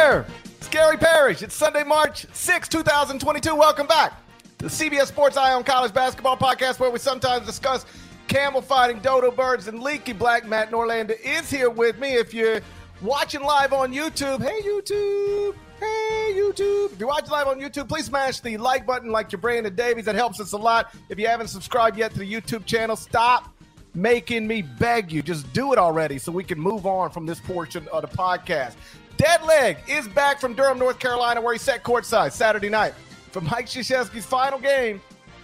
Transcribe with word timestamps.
there, 0.00 0.24
it's 0.44 0.68
Gary 0.68 0.96
Parrish. 0.96 1.42
It's 1.42 1.54
Sunday, 1.54 1.84
March 1.84 2.24
6, 2.32 2.68
2022. 2.70 3.54
Welcome 3.54 3.86
back 3.86 4.14
to 4.56 4.64
the 4.64 4.70
CBS 4.70 5.08
Sports 5.08 5.36
Eye 5.36 5.52
on 5.52 5.62
College 5.62 5.92
Basketball 5.92 6.38
Podcast, 6.38 6.80
where 6.80 6.88
we 6.90 6.98
sometimes 6.98 7.44
discuss 7.44 7.84
camel 8.26 8.62
fighting, 8.62 9.00
dodo 9.00 9.30
birds, 9.30 9.68
and 9.68 9.82
leaky 9.82 10.14
black. 10.14 10.46
Matt 10.46 10.70
Norlander 10.70 11.20
is 11.22 11.50
here 11.50 11.68
with 11.68 11.98
me. 11.98 12.14
If 12.14 12.32
you're 12.32 12.62
watching 13.02 13.42
live 13.42 13.74
on 13.74 13.92
YouTube, 13.92 14.40
hey 14.40 14.62
YouTube, 14.62 15.54
hey 15.78 16.32
YouTube. 16.34 16.94
If 16.94 16.98
you're 16.98 17.08
watching 17.08 17.30
live 17.30 17.48
on 17.48 17.60
YouTube, 17.60 17.86
please 17.86 18.06
smash 18.06 18.40
the 18.40 18.56
like 18.56 18.86
button 18.86 19.10
like 19.10 19.32
you're 19.32 19.38
Brandon 19.40 19.74
Davies. 19.74 20.06
That 20.06 20.14
helps 20.14 20.40
us 20.40 20.52
a 20.52 20.56
lot. 20.56 20.94
If 21.10 21.18
you 21.18 21.26
haven't 21.26 21.48
subscribed 21.48 21.98
yet 21.98 22.12
to 22.14 22.20
the 22.20 22.32
YouTube 22.32 22.64
channel, 22.64 22.96
stop 22.96 23.54
making 23.94 24.46
me 24.46 24.62
beg 24.62 25.12
you. 25.12 25.22
Just 25.22 25.52
do 25.52 25.74
it 25.74 25.78
already 25.78 26.18
so 26.18 26.32
we 26.32 26.44
can 26.44 26.58
move 26.58 26.86
on 26.86 27.10
from 27.10 27.26
this 27.26 27.40
portion 27.40 27.86
of 27.88 28.00
the 28.00 28.08
podcast. 28.08 28.76
Dead 29.20 29.42
Leg 29.42 29.76
is 29.86 30.08
back 30.08 30.40
from 30.40 30.54
Durham, 30.54 30.78
North 30.78 30.98
Carolina, 30.98 31.42
where 31.42 31.52
he 31.52 31.58
sat 31.58 31.84
courtside 31.84 32.32
Saturday 32.32 32.70
night 32.70 32.94
for 33.30 33.42
Mike 33.42 33.66
Krzyzewski's 33.66 34.24
final 34.24 34.58
game 34.58 34.98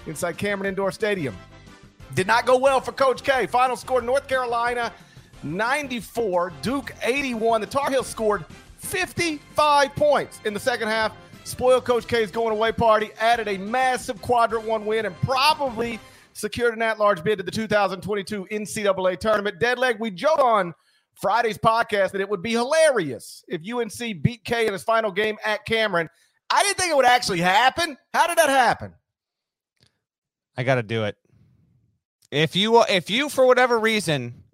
inside 0.07 0.39
Cameron 0.39 0.67
Indoor 0.67 0.91
Stadium. 0.91 1.37
Did 2.15 2.27
not 2.27 2.47
go 2.47 2.57
well 2.57 2.81
for 2.81 2.93
Coach 2.93 3.23
K. 3.23 3.47
Final 3.47 3.77
score 3.77 4.01
North 4.01 4.29
Carolina 4.29 4.95
94, 5.43 6.55
Duke 6.63 6.95
81. 7.03 7.61
The 7.61 7.67
Tar 7.67 7.91
Heels 7.91 8.07
scored 8.07 8.47
55 8.79 9.95
points 9.95 10.41
in 10.47 10.55
the 10.55 10.61
second 10.61 10.89
half. 10.89 11.15
Spoiled 11.45 11.85
Coach 11.85 12.09
K's 12.09 12.31
going 12.31 12.53
away 12.53 12.73
party, 12.73 13.11
added 13.21 13.47
a 13.47 13.59
massive 13.59 14.23
quadrant 14.23 14.65
one 14.65 14.87
win, 14.87 15.05
and 15.05 15.15
probably 15.21 16.01
secured 16.33 16.75
an 16.75 16.81
at 16.81 16.99
large 16.99 17.23
bid 17.23 17.37
to 17.37 17.45
the 17.45 17.51
2022 17.51 18.47
NCAA 18.51 19.21
tournament. 19.21 19.61
Deadleg, 19.61 20.01
we 20.01 20.11
joke 20.11 20.39
on 20.39 20.73
Friday's 21.17 21.59
podcast 21.59 22.13
that 22.13 22.21
it 22.21 22.29
would 22.29 22.43
be 22.43 22.53
hilarious 22.53 23.45
if 23.49 23.63
UNC 23.69 24.23
beat 24.23 24.45
K 24.45 24.67
in 24.67 24.73
his 24.73 24.83
final 24.83 25.11
game 25.11 25.37
at 25.45 25.65
Cameron. 25.65 26.09
I 26.51 26.63
didn't 26.63 26.77
think 26.79 26.91
it 26.91 26.97
would 26.97 27.07
actually 27.07 27.41
happen. 27.41 27.97
How 28.13 28.27
did 28.27 28.39
that 28.39 28.49
happen? 28.49 28.95
I 30.57 30.63
got 30.63 30.77
to 30.77 30.83
do 30.83 31.05
it. 31.05 31.17
If 32.31 32.57
you 32.57 32.83
if 32.89 33.11
you 33.11 33.29
for 33.29 33.47
whatever 33.47 33.79
reason 33.79 34.45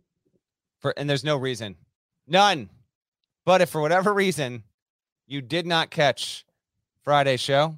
for 0.81 0.93
and 0.97 1.09
there's 1.09 1.25
no 1.25 1.37
reason. 1.37 1.77
None. 2.27 2.69
But 3.45 3.61
if 3.61 3.71
for 3.71 3.81
whatever 3.81 4.13
reason 4.13 4.65
you 5.27 5.41
did 5.41 5.67
not 5.67 5.91
catch 5.91 6.45
Friday's 7.03 7.41
show, 7.41 7.77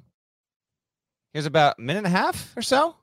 here's 1.33 1.45
about 1.45 1.79
a 1.79 1.81
minute 1.81 2.05
and 2.05 2.07
a 2.07 2.17
half 2.17 2.55
or 2.55 2.61
so. 2.61 2.95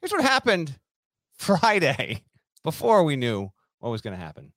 Here's 0.00 0.12
what 0.12 0.22
happened 0.22 0.78
Friday 1.38 2.22
before 2.62 3.02
we 3.04 3.16
knew 3.16 3.50
what 3.80 3.90
was 3.90 4.02
going 4.02 4.16
to 4.16 4.22
happen. 4.22 4.52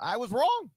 I 0.00 0.16
was 0.16 0.30
wrong. 0.30 0.70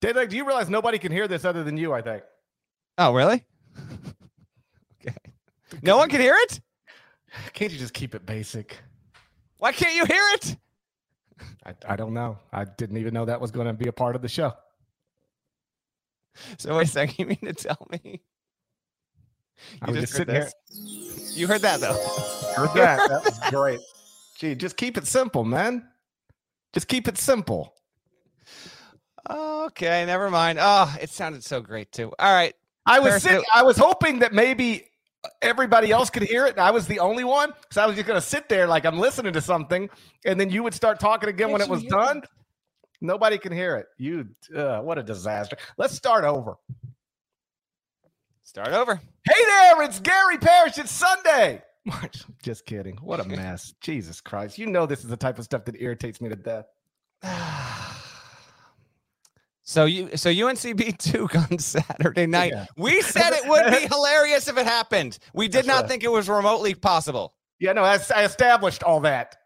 Dave, 0.00 0.28
do 0.28 0.36
you 0.36 0.46
realize 0.46 0.68
nobody 0.68 0.98
can 0.98 1.10
hear 1.10 1.26
this 1.26 1.44
other 1.44 1.64
than 1.64 1.76
you? 1.76 1.92
I 1.92 2.02
think. 2.02 2.22
Oh, 2.98 3.12
really? 3.12 3.44
okay. 5.00 5.16
No 5.82 5.96
one 5.96 6.08
can 6.08 6.20
hear 6.20 6.36
it. 6.36 6.60
Can't 7.52 7.72
you 7.72 7.78
just 7.78 7.94
keep 7.94 8.14
it 8.14 8.24
basic? 8.24 8.78
Why 9.58 9.72
can't 9.72 9.94
you 9.94 10.04
hear 10.04 10.22
it? 10.34 10.56
I, 11.64 11.74
I 11.88 11.96
don't 11.96 12.14
know. 12.14 12.38
I 12.52 12.64
didn't 12.64 12.96
even 12.96 13.14
know 13.14 13.24
that 13.24 13.40
was 13.40 13.50
going 13.50 13.66
to 13.66 13.72
be 13.72 13.88
a 13.88 13.92
part 13.92 14.16
of 14.16 14.22
the 14.22 14.28
show. 14.28 14.52
So 16.58 16.76
wait 16.76 16.88
a 16.88 16.90
second. 16.90 17.14
You 17.18 17.26
mean 17.26 17.38
to 17.44 17.52
tell 17.52 17.86
me? 17.90 18.00
You 18.04 19.78
I 19.82 19.90
was 19.90 20.00
just 20.00 20.14
sitting 20.14 20.34
here. 20.34 20.48
You 21.34 21.46
heard 21.46 21.62
that 21.62 21.80
though. 21.80 21.94
Heard 22.56 22.70
that. 22.74 23.08
That 23.08 23.24
was 23.24 23.40
great. 23.50 23.80
Gee, 24.38 24.54
just 24.54 24.76
keep 24.76 24.96
it 24.96 25.06
simple, 25.06 25.44
man. 25.44 25.88
Just 26.72 26.86
keep 26.86 27.08
it 27.08 27.18
simple. 27.18 27.74
Okay, 29.28 30.06
never 30.06 30.30
mind. 30.30 30.58
Oh, 30.60 30.94
it 31.00 31.10
sounded 31.10 31.44
so 31.44 31.60
great 31.60 31.90
too. 31.92 32.12
All 32.18 32.32
right. 32.32 32.54
I 32.86 33.00
was 33.00 33.22
sitting, 33.22 33.42
I 33.52 33.62
was 33.62 33.76
hoping 33.76 34.20
that 34.20 34.32
maybe 34.32 34.86
everybody 35.42 35.90
else 35.90 36.10
could 36.10 36.22
hear 36.22 36.46
it 36.46 36.50
and 36.50 36.60
I 36.60 36.70
was 36.70 36.86
the 36.86 37.00
only 37.00 37.24
one 37.24 37.52
because 37.62 37.76
I 37.76 37.86
was 37.86 37.96
just 37.96 38.06
going 38.06 38.20
to 38.20 38.26
sit 38.26 38.48
there 38.48 38.66
like 38.66 38.84
I'm 38.84 38.98
listening 38.98 39.32
to 39.32 39.40
something 39.40 39.90
and 40.24 40.38
then 40.38 40.50
you 40.50 40.62
would 40.62 40.74
start 40.74 41.00
talking 41.00 41.28
again 41.28 41.50
when 41.50 41.60
it 41.60 41.68
was 41.68 41.82
done. 41.84 42.18
It? 42.18 42.24
Nobody 43.00 43.38
can 43.38 43.52
hear 43.52 43.76
it. 43.76 43.86
You, 43.96 44.28
uh, 44.54 44.80
what 44.80 44.98
a 44.98 45.02
disaster. 45.02 45.56
Let's 45.76 45.94
start 45.94 46.24
over. 46.24 46.56
Start 48.42 48.68
over. 48.68 48.96
Hey 48.96 49.44
there, 49.44 49.82
it's 49.82 50.00
Gary 50.00 50.38
Parrish. 50.38 50.78
It's 50.78 50.90
Sunday. 50.90 51.62
march 51.84 52.24
Just 52.42 52.64
kidding. 52.64 52.96
What 53.02 53.20
a 53.20 53.24
mess. 53.24 53.74
Jesus 53.80 54.20
Christ. 54.20 54.58
You 54.58 54.66
know 54.66 54.86
this 54.86 55.00
is 55.00 55.10
the 55.10 55.16
type 55.16 55.38
of 55.38 55.44
stuff 55.44 55.64
that 55.66 55.80
irritates 55.80 56.20
me 56.20 56.28
to 56.28 56.36
death. 56.36 56.66
So 59.68 59.84
you 59.84 60.16
so 60.16 60.30
UNC 60.30 60.78
beat 60.78 60.96
Duke 61.12 61.34
on 61.36 61.58
Saturday 61.58 62.24
night. 62.24 62.52
Yeah. 62.54 62.64
We 62.78 63.02
said 63.02 63.34
it 63.34 63.46
would 63.46 63.70
be 63.70 63.86
hilarious 63.86 64.48
if 64.48 64.56
it 64.56 64.64
happened. 64.64 65.18
We 65.34 65.46
did 65.46 65.58
That's 65.58 65.66
not 65.66 65.80
right. 65.82 65.90
think 65.90 66.04
it 66.04 66.10
was 66.10 66.26
remotely 66.26 66.74
possible. 66.74 67.34
Yeah, 67.60 67.74
no, 67.74 67.84
I, 67.84 67.98
I 68.16 68.24
established 68.24 68.82
all 68.82 69.00
that 69.00 69.36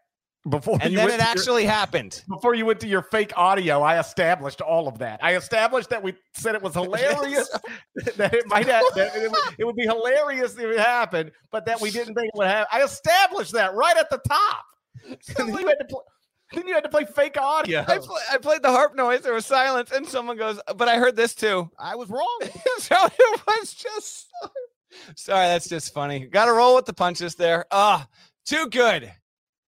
before. 0.49 0.77
And 0.81 0.95
then 0.95 1.09
it 1.09 1.19
actually 1.19 1.63
your, 1.63 1.71
happened. 1.73 2.23
Before 2.29 2.55
you 2.55 2.65
went 2.65 2.79
to 2.79 2.87
your 2.87 3.01
fake 3.01 3.33
audio, 3.35 3.81
I 3.81 3.99
established 3.99 4.61
all 4.61 4.87
of 4.87 4.97
that. 4.99 5.19
I 5.21 5.35
established 5.35 5.89
that 5.89 6.01
we 6.01 6.13
said 6.35 6.55
it 6.55 6.61
was 6.61 6.73
hilarious, 6.75 7.49
that 8.15 8.33
it 8.33 8.47
might 8.47 8.67
have, 8.67 8.85
that 8.95 9.17
it, 9.17 9.29
would, 9.29 9.41
it 9.57 9.65
would 9.65 9.75
be 9.75 9.83
hilarious 9.83 10.53
if 10.53 10.63
it 10.63 10.79
happened, 10.79 11.31
but 11.51 11.65
that 11.65 11.81
we 11.81 11.91
didn't 11.91 12.15
think 12.15 12.27
it 12.27 12.37
would 12.37 12.47
happen. 12.47 12.67
I 12.71 12.81
established 12.81 13.51
that 13.51 13.73
right 13.73 13.97
at 13.97 14.09
the 14.09 14.19
top. 14.19 14.63
So 15.19 15.45
you 15.47 15.67
had 15.67 15.89
to. 15.89 15.97
Then 16.53 16.67
you 16.67 16.73
had 16.73 16.83
to 16.83 16.89
play 16.89 17.05
fake 17.05 17.37
audio. 17.37 17.81
I, 17.87 17.97
play, 17.97 18.21
I, 18.31 18.37
played 18.37 18.61
the 18.61 18.71
harp 18.71 18.95
noise. 18.95 19.21
There 19.21 19.33
was 19.33 19.45
silence, 19.45 19.91
and 19.91 20.07
someone 20.07 20.37
goes, 20.37 20.59
"But 20.75 20.87
I 20.87 20.97
heard 20.97 21.15
this 21.15 21.33
too." 21.33 21.69
I 21.79 21.95
was 21.95 22.09
wrong. 22.09 22.39
so 22.79 22.95
it 23.05 23.41
was 23.47 23.73
just. 23.73 24.27
Sorry, 25.15 25.47
that's 25.47 25.67
just 25.67 25.93
funny. 25.93 26.27
Got 26.27 26.45
to 26.45 26.53
roll 26.53 26.75
with 26.75 26.85
the 26.85 26.93
punches 26.93 27.35
there. 27.35 27.65
Ah, 27.71 28.07
oh, 28.07 28.15
too 28.45 28.67
good. 28.69 29.11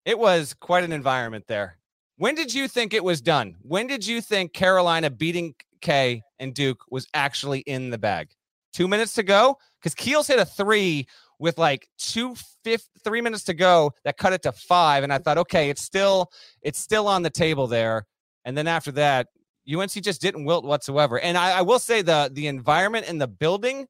It 0.05 0.19
was 0.19 0.53
quite 0.53 0.83
an 0.83 0.91
environment 0.91 1.45
there. 1.47 1.77
When 2.17 2.35
did 2.35 2.53
you 2.53 2.67
think 2.67 2.93
it 2.93 3.03
was 3.03 3.21
done? 3.21 3.55
When 3.61 3.87
did 3.87 4.05
you 4.05 4.21
think 4.21 4.53
Carolina 4.53 5.09
beating 5.09 5.55
K 5.81 6.21
and 6.39 6.53
Duke 6.53 6.83
was 6.89 7.07
actually 7.13 7.59
in 7.61 7.89
the 7.89 7.97
bag? 7.97 8.29
Two 8.71 8.87
minutes 8.87 9.13
to 9.15 9.23
go? 9.23 9.57
Because 9.79 9.95
Keels 9.95 10.27
hit 10.27 10.39
a 10.39 10.45
three 10.45 11.07
with 11.39 11.57
like 11.57 11.89
two 11.97 12.35
fifth, 12.63 12.89
three 13.03 13.21
minutes 13.21 13.43
to 13.45 13.53
go 13.53 13.91
that 14.03 14.17
cut 14.17 14.33
it 14.33 14.41
to 14.43 14.51
five. 14.51 15.03
And 15.03 15.13
I 15.13 15.17
thought, 15.17 15.37
okay, 15.37 15.69
it's 15.69 15.81
still 15.81 16.31
it's 16.61 16.79
still 16.79 17.07
on 17.07 17.21
the 17.21 17.29
table 17.29 17.67
there. 17.67 18.05
And 18.45 18.57
then 18.57 18.67
after 18.67 18.91
that, 18.93 19.27
UNC 19.71 19.91
just 19.91 20.21
didn't 20.21 20.45
wilt 20.45 20.63
whatsoever. 20.63 21.19
And 21.19 21.37
I, 21.37 21.59
I 21.59 21.61
will 21.61 21.79
say 21.79 22.01
the 22.01 22.29
the 22.31 22.47
environment 22.47 23.07
in 23.07 23.17
the 23.17 23.27
building, 23.27 23.87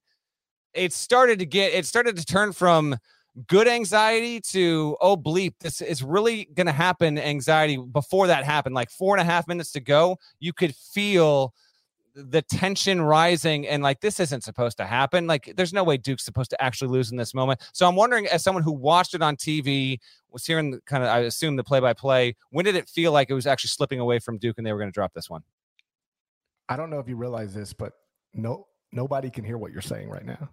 it 0.74 0.94
started 0.94 1.39
to 1.39 1.45
get 1.45 1.74
it 1.74 1.86
started 1.86 2.15
to 2.18 2.25
turn 2.25 2.53
from 2.53 2.97
good 3.48 3.68
anxiety 3.68 4.39
to 4.39 4.95
oh 5.01 5.18
bleep 5.18 5.53
this 5.59 5.81
is 5.81 6.01
really 6.01 6.48
to 6.56 6.71
happen 6.71 7.19
anxiety 7.19 7.75
before 7.75 8.27
that 8.27 8.45
happened 8.45 8.74
like 8.74 8.89
four 8.89 9.13
and 9.13 9.21
a 9.21 9.30
half 9.30 9.45
minutes 9.45 9.74
to 9.74 9.81
go 9.81 10.18
you 10.39 10.53
could 10.53 10.74
feel 10.74 11.53
the 12.15 12.41
tension 12.41 13.01
rising 13.01 13.67
and 13.67 13.83
like 13.83 14.00
this 14.00 14.19
isn't 14.19 14.44
supposed 14.44 14.77
to 14.77 14.85
happen. 14.85 15.27
Like 15.27 15.53
there's 15.56 15.73
no 15.73 15.83
way 15.83 15.97
Duke's 15.97 16.23
supposed 16.23 16.50
to 16.51 16.63
actually 16.63 16.89
lose 16.89 17.12
in 17.12 17.17
this 17.17 17.33
moment. 17.33 17.62
So 17.73 17.88
I'm 17.88 17.95
wondering, 17.95 18.25
as 18.27 18.44
someone 18.44 18.63
who 18.63 18.71
watched 18.71 19.13
it 19.13 19.21
on 19.21 19.35
TV, 19.35 20.00
was 20.31 20.45
hearing 20.45 20.79
kind 20.85 21.03
of 21.03 21.09
I 21.09 21.19
assume 21.19 21.56
the 21.56 21.63
play 21.63 21.79
by 21.79 21.94
play, 21.94 22.35
when 22.50 22.65
did 22.65 22.75
it 22.75 22.89
feel 22.89 23.12
like 23.12 23.29
it 23.29 23.33
was 23.33 23.47
actually 23.47 23.69
slipping 23.69 24.00
away 24.00 24.19
from 24.19 24.38
Duke 24.38 24.57
and 24.57 24.65
they 24.65 24.73
were 24.73 24.79
going 24.79 24.89
to 24.89 24.94
drop 24.94 25.13
this 25.13 25.29
one? 25.29 25.44
I 26.67 26.77
don't 26.77 26.89
know 26.89 27.00
if 27.00 27.07
you 27.07 27.15
realize 27.15 27.53
this, 27.53 27.73
but 27.73 27.94
no 28.33 28.67
nobody 28.91 29.29
can 29.29 29.44
hear 29.44 29.57
what 29.57 29.71
you're 29.71 29.81
saying 29.81 30.09
right 30.09 30.25
now. 30.25 30.50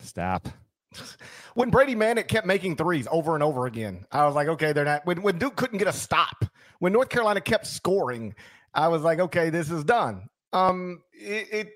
Stop. 0.00 0.48
when 1.54 1.70
Brady 1.70 1.94
Manek 1.94 2.28
kept 2.28 2.46
making 2.46 2.76
threes 2.76 3.06
over 3.10 3.34
and 3.34 3.42
over 3.42 3.66
again, 3.66 4.06
I 4.10 4.26
was 4.26 4.34
like, 4.34 4.48
okay, 4.48 4.72
they're 4.72 4.84
not. 4.84 5.06
When, 5.06 5.22
when 5.22 5.38
Duke 5.38 5.56
couldn't 5.56 5.78
get 5.78 5.88
a 5.88 5.92
stop, 5.92 6.44
when 6.78 6.92
North 6.92 7.08
Carolina 7.08 7.40
kept 7.40 7.66
scoring, 7.66 8.34
I 8.74 8.88
was 8.88 9.02
like, 9.02 9.20
okay, 9.20 9.50
this 9.50 9.70
is 9.70 9.84
done. 9.84 10.28
Um, 10.52 11.02
it, 11.12 11.48
it, 11.52 11.68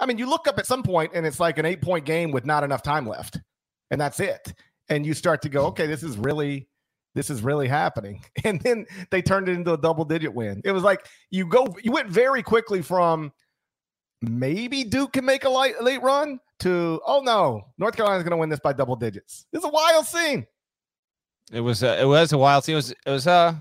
I 0.00 0.06
mean, 0.06 0.18
you 0.18 0.28
look 0.28 0.46
up 0.48 0.58
at 0.58 0.66
some 0.66 0.82
point 0.82 1.12
and 1.14 1.26
it's 1.26 1.40
like 1.40 1.58
an 1.58 1.64
eight 1.64 1.82
point 1.82 2.04
game 2.04 2.30
with 2.30 2.44
not 2.44 2.64
enough 2.64 2.82
time 2.82 3.06
left, 3.06 3.38
and 3.90 4.00
that's 4.00 4.20
it. 4.20 4.52
And 4.88 5.04
you 5.04 5.14
start 5.14 5.42
to 5.42 5.48
go, 5.48 5.66
okay, 5.66 5.86
this 5.86 6.02
is 6.02 6.16
really, 6.16 6.68
this 7.14 7.30
is 7.30 7.42
really 7.42 7.68
happening. 7.68 8.22
And 8.44 8.60
then 8.60 8.86
they 9.10 9.20
turned 9.20 9.48
it 9.48 9.52
into 9.52 9.74
a 9.74 9.78
double 9.78 10.04
digit 10.04 10.32
win. 10.32 10.62
It 10.64 10.72
was 10.72 10.82
like 10.82 11.06
you 11.30 11.46
go, 11.46 11.76
you 11.82 11.92
went 11.92 12.08
very 12.08 12.42
quickly 12.42 12.82
from 12.82 13.32
maybe 14.22 14.84
Duke 14.84 15.12
can 15.12 15.24
make 15.24 15.44
a 15.44 15.48
light, 15.48 15.82
late 15.82 16.02
run 16.02 16.40
to 16.60 17.00
oh 17.06 17.20
no, 17.20 17.62
North 17.78 17.96
Carolina's 17.96 18.24
going 18.24 18.32
to 18.32 18.36
win 18.36 18.48
this 18.48 18.60
by 18.60 18.72
double 18.72 18.96
digits. 18.96 19.46
It's 19.52 19.64
a 19.64 19.68
wild 19.68 20.06
scene. 20.06 20.46
It 21.52 21.60
was 21.60 21.82
uh, 21.82 21.98
it 22.00 22.04
was 22.04 22.32
a 22.32 22.38
wild 22.38 22.64
scene. 22.64 22.74
It 22.74 22.76
was 22.76 22.90
it 22.90 23.10
was 23.10 23.26
uh 23.26 23.54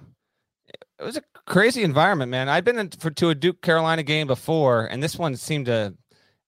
it 1.00 1.04
was 1.04 1.18
a 1.18 1.22
crazy 1.48 1.84
environment, 1.84 2.30
man. 2.30 2.50
I've 2.50 2.64
been 2.64 2.78
in 2.78 2.90
for, 2.92 3.10
to 3.10 3.30
a 3.30 3.36
Duke 3.36 3.62
Carolina 3.62 4.04
game 4.04 4.28
before, 4.28 4.86
and 4.86 5.02
this 5.02 5.18
one 5.18 5.36
seemed 5.36 5.66
to 5.66 5.96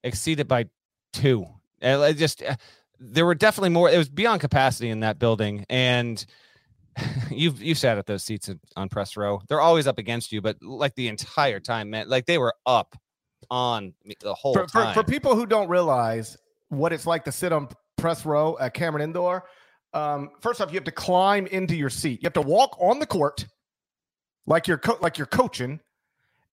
exceed 0.04 0.40
it 0.40 0.48
by 0.48 0.66
two. 1.14 1.48
It 1.82 2.14
just 2.16 2.44
uh, 2.44 2.56
there 3.00 3.26
were 3.26 3.36
definitely 3.36 3.70
more. 3.70 3.90
It 3.90 3.98
was 3.98 4.10
beyond 4.10 4.42
capacity 4.42 4.90
in 4.90 5.00
that 5.00 5.18
building, 5.18 5.66
and 5.70 6.24
you've 7.32 7.62
you've 7.62 7.78
sat 7.78 7.98
at 7.98 8.06
those 8.06 8.24
seats 8.24 8.50
on 8.76 8.90
press 8.90 9.18
row. 9.18 9.42
They're 9.48 9.62
always 9.62 9.88
up 9.88 9.98
against 9.98 10.32
you, 10.32 10.42
but 10.42 10.62
like 10.62 10.94
the 10.96 11.08
entire 11.08 11.60
time, 11.60 11.90
man, 11.90 12.10
like 12.10 12.26
they 12.26 12.38
were 12.38 12.54
up 12.66 12.96
on 13.50 13.94
the 14.22 14.34
whole 14.34 14.54
for, 14.54 14.66
time. 14.68 14.94
For, 14.94 15.02
for 15.02 15.10
people 15.10 15.36
who 15.36 15.46
don't 15.46 15.70
realize 15.70 16.38
what 16.68 16.94
it's 16.94 17.08
like 17.08 17.24
to 17.26 17.32
sit 17.32 17.52
on 17.52 17.70
press 17.98 18.26
row 18.26 18.58
at 18.60 18.74
Cameron 18.74 19.04
Indoor, 19.04 19.46
um, 19.94 20.32
first 20.42 20.62
off, 20.62 20.70
you 20.72 20.76
have 20.76 20.84
to 20.84 20.92
climb 20.92 21.48
into 21.48 21.76
your 21.76 21.90
seat. 21.90 22.22
You 22.22 22.28
have 22.28 22.34
to 22.34 22.42
walk 22.42 22.78
on 22.80 23.00
the 23.00 23.08
court 23.08 23.48
like 24.50 24.68
you're 24.68 24.80
co- 24.80 24.98
like 25.00 25.18
you're 25.18 25.28
coaching, 25.28 25.80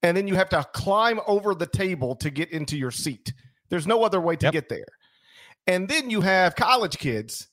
and 0.04 0.16
then 0.16 0.28
you 0.28 0.36
have 0.36 0.50
to 0.50 0.62
climb 0.72 1.18
over 1.26 1.54
the 1.54 1.66
table 1.66 2.14
to 2.16 2.30
get 2.30 2.52
into 2.52 2.76
your 2.76 2.92
seat. 2.92 3.32
There's 3.70 3.86
no 3.86 4.04
other 4.04 4.20
way 4.20 4.36
to 4.36 4.46
yep. 4.46 4.52
get 4.52 4.68
there. 4.68 4.86
And 5.66 5.88
then 5.88 6.10
you 6.10 6.20
have 6.20 6.54
college 6.54 6.98
kids 6.98 7.48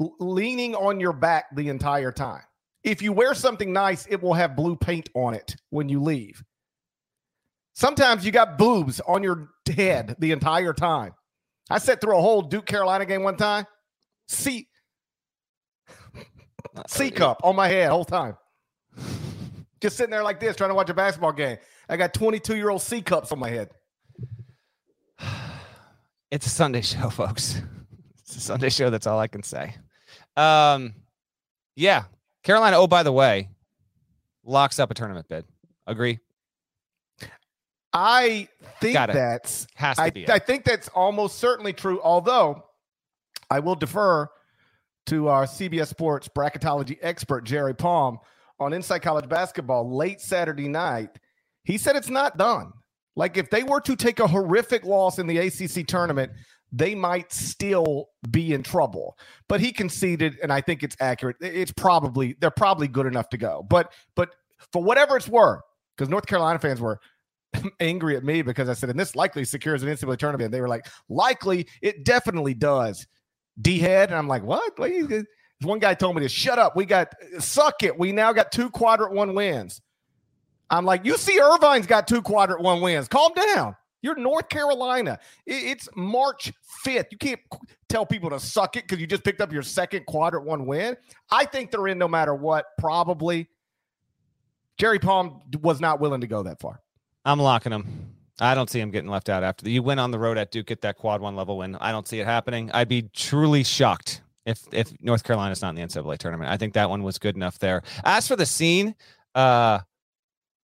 l- 0.00 0.14
leaning 0.20 0.74
on 0.74 1.00
your 1.00 1.14
back 1.14 1.46
the 1.54 1.70
entire 1.70 2.12
time. 2.12 2.42
If 2.84 3.00
you 3.00 3.12
wear 3.12 3.34
something 3.34 3.72
nice, 3.72 4.06
it 4.10 4.22
will 4.22 4.34
have 4.34 4.56
blue 4.56 4.76
paint 4.76 5.08
on 5.14 5.32
it 5.32 5.56
when 5.70 5.88
you 5.88 6.02
leave. 6.02 6.42
Sometimes 7.74 8.26
you 8.26 8.32
got 8.32 8.58
boobs 8.58 9.00
on 9.06 9.22
your 9.22 9.50
head 9.74 10.16
the 10.18 10.32
entire 10.32 10.74
time. 10.74 11.14
I 11.70 11.78
sat 11.78 12.00
through 12.00 12.18
a 12.18 12.20
whole 12.20 12.42
Duke 12.42 12.66
Carolina 12.66 13.06
game 13.06 13.22
one 13.22 13.36
time. 13.36 13.64
C 14.28 14.66
C 16.88 17.10
cup 17.10 17.40
on 17.42 17.56
my 17.56 17.68
head 17.68 17.90
whole 17.90 18.04
time. 18.04 18.36
Just 19.80 19.96
sitting 19.96 20.10
there 20.10 20.22
like 20.22 20.40
this, 20.40 20.56
trying 20.56 20.70
to 20.70 20.74
watch 20.74 20.90
a 20.90 20.94
basketball 20.94 21.32
game. 21.32 21.56
I 21.88 21.96
got 21.96 22.12
22 22.12 22.56
year 22.56 22.70
old 22.70 22.82
C 22.82 23.00
cups 23.00 23.32
on 23.32 23.38
my 23.38 23.50
head. 23.50 23.70
It's 26.30 26.46
a 26.46 26.50
Sunday 26.50 26.80
show, 26.80 27.10
folks. 27.10 27.60
It's 28.20 28.36
a 28.36 28.40
Sunday 28.40 28.68
show. 28.68 28.88
That's 28.88 29.08
all 29.08 29.18
I 29.18 29.26
can 29.26 29.42
say. 29.42 29.74
Um, 30.36 30.94
yeah, 31.74 32.04
Carolina. 32.44 32.78
Oh, 32.78 32.86
by 32.86 33.02
the 33.02 33.10
way, 33.10 33.48
locks 34.44 34.78
up 34.78 34.92
a 34.92 34.94
tournament 34.94 35.26
bid. 35.28 35.44
Agree. 35.88 36.20
I 37.92 38.46
think 38.80 38.94
that's 38.94 39.66
has 39.74 39.96
to 39.96 40.04
I, 40.04 40.10
be. 40.10 40.30
I 40.30 40.38
think 40.38 40.64
that's 40.64 40.86
almost 40.90 41.38
certainly 41.38 41.72
true. 41.72 42.00
Although 42.00 42.62
I 43.50 43.58
will 43.58 43.74
defer 43.74 44.28
to 45.06 45.28
our 45.28 45.46
CBS 45.46 45.88
Sports 45.88 46.28
bracketology 46.28 46.98
expert 47.02 47.42
Jerry 47.42 47.74
Palm 47.74 48.20
on 48.60 48.72
Inside 48.72 49.00
College 49.00 49.28
Basketball 49.28 49.96
late 49.96 50.20
Saturday 50.20 50.68
night. 50.68 51.18
He 51.64 51.78
said 51.78 51.96
it's 51.96 52.10
not 52.10 52.36
done. 52.36 52.72
Like 53.16 53.36
if 53.36 53.50
they 53.50 53.64
were 53.64 53.80
to 53.80 53.96
take 53.96 54.20
a 54.20 54.26
horrific 54.26 54.84
loss 54.84 55.18
in 55.18 55.26
the 55.26 55.38
ACC 55.38 55.86
tournament, 55.86 56.32
they 56.72 56.94
might 56.94 57.32
still 57.32 58.10
be 58.30 58.52
in 58.52 58.62
trouble. 58.62 59.18
But 59.48 59.60
he 59.60 59.72
conceded, 59.72 60.38
and 60.42 60.52
I 60.52 60.60
think 60.60 60.82
it's 60.82 60.96
accurate. 61.00 61.36
It's 61.40 61.72
probably 61.72 62.36
they're 62.40 62.50
probably 62.50 62.86
good 62.86 63.06
enough 63.06 63.28
to 63.30 63.36
go. 63.36 63.66
But 63.68 63.92
but 64.14 64.30
for 64.72 64.82
whatever 64.82 65.16
it's 65.16 65.28
worth, 65.28 65.62
because 65.96 66.08
North 66.08 66.26
Carolina 66.26 66.58
fans 66.58 66.80
were 66.80 67.00
angry 67.80 68.16
at 68.16 68.24
me 68.24 68.42
because 68.42 68.68
I 68.68 68.74
said, 68.74 68.90
and 68.90 68.98
this 68.98 69.16
likely 69.16 69.44
secures 69.44 69.82
an 69.82 69.88
NCAA 69.88 70.18
tournament. 70.18 70.52
They 70.52 70.60
were 70.60 70.68
like, 70.68 70.86
likely, 71.08 71.66
it 71.82 72.04
definitely 72.04 72.54
does. 72.54 73.06
D 73.60 73.78
head. 73.78 74.10
And 74.10 74.18
I'm 74.18 74.28
like, 74.28 74.44
what? 74.44 74.78
One 75.62 75.78
guy 75.78 75.94
told 75.94 76.16
me 76.16 76.22
to 76.22 76.28
shut 76.28 76.58
up. 76.58 76.74
We 76.76 76.86
got 76.86 77.14
suck 77.38 77.82
it. 77.82 77.98
We 77.98 78.12
now 78.12 78.32
got 78.32 78.50
two 78.50 78.70
quadrant 78.70 79.12
one 79.12 79.34
wins. 79.34 79.80
I'm 80.70 80.84
like, 80.84 81.04
you 81.04 81.16
see, 81.16 81.38
Irvine's 81.38 81.86
got 81.86 82.06
two 82.06 82.22
quadrant 82.22 82.62
one 82.62 82.80
wins. 82.80 83.08
Calm 83.08 83.32
down. 83.34 83.76
You're 84.02 84.16
North 84.16 84.48
Carolina. 84.48 85.18
It's 85.46 85.88
March 85.94 86.52
5th. 86.86 87.06
You 87.10 87.18
can't 87.18 87.40
tell 87.88 88.06
people 88.06 88.30
to 88.30 88.40
suck 88.40 88.76
it 88.76 88.84
because 88.84 88.98
you 88.98 89.06
just 89.06 89.24
picked 89.24 89.42
up 89.42 89.52
your 89.52 89.62
second 89.62 90.06
quadrant 90.06 90.46
one 90.46 90.64
win. 90.64 90.96
I 91.30 91.44
think 91.44 91.70
they're 91.70 91.88
in 91.88 91.98
no 91.98 92.08
matter 92.08 92.34
what, 92.34 92.66
probably. 92.78 93.48
Jerry 94.78 94.98
Palm 94.98 95.42
was 95.60 95.80
not 95.80 96.00
willing 96.00 96.22
to 96.22 96.26
go 96.26 96.42
that 96.44 96.60
far. 96.60 96.80
I'm 97.26 97.38
locking 97.38 97.72
him. 97.72 98.14
I 98.40 98.54
don't 98.54 98.70
see 98.70 98.80
him 98.80 98.90
getting 98.90 99.10
left 99.10 99.28
out 99.28 99.44
after 99.44 99.66
the, 99.66 99.70
you 99.70 99.82
went 99.82 100.00
on 100.00 100.12
the 100.12 100.18
road 100.18 100.38
at 100.38 100.50
Duke, 100.50 100.68
get 100.68 100.80
that 100.80 100.96
quad 100.96 101.20
one 101.20 101.36
level 101.36 101.58
win. 101.58 101.76
I 101.76 101.92
don't 101.92 102.08
see 102.08 102.20
it 102.20 102.26
happening. 102.26 102.70
I'd 102.72 102.88
be 102.88 103.02
truly 103.12 103.62
shocked 103.62 104.22
if 104.50 104.62
if 104.72 104.92
North 105.00 105.24
Carolina's 105.24 105.62
not 105.62 105.70
in 105.70 105.76
the 105.76 105.82
NCAA 105.82 106.18
tournament. 106.18 106.50
I 106.50 106.56
think 106.56 106.74
that 106.74 106.90
one 106.90 107.02
was 107.02 107.18
good 107.18 107.36
enough 107.36 107.58
there. 107.58 107.82
As 108.04 108.28
for 108.28 108.36
the 108.36 108.46
scene, 108.46 108.94
uh, 109.34 109.80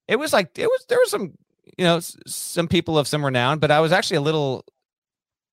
it 0.08 0.16
was 0.16 0.32
like 0.32 0.58
it 0.58 0.66
was 0.66 0.84
there 0.88 0.98
was 0.98 1.10
some 1.10 1.32
you 1.78 1.84
know 1.84 2.00
some 2.26 2.68
people 2.68 2.98
of 2.98 3.06
some 3.08 3.24
renown, 3.24 3.58
but 3.58 3.70
I 3.70 3.80
was 3.80 3.92
actually 3.92 4.18
a 4.18 4.22
little 4.22 4.64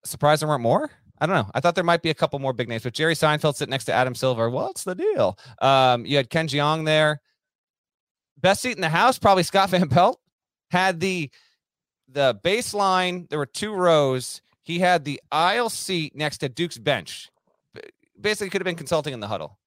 surprised 0.03 0.41
there 0.41 0.49
weren't 0.49 0.63
more. 0.63 0.89
I 1.21 1.25
don't 1.25 1.35
know. 1.35 1.51
I 1.53 1.59
thought 1.59 1.75
there 1.75 1.83
might 1.83 2.01
be 2.01 2.09
a 2.09 2.15
couple 2.15 2.39
more 2.39 2.53
big 2.53 2.69
names, 2.69 2.83
but 2.83 2.93
Jerry 2.93 3.13
Seinfeld 3.13 3.55
sitting 3.55 3.71
next 3.71 3.85
to 3.85 3.93
Adam 3.93 4.15
Silver. 4.15 4.49
What's 4.49 4.85
the 4.85 4.95
deal? 4.95 5.37
Um, 5.61 6.05
you 6.05 6.15
had 6.15 6.29
Ken 6.29 6.47
Jeong 6.47 6.85
there. 6.85 7.21
Best 8.39 8.61
seat 8.61 8.77
in 8.77 8.81
the 8.81 8.89
house, 8.89 9.19
probably 9.19 9.43
Scott 9.43 9.69
Van 9.71 9.89
Pelt 9.89 10.19
had 10.71 10.99
the 10.99 11.29
the 12.07 12.39
baseline. 12.43 13.29
There 13.29 13.39
were 13.39 13.45
two 13.45 13.73
rows. 13.73 14.41
He 14.63 14.79
had 14.79 15.03
the 15.03 15.21
aisle 15.31 15.69
seat 15.69 16.15
next 16.15 16.39
to 16.39 16.49
Duke's 16.49 16.77
bench. 16.77 17.29
Basically, 18.19 18.49
could 18.49 18.61
have 18.61 18.65
been 18.65 18.75
consulting 18.75 19.13
in 19.13 19.19
the 19.19 19.27
huddle. 19.27 19.57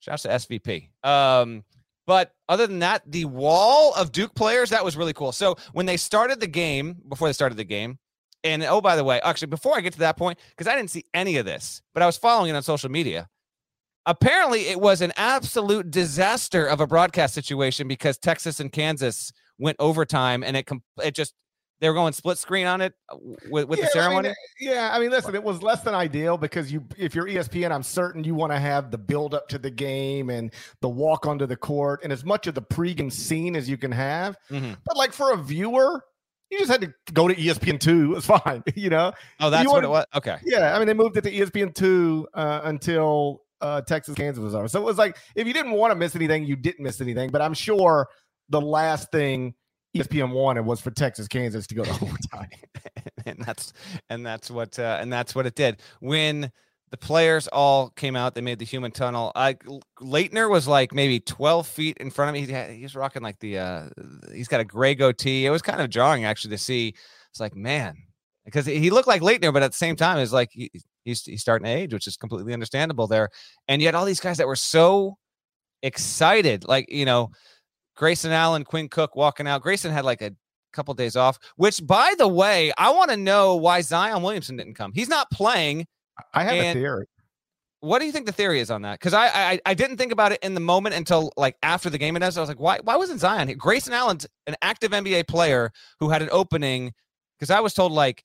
Shouts 0.00 0.22
to 0.22 0.28
SVP. 0.28 0.88
Um, 1.04 1.64
but 2.06 2.32
other 2.48 2.66
than 2.66 2.80
that, 2.80 3.02
the 3.06 3.26
wall 3.26 3.94
of 3.94 4.12
Duke 4.12 4.34
players 4.34 4.70
that 4.70 4.84
was 4.84 4.96
really 4.96 5.12
cool. 5.12 5.32
So 5.32 5.56
when 5.72 5.86
they 5.86 5.96
started 5.96 6.40
the 6.40 6.46
game, 6.46 6.96
before 7.08 7.28
they 7.28 7.32
started 7.32 7.56
the 7.56 7.64
game, 7.64 7.98
and 8.42 8.62
oh 8.64 8.80
by 8.80 8.96
the 8.96 9.04
way, 9.04 9.20
actually 9.20 9.48
before 9.48 9.76
I 9.76 9.80
get 9.80 9.92
to 9.92 9.98
that 10.00 10.16
point, 10.16 10.38
because 10.50 10.66
I 10.66 10.74
didn't 10.74 10.90
see 10.90 11.04
any 11.14 11.36
of 11.36 11.44
this, 11.46 11.82
but 11.94 12.02
I 12.02 12.06
was 12.06 12.16
following 12.16 12.50
it 12.50 12.56
on 12.56 12.62
social 12.62 12.90
media. 12.90 13.28
Apparently, 14.06 14.62
it 14.62 14.80
was 14.80 15.02
an 15.02 15.12
absolute 15.16 15.90
disaster 15.90 16.66
of 16.66 16.80
a 16.80 16.86
broadcast 16.86 17.34
situation 17.34 17.86
because 17.86 18.16
Texas 18.16 18.58
and 18.58 18.72
Kansas 18.72 19.30
went 19.58 19.76
overtime, 19.78 20.42
and 20.42 20.56
it 20.56 20.64
com- 20.64 20.82
it 21.04 21.14
just 21.14 21.34
they 21.80 21.88
were 21.88 21.94
going 21.94 22.12
split 22.12 22.38
screen 22.38 22.66
on 22.66 22.80
it 22.80 22.94
uh, 23.08 23.16
with, 23.50 23.68
with 23.68 23.78
yeah, 23.78 23.86
the 23.86 23.90
ceremony. 23.90 24.28
I 24.28 24.34
mean, 24.60 24.72
yeah, 24.72 24.90
I 24.92 24.98
mean, 24.98 25.10
listen, 25.10 25.34
it 25.34 25.42
was 25.42 25.62
less 25.62 25.80
than 25.82 25.94
ideal 25.94 26.36
because 26.36 26.70
you, 26.70 26.84
if 26.98 27.14
you're 27.14 27.26
ESPN, 27.26 27.72
I'm 27.72 27.82
certain 27.82 28.22
you 28.22 28.34
want 28.34 28.52
to 28.52 28.58
have 28.58 28.90
the 28.90 28.98
build 28.98 29.34
up 29.34 29.48
to 29.48 29.58
the 29.58 29.70
game 29.70 30.30
and 30.30 30.52
the 30.80 30.88
walk 30.88 31.26
onto 31.26 31.46
the 31.46 31.56
court 31.56 32.00
and 32.04 32.12
as 32.12 32.24
much 32.24 32.46
of 32.46 32.54
the 32.54 32.62
pregame 32.62 33.10
scene 33.10 33.56
as 33.56 33.68
you 33.68 33.76
can 33.76 33.92
have. 33.92 34.36
Mm-hmm. 34.50 34.74
But 34.84 34.96
like 34.96 35.12
for 35.12 35.32
a 35.32 35.36
viewer, 35.36 36.04
you 36.50 36.58
just 36.58 36.70
had 36.70 36.82
to 36.82 36.92
go 37.12 37.28
to 37.28 37.34
ESPN 37.34 37.80
two. 37.80 38.14
It's 38.20 38.26
fine, 38.26 38.62
you 38.74 38.90
know. 38.90 39.12
Oh, 39.38 39.50
that's 39.50 39.64
you 39.64 39.70
what 39.70 39.84
it 39.84 39.90
was. 39.90 40.04
Okay. 40.14 40.36
Yeah, 40.44 40.74
I 40.74 40.78
mean, 40.78 40.86
they 40.86 40.94
moved 40.94 41.16
it 41.16 41.22
to 41.22 41.32
ESPN 41.32 41.74
two 41.74 42.28
uh, 42.34 42.60
until 42.64 43.42
uh, 43.60 43.80
Texas 43.82 44.14
Kansas 44.14 44.42
was 44.42 44.54
over. 44.54 44.68
So 44.68 44.80
it 44.80 44.84
was 44.84 44.98
like 44.98 45.16
if 45.34 45.46
you 45.46 45.52
didn't 45.52 45.72
want 45.72 45.92
to 45.92 45.94
miss 45.94 46.14
anything, 46.14 46.44
you 46.44 46.56
didn't 46.56 46.82
miss 46.82 47.00
anything. 47.00 47.30
But 47.30 47.40
I'm 47.40 47.54
sure 47.54 48.08
the 48.50 48.60
last 48.60 49.10
thing 49.12 49.54
ESPN 49.96 50.32
wanted 50.32 50.64
was 50.64 50.80
for 50.80 50.90
Texas 50.90 51.28
Kansas 51.28 51.66
to 51.66 51.74
go 51.74 51.84
to 51.84 51.90
overtime, 52.02 52.48
and 53.26 53.38
that's 53.44 53.72
and 54.08 54.24
that's 54.24 54.50
what 54.50 54.78
uh, 54.78 54.98
and 55.00 55.12
that's 55.12 55.34
what 55.34 55.46
it 55.46 55.54
did 55.54 55.80
when 56.00 56.50
the 56.90 56.96
players 56.96 57.48
all 57.48 57.90
came 57.90 58.16
out. 58.16 58.34
They 58.34 58.40
made 58.40 58.58
the 58.58 58.64
human 58.64 58.90
tunnel. 58.90 59.32
I 59.34 59.54
Laettner 60.00 60.50
was 60.50 60.66
like 60.66 60.92
maybe 60.92 61.20
12 61.20 61.66
feet 61.66 61.96
in 61.98 62.10
front 62.10 62.30
of 62.30 62.34
me. 62.34 62.46
He 62.46 62.52
had, 62.52 62.70
he 62.70 62.82
was 62.82 62.96
rocking 62.96 63.22
like 63.22 63.38
the 63.38 63.58
uh 63.58 63.88
he's 64.32 64.48
got 64.48 64.60
a 64.60 64.64
gray 64.64 64.94
goatee. 64.94 65.46
It 65.46 65.50
was 65.50 65.62
kind 65.62 65.80
of 65.80 65.90
jarring 65.90 66.24
actually 66.24 66.50
to 66.50 66.58
see. 66.58 66.94
It's 67.30 67.40
like, 67.40 67.54
man, 67.54 67.96
because 68.44 68.66
he 68.66 68.90
looked 68.90 69.06
like 69.06 69.22
Laettner, 69.22 69.52
but 69.52 69.62
at 69.62 69.70
the 69.70 69.76
same 69.76 69.94
time, 69.94 70.18
it's 70.18 70.32
like 70.32 70.50
he, 70.52 70.70
he's 71.04 71.22
he's 71.24 71.40
starting 71.40 71.64
to 71.64 71.70
age, 71.70 71.92
which 71.92 72.06
is 72.06 72.16
completely 72.16 72.52
understandable 72.52 73.06
there. 73.06 73.30
And 73.68 73.80
yet 73.80 73.94
all 73.94 74.04
these 74.04 74.20
guys 74.20 74.38
that 74.38 74.48
were 74.48 74.56
so 74.56 75.16
excited, 75.82 76.66
like 76.66 76.90
you 76.90 77.04
know, 77.04 77.30
Grayson 77.96 78.32
Allen, 78.32 78.64
Quinn 78.64 78.88
Cook 78.88 79.16
walking 79.16 79.46
out. 79.46 79.62
Grayson 79.62 79.92
had 79.92 80.04
like 80.04 80.22
a 80.22 80.32
couple 80.72 80.94
days 80.94 81.16
off, 81.16 81.38
which 81.56 81.84
by 81.86 82.14
the 82.18 82.28
way, 82.28 82.72
I 82.78 82.90
want 82.90 83.10
to 83.10 83.16
know 83.16 83.56
why 83.56 83.80
Zion 83.80 84.22
Williamson 84.22 84.56
didn't 84.56 84.74
come. 84.74 84.92
He's 84.92 85.08
not 85.08 85.30
playing. 85.30 85.86
I 86.34 86.44
have 86.44 86.54
a 86.54 86.72
theory. 86.72 87.06
What 87.80 87.98
do 88.00 88.04
you 88.06 88.12
think 88.12 88.26
the 88.26 88.32
theory 88.32 88.60
is 88.60 88.70
on 88.70 88.82
that? 88.82 89.00
Because 89.00 89.14
I, 89.14 89.28
I 89.28 89.60
I 89.64 89.74
didn't 89.74 89.96
think 89.96 90.12
about 90.12 90.32
it 90.32 90.40
in 90.42 90.52
the 90.52 90.60
moment 90.60 90.94
until 90.94 91.32
like 91.36 91.56
after 91.62 91.88
the 91.88 91.96
game. 91.96 92.14
And 92.14 92.22
I 92.22 92.28
was 92.28 92.36
like, 92.36 92.60
why 92.60 92.78
why 92.82 92.96
wasn't 92.96 93.20
Zion 93.20 93.48
here? 93.48 93.56
Grayson 93.56 93.94
Allen's 93.94 94.26
an 94.46 94.54
active 94.60 94.90
NBA 94.90 95.28
player 95.28 95.72
who 95.98 96.10
had 96.10 96.20
an 96.22 96.28
opening. 96.30 96.92
Because 97.38 97.50
I 97.50 97.60
was 97.60 97.72
told 97.72 97.92
like 97.92 98.24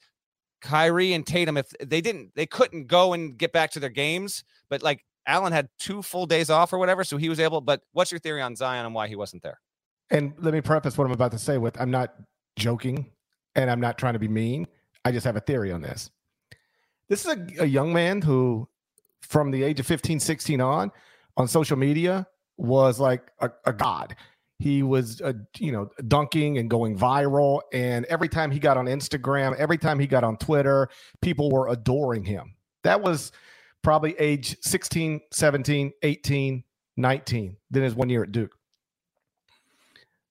Kyrie 0.62 1.14
and 1.14 1.26
Tatum, 1.26 1.56
if 1.56 1.70
they 1.82 2.02
didn't, 2.02 2.32
they 2.36 2.46
couldn't 2.46 2.88
go 2.88 3.14
and 3.14 3.38
get 3.38 3.54
back 3.54 3.72
to 3.72 3.80
their 3.80 3.90
games. 3.90 4.44
But 4.70 4.84
like 4.84 5.06
Allen 5.28 5.54
had 5.54 5.70
two 5.80 6.02
full 6.02 6.26
days 6.26 6.50
off 6.50 6.74
or 6.74 6.78
whatever, 6.78 7.04
so 7.04 7.18
he 7.18 7.30
was 7.30 7.40
able. 7.40 7.62
But 7.62 7.82
what's 7.94 8.12
your 8.12 8.20
theory 8.20 8.42
on 8.42 8.56
Zion 8.56 8.86
and 8.86 8.94
why 8.94 9.08
he 9.08 9.16
wasn't 9.16 9.44
there? 9.44 9.60
And 10.10 10.34
let 10.40 10.54
me 10.54 10.62
preface 10.62 10.98
what 10.98 11.06
I'm 11.06 11.12
about 11.12 11.32
to 11.32 11.40
say 11.40 11.58
with 11.58 11.80
I'm 11.80 11.92
not 11.92 12.14
joking 12.58 13.12
and 13.56 13.70
I'm 13.72 13.80
not 13.80 13.98
trying 13.98 14.14
to 14.14 14.20
be 14.20 14.28
mean. 14.28 14.68
I 15.04 15.12
just 15.12 15.26
have 15.26 15.36
a 15.36 15.42
theory 15.42 15.72
on 15.72 15.82
this. 15.82 16.10
This 17.10 17.26
is 17.26 17.32
a, 17.32 17.64
a 17.64 17.66
young 17.66 17.94
man 17.94 18.22
who, 18.22 18.68
from 19.22 19.52
the 19.52 19.64
age 19.64 19.80
of 19.80 19.86
15, 19.86 20.20
16 20.20 20.62
on, 20.62 20.92
on 21.38 21.48
social 21.48 21.78
media, 21.78 22.28
was 22.58 23.00
like 23.00 23.32
a, 23.40 23.52
a 23.66 23.74
god. 23.74 24.16
He 24.58 24.84
was, 24.84 25.22
uh, 25.22 25.34
you 25.58 25.72
know, 25.72 25.90
dunking 26.08 26.58
and 26.58 26.70
going 26.70 26.98
viral. 26.98 27.62
And 27.74 28.06
every 28.06 28.30
time 28.30 28.52
he 28.52 28.60
got 28.60 28.78
on 28.78 28.86
Instagram, 28.86 29.56
every 29.58 29.78
time 29.78 30.00
he 30.00 30.08
got 30.08 30.24
on 30.24 30.38
Twitter, 30.38 30.88
people 31.22 31.52
were 31.52 31.68
adoring 31.68 32.24
him. 32.24 32.56
That 32.84 33.02
was 33.02 33.32
probably 33.86 34.16
age 34.18 34.58
16, 34.62 35.22
17, 35.32 35.94
18, 36.02 36.64
19. 36.98 37.58
Then 37.70 37.84
his 37.84 37.94
one 37.94 38.10
year 38.10 38.24
at 38.24 38.32
Duke. 38.32 38.52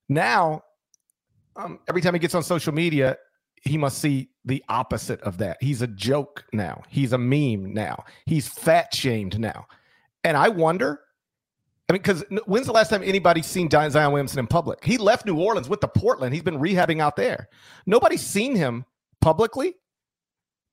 Now, 0.08 0.64
um, 1.54 1.78
every 1.88 2.02
time 2.02 2.14
he 2.14 2.18
gets 2.18 2.34
on 2.34 2.42
social 2.42 2.74
media, 2.74 3.16
he 3.62 3.78
must 3.78 3.98
see 3.98 4.30
the 4.44 4.62
opposite 4.68 5.20
of 5.20 5.38
that. 5.38 5.58
He's 5.60 5.82
a 5.82 5.86
joke 5.86 6.44
now. 6.52 6.82
He's 6.88 7.12
a 7.12 7.18
meme 7.18 7.72
now. 7.72 8.02
He's 8.26 8.48
fat 8.48 8.92
shamed 8.92 9.38
now. 9.38 9.68
And 10.24 10.36
I 10.36 10.48
wonder, 10.48 10.98
I 11.88 11.92
mean, 11.92 12.02
because 12.02 12.24
when's 12.46 12.66
the 12.66 12.72
last 12.72 12.88
time 12.88 13.04
anybody's 13.04 13.46
seen 13.46 13.70
Zion 13.70 13.92
Williamson 13.92 14.40
in 14.40 14.48
public? 14.48 14.82
He 14.82 14.98
left 14.98 15.26
New 15.26 15.38
Orleans 15.38 15.68
with 15.68 15.80
the 15.80 15.86
Portland. 15.86 16.34
He's 16.34 16.42
been 16.42 16.58
rehabbing 16.58 16.98
out 16.98 17.14
there. 17.14 17.48
Nobody's 17.86 18.26
seen 18.26 18.56
him 18.56 18.84
publicly 19.20 19.76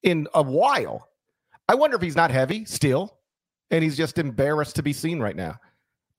in 0.01 0.27
a 0.33 0.41
while. 0.41 1.10
I 1.71 1.75
wonder 1.75 1.95
if 1.95 2.01
he's 2.01 2.17
not 2.17 2.31
heavy 2.31 2.65
still, 2.65 3.17
and 3.69 3.81
he's 3.81 3.95
just 3.95 4.17
embarrassed 4.17 4.75
to 4.75 4.83
be 4.83 4.91
seen 4.91 5.21
right 5.21 5.37
now. 5.37 5.55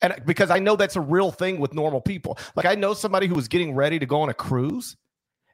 And 0.01 0.15
because 0.25 0.51
I 0.51 0.59
know 0.59 0.77
that's 0.77 0.97
a 0.97 1.01
real 1.03 1.31
thing 1.31 1.61
with 1.61 1.75
normal 1.75 2.01
people. 2.01 2.39
Like 2.57 2.65
I 2.65 2.75
know 2.75 2.95
somebody 2.95 3.27
who 3.27 3.35
was 3.35 3.49
getting 3.49 3.75
ready 3.75 3.99
to 3.99 4.07
go 4.07 4.23
on 4.23 4.31
a 4.31 4.35
cruise 4.35 4.97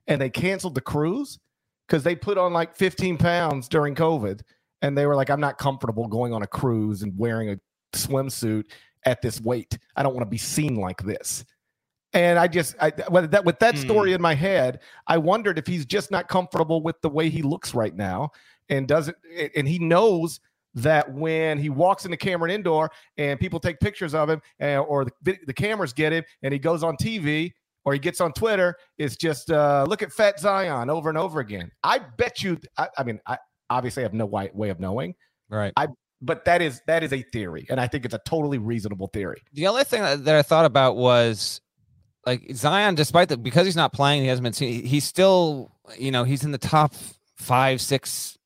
and 0.06 0.20
they 0.20 0.30
canceled 0.30 0.76
the 0.76 0.80
cruise 0.80 1.40
because 1.88 2.04
they 2.04 2.14
put 2.14 2.38
on 2.38 2.52
like 2.52 2.76
15 2.76 3.16
pounds 3.16 3.68
during 3.68 3.96
COVID. 3.96 4.42
And 4.82 4.96
they 4.96 5.04
were 5.04 5.16
like, 5.16 5.30
I'm 5.30 5.40
not 5.40 5.58
comfortable 5.58 6.06
going 6.06 6.32
on 6.32 6.44
a 6.44 6.46
cruise 6.46 7.02
and 7.02 7.18
wearing 7.18 7.50
a 7.50 7.58
swimsuit 7.92 8.66
at 9.04 9.20
this 9.20 9.40
weight. 9.40 9.76
I 9.96 10.04
don't 10.04 10.14
want 10.14 10.24
to 10.24 10.30
be 10.30 10.38
seen 10.38 10.76
like 10.76 11.02
this. 11.02 11.44
And 12.12 12.38
I 12.38 12.46
just, 12.46 12.76
I, 12.80 12.92
with 13.10 13.32
that, 13.32 13.44
with 13.44 13.58
that 13.58 13.76
story 13.76 14.12
mm. 14.12 14.14
in 14.14 14.22
my 14.22 14.34
head, 14.34 14.78
I 15.08 15.18
wondered 15.18 15.58
if 15.58 15.66
he's 15.66 15.84
just 15.84 16.12
not 16.12 16.28
comfortable 16.28 16.82
with 16.82 17.00
the 17.02 17.08
way 17.08 17.30
he 17.30 17.42
looks 17.42 17.74
right 17.74 17.94
now, 17.94 18.30
and 18.68 18.86
doesn't, 18.86 19.16
and 19.56 19.66
he 19.66 19.78
knows 19.78 20.40
that 20.74 21.12
when 21.12 21.58
he 21.58 21.70
walks 21.70 22.04
in 22.04 22.10
the 22.10 22.16
Cameron 22.16 22.50
Indoor 22.50 22.90
and 23.16 23.40
people 23.40 23.58
take 23.58 23.80
pictures 23.80 24.14
of 24.14 24.28
him, 24.28 24.40
and, 24.58 24.80
or 24.80 25.06
the, 25.22 25.36
the 25.46 25.52
cameras 25.52 25.92
get 25.92 26.12
him, 26.12 26.24
and 26.42 26.52
he 26.52 26.58
goes 26.58 26.82
on 26.82 26.96
TV 26.96 27.52
or 27.84 27.92
he 27.92 27.98
gets 27.98 28.20
on 28.20 28.32
Twitter, 28.32 28.76
it's 28.98 29.16
just 29.16 29.50
uh, 29.50 29.84
look 29.88 30.02
at 30.02 30.12
Fat 30.12 30.38
Zion 30.38 30.90
over 30.90 31.08
and 31.08 31.18
over 31.18 31.40
again. 31.40 31.70
I 31.82 31.98
bet 31.98 32.42
you. 32.42 32.58
I, 32.76 32.88
I 32.98 33.04
mean, 33.04 33.20
I 33.26 33.38
obviously 33.70 34.02
have 34.02 34.14
no 34.14 34.26
way, 34.26 34.50
way 34.52 34.68
of 34.70 34.80
knowing. 34.80 35.14
Right. 35.48 35.72
I 35.76 35.88
but 36.20 36.44
that 36.46 36.60
is 36.60 36.82
that 36.86 37.02
is 37.02 37.12
a 37.12 37.22
theory, 37.22 37.66
and 37.70 37.80
I 37.80 37.86
think 37.86 38.04
it's 38.04 38.14
a 38.14 38.20
totally 38.24 38.58
reasonable 38.58 39.06
theory. 39.06 39.40
The 39.52 39.68
only 39.68 39.84
thing 39.84 40.02
that 40.02 40.34
I 40.34 40.42
thought 40.42 40.64
about 40.64 40.96
was 40.96 41.60
like 42.26 42.50
Zion, 42.54 42.94
despite 42.94 43.28
that, 43.28 43.42
because 43.42 43.66
he's 43.66 43.76
not 43.76 43.92
playing, 43.92 44.22
he 44.22 44.28
hasn't 44.28 44.44
been 44.44 44.52
seen. 44.52 44.84
He's 44.84 45.04
still, 45.04 45.72
you 45.96 46.10
know, 46.10 46.24
he's 46.24 46.44
in 46.44 46.50
the 46.50 46.58
top 46.58 46.94
five, 47.36 47.80
six 47.80 48.37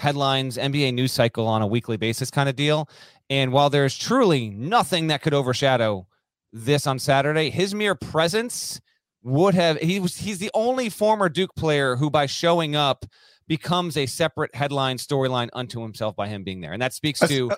headlines, 0.00 0.56
NBA 0.56 0.94
news 0.94 1.12
cycle 1.12 1.46
on 1.46 1.62
a 1.62 1.66
weekly 1.66 1.96
basis 1.96 2.30
kind 2.30 2.48
of 2.48 2.56
deal. 2.56 2.88
And 3.28 3.52
while 3.52 3.70
there's 3.70 3.96
truly 3.96 4.50
nothing 4.50 5.06
that 5.08 5.22
could 5.22 5.34
overshadow 5.34 6.06
this 6.52 6.86
on 6.86 6.98
Saturday, 6.98 7.50
his 7.50 7.74
mere 7.74 7.94
presence 7.94 8.80
would 9.22 9.54
have 9.54 9.76
he 9.78 10.00
was 10.00 10.16
he's 10.16 10.38
the 10.38 10.50
only 10.54 10.88
former 10.88 11.28
Duke 11.28 11.54
player 11.54 11.96
who 11.96 12.10
by 12.10 12.24
showing 12.26 12.74
up 12.74 13.04
becomes 13.46 13.96
a 13.96 14.06
separate 14.06 14.54
headline 14.54 14.96
storyline 14.96 15.50
unto 15.52 15.82
himself 15.82 16.16
by 16.16 16.28
him 16.28 16.44
being 16.44 16.60
there. 16.60 16.72
And 16.72 16.80
that 16.80 16.94
speaks 16.94 17.20
to 17.20 17.50
uh, 17.50 17.56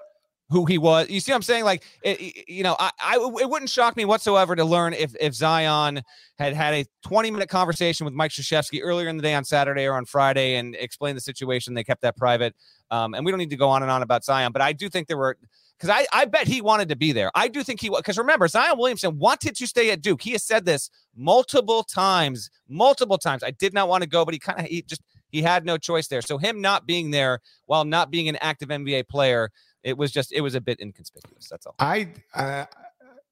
who 0.52 0.66
he 0.66 0.78
was. 0.78 1.08
You 1.08 1.18
see 1.18 1.32
what 1.32 1.36
I'm 1.36 1.42
saying? 1.42 1.64
Like, 1.64 1.82
it, 2.02 2.46
you 2.46 2.62
know, 2.62 2.76
I, 2.78 2.90
I, 3.00 3.16
it 3.40 3.48
wouldn't 3.48 3.70
shock 3.70 3.96
me 3.96 4.04
whatsoever 4.04 4.54
to 4.54 4.64
learn 4.64 4.92
if, 4.92 5.16
if 5.18 5.34
Zion 5.34 6.02
had 6.38 6.52
had 6.52 6.74
a 6.74 6.84
20 7.06 7.30
minute 7.30 7.48
conversation 7.48 8.04
with 8.04 8.12
Mike 8.12 8.30
Krzyzewski 8.30 8.80
earlier 8.82 9.08
in 9.08 9.16
the 9.16 9.22
day 9.22 9.34
on 9.34 9.44
Saturday 9.44 9.86
or 9.86 9.94
on 9.94 10.04
Friday 10.04 10.56
and 10.56 10.76
explained 10.76 11.16
the 11.16 11.22
situation. 11.22 11.74
They 11.74 11.84
kept 11.84 12.02
that 12.02 12.16
private. 12.16 12.54
Um, 12.90 13.14
and 13.14 13.24
we 13.24 13.32
don't 13.32 13.38
need 13.38 13.50
to 13.50 13.56
go 13.56 13.70
on 13.70 13.82
and 13.82 13.90
on 13.90 14.02
about 14.02 14.24
Zion, 14.24 14.52
but 14.52 14.60
I 14.60 14.74
do 14.74 14.90
think 14.90 15.08
there 15.08 15.16
were, 15.16 15.38
because 15.78 15.88
I, 15.88 16.06
I 16.12 16.26
bet 16.26 16.46
he 16.46 16.60
wanted 16.60 16.90
to 16.90 16.96
be 16.96 17.12
there. 17.12 17.30
I 17.34 17.48
do 17.48 17.62
think 17.62 17.80
he, 17.80 17.88
was, 17.88 18.00
because 18.00 18.18
remember, 18.18 18.46
Zion 18.46 18.76
Williamson 18.76 19.18
wanted 19.18 19.56
to 19.56 19.66
stay 19.66 19.90
at 19.90 20.02
Duke. 20.02 20.20
He 20.20 20.32
has 20.32 20.44
said 20.44 20.66
this 20.66 20.90
multiple 21.16 21.82
times, 21.82 22.50
multiple 22.68 23.16
times. 23.16 23.42
I 23.42 23.52
did 23.52 23.72
not 23.72 23.88
want 23.88 24.02
to 24.02 24.08
go, 24.08 24.26
but 24.26 24.34
he 24.34 24.38
kind 24.38 24.60
of, 24.60 24.66
he 24.66 24.82
just, 24.82 25.02
he 25.30 25.40
had 25.40 25.64
no 25.64 25.78
choice 25.78 26.08
there. 26.08 26.20
So 26.20 26.36
him 26.36 26.60
not 26.60 26.86
being 26.86 27.10
there 27.10 27.40
while 27.64 27.86
not 27.86 28.10
being 28.10 28.28
an 28.28 28.36
active 28.36 28.68
NBA 28.68 29.08
player, 29.08 29.50
it 29.84 29.96
was 29.96 30.12
just 30.12 30.32
it 30.32 30.40
was 30.40 30.54
a 30.54 30.60
bit 30.60 30.80
inconspicuous. 30.80 31.48
That's 31.48 31.66
all. 31.66 31.74
I 31.78 32.08
uh, 32.34 32.66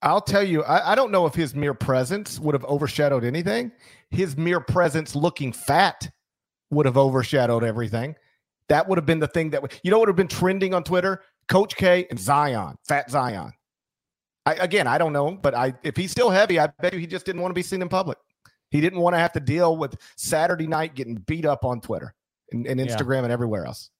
I'll 0.02 0.20
tell 0.20 0.42
you, 0.42 0.62
I, 0.64 0.92
I 0.92 0.94
don't 0.94 1.10
know 1.10 1.26
if 1.26 1.34
his 1.34 1.54
mere 1.54 1.74
presence 1.74 2.38
would 2.40 2.54
have 2.54 2.64
overshadowed 2.64 3.24
anything. 3.24 3.70
His 4.10 4.36
mere 4.36 4.60
presence 4.60 5.14
looking 5.14 5.52
fat 5.52 6.10
would 6.70 6.86
have 6.86 6.96
overshadowed 6.96 7.64
everything. 7.64 8.16
That 8.68 8.88
would 8.88 8.98
have 8.98 9.06
been 9.06 9.18
the 9.18 9.28
thing 9.28 9.50
that 9.50 9.62
would, 9.62 9.78
you 9.82 9.90
know 9.90 9.98
would 9.98 10.08
have 10.08 10.16
been 10.16 10.28
trending 10.28 10.74
on 10.74 10.84
Twitter? 10.84 11.22
Coach 11.48 11.76
K 11.76 12.06
and 12.10 12.18
Zion, 12.18 12.76
fat 12.86 13.10
Zion. 13.10 13.52
I, 14.46 14.54
again, 14.54 14.86
I 14.86 14.96
don't 14.96 15.12
know, 15.12 15.32
but 15.32 15.54
I 15.54 15.74
if 15.82 15.96
he's 15.96 16.10
still 16.10 16.30
heavy, 16.30 16.58
I 16.58 16.68
bet 16.80 16.94
you 16.94 16.98
he 16.98 17.06
just 17.06 17.26
didn't 17.26 17.42
want 17.42 17.50
to 17.50 17.54
be 17.54 17.62
seen 17.62 17.82
in 17.82 17.88
public. 17.88 18.18
He 18.70 18.80
didn't 18.80 19.00
want 19.00 19.14
to 19.14 19.18
have 19.18 19.32
to 19.32 19.40
deal 19.40 19.76
with 19.76 19.96
Saturday 20.16 20.66
night 20.66 20.94
getting 20.94 21.16
beat 21.16 21.44
up 21.44 21.64
on 21.64 21.80
Twitter 21.80 22.14
and, 22.52 22.66
and 22.66 22.80
Instagram 22.80 23.18
yeah. 23.18 23.24
and 23.24 23.32
everywhere 23.32 23.66
else. 23.66 23.90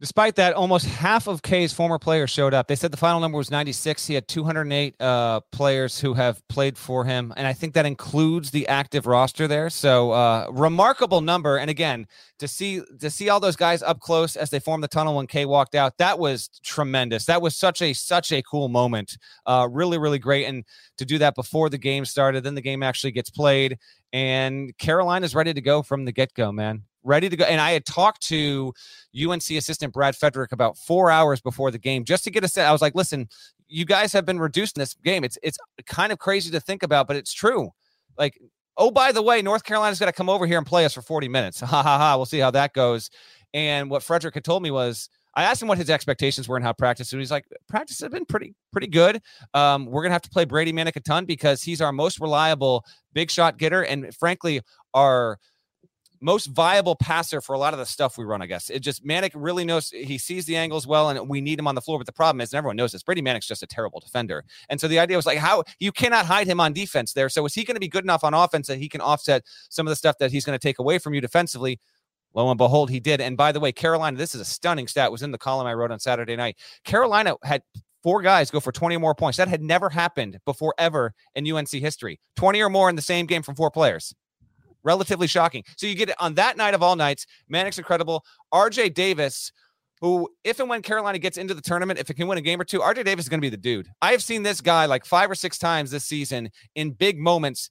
Despite 0.00 0.34
that, 0.36 0.54
almost 0.54 0.86
half 0.86 1.28
of 1.28 1.40
K's 1.42 1.72
former 1.72 2.00
players 2.00 2.28
showed 2.28 2.52
up. 2.52 2.66
They 2.66 2.74
said 2.74 2.90
the 2.90 2.96
final 2.96 3.20
number 3.20 3.38
was 3.38 3.50
96. 3.50 4.06
He 4.08 4.14
had 4.14 4.26
208 4.26 5.00
uh, 5.00 5.40
players 5.52 6.00
who 6.00 6.14
have 6.14 6.46
played 6.48 6.76
for 6.76 7.04
him, 7.04 7.32
and 7.36 7.46
I 7.46 7.52
think 7.52 7.74
that 7.74 7.86
includes 7.86 8.50
the 8.50 8.66
active 8.66 9.06
roster 9.06 9.46
there. 9.46 9.70
So, 9.70 10.10
uh, 10.10 10.48
remarkable 10.50 11.20
number. 11.20 11.58
And 11.58 11.70
again, 11.70 12.08
to 12.40 12.48
see 12.48 12.82
to 12.98 13.08
see 13.08 13.28
all 13.28 13.38
those 13.38 13.54
guys 13.54 13.84
up 13.84 14.00
close 14.00 14.34
as 14.34 14.50
they 14.50 14.58
formed 14.58 14.82
the 14.82 14.88
tunnel 14.88 15.14
when 15.14 15.28
K 15.28 15.44
walked 15.46 15.76
out, 15.76 15.96
that 15.98 16.18
was 16.18 16.50
tremendous. 16.64 17.24
That 17.26 17.40
was 17.40 17.54
such 17.54 17.80
a 17.80 17.92
such 17.92 18.32
a 18.32 18.42
cool 18.42 18.68
moment. 18.68 19.16
Uh, 19.46 19.68
really, 19.70 19.98
really 19.98 20.18
great. 20.18 20.46
And 20.46 20.64
to 20.98 21.04
do 21.04 21.18
that 21.18 21.36
before 21.36 21.70
the 21.70 21.78
game 21.78 22.04
started, 22.04 22.42
then 22.42 22.56
the 22.56 22.60
game 22.60 22.82
actually 22.82 23.12
gets 23.12 23.30
played, 23.30 23.78
and 24.12 24.76
Carolina's 24.76 25.36
ready 25.36 25.54
to 25.54 25.60
go 25.60 25.82
from 25.82 26.04
the 26.04 26.12
get 26.12 26.34
go, 26.34 26.50
man 26.50 26.82
ready 27.04 27.28
to 27.28 27.36
go. 27.36 27.44
And 27.44 27.60
I 27.60 27.72
had 27.72 27.84
talked 27.84 28.22
to 28.28 28.72
UNC 29.14 29.50
assistant 29.50 29.92
Brad 29.92 30.16
Frederick 30.16 30.52
about 30.52 30.76
four 30.76 31.10
hours 31.10 31.40
before 31.40 31.70
the 31.70 31.78
game 31.78 32.04
just 32.04 32.24
to 32.24 32.30
get 32.30 32.44
a 32.44 32.48
set. 32.48 32.66
I 32.66 32.72
was 32.72 32.82
like, 32.82 32.94
listen, 32.94 33.28
you 33.68 33.84
guys 33.84 34.12
have 34.12 34.24
been 34.24 34.40
reduced 34.40 34.76
in 34.76 34.80
this 34.80 34.94
game. 34.94 35.24
It's 35.24 35.38
it's 35.42 35.58
kind 35.86 36.12
of 36.12 36.18
crazy 36.18 36.50
to 36.50 36.60
think 36.60 36.82
about, 36.82 37.06
but 37.06 37.16
it's 37.16 37.32
true. 37.32 37.70
Like, 38.18 38.40
oh, 38.76 38.90
by 38.90 39.12
the 39.12 39.22
way, 39.22 39.42
North 39.42 39.64
Carolina's 39.64 39.98
got 39.98 40.06
to 40.06 40.12
come 40.12 40.28
over 40.28 40.46
here 40.46 40.58
and 40.58 40.66
play 40.66 40.84
us 40.84 40.94
for 40.94 41.02
40 41.02 41.28
minutes. 41.28 41.60
Ha 41.64 41.82
ha 41.82 41.98
ha. 41.98 42.16
We'll 42.16 42.26
see 42.26 42.38
how 42.38 42.50
that 42.52 42.72
goes. 42.72 43.10
And 43.52 43.88
what 43.90 44.02
Frederick 44.02 44.34
had 44.34 44.44
told 44.44 44.62
me 44.62 44.70
was, 44.70 45.08
I 45.36 45.44
asked 45.44 45.62
him 45.62 45.68
what 45.68 45.78
his 45.78 45.90
expectations 45.90 46.48
were 46.48 46.56
and 46.56 46.64
how 46.64 46.72
practice. 46.72 47.12
And 47.12 47.20
he's 47.20 47.30
like, 47.30 47.44
practice 47.68 48.00
has 48.00 48.10
been 48.10 48.24
pretty, 48.24 48.54
pretty 48.72 48.86
good. 48.86 49.20
Um, 49.52 49.86
we're 49.86 50.02
gonna 50.02 50.12
have 50.12 50.22
to 50.22 50.30
play 50.30 50.44
Brady 50.44 50.72
Manek 50.72 50.96
a 50.96 51.00
ton 51.00 51.24
because 51.24 51.62
he's 51.62 51.80
our 51.80 51.92
most 51.92 52.20
reliable 52.20 52.84
big 53.12 53.30
shot 53.30 53.58
getter, 53.58 53.82
and 53.82 54.14
frankly, 54.14 54.60
our 54.92 55.38
most 56.24 56.46
viable 56.46 56.96
passer 56.96 57.42
for 57.42 57.52
a 57.52 57.58
lot 57.58 57.74
of 57.74 57.78
the 57.78 57.84
stuff 57.84 58.16
we 58.16 58.24
run, 58.24 58.40
I 58.40 58.46
guess. 58.46 58.70
It 58.70 58.80
just 58.80 59.04
Manek 59.04 59.32
really 59.34 59.64
knows 59.64 59.90
he 59.90 60.16
sees 60.16 60.46
the 60.46 60.56
angles 60.56 60.86
well 60.86 61.10
and 61.10 61.28
we 61.28 61.42
need 61.42 61.58
him 61.58 61.66
on 61.66 61.74
the 61.74 61.82
floor. 61.82 61.98
But 61.98 62.06
the 62.06 62.12
problem 62.12 62.40
is, 62.40 62.52
and 62.52 62.58
everyone 62.58 62.76
knows 62.76 62.92
this, 62.92 63.02
Brady 63.02 63.20
Manek's 63.20 63.46
just 63.46 63.62
a 63.62 63.66
terrible 63.66 64.00
defender. 64.00 64.42
And 64.70 64.80
so 64.80 64.88
the 64.88 64.98
idea 64.98 65.16
was 65.18 65.26
like, 65.26 65.38
how 65.38 65.64
you 65.78 65.92
cannot 65.92 66.24
hide 66.24 66.46
him 66.46 66.60
on 66.60 66.72
defense 66.72 67.12
there. 67.12 67.28
So 67.28 67.44
is 67.44 67.52
he 67.52 67.62
going 67.62 67.74
to 67.74 67.80
be 67.80 67.88
good 67.88 68.04
enough 68.04 68.24
on 68.24 68.32
offense 68.32 68.68
that 68.68 68.78
he 68.78 68.88
can 68.88 69.02
offset 69.02 69.44
some 69.68 69.86
of 69.86 69.90
the 69.90 69.96
stuff 69.96 70.16
that 70.18 70.32
he's 70.32 70.46
going 70.46 70.58
to 70.58 70.62
take 70.62 70.78
away 70.78 70.98
from 70.98 71.12
you 71.12 71.20
defensively? 71.20 71.78
Lo 72.32 72.50
and 72.50 72.56
behold, 72.56 72.88
he 72.88 73.00
did. 73.00 73.20
And 73.20 73.36
by 73.36 73.52
the 73.52 73.60
way, 73.60 73.70
Carolina, 73.70 74.16
this 74.16 74.34
is 74.34 74.40
a 74.40 74.46
stunning 74.46 74.88
stat, 74.88 75.12
was 75.12 75.22
in 75.22 75.30
the 75.30 75.38
column 75.38 75.66
I 75.66 75.74
wrote 75.74 75.90
on 75.90 76.00
Saturday 76.00 76.36
night. 76.36 76.56
Carolina 76.84 77.36
had 77.44 77.62
four 78.02 78.22
guys 78.22 78.50
go 78.50 78.60
for 78.60 78.72
20 78.72 78.96
or 78.96 79.00
more 79.00 79.14
points. 79.14 79.36
That 79.36 79.48
had 79.48 79.62
never 79.62 79.90
happened 79.90 80.38
before 80.46 80.74
ever 80.78 81.12
in 81.34 81.50
UNC 81.50 81.70
history. 81.70 82.18
20 82.36 82.62
or 82.62 82.70
more 82.70 82.88
in 82.88 82.96
the 82.96 83.02
same 83.02 83.26
game 83.26 83.42
from 83.42 83.54
four 83.54 83.70
players. 83.70 84.14
Relatively 84.84 85.26
shocking. 85.26 85.64
So 85.76 85.86
you 85.86 85.94
get 85.94 86.10
it 86.10 86.16
on 86.20 86.34
that 86.34 86.56
night 86.56 86.74
of 86.74 86.82
all 86.82 86.96
nights. 86.96 87.26
Manek's 87.52 87.78
incredible. 87.78 88.24
RJ 88.52 88.94
Davis, 88.94 89.50
who, 90.00 90.28
if 90.44 90.60
and 90.60 90.68
when 90.68 90.82
Carolina 90.82 91.18
gets 91.18 91.38
into 91.38 91.54
the 91.54 91.62
tournament, 91.62 91.98
if 91.98 92.10
it 92.10 92.14
can 92.14 92.28
win 92.28 92.38
a 92.38 92.42
game 92.42 92.60
or 92.60 92.64
two, 92.64 92.80
RJ 92.80 93.04
Davis 93.04 93.24
is 93.24 93.28
going 93.28 93.40
to 93.40 93.44
be 93.44 93.50
the 93.50 93.56
dude. 93.56 93.88
I 94.02 94.12
have 94.12 94.22
seen 94.22 94.42
this 94.42 94.60
guy 94.60 94.86
like 94.86 95.04
five 95.04 95.30
or 95.30 95.34
six 95.34 95.58
times 95.58 95.90
this 95.90 96.04
season 96.04 96.50
in 96.74 96.90
big 96.90 97.18
moments 97.18 97.70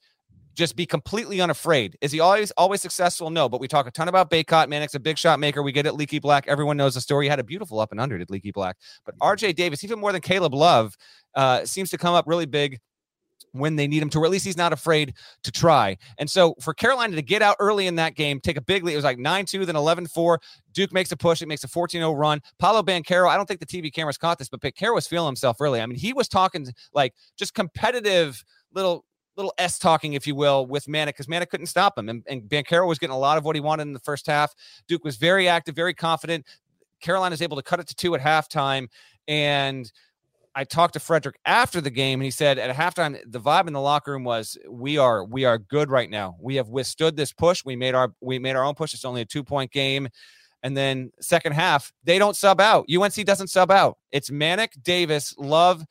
just 0.56 0.76
be 0.76 0.86
completely 0.86 1.42
unafraid. 1.42 1.98
Is 2.02 2.12
he 2.12 2.20
always 2.20 2.52
always 2.52 2.82
successful? 2.82 3.30
No, 3.30 3.50
but 3.50 3.60
we 3.60 3.68
talk 3.68 3.88
a 3.88 3.92
ton 3.92 4.08
about 4.08 4.30
Bacot. 4.30 4.68
Manek's 4.68 4.96
a 4.96 5.00
big 5.00 5.18
shot 5.18 5.40
maker. 5.40 5.64
We 5.64 5.72
get 5.72 5.86
it. 5.86 5.94
Leaky 5.94 6.20
Black. 6.20 6.48
Everyone 6.48 6.78
knows 6.78 6.94
the 6.94 7.02
story. 7.02 7.26
He 7.26 7.30
had 7.30 7.40
a 7.40 7.44
beautiful 7.44 7.80
up 7.80 7.92
and 7.92 8.00
under, 8.00 8.18
did 8.18 8.30
Leaky 8.30 8.52
Black. 8.52 8.78
But 9.06 9.18
RJ 9.20 9.56
Davis, 9.56 9.84
even 9.84 10.00
more 10.00 10.12
than 10.12 10.22
Caleb 10.22 10.54
Love, 10.54 10.96
uh, 11.36 11.66
seems 11.66 11.90
to 11.92 11.98
come 11.98 12.14
up 12.14 12.26
really 12.28 12.46
big 12.46 12.80
when 13.54 13.76
they 13.76 13.88
need 13.88 14.02
him 14.02 14.10
to, 14.10 14.20
or 14.20 14.26
at 14.26 14.32
least 14.32 14.46
he's 14.46 14.58
not 14.58 14.74
afraid 14.74 15.14
to 15.44 15.52
try. 15.52 15.98
And 16.18 16.30
so 16.30 16.56
for 16.60 16.74
Carolina 16.74 17.16
to 17.16 17.22
get 17.22 17.42
out 17.42 17.56
early 17.60 17.88
in 17.88 17.96
that 17.96 18.16
game, 18.16 18.40
take 18.40 18.58
a 18.58 18.62
big 18.62 18.84
lead, 18.84 18.94
it 18.94 18.98
was 18.98 19.06
like 19.06 19.20
9 19.20 19.46
2, 19.46 19.66
then 19.66 19.76
11 19.76 20.08
4. 20.08 20.40
Duke 20.74 20.92
makes 20.92 21.12
a 21.12 21.18
push. 21.18 21.42
It 21.42 21.48
makes 21.48 21.64
a 21.64 21.68
14 21.68 22.00
0 22.02 22.12
run. 22.14 22.42
Paolo 22.60 22.84
Banchero, 22.84 23.30
I 23.30 23.38
don't 23.38 23.46
think 23.46 23.60
the 23.60 23.66
TV 23.66 23.94
cameras 23.94 24.18
caught 24.18 24.40
this, 24.40 24.50
but 24.50 24.60
Banchero 24.60 24.96
was 24.96 25.08
feeling 25.08 25.28
himself 25.28 25.58
early. 25.62 25.82
I 25.82 25.86
mean, 25.86 25.98
he 25.98 26.14
was 26.14 26.28
talking 26.28 26.68
like 26.94 27.14
just 27.38 27.54
competitive 27.54 28.44
little 28.74 29.06
little 29.36 29.54
S 29.58 29.80
talking, 29.80 30.14
if 30.14 30.28
you 30.28 30.36
will, 30.36 30.66
with 30.66 30.86
Manek 30.86 31.08
because 31.08 31.28
Manek 31.28 31.50
couldn't 31.50 31.68
stop 31.68 31.98
him. 31.98 32.10
And, 32.10 32.24
and 32.28 32.44
Banchero 32.44 32.88
was 32.88 33.00
getting 33.00 33.16
a 33.16 33.20
lot 33.20 33.38
of 33.38 33.46
what 33.46 33.56
he 33.56 33.62
wanted 33.62 33.84
in 33.84 33.94
the 33.94 34.00
first 34.00 34.28
half. 34.28 34.54
Duke 34.88 35.04
was 35.04 35.18
very 35.18 35.48
active, 35.48 35.76
very 35.76 35.94
confident. 35.94 36.46
Carolina 37.02 37.34
is 37.34 37.42
able 37.42 37.58
to 37.58 37.64
cut 37.64 37.80
it 37.80 37.88
to 37.88 37.96
two 37.96 38.16
at 38.16 38.22
halftime. 38.22 38.88
And 39.28 39.92
I 40.56 40.64
talked 40.64 40.94
to 40.94 41.00
Frederick 41.00 41.38
after 41.46 41.82
the 41.82 41.90
game, 41.90 42.20
and 42.20 42.26
he 42.26 42.32
said 42.32 42.60
at 42.60 42.76
halftime 42.76 43.20
the 43.26 43.40
vibe 43.40 43.68
in 43.68 43.74
the 43.74 43.82
locker 43.82 44.12
room 44.12 44.24
was 44.24 44.58
we 44.70 44.98
are 44.98 45.26
we 45.26 45.46
are 45.46 45.58
good 45.58 45.90
right 45.90 46.10
now. 46.10 46.36
We 46.40 46.56
have 46.56 46.70
withstood 46.70 47.16
this 47.16 47.34
push. 47.34 47.66
We 47.66 47.76
made 47.76 47.96
our 47.96 48.14
we 48.22 48.40
made 48.40 48.56
our 48.56 48.64
own 48.64 48.76
push. 48.76 48.94
It's 48.94 49.06
only 49.06 49.22
a 49.22 49.26
two 49.26 49.44
point 49.44 49.72
game. 49.72 50.10
And 50.62 50.78
then 50.78 51.12
second 51.20 51.54
half, 51.54 51.92
they 52.06 52.18
don't 52.18 52.38
sub 52.38 52.62
out. 52.62 52.86
UNC 52.90 53.16
doesn't 53.26 53.50
sub 53.50 53.70
out. 53.70 53.98
It's 54.12 54.30
Manek, 54.30 54.82
Davis, 54.82 55.36
Love, 55.38 55.84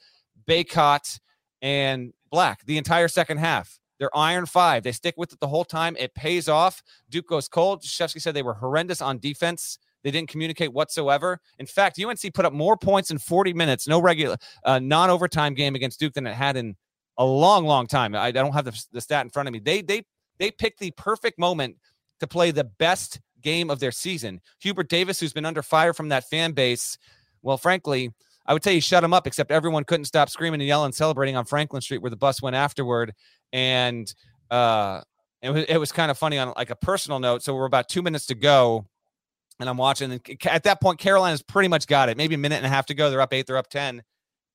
Bacot, 0.49 1.21
and 1.61 2.15
Black 2.31 2.65
the 2.65 2.79
entire 2.79 3.09
second 3.09 3.39
half. 3.39 3.79
They're 3.99 4.17
iron 4.17 4.47
five. 4.47 4.83
They 4.83 4.93
stick 4.93 5.15
with 5.17 5.33
it 5.33 5.41
the 5.41 5.49
whole 5.49 5.65
time. 5.65 5.97
It 5.99 6.15
pays 6.15 6.49
off. 6.49 6.83
Duke 7.11 7.29
goes 7.29 7.49
cold. 7.49 7.83
Krzyzewski 7.83 8.21
said 8.21 8.35
they 8.35 8.43
were 8.43 8.55
horrendous 8.55 9.03
on 9.03 9.19
defense. 9.19 9.79
They 10.03 10.11
didn't 10.11 10.29
communicate 10.29 10.73
whatsoever. 10.73 11.39
In 11.59 11.67
fact, 11.67 12.01
UNC 12.03 12.21
put 12.35 12.45
up 12.45 12.53
more 12.53 12.77
points 12.77 13.11
in 13.11 13.19
40 13.19 13.53
minutes, 13.53 13.87
no 13.87 14.01
regular, 14.01 14.37
uh, 14.65 14.79
non 14.79 15.11
overtime 15.11 15.55
game 15.55 15.75
against 15.75 16.01
Duke 16.01 16.15
than 16.15 16.27
it 16.27 16.35
had 16.35 16.57
in 16.57 16.77
a 17.19 17.25
long, 17.25 17.65
long 17.65 17.87
time. 17.87 18.15
I, 18.15 18.27
I 18.27 18.31
don't 18.33 18.53
have 18.53 18.65
the, 18.65 18.85
the 18.93 19.01
stat 19.01 19.25
in 19.25 19.31
front 19.31 19.49
of 19.49 19.53
me. 19.53 19.61
They 19.61 19.83
they 19.83 20.03
they 20.39 20.51
picked 20.51 20.81
the 20.81 20.91
perfect 20.93 21.39
moment 21.39 21.77
to 22.21 22.27
play 22.27 22.51
the 22.51 22.65
best 22.65 23.21
game 23.43 23.71
of 23.71 23.81
their 23.81 23.93
season. 23.93 24.41
Hubert 24.61 24.89
Davis, 24.89 25.21
who's 25.21 25.33
been 25.33 25.45
under 25.45 25.63
fire 25.63 25.93
from 25.93 26.09
that 26.11 26.25
fan 26.25 26.53
base, 26.53 26.97
well, 27.43 27.59
frankly, 27.59 28.13
I 28.47 28.53
would 28.53 28.65
say 28.65 28.75
he 28.75 28.81
shut 28.81 29.05
him 29.05 29.13
up, 29.13 29.27
except 29.27 29.51
everyone 29.51 29.85
couldn't 29.85 30.07
stop 30.07 30.31
screaming 30.31 30.61
and 30.61 30.69
yelling, 30.69 30.93
celebrating 30.93 31.37
on 31.37 31.45
Franklin 31.45 31.83
Street 31.83 32.03
where 32.03 32.11
the 32.11 32.17
bus 32.17 32.43
went 32.43 32.57
afterward. 32.57 33.15
And 33.53 34.13
uh, 34.51 35.03
it 35.43 35.51
was 35.51 35.65
it 35.69 35.77
was 35.77 35.93
kind 35.93 36.11
of 36.11 36.19
funny 36.19 36.39
on 36.39 36.53
like 36.57 36.71
a 36.71 36.77
personal 36.77 37.21
note. 37.21 37.43
So 37.43 37.55
we're 37.55 37.67
about 37.67 37.89
two 37.89 38.03
minutes 38.03 38.27
to 38.27 38.35
go, 38.35 38.87
and 39.63 39.71
I'm 39.71 39.77
watching. 39.77 40.13
And 40.13 40.21
at 40.47 40.65
that 40.65 40.81
point, 40.81 40.99
Carolina's 40.99 41.41
pretty 41.41 41.69
much 41.69 41.87
got 41.87 42.09
it. 42.09 42.17
Maybe 42.17 42.35
a 42.35 42.39
minute 42.39 42.57
and 42.57 42.67
a 42.67 42.69
half 42.69 42.87
to 42.87 42.95
go. 42.95 43.11
They're 43.11 43.21
up 43.21 43.33
eight. 43.33 43.47
They're 43.47 43.57
up 43.57 43.69
ten. 43.69 44.03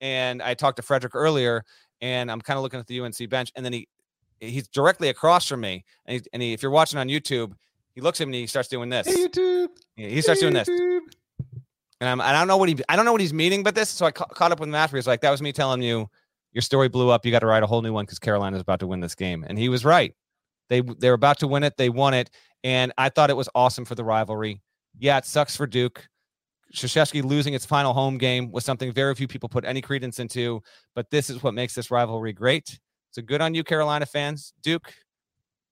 And 0.02 0.44
I 0.44 0.54
talked 0.54 0.76
to 0.76 0.84
Frederick 0.84 1.16
earlier, 1.16 1.64
and 2.02 2.30
I'm 2.30 2.42
kind 2.42 2.58
of 2.58 2.64
looking 2.64 2.80
at 2.80 2.86
the 2.86 3.00
UNC 3.00 3.30
bench, 3.30 3.52
and 3.56 3.66
then 3.66 3.74
he 3.74 3.88
he's 4.40 4.68
directly 4.68 5.10
across 5.10 5.48
from 5.48 5.62
me, 5.62 5.84
and, 6.06 6.20
he, 6.20 6.30
and 6.34 6.42
he, 6.44 6.54
if 6.54 6.62
you're 6.62 6.72
watching 6.72 7.00
on 7.00 7.08
YouTube, 7.08 7.54
he 7.96 8.02
looks 8.02 8.22
at 8.22 8.28
me, 8.28 8.38
and 8.38 8.42
he 8.42 8.48
starts 8.48 8.70
doing 8.70 8.90
this. 8.90 9.08
Hey, 9.08 9.28
YouTube. 9.28 9.70
Yeah, 9.96 10.10
he 10.10 10.22
starts 10.22 10.42
hey, 10.42 10.50
doing 10.50 10.64
YouTube. 10.64 11.00
this. 11.00 11.16
And 12.00 12.10
I'm, 12.10 12.22
I 12.22 12.32
don't 12.32 12.48
know 12.48 12.58
what 12.58 12.70
he 12.70 12.78
I 12.90 12.96
don't 12.96 13.06
know 13.06 13.12
what 13.12 13.22
he's 13.22 13.34
meaning, 13.34 13.64
but 13.64 13.74
this. 13.74 13.90
So 13.90 14.06
I 14.06 14.12
ca- 14.12 14.26
caught 14.26 14.52
up 14.52 14.60
with 14.60 14.70
Matt. 14.70 14.92
He 14.92 14.96
was 14.98 15.08
like, 15.08 15.22
"That 15.22 15.32
was 15.32 15.42
me 15.42 15.52
telling 15.52 15.82
you 15.82 16.08
your 16.54 16.62
story 16.62 16.90
blew 16.90 17.10
up. 17.10 17.26
You 17.26 17.32
got 17.32 17.40
to 17.40 17.48
write 17.48 17.64
a 17.64 17.68
whole 17.68 17.82
new 17.82 17.94
one 17.94 18.06
because 18.06 18.20
Carolina's 18.20 18.62
about 18.62 18.82
to 18.82 18.88
win 18.88 19.00
this 19.00 19.16
game." 19.16 19.44
And 19.48 19.58
he 19.58 19.70
was 19.70 19.84
right. 19.84 20.14
They 20.70 20.82
they're 20.82 21.14
about 21.14 21.40
to 21.40 21.48
win 21.48 21.64
it. 21.64 21.76
They 21.78 21.90
won 21.90 22.14
it, 22.14 22.30
and 22.64 22.94
I 23.00 23.10
thought 23.10 23.32
it 23.32 23.38
was 23.38 23.50
awesome 23.56 23.86
for 23.86 23.96
the 23.96 24.04
rivalry. 24.04 24.62
Yeah, 25.00 25.18
it 25.18 25.26
sucks 25.26 25.56
for 25.56 25.68
Duke. 25.68 26.08
Krzyzewski 26.74 27.24
losing 27.24 27.54
its 27.54 27.66
final 27.66 27.94
home 27.94 28.18
game 28.18 28.52
was 28.52 28.66
something 28.66 28.92
very 28.92 29.16
few 29.16 29.28
people 29.28 29.48
put 29.48 29.64
any 29.64 29.82
credence 29.82 30.20
into, 30.20 30.62
but 30.96 31.10
this 31.10 31.30
is 31.30 31.42
what 31.42 31.54
makes 31.54 31.74
this 31.74 31.92
rivalry 31.92 32.34
great. 32.34 32.80
So 33.12 33.22
good 33.22 33.42
on 33.42 33.54
you, 33.54 33.64
Carolina 33.64 34.06
fans. 34.06 34.54
Duke, 34.62 34.94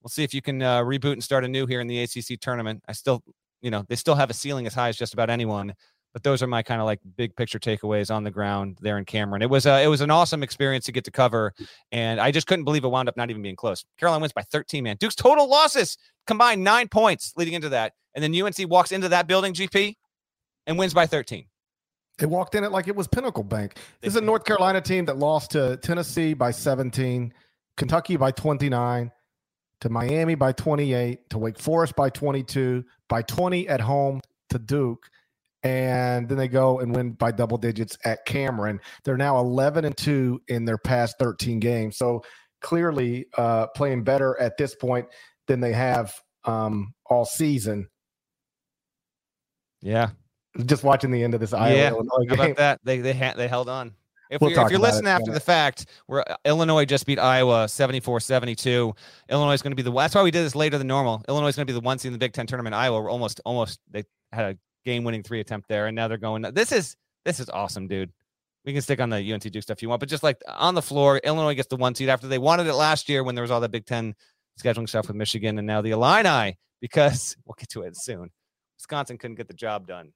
we'll 0.02 0.10
see 0.10 0.24
if 0.24 0.34
you 0.34 0.42
can 0.42 0.62
uh, 0.62 0.82
reboot 0.82 1.14
and 1.14 1.24
start 1.24 1.44
anew 1.44 1.66
here 1.66 1.82
in 1.82 1.88
the 1.88 2.02
ACC 2.02 2.40
tournament. 2.40 2.82
I 2.88 2.94
still, 2.94 3.24
you 3.62 3.72
know, 3.72 3.84
they 3.90 3.96
still 3.96 4.16
have 4.16 4.30
a 4.30 4.34
ceiling 4.34 4.68
as 4.68 4.74
high 4.74 4.90
as 4.90 4.98
just 4.98 5.14
about 5.14 5.30
anyone 5.30 5.74
but 6.16 6.24
those 6.24 6.42
are 6.42 6.48
my 6.48 6.64
kind 6.64 6.80
of 6.80 6.86
like 6.86 7.02
big 7.18 7.36
picture 7.36 7.60
takeaways 7.60 8.10
on 8.10 8.24
the 8.24 8.32
ground 8.32 8.78
there 8.80 8.98
in 8.98 9.04
Cameron. 9.04 9.42
It 9.42 9.50
was 9.50 9.66
a, 9.66 9.84
it 9.84 9.88
was 9.88 10.00
an 10.00 10.10
awesome 10.10 10.44
experience 10.44 10.86
to 10.86 10.94
get 10.94 11.04
to 11.04 11.12
cover, 11.12 11.54
and 11.92 12.22
I 12.22 12.32
just 12.32 12.48
couldn't 12.48 12.64
believe 12.64 12.86
it 12.86 12.88
wound 12.88 13.10
up 13.10 13.18
not 13.18 13.30
even 13.30 13.42
being 13.42 13.58
close. 13.58 13.84
Carolina 14.00 14.22
wins 14.22 14.32
by 14.32 14.44
13, 14.44 14.82
man. 14.82 14.96
Duke's 14.98 15.16
total 15.16 15.50
losses 15.50 15.98
combined 16.26 16.64
nine 16.64 16.88
points 16.88 17.34
leading 17.36 17.54
into 17.54 17.68
that, 17.68 17.96
and 18.14 18.24
then 18.24 18.34
UNC 18.34 18.56
walks 18.70 18.94
into 18.94 19.10
that 19.10 19.28
building, 19.28 19.54
GP, 19.54 19.96
and 20.66 20.80
wins 20.80 20.94
by 20.94 21.06
13. 21.06 21.48
They 22.18 22.28
walked 22.28 22.56
in 22.56 22.64
it 22.64 22.72
like 22.72 22.88
it 22.88 22.96
was 22.96 23.10
Pinnacle 23.10 23.44
Bank. 23.44 23.76
This 24.00 24.14
is 24.14 24.16
a 24.16 24.22
North 24.22 24.46
Carolina 24.46 24.80
team 24.80 25.04
that 25.08 25.18
lost 25.18 25.52
to 25.52 25.76
Tennessee 25.76 26.34
by 26.34 26.52
17, 26.52 27.34
Kentucky 27.76 28.16
by 28.16 28.32
29, 28.32 29.12
to 29.82 29.90
Miami 29.90 30.36
by 30.36 30.54
28, 30.54 31.30
to 31.32 31.38
Wake 31.38 31.60
Forest 31.60 31.94
by 31.98 32.10
22, 32.10 32.86
by 33.10 33.22
20 33.22 33.68
at 33.68 33.82
home 33.82 34.22
to 34.52 34.58
Duke 34.58 35.10
and 35.66 36.30
then 36.30 36.38
they 36.38 36.48
go 36.48 36.80
and 36.80 36.96
win 36.96 37.14
by 37.14 37.32
double 37.32 37.58
digits 37.58 37.98
at 38.06 38.24
Cameron. 38.26 38.80
They're 39.04 39.18
now 39.18 39.40
11 39.40 39.84
and 39.84 39.98
2 39.98 40.44
in 40.48 40.64
their 40.64 40.78
past 40.78 41.16
13 41.18 41.60
games. 41.60 41.98
So 41.98 42.24
clearly 42.62 43.26
uh, 43.36 43.68
playing 43.76 44.04
better 44.04 44.40
at 44.40 44.58
this 44.58 44.76
point 44.76 45.08
than 45.48 45.60
they 45.60 45.74
have 45.74 46.14
um, 46.44 46.94
all 47.08 47.26
season. 47.26 47.90
Yeah. 49.82 50.12
Just 50.68 50.84
watching 50.84 51.10
the 51.10 51.24
end 51.24 51.34
of 51.34 51.40
this 51.40 51.52
Iowa 51.52 51.76
yeah. 51.76 51.90
Illinois 51.90 52.26
game. 52.28 52.38
How 52.38 52.44
about 52.44 52.58
that? 52.58 52.80
They 52.84 53.00
they 53.00 53.14
ha- 53.14 53.34
they 53.36 53.48
held 53.48 53.68
on. 53.68 53.94
If, 54.30 54.42
We'll 54.42 54.52
we, 54.52 54.58
if 54.58 54.70
you're 54.70 54.80
listening 54.80 55.08
it, 55.08 55.16
after 55.16 55.32
yeah. 55.32 55.36
the 55.36 55.40
fact, 55.40 55.88
where 56.06 56.24
Illinois 56.46 56.86
just 56.86 57.06
beat 57.06 57.20
Iowa 57.20 57.66
74-72. 57.66 58.96
Illinois 59.30 59.54
is 59.54 59.62
going 59.62 59.72
to 59.72 59.76
be 59.76 59.84
the 59.84 59.92
that's 59.92 60.16
why 60.16 60.24
we 60.24 60.32
did 60.32 60.44
this 60.44 60.56
later 60.56 60.78
than 60.78 60.88
normal. 60.88 61.24
Illinois 61.28 61.50
is 61.50 61.56
going 61.56 61.68
to 61.68 61.72
be 61.72 61.78
the 61.78 61.84
one 61.84 62.00
seed 62.00 62.10
in 62.10 62.14
the 62.14 62.20
Big 62.20 62.34
Ten 62.34 62.48
tournament. 62.48 62.76
Iowa 62.76 63.02
were 63.02 63.10
almost 63.10 63.42
almost 63.46 63.80
they 63.92 64.04
had 64.32 64.56
a 64.56 64.58
game 64.86 65.04
winning 65.04 65.24
three 65.24 65.40
attempt 65.42 65.68
there, 65.68 65.88
and 65.88 65.96
now 65.96 66.08
they're 66.08 66.18
going. 66.18 66.44
This 66.54 66.72
is 66.72 66.96
this 67.26 67.40
is 67.40 67.50
awesome, 67.50 67.88
dude. 67.88 68.12
We 68.64 68.74
can 68.74 68.82
stick 68.82 69.00
on 69.00 69.10
the 69.10 69.34
UNC 69.34 69.44
Duke 69.44 69.62
stuff 69.62 69.82
you 69.82 69.90
want, 69.90 70.00
but 70.00 70.10
just 70.10 70.24
like 70.24 70.42
on 70.48 70.74
the 70.74 70.82
floor, 70.82 71.20
Illinois 71.24 71.54
gets 71.54 71.68
the 71.68 71.76
one 71.76 71.94
seed 71.94 72.10
after 72.10 72.28
they 72.28 72.40
wanted 72.40 72.68
it 72.68 72.74
last 72.74 73.10
year 73.10 73.24
when 73.24 73.36
there 73.36 73.44
was 73.44 73.52
all 73.52 73.60
that 73.60 73.72
Big 73.72 73.86
Ten 73.86 74.16
scheduling 74.62 74.88
stuff 74.88 75.08
with 75.08 75.16
Michigan, 75.18 75.58
and 75.58 75.68
now 75.68 75.82
the 75.82 75.92
Illini 75.92 76.58
because 76.80 77.36
we'll 77.46 77.56
get 77.58 77.70
to 77.70 77.82
it 77.82 77.96
soon. 77.98 78.32
Wisconsin 78.78 79.18
couldn't 79.18 79.36
get 79.36 79.48
the 79.48 79.54
job 79.54 79.88
done. 79.88 80.14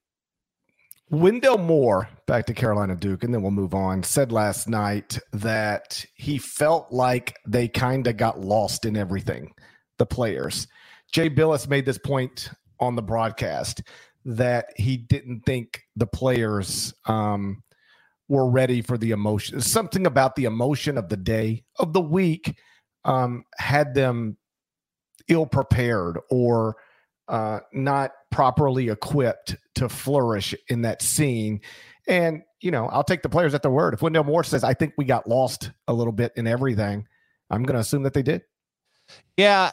Wendell 1.10 1.58
Moore, 1.58 2.08
back 2.28 2.46
to 2.46 2.54
Carolina 2.54 2.94
Duke, 2.94 3.24
and 3.24 3.34
then 3.34 3.42
we'll 3.42 3.50
move 3.50 3.74
on, 3.74 4.00
said 4.04 4.30
last 4.30 4.68
night 4.68 5.18
that 5.32 6.04
he 6.14 6.38
felt 6.38 6.92
like 6.92 7.36
they 7.44 7.66
kind 7.66 8.06
of 8.06 8.16
got 8.16 8.38
lost 8.38 8.84
in 8.84 8.96
everything, 8.96 9.52
the 9.98 10.06
players. 10.06 10.68
Jay 11.10 11.28
Bilas 11.28 11.68
made 11.68 11.84
this 11.84 11.98
point 11.98 12.50
on 12.78 12.94
the 12.94 13.02
broadcast 13.02 13.82
that 14.24 14.66
he 14.76 14.96
didn't 14.96 15.42
think 15.46 15.82
the 15.96 16.06
players 16.06 16.94
um, 17.06 17.62
were 18.28 18.50
ready 18.50 18.82
for 18.82 18.98
the 18.98 19.10
emotion. 19.12 19.60
Something 19.60 20.06
about 20.06 20.36
the 20.36 20.44
emotion 20.44 20.98
of 20.98 21.08
the 21.08 21.16
day, 21.16 21.64
of 21.78 21.92
the 21.92 22.00
week, 22.00 22.56
um, 23.04 23.44
had 23.56 23.94
them 23.94 24.36
ill 25.28 25.46
prepared 25.46 26.18
or 26.30 26.76
uh, 27.28 27.60
not 27.72 28.12
properly 28.30 28.88
equipped 28.88 29.56
to 29.76 29.88
flourish 29.88 30.54
in 30.68 30.82
that 30.82 31.00
scene. 31.00 31.60
And, 32.06 32.42
you 32.60 32.70
know, 32.70 32.86
I'll 32.88 33.04
take 33.04 33.22
the 33.22 33.28
players 33.28 33.54
at 33.54 33.62
their 33.62 33.70
word. 33.70 33.94
If 33.94 34.02
Wendell 34.02 34.24
Moore 34.24 34.44
says, 34.44 34.64
I 34.64 34.74
think 34.74 34.94
we 34.98 35.04
got 35.04 35.28
lost 35.28 35.70
a 35.88 35.92
little 35.92 36.12
bit 36.12 36.32
in 36.36 36.46
everything, 36.46 37.06
I'm 37.48 37.62
going 37.62 37.74
to 37.74 37.80
assume 37.80 38.02
that 38.02 38.14
they 38.14 38.22
did. 38.22 38.42
Yeah, 39.36 39.70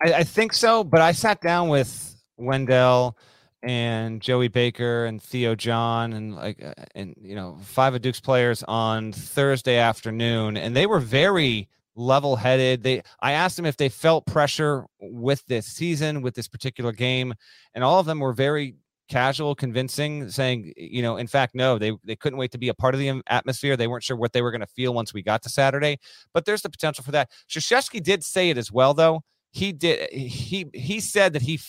I, 0.00 0.12
I 0.12 0.24
think 0.24 0.52
so, 0.52 0.84
but 0.84 1.00
I 1.00 1.12
sat 1.12 1.40
down 1.40 1.68
with 1.68 2.14
Wendell 2.36 3.18
and 3.62 4.20
Joey 4.20 4.48
Baker 4.48 5.04
and 5.04 5.22
Theo 5.22 5.54
John 5.54 6.12
and 6.12 6.34
like 6.34 6.62
uh, 6.62 6.74
and 6.94 7.14
you 7.20 7.34
know 7.34 7.58
five 7.62 7.94
of 7.94 8.02
Duke's 8.02 8.20
players 8.20 8.62
on 8.64 9.12
Thursday 9.12 9.76
afternoon, 9.76 10.56
and 10.56 10.74
they 10.74 10.86
were 10.86 11.00
very 11.00 11.68
level-headed. 11.94 12.82
They 12.82 13.02
I 13.20 13.32
asked 13.32 13.56
them 13.56 13.66
if 13.66 13.76
they 13.76 13.88
felt 13.88 14.26
pressure 14.26 14.86
with 15.00 15.44
this 15.46 15.66
season, 15.66 16.22
with 16.22 16.34
this 16.34 16.48
particular 16.48 16.92
game, 16.92 17.34
and 17.74 17.84
all 17.84 18.00
of 18.00 18.06
them 18.06 18.18
were 18.20 18.32
very 18.32 18.76
casual, 19.08 19.54
convincing, 19.54 20.30
saying, 20.30 20.72
you 20.76 21.02
know, 21.02 21.18
in 21.18 21.26
fact, 21.26 21.54
no, 21.54 21.78
they 21.78 21.92
they 22.02 22.16
couldn't 22.16 22.38
wait 22.38 22.50
to 22.52 22.58
be 22.58 22.68
a 22.68 22.74
part 22.74 22.94
of 22.94 23.00
the 23.00 23.22
atmosphere. 23.28 23.76
They 23.76 23.86
weren't 23.86 24.04
sure 24.04 24.16
what 24.16 24.32
they 24.32 24.42
were 24.42 24.50
going 24.50 24.62
to 24.62 24.66
feel 24.66 24.94
once 24.94 25.12
we 25.12 25.22
got 25.22 25.42
to 25.42 25.48
Saturday, 25.48 25.98
but 26.32 26.46
there's 26.46 26.62
the 26.62 26.70
potential 26.70 27.04
for 27.04 27.12
that. 27.12 27.30
Krzyzewski 27.48 28.02
did 28.02 28.24
say 28.24 28.50
it 28.50 28.58
as 28.58 28.72
well, 28.72 28.94
though. 28.94 29.22
He 29.52 29.72
did. 29.72 30.10
He 30.10 30.66
he 30.72 30.98
said 30.98 31.34
that 31.34 31.42
he 31.42 31.60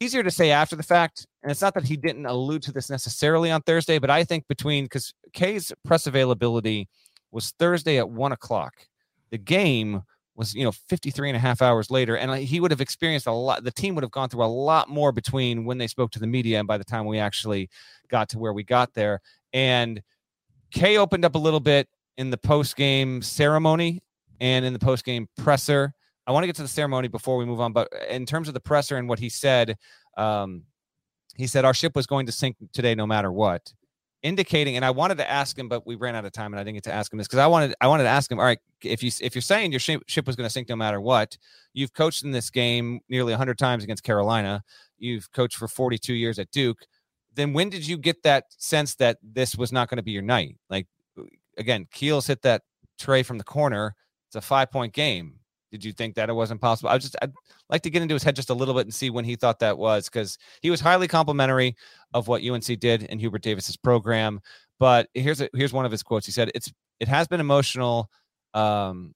easier 0.00 0.22
to 0.22 0.30
say 0.30 0.50
after 0.50 0.76
the 0.76 0.82
fact. 0.82 1.26
And 1.42 1.50
it's 1.50 1.62
not 1.62 1.74
that 1.74 1.84
he 1.84 1.96
didn't 1.96 2.26
allude 2.26 2.62
to 2.62 2.72
this 2.72 2.90
necessarily 2.90 3.50
on 3.50 3.62
Thursday, 3.62 3.98
but 3.98 4.10
I 4.10 4.24
think 4.24 4.46
between 4.48 4.84
because 4.84 5.12
K's 5.32 5.72
press 5.84 6.06
availability 6.06 6.88
was 7.30 7.52
Thursday 7.58 7.98
at 7.98 8.08
one 8.08 8.32
o'clock. 8.32 8.74
The 9.30 9.38
game 9.38 10.02
was, 10.34 10.54
you 10.54 10.64
know, 10.64 10.72
53 10.72 11.30
and 11.30 11.36
a 11.36 11.40
half 11.40 11.60
hours 11.60 11.90
later. 11.90 12.16
And 12.16 12.32
he 12.36 12.60
would 12.60 12.70
have 12.70 12.80
experienced 12.80 13.26
a 13.26 13.32
lot. 13.32 13.64
The 13.64 13.72
team 13.72 13.94
would 13.96 14.04
have 14.04 14.12
gone 14.12 14.28
through 14.28 14.44
a 14.44 14.46
lot 14.46 14.88
more 14.88 15.10
between 15.10 15.64
when 15.64 15.78
they 15.78 15.88
spoke 15.88 16.12
to 16.12 16.20
the 16.20 16.26
media 16.26 16.58
and 16.60 16.68
by 16.68 16.78
the 16.78 16.84
time 16.84 17.06
we 17.06 17.18
actually 17.18 17.68
got 18.08 18.28
to 18.30 18.38
where 18.38 18.52
we 18.52 18.62
got 18.62 18.94
there. 18.94 19.20
And 19.52 20.00
K 20.70 20.96
opened 20.96 21.24
up 21.24 21.34
a 21.34 21.38
little 21.38 21.60
bit 21.60 21.88
in 22.16 22.30
the 22.30 22.38
post 22.38 22.76
game 22.76 23.20
ceremony 23.20 24.00
and 24.40 24.64
in 24.64 24.72
the 24.72 24.78
post 24.78 25.04
game 25.04 25.28
presser. 25.36 25.92
I 26.28 26.30
want 26.30 26.42
to 26.42 26.46
get 26.46 26.56
to 26.56 26.62
the 26.62 26.68
ceremony 26.68 27.08
before 27.08 27.38
we 27.38 27.46
move 27.46 27.58
on, 27.58 27.72
but 27.72 27.90
in 28.10 28.26
terms 28.26 28.48
of 28.48 28.54
the 28.54 28.60
presser 28.60 28.98
and 28.98 29.08
what 29.08 29.18
he 29.18 29.30
said, 29.30 29.78
um, 30.18 30.64
he 31.36 31.46
said 31.46 31.64
our 31.64 31.72
ship 31.72 31.96
was 31.96 32.06
going 32.06 32.26
to 32.26 32.32
sink 32.32 32.56
today 32.74 32.94
no 32.94 33.06
matter 33.06 33.32
what, 33.32 33.72
indicating. 34.22 34.76
And 34.76 34.84
I 34.84 34.90
wanted 34.90 35.16
to 35.18 35.30
ask 35.30 35.58
him, 35.58 35.70
but 35.70 35.86
we 35.86 35.94
ran 35.94 36.14
out 36.14 36.26
of 36.26 36.32
time, 36.32 36.52
and 36.52 36.60
I 36.60 36.64
didn't 36.64 36.74
get 36.74 36.84
to 36.84 36.92
ask 36.92 37.10
him 37.10 37.16
this 37.16 37.26
because 37.26 37.38
I 37.38 37.46
wanted 37.46 37.74
I 37.80 37.86
wanted 37.86 38.02
to 38.02 38.10
ask 38.10 38.30
him. 38.30 38.38
All 38.38 38.44
right, 38.44 38.58
if 38.84 39.02
you 39.02 39.10
if 39.22 39.34
you're 39.34 39.40
saying 39.40 39.72
your 39.72 39.80
ship, 39.80 40.02
ship 40.06 40.26
was 40.26 40.36
going 40.36 40.44
to 40.46 40.52
sink 40.52 40.68
no 40.68 40.76
matter 40.76 41.00
what, 41.00 41.38
you've 41.72 41.94
coached 41.94 42.24
in 42.24 42.30
this 42.30 42.50
game 42.50 43.00
nearly 43.08 43.32
100 43.32 43.56
times 43.56 43.82
against 43.82 44.02
Carolina. 44.02 44.62
You've 44.98 45.32
coached 45.32 45.56
for 45.56 45.66
42 45.66 46.12
years 46.12 46.38
at 46.38 46.50
Duke. 46.50 46.84
Then 47.36 47.54
when 47.54 47.70
did 47.70 47.86
you 47.86 47.96
get 47.96 48.22
that 48.24 48.44
sense 48.50 48.96
that 48.96 49.16
this 49.22 49.56
was 49.56 49.72
not 49.72 49.88
going 49.88 49.96
to 49.96 50.02
be 50.02 50.12
your 50.12 50.20
night? 50.20 50.56
Like 50.68 50.88
again, 51.56 51.86
Keels 51.90 52.26
hit 52.26 52.42
that 52.42 52.64
tray 52.98 53.22
from 53.22 53.38
the 53.38 53.44
corner. 53.44 53.94
It's 54.26 54.36
a 54.36 54.42
five 54.42 54.70
point 54.70 54.92
game 54.92 55.37
did 55.70 55.84
you 55.84 55.92
think 55.92 56.14
that 56.14 56.28
it 56.28 56.32
wasn't 56.32 56.60
possible? 56.60 56.90
I 56.90 56.98
just 56.98 57.16
I'd 57.22 57.32
like 57.68 57.82
to 57.82 57.90
get 57.90 58.02
into 58.02 58.14
his 58.14 58.22
head 58.22 58.36
just 58.36 58.50
a 58.50 58.54
little 58.54 58.74
bit 58.74 58.86
and 58.86 58.94
see 58.94 59.10
when 59.10 59.24
he 59.24 59.36
thought 59.36 59.58
that 59.60 59.78
was 59.78 60.08
because 60.08 60.38
he 60.62 60.70
was 60.70 60.80
highly 60.80 61.08
complimentary 61.08 61.76
of 62.14 62.28
what 62.28 62.42
UNC 62.42 62.64
did 62.80 63.04
in 63.04 63.18
Hubert 63.18 63.42
Davis's 63.42 63.76
program. 63.76 64.40
But 64.78 65.08
here's 65.14 65.40
a, 65.40 65.48
here's 65.54 65.72
one 65.72 65.84
of 65.84 65.92
his 65.92 66.02
quotes. 66.02 66.26
He 66.26 66.32
said, 66.32 66.50
"It's 66.54 66.72
it 67.00 67.08
has 67.08 67.28
been 67.28 67.40
emotional, 67.40 68.10
um, 68.54 69.14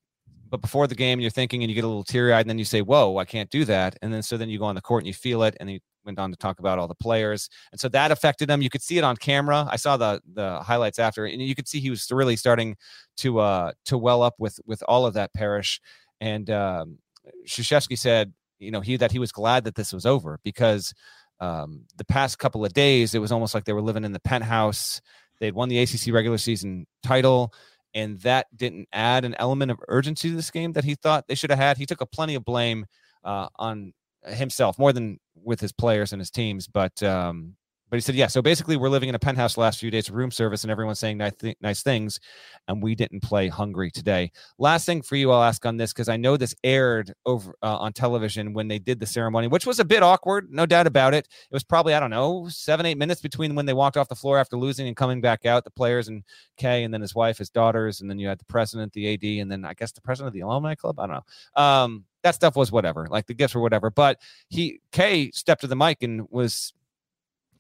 but 0.51 0.61
before 0.61 0.87
the 0.87 0.95
game, 0.95 1.21
you're 1.21 1.31
thinking 1.31 1.63
and 1.63 1.71
you 1.71 1.75
get 1.75 1.85
a 1.85 1.89
little 1.89 2.05
teary 2.05 2.33
eyed, 2.33 2.41
and 2.41 2.51
then 2.51 2.59
you 2.59 2.65
say, 2.65 2.83
"Whoa, 2.83 3.17
I 3.17 3.25
can't 3.25 3.51
do 3.51 3.65
that," 3.65 3.97
and 4.03 4.13
then 4.13 4.23
so 4.23 4.37
then 4.37 4.51
you 4.51 4.59
go 4.59 4.67
on 4.67 4.75
the 4.75 4.83
court 4.83 5.03
and 5.03 5.07
you 5.07 5.15
feel 5.15 5.43
it, 5.45 5.57
and 5.61 5.69
he 5.69 5.81
went 6.05 6.19
on 6.19 6.31
to 6.31 6.37
talk 6.37 6.59
about 6.59 6.79
all 6.79 6.89
the 6.89 6.95
players, 6.95 7.49
and 7.71 7.81
so 7.81 7.89
that 7.89 8.11
affected 8.11 8.51
him. 8.51 8.61
You 8.61 8.71
could 8.71 8.83
see 8.83 8.99
it 8.99 9.05
on 9.05 9.17
camera. 9.17 9.67
I 9.71 9.77
saw 9.77 9.97
the 9.97 10.21
the 10.35 10.61
highlights 10.61 10.99
after, 10.99 11.25
and 11.27 11.41
you 11.41 11.55
could 11.55 11.69
see 11.69 11.81
he 11.81 11.91
was 11.91 12.11
really 12.11 12.37
starting 12.37 12.77
to 13.19 13.39
uh 13.41 13.73
to 13.87 13.99
well 13.99 14.23
up 14.23 14.35
with 14.39 14.61
with 14.67 14.83
all 14.89 15.07
of 15.07 15.15
that 15.15 15.33
Parrish. 15.33 15.81
And 16.23 16.49
um, 16.51 16.99
said, 17.47 18.33
you 18.61 18.71
know, 18.71 18.81
he 18.81 18.97
that 18.97 19.11
he 19.11 19.19
was 19.19 19.33
glad 19.33 19.65
that 19.65 19.75
this 19.75 19.93
was 19.93 20.07
over 20.07 20.39
because 20.45 20.95
um, 21.41 21.85
the 21.97 22.05
past 22.05 22.39
couple 22.39 22.65
of 22.65 22.73
days 22.73 23.13
it 23.13 23.19
was 23.19 23.33
almost 23.33 23.55
like 23.55 23.65
they 23.65 23.73
were 23.73 23.83
living 23.83 24.05
in 24.05 24.13
the 24.13 24.21
penthouse. 24.21 25.01
They'd 25.41 25.53
won 25.53 25.69
the 25.69 25.81
ACC 25.81 26.13
regular 26.13 26.39
season 26.39 26.87
title, 27.03 27.53
and 27.93 28.21
that 28.21 28.47
didn't 28.57 28.87
add 28.93 29.25
an 29.25 29.35
element 29.41 29.73
of 29.73 29.81
urgency 29.89 30.31
to 30.31 30.37
this 30.37 30.53
game 30.53 30.75
that 30.75 30.85
he 30.85 30.95
thought 30.95 31.27
they 31.27 31.35
should 31.35 31.51
have 31.51 31.59
had. 31.59 31.77
He 31.77 31.87
took 31.87 32.01
a 32.01 32.07
plenty 32.07 32.37
of 32.37 32.45
blame 32.45 32.87
uh, 33.25 33.49
on 33.57 33.93
himself 34.25 34.79
more 34.79 34.93
than 34.93 35.19
with 35.35 35.59
his 35.59 35.73
players 35.73 36.13
and 36.13 36.21
his 36.21 36.31
teams, 36.31 36.69
but 36.69 37.03
um, 37.03 37.57
but 37.93 37.99
he 37.99 38.01
said, 38.01 38.15
yeah. 38.15 38.27
So 38.27 38.41
basically, 38.41 38.79
we're 38.79 38.89
living 38.89 39.11
in 39.11 39.15
a 39.15 39.19
penthouse 39.19 39.53
the 39.53 39.61
last 39.61 39.79
few 39.79 39.91
days 39.91 40.11
room 40.11 40.31
service, 40.31 40.65
and 40.65 40.71
everyone's 40.71 40.99
saying 40.99 41.19
nice, 41.19 41.35
th- 41.35 41.59
nice 41.61 41.83
things, 41.83 42.21
and 42.67 42.83
we 42.83 42.95
didn't 42.95 43.21
play 43.21 43.49
hungry 43.49 43.91
today. 43.91 44.33
Last 44.57 44.87
thing 44.87 45.03
for 45.03 45.15
you, 45.17 45.31
I'll 45.31 45.43
ask 45.43 45.67
on 45.67 45.77
this 45.77 45.93
because 45.93 46.09
I 46.09 46.17
know 46.17 46.39
this 46.39 46.55
aired 46.65 47.13
over 47.27 47.55
uh, 47.63 47.77
on 47.77 47.93
television 47.93 48.55
when 48.55 48.67
they 48.67 48.79
did 48.79 48.99
the 48.99 49.05
ceremony, 49.05 49.47
which 49.47 49.67
was 49.67 49.79
a 49.79 49.85
bit 49.85 50.03
awkward, 50.03 50.51
no 50.51 50.65
doubt 50.65 50.87
about 50.87 51.13
it. 51.13 51.27
It 51.27 51.53
was 51.53 51.65
probably 51.65 51.93
I 51.93 52.01
don't 52.01 52.09
know 52.09 52.49
seven, 52.49 52.87
eight 52.87 52.97
minutes 52.97 53.21
between 53.21 53.55
when 53.55 53.67
they 53.67 53.75
walked 53.75 53.99
off 53.99 54.09
the 54.09 54.17
floor 54.17 54.39
after 54.39 54.57
losing 54.57 54.87
and 54.89 54.97
coming 54.97 55.21
back 55.21 55.45
out, 55.45 55.65
the 55.65 55.71
players 55.71 56.09
and 56.09 56.23
K, 56.57 56.85
and 56.85 56.95
then 56.95 57.03
his 57.03 57.15
wife, 57.15 57.37
his 57.37 57.51
daughters, 57.51 58.01
and 58.01 58.09
then 58.09 58.19
you 58.19 58.27
had 58.27 58.41
the 58.41 58.47
president, 58.47 58.95
the 58.95 59.13
AD, 59.13 59.43
and 59.43 59.53
then 59.53 59.67
I 59.67 59.75
guess 59.75 59.93
the 59.93 60.01
president 60.01 60.29
of 60.29 60.33
the 60.33 60.41
alumni 60.41 60.75
club. 60.75 60.99
I 60.99 61.07
don't 61.07 61.17
know. 61.17 61.63
Um, 61.63 62.05
that 62.23 62.35
stuff 62.35 62.57
was 62.57 62.73
whatever, 62.73 63.07
like 63.11 63.27
the 63.27 63.35
gifts 63.35 63.55
were 63.55 63.61
whatever. 63.61 63.91
But 63.91 64.19
he 64.49 64.81
K 64.93 65.31
stepped 65.33 65.61
to 65.61 65.67
the 65.67 65.77
mic 65.77 66.03
and 66.03 66.27
was 66.31 66.73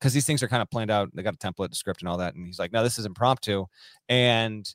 because 0.02 0.12
these 0.12 0.26
things 0.26 0.42
are 0.42 0.48
kind 0.48 0.60
of 0.60 0.68
planned 0.68 0.90
out. 0.90 1.14
They 1.14 1.22
got 1.22 1.34
a 1.34 1.38
template, 1.38 1.70
a 1.70 1.76
script, 1.76 2.02
and 2.02 2.08
all 2.08 2.16
that. 2.16 2.34
And 2.34 2.44
he's 2.44 2.58
like, 2.58 2.72
"No, 2.72 2.82
this 2.82 2.98
is 2.98 3.06
impromptu," 3.06 3.66
and 4.08 4.68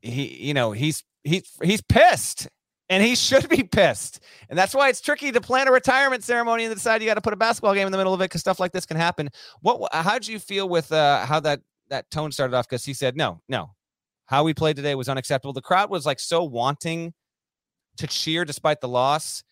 he, 0.00 0.46
you 0.46 0.54
know, 0.54 0.72
he's 0.72 1.04
he's 1.24 1.42
he's 1.62 1.82
pissed, 1.82 2.48
and 2.88 3.04
he 3.04 3.14
should 3.14 3.50
be 3.50 3.62
pissed, 3.70 4.20
and 4.48 4.58
that's 4.58 4.74
why 4.74 4.88
it's 4.88 5.02
tricky 5.02 5.30
to 5.30 5.42
plan 5.42 5.68
a 5.68 5.72
retirement 5.72 6.24
ceremony 6.24 6.64
and 6.64 6.74
decide 6.74 7.02
you 7.02 7.06
got 7.06 7.14
to 7.14 7.20
put 7.20 7.34
a 7.34 7.36
basketball 7.36 7.74
game 7.74 7.86
in 7.86 7.92
the 7.92 7.98
middle 7.98 8.14
of 8.14 8.20
it 8.22 8.24
because 8.24 8.40
stuff 8.40 8.58
like 8.58 8.72
this 8.72 8.86
can 8.86 8.96
happen. 8.96 9.28
What? 9.60 9.92
How 9.92 10.14
did 10.14 10.26
you 10.26 10.38
feel 10.38 10.70
with 10.70 10.90
uh, 10.90 11.26
how 11.26 11.40
that 11.40 11.60
that 11.90 12.10
tone 12.10 12.32
started 12.32 12.56
off? 12.56 12.66
Because 12.66 12.86
he 12.86 12.94
said, 12.94 13.14
"No, 13.14 13.42
no, 13.46 13.74
how 14.24 14.42
we 14.42 14.54
played 14.54 14.76
today 14.76 14.94
was 14.94 15.10
unacceptable." 15.10 15.52
The 15.52 15.60
crowd 15.60 15.90
was 15.90 16.06
like 16.06 16.18
so 16.18 16.44
wanting 16.44 17.12
to 17.98 18.06
cheer 18.06 18.46
despite 18.46 18.80
the 18.80 18.88
loss 18.88 19.42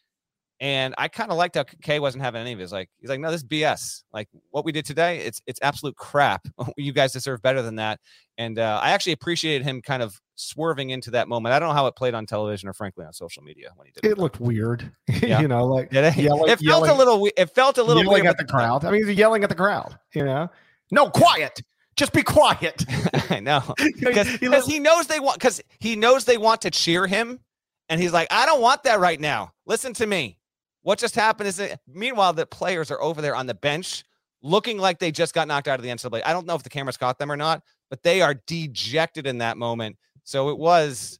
and 0.60 0.94
I 0.96 1.08
kind 1.08 1.30
of 1.30 1.36
liked 1.36 1.56
how 1.56 1.64
K 1.82 2.00
wasn't 2.00 2.24
having 2.24 2.40
any 2.40 2.52
of 2.52 2.58
his 2.58 2.72
like 2.72 2.88
he's 2.98 3.10
like, 3.10 3.20
no, 3.20 3.30
this 3.30 3.42
is 3.42 3.46
BS. 3.46 4.04
Like 4.12 4.28
what 4.50 4.64
we 4.64 4.72
did 4.72 4.86
today, 4.86 5.18
it's 5.18 5.42
it's 5.46 5.60
absolute 5.62 5.96
crap. 5.96 6.46
you 6.76 6.92
guys 6.92 7.12
deserve 7.12 7.42
better 7.42 7.62
than 7.62 7.76
that. 7.76 8.00
And 8.38 8.58
uh, 8.58 8.80
I 8.82 8.90
actually 8.90 9.12
appreciated 9.12 9.64
him 9.64 9.82
kind 9.82 10.02
of 10.02 10.18
swerving 10.34 10.90
into 10.90 11.10
that 11.12 11.28
moment. 11.28 11.54
I 11.54 11.58
don't 11.58 11.68
know 11.68 11.74
how 11.74 11.86
it 11.86 11.96
played 11.96 12.14
on 12.14 12.26
television 12.26 12.68
or 12.68 12.72
frankly 12.72 13.04
on 13.04 13.12
social 13.12 13.42
media 13.42 13.70
when 13.76 13.86
he 13.86 13.92
did 13.92 14.04
it. 14.04 14.12
It 14.12 14.18
looked 14.18 14.40
weird. 14.40 14.90
Yeah. 15.22 15.40
you 15.40 15.48
know, 15.48 15.64
like 15.66 15.92
it? 15.92 16.16
Yelling, 16.16 16.50
it 16.50 16.58
felt 16.58 16.62
yelling, 16.62 16.90
a 16.90 16.94
little 16.94 17.28
it 17.36 17.54
felt 17.54 17.78
a 17.78 17.82
little 17.82 18.02
yelling 18.02 18.24
weird 18.24 18.26
at 18.26 18.38
the 18.38 18.44
crowd. 18.44 18.84
I 18.84 18.90
mean, 18.90 19.06
he's 19.06 19.16
yelling 19.16 19.42
at 19.42 19.48
the 19.48 19.54
crowd, 19.56 19.98
you 20.14 20.24
know. 20.24 20.50
No, 20.90 21.08
quiet. 21.08 21.62
Just 21.96 22.12
be 22.12 22.22
quiet. 22.22 22.84
I 23.30 23.40
know. 23.40 23.62
Because 23.98 24.28
he, 24.66 24.74
he 24.74 24.78
knows 24.78 25.06
they 25.06 25.20
want 25.20 25.38
because 25.38 25.60
he 25.80 25.96
knows 25.96 26.26
they 26.26 26.36
want 26.38 26.62
to 26.62 26.70
cheer 26.70 27.06
him. 27.06 27.40
And 27.88 28.00
he's 28.00 28.12
like, 28.12 28.28
I 28.30 28.46
don't 28.46 28.60
want 28.60 28.82
that 28.84 29.00
right 29.00 29.18
now. 29.18 29.52
Listen 29.64 29.94
to 29.94 30.06
me. 30.06 30.38
What 30.86 31.00
just 31.00 31.16
happened 31.16 31.48
is 31.48 31.56
that 31.56 31.80
meanwhile, 31.92 32.32
the 32.32 32.46
players 32.46 32.92
are 32.92 33.02
over 33.02 33.20
there 33.20 33.34
on 33.34 33.48
the 33.48 33.54
bench 33.54 34.04
looking 34.40 34.78
like 34.78 35.00
they 35.00 35.10
just 35.10 35.34
got 35.34 35.48
knocked 35.48 35.66
out 35.66 35.80
of 35.80 35.82
the 35.82 35.88
NCAA. 35.88 36.22
I 36.24 36.32
don't 36.32 36.46
know 36.46 36.54
if 36.54 36.62
the 36.62 36.68
cameras 36.68 36.96
caught 36.96 37.18
them 37.18 37.32
or 37.32 37.36
not, 37.36 37.60
but 37.90 38.04
they 38.04 38.22
are 38.22 38.34
dejected 38.46 39.26
in 39.26 39.38
that 39.38 39.56
moment. 39.56 39.96
So 40.22 40.48
it 40.50 40.58
was 40.58 41.18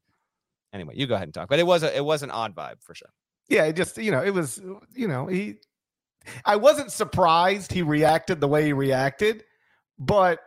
anyway, 0.73 0.95
you 0.95 1.09
go 1.09 1.17
ahead 1.17 1.27
and 1.27 1.35
talk. 1.35 1.49
But 1.49 1.59
it 1.59 1.67
was 1.67 1.83
a 1.83 1.97
it 1.97 2.05
was 2.05 2.23
an 2.23 2.31
odd 2.31 2.55
vibe 2.55 2.81
for 2.81 2.95
sure. 2.95 3.09
Yeah, 3.49 3.65
it 3.65 3.73
just 3.73 3.99
you 3.99 4.13
know, 4.13 4.23
it 4.23 4.33
was 4.33 4.63
you 4.95 5.09
know, 5.09 5.27
he 5.27 5.57
I 6.45 6.55
wasn't 6.55 6.93
surprised 6.93 7.73
he 7.73 7.83
reacted 7.83 8.41
the 8.41 8.47
way 8.47 8.67
he 8.67 8.73
reacted, 8.73 9.43
but 9.99 10.39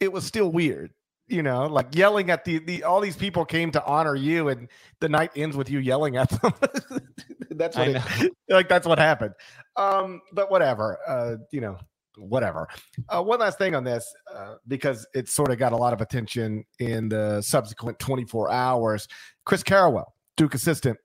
it 0.00 0.12
was 0.12 0.24
still 0.24 0.50
weird 0.50 0.92
you 1.28 1.42
know, 1.42 1.66
like 1.66 1.94
yelling 1.94 2.30
at 2.30 2.44
the, 2.44 2.58
the 2.58 2.84
all 2.84 3.00
these 3.00 3.16
people 3.16 3.44
came 3.44 3.70
to 3.72 3.84
honor 3.84 4.14
you, 4.14 4.48
and 4.48 4.68
the 5.00 5.08
night 5.08 5.30
ends 5.36 5.56
with 5.56 5.70
you 5.70 5.78
yelling 5.78 6.16
at 6.16 6.30
them. 6.30 6.52
that's 7.50 7.76
what 7.76 7.88
it, 7.88 8.32
like 8.48 8.68
that's 8.68 8.86
what 8.86 8.98
happened. 8.98 9.34
Um, 9.76 10.22
but 10.32 10.50
whatever, 10.50 10.98
uh, 11.06 11.36
you 11.52 11.60
know, 11.60 11.76
whatever. 12.16 12.68
Uh, 13.08 13.22
one 13.22 13.40
last 13.40 13.58
thing 13.58 13.74
on 13.74 13.84
this, 13.84 14.12
uh, 14.34 14.54
because 14.66 15.06
it 15.14 15.28
sort 15.28 15.50
of 15.50 15.58
got 15.58 15.72
a 15.72 15.76
lot 15.76 15.92
of 15.92 16.00
attention 16.00 16.64
in 16.80 17.08
the 17.08 17.42
subsequent 17.42 17.98
24 17.98 18.50
hours. 18.50 19.06
Chris 19.44 19.62
Carrawell, 19.62 20.06
Duke 20.36 20.54
assistant, 20.54 20.98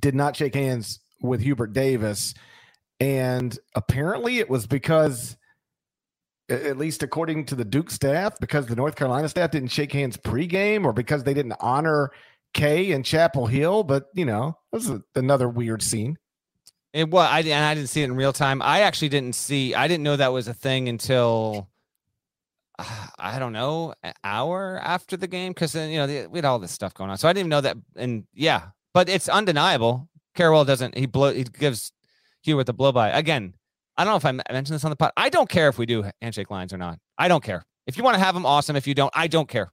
did 0.00 0.14
not 0.14 0.36
shake 0.36 0.54
hands 0.54 1.00
with 1.20 1.40
Hubert 1.40 1.72
Davis, 1.72 2.34
and 3.00 3.58
apparently 3.74 4.38
it 4.38 4.48
was 4.48 4.66
because 4.66 5.36
at 6.48 6.78
least 6.78 7.02
according 7.02 7.46
to 7.46 7.54
the 7.54 7.64
Duke 7.64 7.90
staff, 7.90 8.38
because 8.40 8.66
the 8.66 8.76
North 8.76 8.96
Carolina 8.96 9.28
staff 9.28 9.50
didn't 9.50 9.70
shake 9.70 9.92
hands 9.92 10.16
pregame 10.16 10.84
or 10.84 10.92
because 10.92 11.24
they 11.24 11.34
didn't 11.34 11.54
honor 11.60 12.12
K 12.54 12.92
and 12.92 13.04
Chapel 13.04 13.46
Hill. 13.46 13.82
But, 13.82 14.06
you 14.14 14.24
know, 14.24 14.58
was 14.72 14.88
a, 14.88 15.02
another 15.14 15.48
weird 15.48 15.82
scene. 15.82 16.18
It 16.92 17.10
was, 17.10 17.28
I, 17.30 17.40
and 17.40 17.64
I 17.64 17.74
didn't 17.74 17.88
see 17.88 18.02
it 18.02 18.06
in 18.06 18.16
real 18.16 18.32
time. 18.32 18.62
I 18.62 18.80
actually 18.80 19.10
didn't 19.10 19.34
see, 19.34 19.74
I 19.74 19.88
didn't 19.88 20.04
know 20.04 20.16
that 20.16 20.32
was 20.32 20.48
a 20.48 20.54
thing 20.54 20.88
until, 20.88 21.68
I 23.18 23.38
don't 23.38 23.52
know, 23.52 23.94
an 24.02 24.14
hour 24.24 24.80
after 24.82 25.16
the 25.16 25.26
game. 25.26 25.52
Cause 25.52 25.72
then, 25.72 25.90
you 25.90 25.98
know, 25.98 26.28
we 26.30 26.38
had 26.38 26.44
all 26.44 26.58
this 26.58 26.72
stuff 26.72 26.94
going 26.94 27.10
on. 27.10 27.18
So 27.18 27.28
I 27.28 27.32
didn't 27.32 27.40
even 27.40 27.50
know 27.50 27.60
that. 27.62 27.76
And 27.96 28.24
yeah, 28.32 28.68
but 28.94 29.08
it's 29.08 29.28
undeniable. 29.28 30.08
Carrawell 30.36 30.66
doesn't. 30.66 30.96
He 30.96 31.06
blow. 31.06 31.32
He 31.32 31.44
gives 31.44 31.92
Hubert 32.42 32.64
the 32.64 32.72
blow 32.72 32.92
by. 32.92 33.10
Again, 33.10 33.54
I 33.96 34.04
don't 34.04 34.12
know 34.12 34.16
if 34.16 34.26
I 34.26 34.52
mentioned 34.52 34.74
this 34.74 34.84
on 34.84 34.90
the 34.90 34.96
pod. 34.96 35.12
I 35.16 35.28
don't 35.28 35.48
care 35.48 35.68
if 35.68 35.78
we 35.78 35.86
do 35.86 36.04
handshake 36.20 36.50
lines 36.50 36.72
or 36.72 36.76
not. 36.76 36.98
I 37.16 37.28
don't 37.28 37.42
care. 37.42 37.62
If 37.86 37.96
you 37.96 38.04
want 38.04 38.14
to 38.16 38.22
have 38.22 38.34
them, 38.34 38.44
awesome. 38.44 38.76
If 38.76 38.86
you 38.86 38.94
don't, 38.94 39.12
I 39.14 39.26
don't 39.26 39.48
care. 39.48 39.70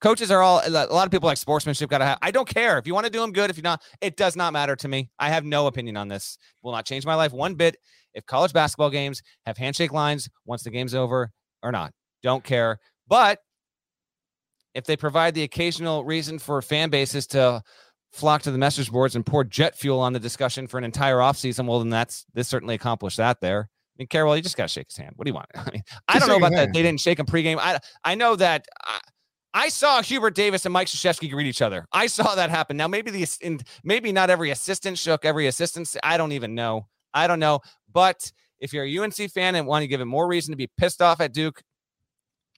Coaches 0.00 0.30
are 0.30 0.42
all 0.42 0.60
a 0.66 0.68
lot 0.68 1.06
of 1.06 1.10
people 1.10 1.28
like 1.28 1.38
sportsmanship. 1.38 1.88
Got 1.88 1.98
to 1.98 2.04
have. 2.04 2.18
I 2.20 2.30
don't 2.30 2.48
care 2.48 2.78
if 2.78 2.86
you 2.86 2.92
want 2.92 3.06
to 3.06 3.12
do 3.12 3.20
them 3.20 3.32
good. 3.32 3.48
If 3.48 3.56
you're 3.56 3.62
not, 3.62 3.80
it 4.02 4.16
does 4.16 4.36
not 4.36 4.52
matter 4.52 4.76
to 4.76 4.88
me. 4.88 5.08
I 5.18 5.30
have 5.30 5.44
no 5.44 5.66
opinion 5.66 5.96
on 5.96 6.08
this. 6.08 6.36
Will 6.62 6.72
not 6.72 6.84
change 6.84 7.06
my 7.06 7.14
life 7.14 7.32
one 7.32 7.54
bit. 7.54 7.76
If 8.12 8.26
college 8.26 8.52
basketball 8.52 8.90
games 8.90 9.22
have 9.46 9.56
handshake 9.56 9.92
lines 9.92 10.28
once 10.44 10.62
the 10.62 10.70
game's 10.70 10.94
over 10.94 11.30
or 11.62 11.72
not, 11.72 11.92
don't 12.22 12.44
care. 12.44 12.78
But 13.08 13.38
if 14.74 14.84
they 14.84 14.96
provide 14.96 15.34
the 15.34 15.44
occasional 15.44 16.04
reason 16.04 16.38
for 16.38 16.60
fan 16.60 16.90
bases 16.90 17.26
to 17.28 17.62
flock 18.14 18.42
to 18.42 18.50
the 18.50 18.58
message 18.58 18.92
boards 18.92 19.16
and 19.16 19.26
pour 19.26 19.42
jet 19.44 19.76
fuel 19.76 19.98
on 19.98 20.12
the 20.12 20.20
discussion 20.20 20.66
for 20.66 20.78
an 20.78 20.84
entire 20.84 21.16
offseason, 21.16 21.66
well, 21.66 21.80
then 21.80 21.90
that's 21.90 22.24
this 22.32 22.48
certainly 22.48 22.74
accomplished 22.74 23.16
that 23.16 23.40
there. 23.40 23.68
I 23.68 23.96
mean, 23.98 24.08
Carrawell, 24.08 24.36
you 24.36 24.42
just 24.42 24.56
got 24.56 24.64
to 24.64 24.68
shake 24.68 24.88
his 24.88 24.96
hand. 24.96 25.12
What 25.16 25.24
do 25.24 25.30
you 25.30 25.34
want? 25.34 25.46
I 25.54 25.70
mean, 25.72 25.82
I 26.08 26.18
don't 26.18 26.28
know 26.28 26.36
about 26.36 26.52
that. 26.52 26.72
They 26.72 26.82
didn't 26.82 27.00
shake 27.00 27.18
him 27.18 27.26
pregame. 27.26 27.58
I 27.58 27.78
I 28.04 28.14
know 28.14 28.36
that. 28.36 28.66
I, 28.84 29.00
I 29.56 29.68
saw 29.68 30.02
Hubert 30.02 30.34
Davis 30.34 30.66
and 30.66 30.72
Mike 30.72 30.88
Krzyzewski 30.88 31.30
greet 31.30 31.46
each 31.46 31.62
other. 31.62 31.86
I 31.92 32.08
saw 32.08 32.34
that 32.34 32.50
happen. 32.50 32.76
Now, 32.76 32.88
maybe 32.88 33.12
the 33.12 33.26
in, 33.40 33.60
maybe 33.84 34.10
not 34.10 34.28
every 34.28 34.50
assistant 34.50 34.98
shook 34.98 35.24
every 35.24 35.46
assistant. 35.46 35.94
I 36.02 36.16
don't 36.16 36.32
even 36.32 36.56
know. 36.56 36.88
I 37.12 37.28
don't 37.28 37.38
know. 37.38 37.60
But 37.92 38.32
if 38.58 38.72
you're 38.72 38.84
a 38.84 38.98
UNC 38.98 39.30
fan 39.32 39.54
and 39.54 39.66
want 39.66 39.84
to 39.84 39.86
give 39.86 40.00
it 40.00 40.06
more 40.06 40.26
reason 40.26 40.50
to 40.52 40.56
be 40.56 40.68
pissed 40.76 41.00
off 41.00 41.20
at 41.20 41.32
Duke, 41.32 41.62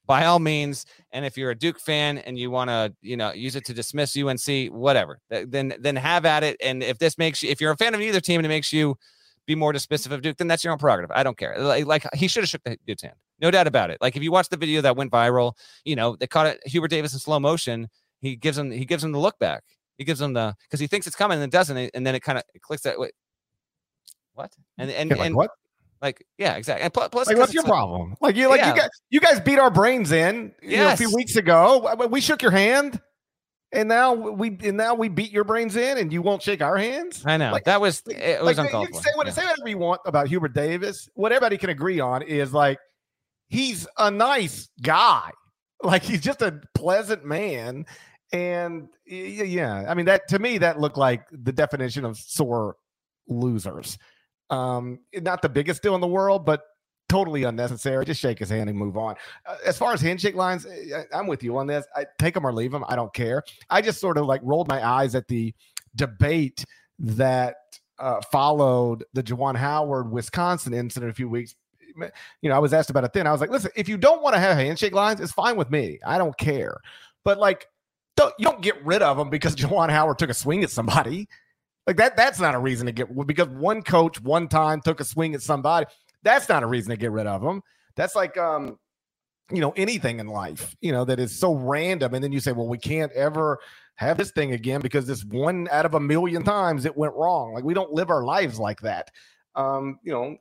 by 0.07 0.25
all 0.25 0.39
means. 0.39 0.87
And 1.13 1.25
if 1.25 1.37
you're 1.37 1.51
a 1.51 1.55
Duke 1.55 1.81
fan 1.81 2.19
and 2.19 2.39
you 2.39 2.51
want 2.51 2.71
to, 2.71 2.95
you 3.03 3.17
know, 3.17 3.33
use 3.33 3.57
it 3.57 3.65
to 3.67 3.75
dismiss 3.75 4.17
UNC, 4.17 4.73
whatever, 4.73 5.19
then 5.29 5.75
then 5.79 5.97
have 5.97 6.25
at 6.25 6.45
it. 6.45 6.57
And 6.63 6.83
if 6.83 6.99
this 6.99 7.19
makes 7.19 7.43
you, 7.43 7.51
if 7.51 7.61
you're 7.61 7.73
a 7.73 7.77
fan 7.77 7.95
of 7.95 8.01
either 8.01 8.21
team 8.21 8.39
and 8.39 8.47
it 8.47 8.51
makes 8.51 8.73
you 8.73 8.97
be 9.47 9.55
more 9.55 9.73
dismissive 9.73 10.11
of 10.11 10.23
Duke, 10.23 10.37
then 10.37 10.49
that's 10.49 10.65
your 10.65 10.73
own 10.73 10.79
prerogative. 10.79 11.11
I 11.15 11.23
don't 11.23 11.37
care. 11.37 11.59
Like, 11.59 11.87
like 11.87 12.07
he 12.15 12.29
should 12.29 12.43
have 12.43 12.49
shook 12.49 12.63
the 12.65 12.79
Duke's 12.87 13.03
hand, 13.03 13.15
no 13.41 13.51
doubt 13.51 13.67
about 13.67 13.91
it. 13.91 13.99
Like 14.01 14.17
if 14.17 14.23
you 14.23 14.33
watch 14.33 14.49
the 14.49 14.57
video 14.57 14.81
that 14.83 14.97
went 14.97 15.13
viral, 15.13 15.53
you 15.85 15.97
know, 15.97 16.17
they 16.17 16.27
caught 16.27 16.47
it 16.47 16.61
Hubert 16.67 16.89
Davis 16.89 17.13
in 17.13 17.19
slow 17.19 17.39
motion. 17.39 17.89
He 18.21 18.37
gives 18.37 18.59
him 18.59 18.71
he 18.71 18.85
gives 18.85 19.05
him 19.05 19.13
the 19.13 19.21
look 19.21 19.39
back. 19.39 19.63
He 19.99 20.05
gives 20.05 20.21
him 20.21 20.33
the 20.33 20.55
because 20.63 20.81
he 20.81 20.87
thinks 20.87 21.07
it's 21.07 21.17
coming 21.17 21.37
and 21.37 21.45
it 21.45 21.51
doesn't, 21.51 21.77
and 21.77 22.07
then 22.07 22.15
it 22.15 22.21
kind 22.21 22.39
of 22.39 22.45
clicks 22.61 22.83
that. 22.83 22.99
Wait, 22.99 23.13
what? 24.35 24.53
And 24.79 24.91
and, 24.91 25.11
yeah, 25.11 25.17
like 25.17 25.27
and 25.27 25.37
what? 25.37 25.51
Like, 26.07 26.25
yeah, 26.39 26.55
exactly. 26.55 26.85
And 26.85 26.95
plus, 26.95 27.09
plus 27.09 27.27
like, 27.27 27.37
what's 27.37 27.53
your 27.53 27.65
a, 27.65 27.67
problem? 27.67 28.15
Like, 28.21 28.37
you 28.37 28.49
like 28.49 28.61
yeah. 28.61 28.73
you 28.73 28.81
guys, 28.81 28.91
you 29.11 29.21
guys 29.21 29.41
beat 29.41 29.59
our 29.59 29.73
brains 29.73 30.13
in 30.13 30.55
yes. 30.63 30.79
know, 30.79 30.93
a 30.93 30.97
few 30.97 31.17
weeks 31.17 31.35
ago. 31.35 31.97
We 32.09 32.21
shook 32.21 32.43
your 32.43 32.53
hand, 32.53 33.01
and 33.73 33.89
now 33.89 34.13
we 34.13 34.57
and 34.63 34.77
now 34.77 34.95
we 34.95 35.09
beat 35.09 35.33
your 35.33 35.43
brains 35.43 35.75
in, 35.75 35.99
and 35.99 36.13
you 36.13 36.23
won't 36.23 36.43
shake 36.43 36.63
our 36.63 36.77
hands. 36.77 37.25
I 37.27 37.39
know 37.39 37.51
like, 37.51 37.65
that 37.65 37.81
was 37.81 38.05
it 38.07 38.41
was 38.41 38.57
like, 38.57 38.67
uncalled 38.67 38.87
for. 38.91 39.03
Say, 39.03 39.11
what, 39.17 39.27
yeah. 39.27 39.33
say 39.33 39.43
whatever 39.43 39.69
you 39.69 39.79
want 39.79 40.01
about 40.07 40.29
Hubert 40.29 40.55
Davis. 40.55 41.09
What 41.15 41.33
everybody 41.33 41.59
can 41.59 41.71
agree 41.71 41.99
on 41.99 42.23
is 42.23 42.53
like 42.53 42.79
he's 43.49 43.89
a 43.99 44.09
nice 44.09 44.69
guy. 44.81 45.33
Like 45.83 46.05
he's 46.05 46.21
just 46.21 46.41
a 46.41 46.61
pleasant 46.73 47.25
man, 47.25 47.85
and 48.33 48.87
yeah, 49.07 49.87
I 49.89 49.95
mean 49.95 50.07
that 50.07 50.29
to 50.29 50.39
me 50.39 50.59
that 50.59 50.79
looked 50.79 50.99
like 50.99 51.27
the 51.33 51.53
definition 51.53 52.05
of 52.05 52.17
sore 52.17 52.77
losers. 53.27 53.99
Um, 54.51 55.01
not 55.15 55.43
the 55.43 55.49
biggest 55.49 55.83
deal 55.83 55.95
in 55.95 56.01
the 56.01 56.07
world, 56.07 56.45
but 56.45 56.63
totally 57.09 57.45
unnecessary. 57.45 58.05
Just 58.05 58.21
shake 58.21 58.39
his 58.39 58.51
hand 58.51 58.69
and 58.69 58.79
move 58.79 58.97
on. 58.97 59.15
Uh, 59.47 59.57
as 59.65 59.79
far 59.79 59.93
as 59.93 60.01
handshake 60.01 60.35
lines, 60.35 60.67
eh, 60.67 61.03
I, 61.13 61.19
am 61.19 61.27
with 61.27 61.43
you 61.43 61.57
on 61.59 61.67
this. 61.67 61.87
I 61.95 62.07
take 62.19 62.35
them 62.35 62.47
or 62.47 62.53
leave 62.53 62.73
them. 62.73 62.85
I 62.89 62.97
don't 62.97 63.13
care. 63.13 63.43
I 63.71 63.81
just 63.81 64.01
sort 64.01 64.19
of 64.19 64.27
like 64.27 64.41
rolled 64.45 64.69
my 64.69 64.87
eyes 64.87 65.15
at 65.15 65.29
the 65.29 65.55
debate 65.95 66.65
that 66.99 67.57
uh, 67.99 68.21
followed 68.33 69.05
the 69.13 69.23
Juwan 69.23 69.57
Howard 69.57 70.11
Wisconsin 70.11 70.75
incident 70.75 71.11
a 71.11 71.15
few 71.15 71.29
weeks. 71.29 71.55
You 72.43 72.51
know, 72.51 72.57
I 72.57 72.59
was 72.59 72.75
asked 72.75 72.91
about 72.91 73.05
it 73.05 73.13
then. 73.15 73.27
I 73.27 73.33
was 73.33 73.41
like, 73.41 73.51
listen, 73.51 73.71
if 73.75 73.89
you 73.89 73.97
don't 73.97 74.23
want 74.23 74.35
to 74.35 74.41
have 74.41 74.57
handshake 74.57 74.93
lines, 74.93 75.21
it's 75.21 75.33
fine 75.33 75.57
with 75.57 75.71
me. 75.71 75.99
I 76.05 76.19
don't 76.19 76.37
care. 76.37 76.77
But 77.25 77.39
like, 77.39 77.69
don't, 78.17 78.35
you 78.39 78.45
don't 78.45 78.61
get 78.61 78.85
rid 78.85 79.01
of 79.01 79.17
them 79.17 79.31
because 79.31 79.57
Juwan 79.57 79.91
Howard 79.91 80.19
took 80.19 80.31
a 80.31 80.35
swing 80.35 80.63
at 80.63 80.71
somebody. 80.71 81.29
Like 81.87 81.97
that, 81.97 82.17
that's 82.17 82.41
not 82.41 82.55
a 82.55 82.59
reason 82.59 82.87
to 82.87 82.93
get 82.93 83.27
because 83.27 83.49
one 83.49 83.83
coach 83.83 84.21
one 84.21 84.49
time 84.49 84.81
took 84.81 85.01
a 85.01 85.05
swing 85.05 85.35
at 85.35 85.43
somebody. 85.43 85.87
That's 86.23 86.49
not 86.49 86.63
a 86.63 86.67
reason 86.67 86.91
to 86.91 86.97
get 86.97 87.13
rid 87.13 87.27
of 87.27 87.43
them. 87.43 87.63
That's 87.95 88.17
like 88.17 88.37
um, 88.37 88.79
you 89.51 89.61
know, 89.61 89.73
anything 89.77 90.19
in 90.19 90.27
life, 90.27 90.75
you 90.81 90.91
know, 90.91 91.05
that 91.05 91.21
is 91.21 91.39
so 91.39 91.55
random. 91.55 92.15
And 92.15 92.25
then 92.25 92.33
you 92.33 92.41
say, 92.41 92.53
well, 92.53 92.67
we 92.67 92.79
can't 92.79 93.13
ever 93.13 93.61
have 93.95 94.19
this 94.19 94.33
thing 94.33 94.53
again 94.53 94.81
because 94.81 95.07
this 95.07 95.25
one 95.25 95.69
out 95.71 95.87
of 95.87 95.95
a 95.95 96.01
million 96.01 96.43
times 96.43 96.85
it 96.85 96.97
went 96.97 97.15
wrong. 97.15 97.55
Like 97.55 97.65
we 97.65 97.75
don't 97.75 97.93
live 97.93 98.11
our 98.11 98.25
lives 98.25 98.59
like 98.59 98.81
that. 98.81 99.11
Um, 99.55 99.99
you 100.03 100.13
know, 100.13 100.37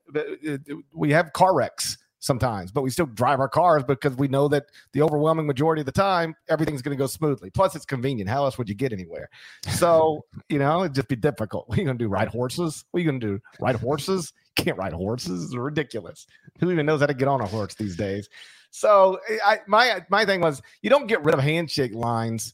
we 0.93 1.11
have 1.11 1.33
car 1.33 1.55
wrecks 1.55 1.97
sometimes, 2.25 2.71
but 2.71 2.81
we 2.81 2.89
still 2.89 3.05
drive 3.05 3.39
our 3.39 3.47
cars 3.47 3.83
because 3.83 4.15
we 4.15 4.27
know 4.27 4.47
that 4.47 4.65
the 4.93 5.01
overwhelming 5.01 5.45
majority 5.45 5.81
of 5.81 5.85
the 5.85 5.91
time 5.91 6.35
everything's 6.49 6.81
going 6.81 6.97
to 6.97 7.01
go 7.01 7.07
smoothly. 7.07 7.49
Plus, 7.49 7.75
it's 7.75 7.85
convenient. 7.85 8.29
How 8.29 8.45
else 8.45 8.57
would 8.57 8.67
you 8.67 8.75
get 8.75 8.91
anywhere? 8.91 9.29
So, 9.69 10.25
you 10.49 10.59
know, 10.59 10.81
it'd 10.81 10.95
just 10.95 11.07
be 11.07 11.15
difficult. 11.15 11.69
What 11.69 11.77
are 11.77 11.81
you 11.81 11.85
going 11.85 11.97
to 11.97 12.03
do? 12.03 12.09
Ride 12.09 12.27
horses? 12.27 12.85
What 12.91 12.99
are 12.99 13.03
you 13.03 13.09
going 13.09 13.21
to 13.21 13.27
do? 13.27 13.41
Ride 13.59 13.75
horses? 13.75 14.33
can't 14.55 14.77
ride 14.77 14.93
horses. 14.93 15.45
It's 15.45 15.55
ridiculous. 15.55 16.27
Who 16.59 16.71
even 16.71 16.85
knows 16.85 17.01
how 17.01 17.07
to 17.07 17.13
get 17.13 17.27
on 17.27 17.41
a 17.41 17.45
horse 17.45 17.75
these 17.75 17.95
days? 17.95 18.29
So, 18.71 19.19
eh, 19.29 19.37
I 19.45 19.59
my 19.67 20.05
my 20.09 20.25
thing 20.25 20.41
was 20.41 20.61
you 20.81 20.89
don't 20.89 21.07
get 21.07 21.23
rid 21.23 21.33
of 21.33 21.41
handshake 21.41 21.93
lines 21.93 22.53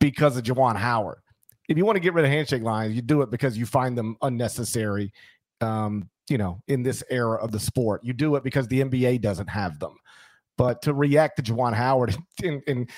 because 0.00 0.36
of 0.36 0.44
Juwan 0.44 0.76
Howard. 0.76 1.18
If 1.68 1.76
you 1.76 1.84
want 1.84 1.96
to 1.96 2.00
get 2.00 2.14
rid 2.14 2.24
of 2.24 2.30
handshake 2.30 2.62
lines, 2.62 2.94
you 2.94 3.02
do 3.02 3.20
it 3.22 3.30
because 3.30 3.58
you 3.58 3.66
find 3.66 3.96
them 3.96 4.16
unnecessary 4.22 5.12
um, 5.60 6.08
you 6.28 6.38
know, 6.38 6.62
in 6.68 6.82
this 6.82 7.02
era 7.10 7.36
of 7.36 7.52
the 7.52 7.60
sport. 7.60 8.04
You 8.04 8.12
do 8.12 8.36
it 8.36 8.44
because 8.44 8.68
the 8.68 8.82
NBA 8.82 9.20
doesn't 9.20 9.48
have 9.48 9.78
them. 9.78 9.96
But 10.56 10.82
to 10.82 10.94
react 10.94 11.36
to 11.36 11.42
Juwan 11.42 11.74
Howard 11.74 12.16
and, 12.42 12.62
and 12.66 12.90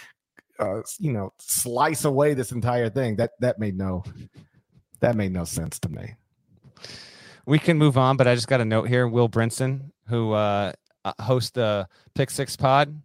uh, 0.58 0.82
you 0.98 1.12
know, 1.12 1.32
slice 1.38 2.04
away 2.04 2.34
this 2.34 2.52
entire 2.52 2.90
thing, 2.90 3.16
that 3.16 3.32
that 3.40 3.58
made 3.58 3.76
no 3.76 4.04
that 5.00 5.16
made 5.16 5.32
no 5.32 5.44
sense 5.44 5.78
to 5.80 5.88
me. 5.88 6.14
We 7.46 7.58
can 7.58 7.78
move 7.78 7.96
on, 7.96 8.16
but 8.16 8.28
I 8.28 8.34
just 8.34 8.48
got 8.48 8.60
a 8.60 8.64
note 8.64 8.88
here. 8.88 9.08
Will 9.08 9.28
Brinson, 9.28 9.90
who 10.08 10.32
uh, 10.32 10.72
uh 11.04 11.12
hosts 11.20 11.50
the 11.50 11.88
Pick 12.14 12.30
Six 12.30 12.56
Pod, 12.56 13.00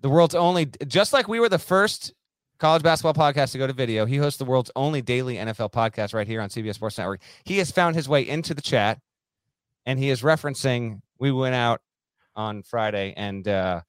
the 0.00 0.08
world's 0.08 0.34
only, 0.34 0.66
just 0.86 1.12
like 1.12 1.28
we 1.28 1.40
were 1.40 1.48
the 1.48 1.58
first 1.58 2.12
college 2.58 2.82
basketball 2.82 3.14
podcast 3.14 3.52
to 3.52 3.58
go 3.58 3.66
to 3.66 3.72
video. 3.72 4.06
He 4.06 4.16
hosts 4.16 4.38
the 4.38 4.44
world's 4.44 4.70
only 4.76 5.02
daily 5.02 5.36
NFL 5.36 5.72
podcast 5.72 6.14
right 6.14 6.26
here 6.26 6.40
on 6.40 6.48
CBS 6.48 6.74
Sports 6.74 6.98
Network. 6.98 7.20
He 7.44 7.58
has 7.58 7.70
found 7.70 7.96
his 7.96 8.08
way 8.08 8.26
into 8.26 8.54
the 8.54 8.62
chat 8.62 8.98
and 9.86 9.98
he 9.98 10.10
is 10.10 10.22
referencing 10.22 11.00
we 11.18 11.32
went 11.32 11.54
out 11.54 11.80
on 12.36 12.62
Friday 12.62 13.14
and 13.16 13.46
uh 13.46 13.80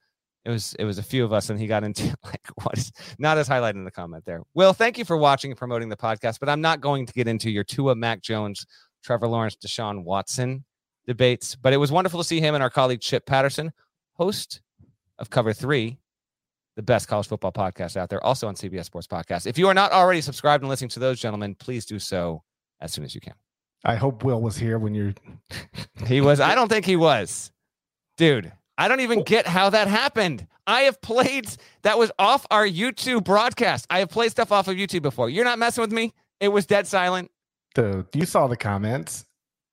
it 0.43 0.49
was 0.51 0.75
it 0.77 0.85
was 0.85 0.99
a 0.99 1.03
few 1.03 1.25
of 1.25 1.33
us 1.33 1.49
and 1.49 1.59
he 1.59 1.67
got 1.67 1.83
into 1.83 2.03
like 2.23 2.47
what 2.63 2.77
is 2.77 2.91
not 3.17 3.37
as 3.37 3.49
highlighted 3.49 3.75
in 3.75 3.85
the 3.85 3.91
comment 3.91 4.23
there. 4.25 4.41
Will, 4.53 4.73
thank 4.73 4.97
you 4.97 5.05
for 5.05 5.17
watching 5.17 5.51
and 5.51 5.57
promoting 5.57 5.89
the 5.89 5.97
podcast, 5.97 6.39
but 6.39 6.49
I'm 6.49 6.61
not 6.61 6.81
going 6.81 7.05
to 7.05 7.13
get 7.13 7.27
into 7.27 7.49
your 7.49 7.63
Tua 7.63 7.95
Mac 7.95 8.21
Jones, 8.21 8.65
Trevor 9.03 9.27
Lawrence, 9.27 9.55
Deshaun 9.55 10.03
Watson 10.03 10.63
debates, 11.07 11.55
but 11.55 11.73
it 11.73 11.77
was 11.77 11.91
wonderful 11.91 12.19
to 12.19 12.23
see 12.23 12.39
him 12.39 12.53
and 12.53 12.63
our 12.63 12.69
colleague 12.69 13.01
Chip 13.01 13.25
Patterson, 13.25 13.71
host 14.13 14.61
of 15.17 15.29
Cover 15.29 15.53
3, 15.53 15.97
the 16.75 16.83
best 16.83 17.07
college 17.07 17.27
football 17.27 17.51
podcast 17.51 17.97
out 17.97 18.09
there, 18.09 18.23
also 18.23 18.47
on 18.47 18.55
CBS 18.55 18.85
Sports 18.85 19.07
Podcast. 19.07 19.47
If 19.47 19.57
you 19.57 19.67
are 19.67 19.73
not 19.73 19.91
already 19.91 20.21
subscribed 20.21 20.63
and 20.63 20.69
listening 20.69 20.89
to 20.89 20.99
those 20.99 21.19
gentlemen, 21.19 21.55
please 21.55 21.85
do 21.85 21.99
so 21.99 22.43
as 22.81 22.91
soon 22.91 23.05
as 23.05 23.15
you 23.15 23.21
can. 23.21 23.33
I 23.83 23.95
hope 23.95 24.23
Will 24.23 24.41
was 24.41 24.57
here 24.57 24.79
when 24.79 24.93
you're. 24.95 25.13
he 26.07 26.21
was. 26.21 26.39
I 26.39 26.55
don't 26.55 26.69
think 26.69 26.85
he 26.85 26.95
was, 26.95 27.51
dude. 28.17 28.51
I 28.77 28.87
don't 28.87 28.99
even 28.99 29.23
get 29.23 29.47
how 29.47 29.69
that 29.69 29.87
happened. 29.87 30.47
I 30.67 30.81
have 30.81 30.99
played 31.01 31.47
that 31.83 31.97
was 31.97 32.11
off 32.19 32.45
our 32.51 32.67
YouTube 32.67 33.23
broadcast. 33.23 33.85
I 33.89 33.99
have 33.99 34.09
played 34.09 34.31
stuff 34.31 34.51
off 34.51 34.67
of 34.67 34.75
YouTube 34.75 35.03
before. 35.03 35.29
You're 35.29 35.45
not 35.45 35.59
messing 35.59 35.81
with 35.81 35.91
me. 35.91 36.13
It 36.39 36.49
was 36.49 36.65
dead 36.65 36.87
silent. 36.87 37.31
Dude, 37.75 38.07
you 38.13 38.25
saw 38.25 38.47
the 38.47 38.57
comments. 38.57 39.25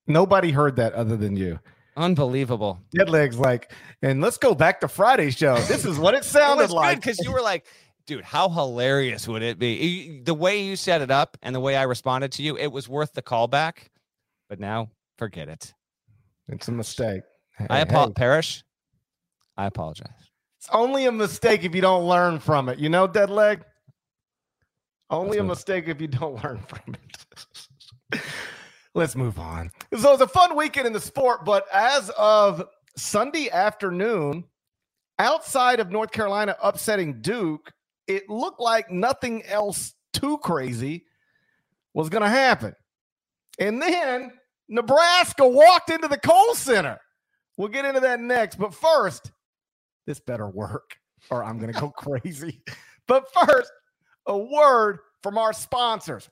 Nobody 0.07 0.51
heard 0.51 0.77
that 0.77 0.93
other 0.93 1.17
than 1.17 1.37
you. 1.37 1.59
Unbelievable. 1.97 2.81
Dead 2.95 3.11
legs 3.11 3.39
like, 3.39 3.71
and 4.01 4.21
let's 4.21 4.39
go 4.39 4.55
back 4.55 4.81
to 4.81 4.89
Friday 4.89 5.31
show. 5.31 5.59
This 5.61 5.85
is 5.85 5.99
what 5.99 6.15
it 6.15 6.25
sounded 6.25 6.65
it 6.65 6.71
like. 6.71 6.99
Because 6.99 7.19
you 7.19 7.33
were 7.33 7.43
like, 7.43 7.67
dude, 8.07 8.25
how 8.25 8.49
hilarious 8.49 9.29
would 9.29 9.43
it 9.43 9.59
be? 9.59 10.21
The 10.25 10.35
way 10.35 10.63
you 10.63 10.77
set 10.77 11.03
it 11.03 11.11
up 11.11 11.37
and 11.43 11.55
the 11.55 11.61
way 11.61 11.77
I 11.77 11.83
responded 11.83 12.33
to 12.33 12.43
you, 12.43 12.57
it 12.57 12.69
was 12.69 12.89
worth 12.89 13.13
the 13.13 13.23
callback 13.23 13.89
but 14.53 14.61
now 14.61 14.91
forget 15.17 15.49
it. 15.49 15.73
It's 16.49 16.69
a 16.69 16.73
mistake. 16.73 17.23
Hey, 17.57 17.67
I 17.71 17.79
apologize, 17.79 18.09
hey. 18.09 18.13
Parrish. 18.13 18.65
I 19.57 19.65
apologize. 19.65 20.11
It's 20.59 20.69
only 20.75 21.07
a 21.07 21.13
mistake 21.13 21.65
if 21.65 21.75
you 21.75 21.81
don't 21.81 22.05
learn 22.05 22.39
from 22.39 22.69
it. 22.69 22.79
You 22.79 22.91
know, 22.91 23.07
dead 23.07 23.31
leg. 23.31 23.63
Only 25.09 25.39
Let's 25.39 25.41
a 25.41 25.45
mistake 25.45 25.89
if 25.89 26.03
you 26.03 26.07
don't 26.07 26.35
learn 26.45 26.59
from 26.69 26.97
it. 28.13 28.21
Let's 28.95 29.17
move 29.17 29.39
on. 29.39 29.71
So 29.97 30.09
it 30.09 30.13
was 30.13 30.21
a 30.21 30.27
fun 30.27 30.57
weekend 30.57 30.87
in 30.87 30.93
the 30.93 31.01
sport, 31.01 31.45
but 31.45 31.67
as 31.73 32.11
of 32.11 32.65
Sunday 32.97 33.51
afternoon, 33.51 34.45
outside 35.19 35.81
of 35.81 35.91
North 35.91 36.13
Carolina 36.13 36.57
upsetting 36.63 37.23
Duke, 37.23 37.73
it 38.07 38.29
looked 38.29 38.61
like 38.61 38.91
nothing 38.91 39.45
else 39.45 39.95
too 40.13 40.39
crazy 40.39 41.07
was 41.95 42.11
going 42.11 42.23
to 42.23 42.29
happen. 42.29 42.75
And 43.59 43.81
then 43.81 44.33
Nebraska 44.69 45.47
walked 45.47 45.91
into 45.91 46.09
the 46.09 46.19
Kohl 46.19 46.55
Center. 46.55 46.99
We'll 47.57 47.69
get 47.69 47.85
into 47.85 48.01
that 48.01 48.21
next. 48.21 48.57
But 48.57 48.75
first, 48.75 49.31
this 50.07 50.21
better 50.21 50.49
work 50.49 50.97
or 51.31 51.45
I'm 51.45 51.59
going 51.59 51.73
to 51.73 51.81
go 51.81 51.91
crazy. 51.97 52.63
But 53.07 53.33
first, 53.33 53.71
a 54.27 54.37
word 54.37 54.99
from 55.23 55.39
our 55.39 55.53
sponsors. 55.53 56.29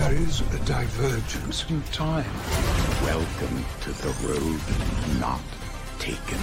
There 0.00 0.14
is 0.14 0.40
a 0.40 0.58
divergence 0.64 1.68
in 1.68 1.82
time. 1.92 2.24
Welcome 3.02 3.62
to 3.82 3.92
the 3.92 4.08
road 4.26 5.20
not 5.20 5.42
taken. 5.98 6.38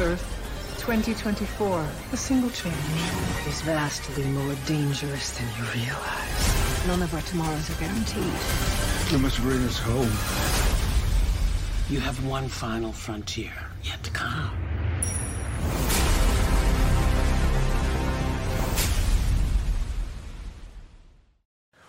Earth 0.00 0.26
2024. 0.78 1.86
A 2.12 2.16
single 2.16 2.50
change 2.50 2.74
is 3.46 3.62
vastly 3.62 4.24
more 4.24 4.56
dangerous 4.66 5.38
than 5.38 5.46
you 5.56 5.70
realize. 5.72 6.86
None 6.88 7.00
of 7.00 7.14
our 7.14 7.22
tomorrows 7.22 7.70
are 7.70 7.78
guaranteed. 7.78 8.24
You 9.12 9.18
must 9.18 9.40
bring 9.40 9.62
us 9.62 9.78
home. 9.78 10.10
You 11.88 12.00
have 12.00 12.26
one 12.26 12.48
final 12.48 12.90
frontier 12.90 13.52
yet 13.84 14.02
to 14.02 14.10
come. 14.10 14.50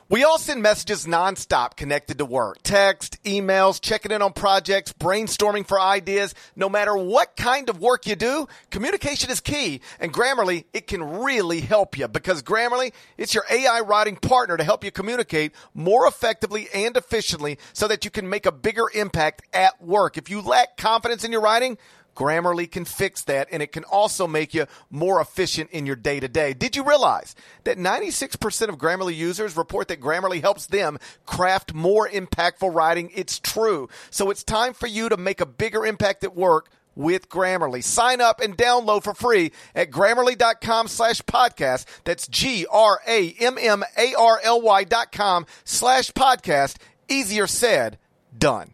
We 0.10 0.24
all 0.24 0.38
send 0.38 0.62
messages 0.62 1.06
nonstop 1.06 1.76
connected 1.76 2.20
to 2.20 2.26
work. 2.26 2.60
Text, 2.63 3.22
emails, 3.26 3.82
checking 3.82 4.13
in 4.13 4.22
on 4.22 4.32
projects, 4.32 4.93
brainstorming 4.93 5.67
for 5.67 5.78
ideas. 5.78 6.34
No 6.56 6.70
matter 6.70 6.96
what 6.96 7.36
kind 7.36 7.70
of 7.70 7.82
work 7.82 8.08
you 8.08 8.15
do, 8.15 8.48
communication 8.72 9.30
is 9.30 9.41
key. 9.41 9.82
And 10.00 10.13
Grammarly, 10.13 10.63
it 10.72 10.88
can 10.88 11.04
really 11.04 11.60
help 11.60 11.98
you 11.98 12.08
because 12.08 12.41
Grammarly, 12.41 12.93
it's 13.17 13.34
your 13.34 13.43
AI 13.52 13.82
writing 13.82 14.15
partner 14.15 14.56
to 14.56 14.63
help 14.63 14.86
you 14.86 14.91
communicate 14.91 15.52
more 15.74 16.08
effectively 16.08 16.70
and 16.74 16.96
efficiently 16.96 17.58
so 17.74 17.89
that 17.89 18.06
you 18.06 18.12
can 18.12 18.30
make 18.30 18.46
a 18.46 18.52
bigger 18.54 18.86
impact 18.93 19.41
at 19.52 19.84
work. 19.84 20.17
If 20.17 20.30
you 20.30 20.39
lack 20.39 20.78
confidence 20.78 21.26
in 21.26 21.34
your 21.34 21.41
writing, 21.41 21.78
Grammarly 22.17 22.69
can 22.69 22.84
fix 22.84 23.23
that 23.25 23.47
and 23.51 23.62
it 23.62 23.71
can 23.71 23.84
also 23.84 24.25
make 24.25 24.56
you 24.56 24.65
more 24.89 25.21
efficient 25.21 25.69
in 25.69 25.86
your 25.86 25.95
day 25.95 26.19
to 26.19 26.27
day. 26.27 26.53
Did 26.53 26.75
you 26.75 26.84
realize 26.84 27.36
that 27.63 27.77
96% 27.77 28.69
of 28.69 28.80
Grammarly 28.80 29.15
users 29.15 29.56
report 29.56 29.88
that 29.89 30.01
Grammarly 30.01 30.41
helps 30.41 30.65
them 30.65 30.97
craft 31.27 31.75
more 31.75 32.10
impactful 32.10 32.73
writing? 32.73 33.12
It's 33.13 33.38
true. 33.38 33.88
So 34.10 34.32
it's 34.32 34.43
time 34.43 34.73
for 34.73 34.88
you 34.88 35.10
to 35.10 35.17
make 35.17 35.41
a 35.41 35.45
bigger 35.45 35.86
impact 35.86 36.23
at 36.23 36.36
work 36.36 36.69
with 36.95 37.30
Grammarly. 37.30 37.84
Sign 37.84 38.19
up 38.19 38.41
and 38.41 38.58
download 38.58 39.03
for 39.03 39.13
free 39.13 39.51
at 39.75 39.91
grammarly.com 39.91 40.88
slash 40.88 41.21
podcast. 41.21 41.86
That's 42.03 42.27
G-R-A-M-M-A-R-L-Y 42.27 42.73
dot 44.86 45.12
com 45.12 45.45
slash 45.63 46.10
podcast. 46.12 46.77
Easier 47.08 47.45
said, 47.45 47.99
done. 48.36 48.73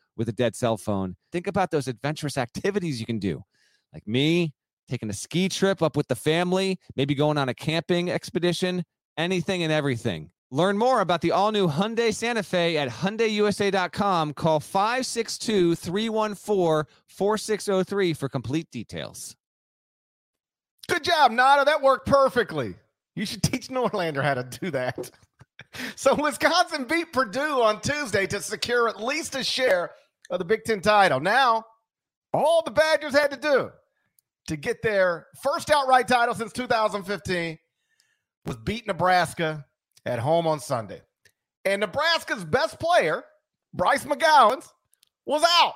with 0.17 0.29
a 0.29 0.33
dead 0.33 0.55
cell 0.55 0.77
phone. 0.77 1.15
Think 1.31 1.47
about 1.47 1.71
those 1.71 1.87
adventurous 1.87 2.37
activities 2.37 2.99
you 2.99 3.05
can 3.05 3.19
do, 3.19 3.43
like 3.93 4.07
me 4.07 4.53
taking 4.91 5.09
a 5.09 5.13
ski 5.13 5.47
trip 5.47 5.81
up 5.81 5.95
with 5.95 6.07
the 6.09 6.15
family, 6.15 6.77
maybe 6.97 7.15
going 7.15 7.37
on 7.37 7.47
a 7.47 7.53
camping 7.53 8.11
expedition, 8.11 8.83
anything 9.17 9.63
and 9.63 9.71
everything. 9.71 10.29
Learn 10.51 10.77
more 10.77 10.99
about 10.99 11.21
the 11.21 11.31
all 11.31 11.53
new 11.53 11.69
Hyundai 11.69 12.13
Santa 12.13 12.43
Fe 12.43 12.77
at 12.77 12.89
HyundaiUSA.com. 12.89 14.33
Call 14.33 14.59
562 14.59 15.75
314 15.75 16.93
4603 17.07 18.13
for 18.13 18.27
complete 18.27 18.69
details. 18.69 19.37
Good 20.89 21.05
job, 21.05 21.31
Nada. 21.31 21.63
That 21.63 21.81
worked 21.81 22.05
perfectly. 22.05 22.75
You 23.15 23.25
should 23.25 23.43
teach 23.43 23.69
Norlander 23.69 24.21
how 24.21 24.33
to 24.33 24.43
do 24.43 24.71
that. 24.71 25.09
So, 25.95 26.15
Wisconsin 26.15 26.83
beat 26.83 27.13
Purdue 27.13 27.61
on 27.61 27.79
Tuesday 27.79 28.27
to 28.27 28.41
secure 28.41 28.89
at 28.89 29.01
least 29.01 29.35
a 29.35 29.43
share 29.43 29.91
of 30.31 30.39
the 30.39 30.45
Big 30.45 30.63
Ten 30.63 30.81
title. 30.81 31.19
Now, 31.19 31.65
all 32.33 32.63
the 32.63 32.71
Badgers 32.71 33.13
had 33.13 33.29
to 33.31 33.37
do 33.37 33.69
to 34.47 34.55
get 34.55 34.81
their 34.81 35.27
first 35.43 35.69
outright 35.69 36.07
title 36.07 36.33
since 36.33 36.51
2015 36.53 37.59
was 38.45 38.57
beat 38.57 38.87
Nebraska 38.87 39.65
at 40.05 40.17
home 40.17 40.47
on 40.47 40.59
Sunday. 40.59 41.01
And 41.65 41.81
Nebraska's 41.81 42.43
best 42.43 42.79
player, 42.79 43.23
Bryce 43.73 44.05
McGowens, 44.05 44.67
was 45.25 45.43
out. 45.61 45.75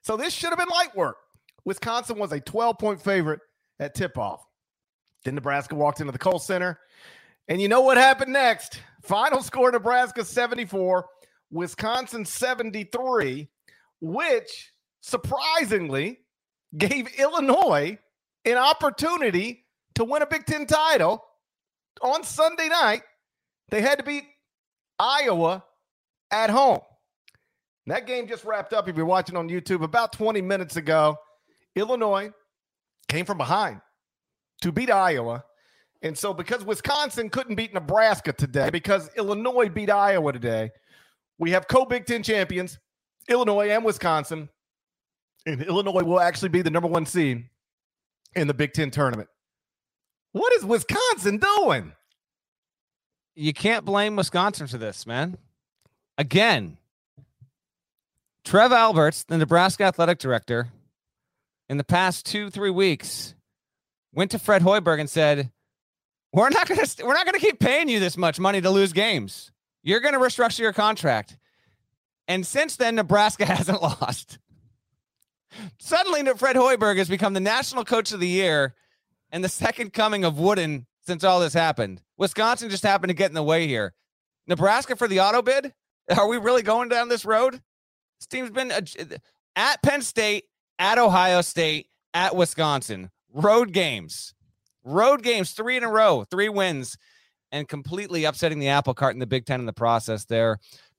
So 0.00 0.16
this 0.16 0.32
should 0.32 0.50
have 0.50 0.58
been 0.58 0.68
light 0.68 0.96
work. 0.96 1.16
Wisconsin 1.64 2.18
was 2.18 2.32
a 2.32 2.40
12 2.40 2.78
point 2.78 3.02
favorite 3.02 3.40
at 3.78 3.94
tip 3.94 4.16
off. 4.16 4.42
Then 5.24 5.34
Nebraska 5.34 5.74
walked 5.74 6.00
into 6.00 6.12
the 6.12 6.18
Kohl 6.18 6.38
Center. 6.38 6.78
And 7.48 7.60
you 7.60 7.68
know 7.68 7.82
what 7.82 7.98
happened 7.98 8.32
next? 8.32 8.80
Final 9.02 9.42
score 9.42 9.70
Nebraska 9.70 10.24
74, 10.24 11.06
Wisconsin 11.50 12.24
73 12.24 13.48
which 14.00 14.72
surprisingly 15.00 16.18
gave 16.76 17.08
Illinois 17.18 17.98
an 18.44 18.56
opportunity 18.56 19.64
to 19.94 20.04
win 20.04 20.22
a 20.22 20.26
Big 20.26 20.46
Ten 20.46 20.66
title 20.66 21.24
on 22.02 22.22
Sunday 22.22 22.68
night. 22.68 23.02
They 23.70 23.80
had 23.80 23.98
to 23.98 24.04
beat 24.04 24.24
Iowa 24.98 25.64
at 26.30 26.50
home. 26.50 26.80
That 27.86 28.06
game 28.06 28.28
just 28.28 28.44
wrapped 28.44 28.72
up. 28.72 28.88
If 28.88 28.96
you're 28.96 29.06
watching 29.06 29.36
on 29.36 29.48
YouTube, 29.48 29.82
about 29.82 30.12
20 30.12 30.42
minutes 30.42 30.76
ago, 30.76 31.16
Illinois 31.74 32.30
came 33.08 33.24
from 33.24 33.38
behind 33.38 33.80
to 34.62 34.72
beat 34.72 34.90
Iowa. 34.90 35.44
And 36.02 36.16
so, 36.16 36.32
because 36.32 36.64
Wisconsin 36.64 37.28
couldn't 37.30 37.56
beat 37.56 37.74
Nebraska 37.74 38.32
today, 38.32 38.70
because 38.70 39.10
Illinois 39.16 39.68
beat 39.68 39.90
Iowa 39.90 40.32
today, 40.32 40.70
we 41.38 41.50
have 41.52 41.66
co 41.66 41.84
Big 41.84 42.06
Ten 42.06 42.22
champions 42.22 42.78
Illinois 43.28 43.70
and 43.70 43.84
Wisconsin. 43.84 44.48
And 45.46 45.62
Illinois 45.62 46.02
will 46.02 46.20
actually 46.20 46.50
be 46.50 46.62
the 46.62 46.70
number 46.70 46.88
one 46.88 47.06
seed 47.06 47.44
in 48.34 48.48
the 48.48 48.54
Big 48.54 48.72
Ten 48.72 48.90
tournament. 48.90 49.28
What 50.32 50.52
is 50.54 50.64
Wisconsin 50.64 51.38
doing? 51.38 51.92
You 53.34 53.52
can't 53.52 53.84
blame 53.84 54.16
Wisconsin 54.16 54.66
for 54.66 54.78
this, 54.78 55.06
man. 55.06 55.38
Again, 56.18 56.76
Trev 58.44 58.72
Alberts, 58.72 59.24
the 59.24 59.38
Nebraska 59.38 59.84
athletic 59.84 60.18
director, 60.18 60.68
in 61.68 61.76
the 61.76 61.84
past 61.84 62.26
two, 62.26 62.50
three 62.50 62.70
weeks, 62.70 63.34
went 64.12 64.32
to 64.32 64.38
Fred 64.38 64.62
Hoiberg 64.62 65.00
and 65.00 65.08
said, 65.08 65.50
We're 66.32 66.48
not 66.50 66.68
gonna 66.68 66.84
we're 67.04 67.14
not 67.14 67.26
gonna 67.26 67.38
keep 67.38 67.60
paying 67.60 67.88
you 67.88 68.00
this 68.00 68.16
much 68.16 68.40
money 68.40 68.60
to 68.60 68.70
lose 68.70 68.92
games. 68.92 69.52
You're 69.82 70.00
gonna 70.00 70.18
restructure 70.18 70.60
your 70.60 70.72
contract. 70.72 71.37
And 72.28 72.46
since 72.46 72.76
then, 72.76 72.94
Nebraska 72.94 73.44
hasn't 73.46 73.82
lost. 73.82 74.38
Suddenly, 75.80 76.22
Fred 76.34 76.56
Hoiberg 76.56 76.98
has 76.98 77.08
become 77.08 77.32
the 77.32 77.40
national 77.40 77.84
coach 77.84 78.12
of 78.12 78.20
the 78.20 78.28
year 78.28 78.74
and 79.32 79.42
the 79.42 79.48
second 79.48 79.92
coming 79.92 80.24
of 80.24 80.38
Wooden 80.38 80.86
since 81.00 81.24
all 81.24 81.40
this 81.40 81.54
happened. 81.54 82.02
Wisconsin 82.18 82.68
just 82.68 82.82
happened 82.82 83.08
to 83.08 83.14
get 83.14 83.30
in 83.30 83.34
the 83.34 83.42
way 83.42 83.66
here. 83.66 83.94
Nebraska 84.46 84.94
for 84.94 85.08
the 85.08 85.20
auto 85.20 85.42
bid? 85.42 85.72
Are 86.16 86.28
we 86.28 86.36
really 86.36 86.62
going 86.62 86.88
down 86.88 87.08
this 87.08 87.24
road? 87.24 87.54
This 88.18 88.26
team's 88.26 88.50
been 88.50 88.72
at 89.56 89.82
Penn 89.82 90.02
State, 90.02 90.44
at 90.78 90.98
Ohio 90.98 91.40
State, 91.40 91.88
at 92.14 92.36
Wisconsin. 92.36 93.10
Road 93.32 93.72
games. 93.72 94.34
Road 94.84 95.22
games, 95.22 95.52
three 95.52 95.76
in 95.76 95.84
a 95.84 95.88
row, 95.88 96.24
three 96.30 96.48
wins, 96.48 96.96
and 97.52 97.68
completely 97.68 98.24
upsetting 98.24 98.58
the 98.58 98.68
apple 98.68 98.94
cart 98.94 99.14
in 99.14 99.20
the 99.20 99.26
Big 99.26 99.44
Ten 99.44 99.60
in 99.60 99.66
the 99.66 99.72
process 99.72 100.24
there 100.24 100.58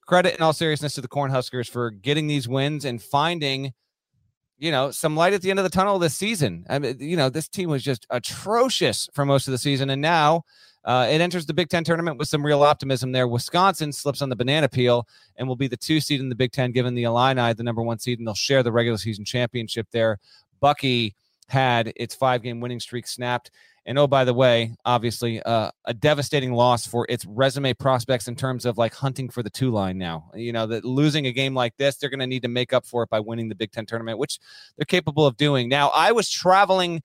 credit 0.09 0.35
in 0.35 0.41
all 0.41 0.53
seriousness 0.53 0.95
to 0.95 1.01
the 1.01 1.07
Cornhuskers 1.07 1.69
for 1.69 1.91
getting 1.91 2.25
these 2.25 2.47
wins 2.47 2.83
and 2.83 2.99
finding, 2.99 3.71
you 4.57 4.71
know, 4.71 4.89
some 4.89 5.15
light 5.15 5.33
at 5.33 5.43
the 5.43 5.51
end 5.51 5.59
of 5.59 5.63
the 5.63 5.69
tunnel 5.69 5.99
this 5.99 6.15
season. 6.15 6.65
I 6.67 6.79
mean, 6.79 6.97
you 6.99 7.15
know, 7.15 7.29
this 7.29 7.47
team 7.47 7.69
was 7.69 7.83
just 7.83 8.07
atrocious 8.09 9.07
for 9.13 9.23
most 9.23 9.47
of 9.47 9.51
the 9.51 9.59
season, 9.59 9.91
and 9.91 10.01
now 10.01 10.45
uh, 10.83 11.07
it 11.07 11.21
enters 11.21 11.45
the 11.45 11.53
Big 11.53 11.69
Ten 11.69 11.83
tournament 11.83 12.17
with 12.17 12.27
some 12.27 12.43
real 12.43 12.63
optimism 12.63 13.11
there. 13.11 13.27
Wisconsin 13.27 13.93
slips 13.93 14.23
on 14.23 14.29
the 14.29 14.35
banana 14.35 14.67
peel 14.67 15.07
and 15.37 15.47
will 15.47 15.55
be 15.55 15.67
the 15.67 15.77
two 15.77 15.99
seed 15.99 16.19
in 16.19 16.29
the 16.29 16.35
Big 16.35 16.53
Ten, 16.53 16.71
given 16.71 16.95
the 16.95 17.03
Illini 17.03 17.53
the 17.53 17.61
number 17.61 17.83
one 17.83 17.99
seed, 17.99 18.17
and 18.17 18.27
they'll 18.27 18.33
share 18.33 18.63
the 18.63 18.71
regular 18.71 18.97
season 18.97 19.23
championship 19.23 19.85
there. 19.91 20.17
Bucky 20.59 21.13
had 21.49 21.93
its 21.95 22.15
five 22.15 22.41
game 22.41 22.59
winning 22.59 22.79
streak 22.79 23.05
snapped 23.05 23.51
And 23.89 23.97
oh, 23.97 24.05
by 24.05 24.23
the 24.23 24.35
way, 24.35 24.75
obviously, 24.85 25.41
uh, 25.41 25.71
a 25.85 25.95
devastating 25.95 26.53
loss 26.53 26.85
for 26.85 27.07
its 27.09 27.25
resume 27.25 27.73
prospects 27.73 28.27
in 28.27 28.35
terms 28.35 28.67
of 28.67 28.77
like 28.77 28.93
hunting 28.93 29.29
for 29.29 29.41
the 29.41 29.49
two 29.49 29.71
line 29.71 29.97
now. 29.97 30.29
You 30.35 30.53
know, 30.53 30.67
that 30.67 30.85
losing 30.85 31.25
a 31.25 31.31
game 31.31 31.55
like 31.55 31.75
this, 31.77 31.97
they're 31.97 32.11
going 32.11 32.19
to 32.19 32.27
need 32.27 32.43
to 32.43 32.47
make 32.49 32.71
up 32.71 32.85
for 32.85 33.01
it 33.01 33.09
by 33.09 33.19
winning 33.19 33.49
the 33.49 33.55
Big 33.55 33.71
Ten 33.71 33.87
tournament, 33.87 34.19
which 34.19 34.37
they're 34.77 34.85
capable 34.85 35.25
of 35.25 35.37
doing. 35.37 35.69
Now, 35.69 35.89
I 35.89 36.11
was 36.11 36.29
traveling 36.29 37.01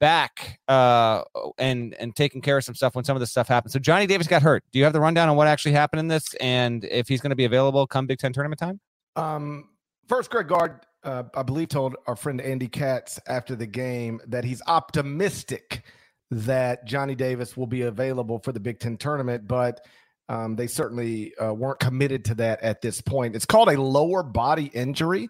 back 0.00 0.58
uh, 0.66 1.22
and 1.58 1.94
and 1.94 2.16
taking 2.16 2.40
care 2.40 2.58
of 2.58 2.64
some 2.64 2.74
stuff 2.74 2.96
when 2.96 3.04
some 3.04 3.14
of 3.14 3.20
this 3.20 3.30
stuff 3.30 3.46
happened. 3.46 3.70
So 3.70 3.78
Johnny 3.78 4.08
Davis 4.08 4.26
got 4.26 4.42
hurt. 4.42 4.64
Do 4.72 4.80
you 4.80 4.84
have 4.84 4.92
the 4.92 5.00
rundown 5.00 5.28
on 5.28 5.36
what 5.36 5.46
actually 5.46 5.72
happened 5.72 6.00
in 6.00 6.08
this 6.08 6.34
and 6.40 6.84
if 6.86 7.06
he's 7.06 7.20
going 7.20 7.30
to 7.30 7.36
be 7.36 7.44
available 7.44 7.86
come 7.86 8.08
Big 8.08 8.18
Ten 8.18 8.32
tournament 8.32 8.58
time? 8.58 8.80
Um, 9.14 9.68
first, 10.08 10.28
Greg 10.30 10.48
Gard, 10.48 10.80
uh, 11.04 11.22
I 11.36 11.44
believe, 11.44 11.68
told 11.68 11.94
our 12.08 12.16
friend 12.16 12.40
Andy 12.40 12.66
Katz 12.66 13.20
after 13.28 13.54
the 13.54 13.68
game 13.68 14.20
that 14.26 14.44
he's 14.44 14.60
optimistic 14.66 15.84
that 16.30 16.84
Johnny 16.86 17.14
Davis 17.14 17.56
will 17.56 17.66
be 17.66 17.82
available 17.82 18.38
for 18.38 18.52
the 18.52 18.60
Big 18.60 18.80
Ten 18.80 18.96
tournament, 18.96 19.46
but 19.46 19.80
um, 20.28 20.56
they 20.56 20.66
certainly 20.66 21.32
uh, 21.36 21.54
weren't 21.54 21.78
committed 21.78 22.24
to 22.26 22.34
that 22.36 22.60
at 22.62 22.80
this 22.82 23.00
point. 23.00 23.36
It's 23.36 23.46
called 23.46 23.68
a 23.68 23.80
lower 23.80 24.22
body 24.22 24.70
injury. 24.74 25.28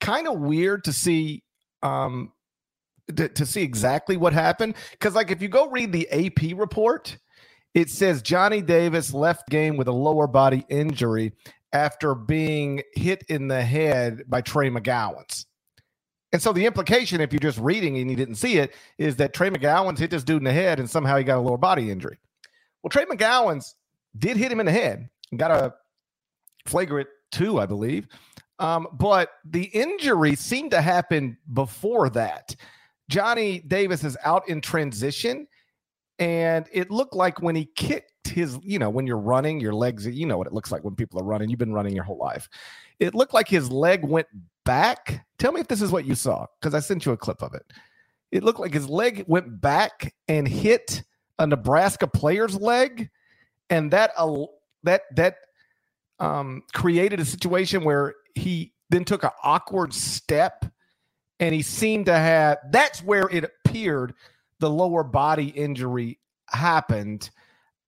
Kind 0.00 0.26
of 0.26 0.38
weird 0.38 0.84
to 0.84 0.92
see 0.92 1.42
um, 1.82 2.32
to, 3.16 3.28
to 3.28 3.46
see 3.46 3.62
exactly 3.62 4.16
what 4.16 4.32
happened 4.32 4.74
because, 4.92 5.14
like, 5.14 5.30
if 5.30 5.42
you 5.42 5.48
go 5.48 5.68
read 5.68 5.92
the 5.92 6.08
AP 6.10 6.58
report, 6.58 7.16
it 7.74 7.90
says 7.90 8.22
Johnny 8.22 8.62
Davis 8.62 9.12
left 9.12 9.48
game 9.48 9.76
with 9.76 9.88
a 9.88 9.92
lower 9.92 10.26
body 10.26 10.64
injury 10.68 11.32
after 11.72 12.14
being 12.14 12.82
hit 12.94 13.24
in 13.28 13.48
the 13.48 13.62
head 13.62 14.22
by 14.26 14.40
Trey 14.40 14.70
McGowens. 14.70 15.44
And 16.32 16.42
so 16.42 16.52
the 16.52 16.66
implication, 16.66 17.20
if 17.20 17.32
you're 17.32 17.40
just 17.40 17.58
reading 17.58 17.96
and 17.98 18.10
you 18.10 18.16
didn't 18.16 18.34
see 18.34 18.58
it, 18.58 18.74
is 18.98 19.16
that 19.16 19.32
Trey 19.32 19.50
McGowens 19.50 19.98
hit 19.98 20.10
this 20.10 20.24
dude 20.24 20.38
in 20.38 20.44
the 20.44 20.52
head 20.52 20.78
and 20.78 20.88
somehow 20.88 21.16
he 21.16 21.24
got 21.24 21.38
a 21.38 21.40
lower 21.40 21.56
body 21.56 21.90
injury. 21.90 22.18
Well, 22.82 22.90
Trey 22.90 23.06
McGowens 23.06 23.74
did 24.18 24.36
hit 24.36 24.52
him 24.52 24.60
in 24.60 24.66
the 24.66 24.72
head 24.72 25.08
and 25.30 25.38
got 25.38 25.50
a 25.50 25.74
flagrant 26.66 27.08
two, 27.32 27.58
I 27.58 27.66
believe. 27.66 28.08
Um, 28.58 28.88
but 28.92 29.30
the 29.44 29.64
injury 29.64 30.34
seemed 30.34 30.72
to 30.72 30.82
happen 30.82 31.38
before 31.52 32.10
that. 32.10 32.54
Johnny 33.08 33.60
Davis 33.60 34.04
is 34.04 34.16
out 34.24 34.48
in 34.48 34.60
transition, 34.60 35.46
and 36.18 36.66
it 36.72 36.90
looked 36.90 37.14
like 37.14 37.40
when 37.40 37.54
he 37.54 37.66
kicked 37.76 38.28
his, 38.28 38.58
you 38.62 38.78
know, 38.78 38.90
when 38.90 39.06
you're 39.06 39.16
running, 39.16 39.60
your 39.60 39.72
legs, 39.72 40.06
you 40.06 40.26
know 40.26 40.36
what 40.36 40.46
it 40.46 40.52
looks 40.52 40.70
like 40.70 40.84
when 40.84 40.94
people 40.94 41.20
are 41.20 41.24
running. 41.24 41.48
You've 41.48 41.58
been 41.58 41.72
running 41.72 41.94
your 41.94 42.04
whole 42.04 42.18
life. 42.18 42.48
It 42.98 43.14
looked 43.14 43.32
like 43.32 43.48
his 43.48 43.70
leg 43.70 44.04
went 44.04 44.26
back. 44.68 45.24
Tell 45.38 45.50
me 45.50 45.60
if 45.60 45.68
this 45.68 45.80
is 45.80 45.90
what 45.90 46.04
you 46.04 46.14
saw, 46.14 46.44
because 46.60 46.74
I 46.74 46.80
sent 46.80 47.06
you 47.06 47.12
a 47.12 47.16
clip 47.16 47.42
of 47.42 47.54
it. 47.54 47.62
It 48.30 48.44
looked 48.44 48.60
like 48.60 48.74
his 48.74 48.86
leg 48.86 49.24
went 49.26 49.62
back 49.62 50.14
and 50.28 50.46
hit 50.46 51.02
a 51.38 51.46
Nebraska 51.46 52.06
player's 52.06 52.54
leg, 52.54 53.08
and 53.70 53.90
that 53.92 54.12
uh, 54.18 54.44
that 54.82 55.04
that 55.16 55.36
um, 56.20 56.64
created 56.74 57.18
a 57.18 57.24
situation 57.24 57.82
where 57.82 58.14
he 58.34 58.74
then 58.90 59.06
took 59.06 59.24
an 59.24 59.30
awkward 59.42 59.94
step, 59.94 60.66
and 61.40 61.54
he 61.54 61.62
seemed 61.62 62.04
to 62.04 62.14
have. 62.14 62.58
That's 62.70 63.02
where 63.02 63.26
it 63.30 63.44
appeared 63.44 64.12
the 64.60 64.68
lower 64.68 65.02
body 65.02 65.48
injury 65.48 66.18
happened, 66.50 67.30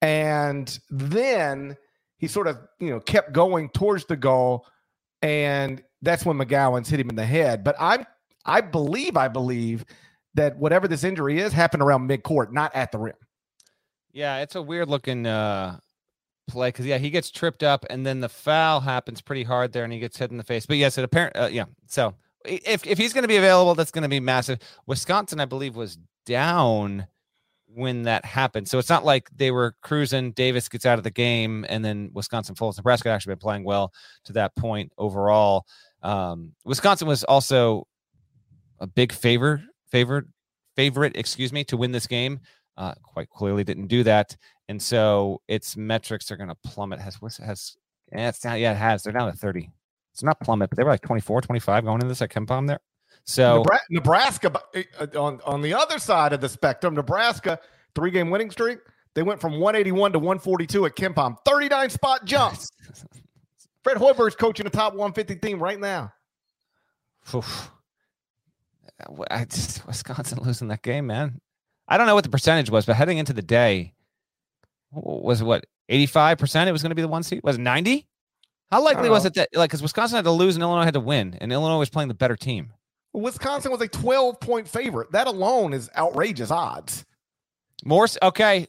and 0.00 0.78
then 0.88 1.76
he 2.16 2.26
sort 2.26 2.46
of 2.46 2.58
you 2.78 2.88
know 2.88 3.00
kept 3.00 3.34
going 3.34 3.68
towards 3.68 4.06
the 4.06 4.16
goal, 4.16 4.64
and 5.20 5.82
that's 6.02 6.24
when 6.24 6.38
McGowens 6.38 6.88
hit 6.88 7.00
him 7.00 7.10
in 7.10 7.16
the 7.16 7.26
head. 7.26 7.64
But 7.64 7.76
I'm 7.78 8.06
I 8.44 8.60
believe 8.60 9.16
I 9.16 9.28
believe 9.28 9.84
that 10.34 10.56
whatever 10.56 10.88
this 10.88 11.04
injury 11.04 11.40
is 11.40 11.52
happened 11.52 11.82
around 11.82 12.08
midcourt, 12.08 12.52
not 12.52 12.74
at 12.74 12.92
the 12.92 12.98
rim. 12.98 13.14
Yeah, 14.12 14.38
it's 14.38 14.54
a 14.54 14.62
weird 14.62 14.88
looking 14.88 15.26
uh 15.26 15.78
play 16.48 16.68
because 16.68 16.86
yeah, 16.86 16.98
he 16.98 17.10
gets 17.10 17.30
tripped 17.30 17.62
up 17.62 17.86
and 17.90 18.04
then 18.04 18.20
the 18.20 18.28
foul 18.28 18.80
happens 18.80 19.20
pretty 19.20 19.44
hard 19.44 19.72
there 19.72 19.84
and 19.84 19.92
he 19.92 19.98
gets 19.98 20.16
hit 20.18 20.30
in 20.30 20.36
the 20.36 20.44
face. 20.44 20.66
But 20.66 20.76
yes, 20.76 20.98
it 20.98 21.04
apparent 21.04 21.36
uh, 21.36 21.48
yeah. 21.50 21.64
So 21.86 22.14
if 22.44 22.86
if 22.86 22.98
he's 22.98 23.12
going 23.12 23.22
to 23.22 23.28
be 23.28 23.36
available, 23.36 23.74
that's 23.74 23.90
going 23.90 24.02
to 24.02 24.08
be 24.08 24.20
massive. 24.20 24.58
Wisconsin, 24.86 25.40
I 25.40 25.44
believe, 25.44 25.76
was 25.76 25.98
down 26.26 27.06
when 27.74 28.02
that 28.02 28.24
happened. 28.24 28.68
So 28.68 28.78
it's 28.78 28.88
not 28.88 29.04
like 29.04 29.28
they 29.36 29.50
were 29.50 29.74
cruising. 29.82 30.32
Davis 30.32 30.68
gets 30.68 30.86
out 30.86 30.98
of 30.98 31.04
the 31.04 31.10
game, 31.10 31.64
and 31.68 31.84
then 31.84 32.10
Wisconsin 32.12 32.54
falls. 32.54 32.76
Nebraska 32.76 33.10
actually 33.10 33.32
been 33.32 33.40
playing 33.40 33.64
well 33.64 33.92
to 34.24 34.32
that 34.34 34.54
point 34.56 34.92
overall. 34.98 35.66
Um, 36.02 36.52
Wisconsin 36.64 37.06
was 37.06 37.24
also 37.24 37.86
a 38.78 38.86
big 38.86 39.12
favor, 39.12 39.62
favored, 39.90 40.32
favorite, 40.76 41.16
excuse 41.16 41.52
me, 41.52 41.64
to 41.64 41.76
win 41.76 41.92
this 41.92 42.06
game. 42.06 42.40
Uh, 42.76 42.94
quite 43.02 43.28
clearly 43.28 43.62
didn't 43.62 43.88
do 43.88 44.02
that, 44.04 44.36
and 44.68 44.80
so 44.80 45.42
its 45.48 45.76
metrics 45.76 46.30
are 46.30 46.36
going 46.36 46.48
to 46.48 46.56
plummet. 46.64 46.98
Has 46.98 47.18
has 47.44 47.76
yeah, 48.12 48.28
it's 48.28 48.40
down. 48.40 48.58
Yeah, 48.58 48.72
it 48.72 48.76
has. 48.76 49.02
They're 49.02 49.12
down 49.12 49.30
to 49.30 49.36
thirty. 49.36 49.70
It's 50.12 50.22
not 50.22 50.40
plummet, 50.40 50.70
but 50.70 50.76
they 50.76 50.82
were 50.82 50.90
like 50.90 51.02
24, 51.02 51.42
25 51.42 51.84
going 51.84 51.94
into 51.94 52.08
this 52.08 52.20
at 52.20 52.30
KenPom 52.30 52.66
there. 52.66 52.80
So 53.24 53.64
Nebraska 53.90 54.60
uh, 54.74 55.06
on 55.18 55.40
on 55.44 55.62
the 55.62 55.74
other 55.74 55.98
side 55.98 56.32
of 56.32 56.40
the 56.40 56.48
spectrum, 56.48 56.94
Nebraska 56.94 57.58
three 57.94 58.10
game 58.10 58.30
winning 58.30 58.50
streak. 58.50 58.78
They 59.14 59.22
went 59.22 59.40
from 59.40 59.52
181 59.54 60.12
to 60.12 60.18
142 60.18 60.86
at 60.86 60.94
KenPom, 60.94 61.36
39 61.44 61.90
spot 61.90 62.24
jumps. 62.24 62.70
Fred 63.82 63.96
Hoiberg's 63.96 64.36
coaching 64.36 64.64
the 64.64 64.70
top 64.70 64.92
150 64.92 65.36
team 65.36 65.60
right 65.60 65.80
now. 65.80 66.12
Oof. 67.34 67.70
I 69.30 69.46
just, 69.46 69.86
Wisconsin 69.86 70.38
losing 70.42 70.68
that 70.68 70.82
game, 70.82 71.06
man. 71.06 71.40
I 71.88 71.96
don't 71.96 72.06
know 72.06 72.14
what 72.14 72.24
the 72.24 72.30
percentage 72.30 72.70
was, 72.70 72.86
but 72.86 72.96
heading 72.96 73.18
into 73.18 73.32
the 73.32 73.42
day, 73.42 73.94
was 74.92 75.40
it 75.40 75.44
what 75.44 75.64
85% 75.90 76.66
it 76.66 76.72
was 76.72 76.82
going 76.82 76.90
to 76.90 76.94
be 76.94 77.02
the 77.02 77.08
one 77.08 77.22
seat? 77.22 77.42
Was 77.42 77.56
it 77.56 77.62
90? 77.62 78.06
How 78.70 78.84
likely 78.84 79.10
was 79.10 79.24
it 79.24 79.34
that, 79.34 79.48
like, 79.54 79.70
because 79.70 79.82
Wisconsin 79.82 80.16
had 80.16 80.24
to 80.24 80.30
lose 80.30 80.54
and 80.54 80.62
Illinois 80.62 80.84
had 80.84 80.94
to 80.94 81.00
win, 81.00 81.36
and 81.40 81.52
Illinois 81.52 81.78
was 81.78 81.90
playing 81.90 82.08
the 82.08 82.14
better 82.14 82.36
team? 82.36 82.72
Wisconsin 83.12 83.72
was 83.72 83.80
a 83.80 83.88
12 83.88 84.40
point 84.40 84.68
favorite. 84.68 85.12
That 85.12 85.26
alone 85.26 85.72
is 85.72 85.90
outrageous 85.96 86.50
odds. 86.50 87.04
More 87.84 88.06
okay, 88.22 88.68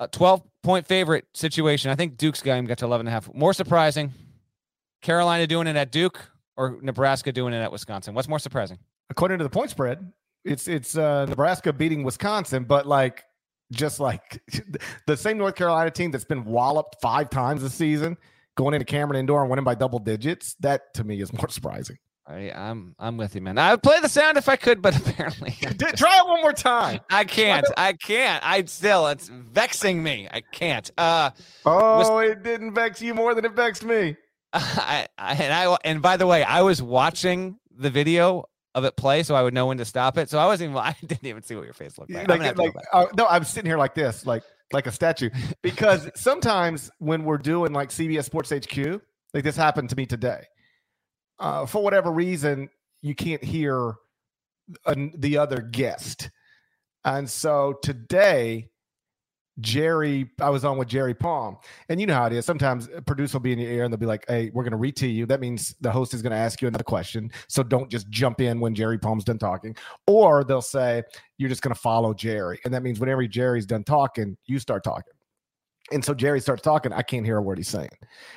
a 0.00 0.08
12 0.08 0.42
point 0.62 0.86
favorite 0.86 1.26
situation. 1.34 1.90
I 1.90 1.94
think 1.94 2.16
Duke's 2.16 2.42
game 2.42 2.66
got 2.66 2.78
to 2.78 2.84
11 2.86 3.06
and 3.06 3.08
a 3.08 3.12
half. 3.12 3.32
More 3.34 3.52
surprising, 3.52 4.12
Carolina 5.02 5.46
doing 5.46 5.66
it 5.66 5.76
at 5.76 5.92
Duke 5.92 6.20
or 6.56 6.78
Nebraska 6.82 7.32
doing 7.32 7.52
it 7.52 7.58
at 7.58 7.72
Wisconsin. 7.72 8.14
What's 8.14 8.28
more 8.28 8.38
surprising? 8.38 8.78
According 9.10 9.38
to 9.38 9.44
the 9.44 9.50
point 9.50 9.70
spread, 9.70 10.12
it's 10.44 10.68
it's 10.68 10.96
uh, 10.96 11.26
Nebraska 11.26 11.72
beating 11.72 12.04
Wisconsin, 12.04 12.64
but 12.64 12.86
like 12.86 13.24
just 13.72 14.00
like 14.00 14.42
the 15.06 15.16
same 15.16 15.38
North 15.38 15.54
Carolina 15.54 15.90
team 15.90 16.10
that's 16.10 16.24
been 16.24 16.44
walloped 16.44 16.96
five 17.00 17.30
times 17.30 17.62
this 17.62 17.74
season, 17.74 18.16
going 18.56 18.74
into 18.74 18.84
Cameron 18.84 19.18
Indoor 19.20 19.42
and 19.42 19.50
winning 19.50 19.64
by 19.64 19.74
double 19.74 19.98
digits. 19.98 20.54
That 20.60 20.94
to 20.94 21.04
me 21.04 21.20
is 21.20 21.32
more 21.32 21.48
surprising. 21.48 21.98
I, 22.28 22.52
I'm 22.54 22.94
I'm 22.98 23.16
with 23.16 23.34
you, 23.34 23.40
man. 23.40 23.56
I 23.56 23.70
would 23.70 23.82
play 23.82 24.00
the 24.00 24.08
sound 24.08 24.36
if 24.36 24.48
I 24.48 24.56
could, 24.56 24.82
but 24.82 24.94
apparently 25.08 25.52
try 25.96 26.18
it 26.18 26.28
one 26.28 26.42
more 26.42 26.52
time. 26.52 27.00
I 27.10 27.24
can't. 27.24 27.66
I 27.76 27.94
can't. 27.94 28.46
I 28.46 28.62
still 28.64 29.06
it's 29.06 29.28
vexing 29.28 30.02
me. 30.02 30.28
I 30.30 30.42
can't. 30.42 30.90
Uh 30.98 31.30
oh, 31.64 31.98
was, 31.98 32.30
it 32.30 32.42
didn't 32.42 32.74
vex 32.74 33.00
you 33.00 33.14
more 33.14 33.34
than 33.34 33.44
it 33.46 33.52
vexed 33.52 33.84
me. 33.84 34.16
I, 34.52 35.06
I 35.16 35.34
and 35.34 35.52
I 35.52 35.76
and 35.84 36.02
by 36.02 36.18
the 36.18 36.26
way, 36.26 36.44
I 36.44 36.60
was 36.62 36.82
watching 36.82 37.58
the 37.74 37.88
video 37.88 38.44
of 38.74 38.84
it 38.84 38.96
play, 38.96 39.22
so 39.22 39.34
I 39.34 39.42
would 39.42 39.54
know 39.54 39.66
when 39.66 39.78
to 39.78 39.86
stop 39.86 40.18
it. 40.18 40.28
So 40.28 40.38
I 40.38 40.44
wasn't 40.44 40.70
even. 40.70 40.82
I 40.82 40.96
didn't 41.06 41.26
even 41.26 41.42
see 41.42 41.54
what 41.56 41.64
your 41.64 41.72
face 41.72 41.96
looked 41.96 42.12
like. 42.12 42.28
like, 42.28 42.58
like 42.58 42.74
uh, 42.92 43.06
no, 43.16 43.26
I'm 43.26 43.44
sitting 43.44 43.68
here 43.68 43.78
like 43.78 43.94
this, 43.94 44.26
like 44.26 44.42
like 44.74 44.86
a 44.86 44.92
statue, 44.92 45.30
because 45.62 46.10
sometimes 46.14 46.90
when 46.98 47.24
we're 47.24 47.38
doing 47.38 47.72
like 47.72 47.88
CBS 47.88 48.24
Sports 48.24 48.50
HQ, 48.50 49.00
like 49.32 49.44
this 49.44 49.56
happened 49.56 49.88
to 49.88 49.96
me 49.96 50.04
today 50.04 50.44
uh, 51.38 51.66
for 51.66 51.82
whatever 51.82 52.10
reason, 52.10 52.68
you 53.02 53.14
can't 53.14 53.42
hear 53.42 53.94
the 55.16 55.38
other 55.38 55.60
guest. 55.60 56.30
And 57.04 57.28
so 57.28 57.78
today, 57.82 58.70
Jerry, 59.60 60.30
I 60.40 60.50
was 60.50 60.64
on 60.64 60.78
with 60.78 60.88
Jerry 60.88 61.14
Palm. 61.14 61.56
And 61.88 62.00
you 62.00 62.06
know 62.06 62.14
how 62.14 62.26
it 62.26 62.32
is. 62.32 62.44
Sometimes 62.46 62.88
a 62.94 63.02
producer 63.02 63.38
will 63.38 63.42
be 63.42 63.52
in 63.52 63.58
your 63.58 63.70
ear 63.70 63.84
and 63.84 63.92
they'll 63.92 63.98
be 63.98 64.06
like, 64.06 64.24
hey, 64.28 64.50
we're 64.54 64.62
going 64.62 64.80
to 64.80 64.92
to 64.92 65.08
you. 65.08 65.26
That 65.26 65.40
means 65.40 65.74
the 65.80 65.90
host 65.90 66.14
is 66.14 66.22
going 66.22 66.32
to 66.32 66.36
ask 66.36 66.62
you 66.62 66.68
another 66.68 66.84
question. 66.84 67.30
So 67.48 67.62
don't 67.62 67.90
just 67.90 68.08
jump 68.08 68.40
in 68.40 68.60
when 68.60 68.74
Jerry 68.74 68.98
Palm's 68.98 69.24
done 69.24 69.38
talking. 69.38 69.76
Or 70.06 70.44
they'll 70.44 70.62
say, 70.62 71.02
you're 71.38 71.48
just 71.48 71.62
going 71.62 71.74
to 71.74 71.80
follow 71.80 72.14
Jerry. 72.14 72.60
And 72.64 72.72
that 72.72 72.82
means 72.82 73.00
whenever 73.00 73.26
Jerry's 73.26 73.66
done 73.66 73.84
talking, 73.84 74.36
you 74.46 74.58
start 74.58 74.84
talking. 74.84 75.14
And 75.90 76.04
so 76.04 76.14
Jerry 76.14 76.40
starts 76.40 76.62
talking. 76.62 76.92
I 76.92 77.02
can't 77.02 77.24
hear 77.24 77.38
a 77.38 77.42
word 77.42 77.58
he's 77.58 77.68
saying. 77.68 77.90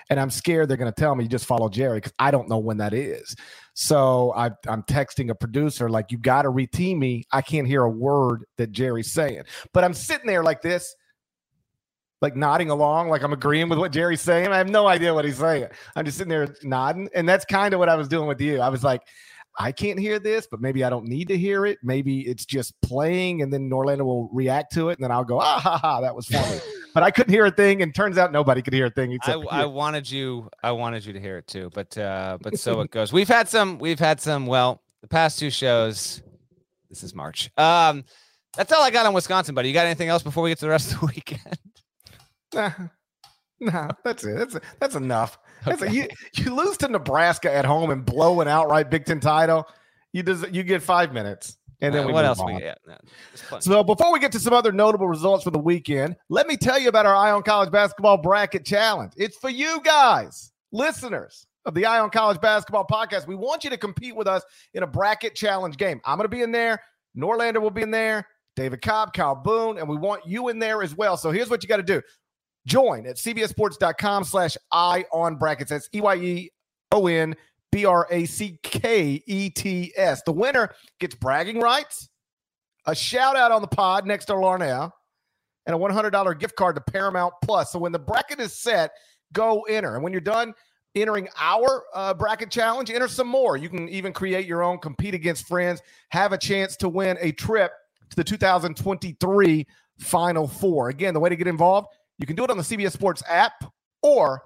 And 0.10 0.20
I'm 0.20 0.30
scared 0.30 0.70
they're 0.70 0.78
going 0.78 0.92
to 0.92 1.00
tell 1.00 1.16
me, 1.16 1.28
just 1.28 1.46
follow 1.46 1.70
Jerry 1.70 1.98
because 1.98 2.14
I 2.18 2.32
don't 2.32 2.48
know 2.48 2.60
when 2.60 2.78
that 2.78 2.94
is. 2.94 3.36
So 3.74 4.34
I, 4.36 4.52
am 4.68 4.84
texting 4.84 5.30
a 5.30 5.36
producer, 5.36 5.90
like, 5.90 6.12
you 6.12 6.18
got 6.18 6.44
to 6.44 6.50
reteam 6.50 6.98
me. 6.98 7.26
I 7.32 7.42
can't 7.42 7.68
hear 7.68 7.84
a 7.84 7.90
word 7.90 8.46
that 8.58 8.72
Jerry's 8.72 9.12
saying. 9.12 9.44
But 9.74 9.84
I'm 9.84 9.94
sitting 9.94 10.28
there 10.28 10.44
like 10.44 10.62
this, 10.62 10.96
like 12.22 12.36
nodding 12.36 12.70
along, 12.70 13.10
like 13.10 13.24
I'm 13.24 13.34
agreeing 13.34 13.68
with 13.68 13.80
what 13.80 13.92
Jerry's 13.92 14.22
saying. 14.22 14.48
I 14.48 14.58
have 14.58 14.70
no 14.70 14.88
idea 14.88 15.14
what 15.14 15.26
he's 15.26 15.38
saying. 15.38 15.68
I'm 15.96 16.06
just 16.06 16.18
sitting 16.18 16.30
there 16.30 16.56
nodding. 16.64 17.10
And 17.16 17.28
that's 17.28 17.46
kind 17.46 17.74
of 17.74 17.80
what 17.80 17.90
I 17.90 17.96
was 17.96 18.08
doing 18.08 18.28
with 18.28 18.40
you. 18.40 18.62
I 18.62 18.70
was 18.70 18.84
like, 18.84 19.02
I 19.60 19.72
can't 19.72 20.00
hear 20.00 20.20
this, 20.20 20.48
but 20.50 20.62
maybe 20.62 20.84
I 20.84 20.90
don't 20.90 21.08
need 21.08 21.28
to 21.28 21.38
hear 21.38 21.66
it. 21.66 21.80
Maybe 21.84 22.22
it's 22.22 22.46
just 22.46 22.80
playing, 22.82 23.42
and 23.42 23.52
then 23.52 23.70
Norlander 23.70 24.06
will 24.06 24.30
react 24.32 24.74
to 24.74 24.90
it, 24.90 24.98
and 24.98 25.04
then 25.04 25.12
I'll 25.12 25.26
go, 25.26 25.40
ah 25.40 25.60
ha 25.60 25.78
ha, 25.78 26.02
that 26.02 26.16
was 26.16 26.26
funny. 26.28 26.60
But 26.94 27.04
I 27.04 27.12
couldn't 27.12 27.34
hear 27.34 27.46
a 27.46 27.52
thing, 27.52 27.82
and 27.82 27.94
turns 27.94 28.18
out 28.18 28.32
nobody 28.32 28.62
could 28.62 28.74
hear 28.74 28.88
a 28.88 28.90
thing. 28.90 29.18
I, 29.24 29.34
I, 29.34 29.66
wanted 29.66 30.10
you, 30.10 30.50
I 30.64 30.72
wanted 30.72 31.06
you 31.06 31.14
to 31.14 31.20
hear 31.20 31.38
it 31.38 31.48
too, 31.48 31.70
but 31.74 31.98
uh, 31.98 32.38
but 32.42 32.60
so 32.60 32.82
it 32.82 32.92
goes. 32.92 33.14
We've 33.14 33.28
had 33.28 33.48
some, 33.48 33.80
we've 33.80 34.00
had 34.00 34.20
some. 34.20 34.46
Well, 34.46 34.82
the 35.02 35.08
past 35.08 35.40
two 35.40 35.50
shows. 35.50 36.22
This 36.90 37.04
is 37.04 37.16
March. 37.16 37.50
Um, 37.58 38.04
that's 38.56 38.72
all 38.74 38.84
I 38.84 38.92
got 38.92 39.06
on 39.06 39.14
Wisconsin, 39.14 39.56
buddy. 39.56 39.70
You 39.70 39.74
got 39.74 39.86
anything 39.86 40.10
else 40.10 40.24
before 40.24 40.44
we 40.44 40.50
get 40.50 40.60
to 40.60 40.66
the 40.66 40.70
rest 40.70 40.94
of 40.94 41.00
the 41.00 41.06
weekend? 41.16 41.58
Nah, 42.54 42.72
nah, 43.60 43.92
that's 44.04 44.24
it. 44.26 44.38
That's 44.38 44.58
that's 44.80 44.96
enough. 44.96 45.38
That's 45.66 45.82
a, 45.82 45.92
you 45.92 46.08
you 46.36 46.54
lose 46.54 46.78
to 46.78 46.88
Nebraska 46.90 47.54
at 47.54 47.66
home 47.66 47.92
and 47.92 48.04
blow 48.06 48.42
an 48.42 48.48
outright 48.48 48.90
Big 48.90 49.06
Ten 49.06 49.20
title. 49.20 49.68
You 50.12 50.24
des- 50.24 50.50
you 50.52 50.64
get 50.64 50.82
five 50.82 51.14
minutes. 51.14 51.58
And 51.82 51.94
then 51.94 52.12
what 52.12 52.26
else 52.26 52.40
on. 52.40 52.54
we 52.54 52.60
get? 52.60 52.78
so 53.60 53.84
before 53.84 54.14
we 54.14 54.20
get 54.20 54.32
to 54.34 54.40
some 54.40 54.54
other 54.54 54.72
notable 54.72 55.08
results 55.08 55.44
for 55.44 55.52
the 55.52 55.60
weekend, 55.60 56.16
let 56.30 56.48
me 56.48 56.56
tell 56.56 56.80
you 56.80 56.90
about 56.90 57.08
our 57.08 57.16
Eye 57.16 57.32
on 57.32 57.42
College 57.42 57.72
Basketball 57.72 58.18
Bracket 58.18 58.66
Challenge. 58.66 59.12
It's 59.18 59.38
for 59.38 59.50
you 59.50 59.82
guys, 59.84 60.52
listeners 60.72 61.48
of 61.66 61.74
the 61.74 61.86
Eye 61.86 62.00
on 62.00 62.12
College 62.12 62.40
Basketball 62.40 62.86
Podcast. 62.86 63.28
We 63.28 63.36
want 63.36 63.64
you 63.64 63.70
to 63.72 63.78
compete 63.78 64.16
with 64.16 64.28
us 64.28 64.44
in 64.76 64.84
a 64.84 64.88
bracket 64.88 65.36
challenge 65.36 65.78
game. 65.78 66.00
I'm 66.06 66.18
going 66.18 66.30
to 66.30 66.36
be 66.36 66.44
in 66.44 66.52
there. 66.52 66.82
Norlander 67.18 67.62
will 67.62 67.72
be 67.72 67.82
in 67.82 67.92
there. 67.92 68.28
David 68.56 68.82
Cobb, 68.82 69.14
Kyle 69.14 69.36
Boone, 69.36 69.78
and 69.78 69.88
we 69.88 69.96
want 69.96 70.26
you 70.26 70.50
in 70.50 70.60
there 70.60 70.84
as 70.84 70.96
well. 70.96 71.18
So 71.18 71.32
here's 71.32 71.50
what 71.50 71.64
you 71.64 71.70
got 71.70 71.78
to 71.78 71.84
do. 71.84 72.02
Join 72.68 73.08
at 73.08 73.16
cbssports.com 73.16 74.24
slash 74.24 74.58
eye 74.72 75.06
on 75.12 75.36
brackets. 75.36 75.72
That's 75.72 75.90
E-Y-E-O-N 75.94 77.36
B-R-A-C-K-E-T-S. 77.72 78.62
The 80.26 80.32
winner 80.32 80.74
gets 81.00 81.16
bragging 81.16 81.60
rights, 81.60 82.10
a 82.86 82.96
shout 82.96 83.36
out 83.36 83.52
on 83.52 83.62
the 83.62 83.68
pod 83.68 84.06
next 84.06 84.26
to 84.26 84.34
Larnell, 84.34 84.92
and 85.66 85.76
a 85.76 85.80
$100 85.80 86.40
gift 86.40 86.56
card 86.56 86.76
to 86.76 86.82
Paramount 86.82 87.34
Plus. 87.44 87.72
So 87.72 87.80
when 87.80 87.92
the 87.92 88.00
bracket 88.00 88.40
is 88.40 88.54
set, 88.54 88.92
go 89.34 89.62
enter. 89.64 89.96
And 89.96 90.04
when 90.04 90.12
you're 90.12 90.22
done 90.22 90.54
entering 90.96 91.30
our 91.40 91.84
uh, 91.94 92.14
bracket 92.14 92.50
challenge, 92.52 92.90
enter 92.90 93.08
some 93.08 93.28
more. 93.28 93.58
You 93.58 93.70
can 93.70 93.88
even 93.90 94.14
create 94.14 94.46
your 94.46 94.64
own, 94.64 94.80
compete 94.80 95.14
against 95.14 95.48
friends, 95.48 95.82
have 96.10 96.34
a 96.34 96.38
chance 96.38 96.76
to 96.78 96.90
win 96.90 97.18
a 97.22 97.32
trip 97.32 97.72
to 98.10 98.16
the 98.16 98.24
2023 98.24 99.68
Final 100.00 100.48
Four. 100.48 100.90
Again, 100.90 101.14
the 101.14 101.20
way 101.20 101.30
to 101.30 101.36
get 101.36 101.48
involved, 101.48 101.88
you 102.18 102.26
can 102.26 102.36
do 102.36 102.44
it 102.44 102.52
on 102.52 102.58
the 102.58 102.64
CBS 102.64 102.92
Sports 102.92 103.24
app 103.28 103.54
or 104.02 104.44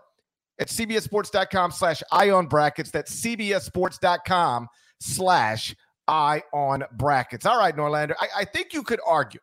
at 0.59 0.67
cbssports.com 0.67 1.71
slash 1.71 2.01
eye 2.11 2.29
on 2.29 2.47
brackets. 2.47 2.91
That's 2.91 3.21
cbssports.com 3.21 4.67
slash 4.99 5.75
eye 6.07 6.43
on 6.53 6.83
brackets. 6.93 7.45
All 7.45 7.57
right, 7.57 7.75
Norlander, 7.75 8.15
I, 8.19 8.27
I 8.37 8.45
think 8.45 8.73
you 8.73 8.83
could 8.83 8.99
argue 9.05 9.39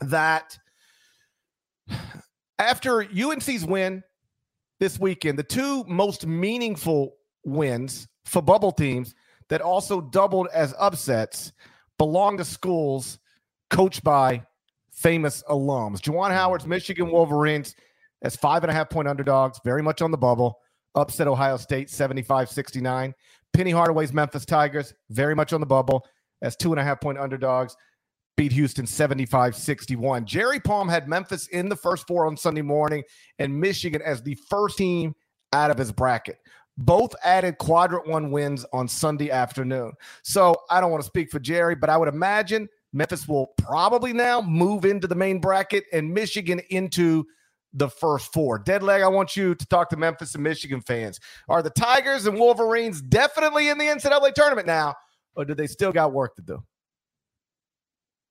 that 0.00 0.56
after 2.58 3.02
UNC's 3.02 3.64
win 3.64 4.02
this 4.80 4.98
weekend, 4.98 5.38
the 5.38 5.44
two 5.44 5.84
most 5.84 6.26
meaningful 6.26 7.16
wins 7.44 8.08
for 8.24 8.40
bubble 8.40 8.72
teams 8.72 9.14
that 9.48 9.60
also 9.60 10.00
doubled 10.00 10.48
as 10.54 10.74
upsets 10.78 11.52
belong 11.98 12.36
to 12.38 12.44
schools 12.44 13.18
coached 13.70 14.02
by 14.02 14.42
famous 14.92 15.42
alums. 15.48 15.98
Juwan 15.98 16.30
Howard's 16.30 16.66
Michigan 16.66 17.10
Wolverines 17.10 17.74
as 18.22 18.36
five 18.36 18.62
and 18.62 18.70
a 18.70 18.74
half 18.74 18.88
point 18.88 19.08
underdogs, 19.08 19.60
very 19.64 19.82
much 19.82 20.00
on 20.00 20.10
the 20.10 20.18
bubble, 20.18 20.60
upset 20.94 21.28
Ohio 21.28 21.56
State 21.56 21.90
75 21.90 22.48
69. 22.48 23.14
Penny 23.52 23.70
Hardaway's 23.70 24.12
Memphis 24.12 24.46
Tigers, 24.46 24.94
very 25.10 25.34
much 25.34 25.52
on 25.52 25.60
the 25.60 25.66
bubble, 25.66 26.06
as 26.40 26.56
two 26.56 26.72
and 26.72 26.80
a 26.80 26.84
half 26.84 27.00
point 27.00 27.18
underdogs, 27.18 27.76
beat 28.36 28.52
Houston 28.52 28.86
75 28.86 29.54
61. 29.54 30.24
Jerry 30.24 30.60
Palm 30.60 30.88
had 30.88 31.08
Memphis 31.08 31.48
in 31.48 31.68
the 31.68 31.76
first 31.76 32.06
four 32.06 32.26
on 32.26 32.36
Sunday 32.36 32.62
morning 32.62 33.02
and 33.38 33.60
Michigan 33.60 34.00
as 34.02 34.22
the 34.22 34.36
first 34.48 34.78
team 34.78 35.14
out 35.52 35.70
of 35.70 35.78
his 35.78 35.92
bracket. 35.92 36.38
Both 36.78 37.14
added 37.22 37.58
quadrant 37.58 38.08
one 38.08 38.30
wins 38.30 38.64
on 38.72 38.88
Sunday 38.88 39.30
afternoon. 39.30 39.92
So 40.22 40.56
I 40.70 40.80
don't 40.80 40.90
want 40.90 41.02
to 41.02 41.06
speak 41.06 41.30
for 41.30 41.38
Jerry, 41.38 41.74
but 41.74 41.90
I 41.90 41.98
would 41.98 42.08
imagine 42.08 42.68
Memphis 42.94 43.28
will 43.28 43.48
probably 43.58 44.14
now 44.14 44.40
move 44.40 44.86
into 44.86 45.06
the 45.06 45.14
main 45.14 45.38
bracket 45.38 45.84
and 45.92 46.12
Michigan 46.12 46.60
into 46.70 47.26
the 47.74 47.88
first 47.88 48.32
four. 48.32 48.58
Dead 48.58 48.82
leg, 48.82 49.02
I 49.02 49.08
want 49.08 49.36
you 49.36 49.54
to 49.54 49.66
talk 49.66 49.88
to 49.90 49.96
Memphis 49.96 50.34
and 50.34 50.44
Michigan 50.44 50.80
fans. 50.80 51.18
Are 51.48 51.62
the 51.62 51.70
Tigers 51.70 52.26
and 52.26 52.38
Wolverines 52.38 53.00
definitely 53.00 53.68
in 53.68 53.78
the 53.78 53.84
NCAA 53.84 54.34
tournament 54.34 54.66
now, 54.66 54.94
or 55.34 55.44
do 55.44 55.54
they 55.54 55.66
still 55.66 55.92
got 55.92 56.12
work 56.12 56.34
to 56.36 56.42
do? 56.42 56.62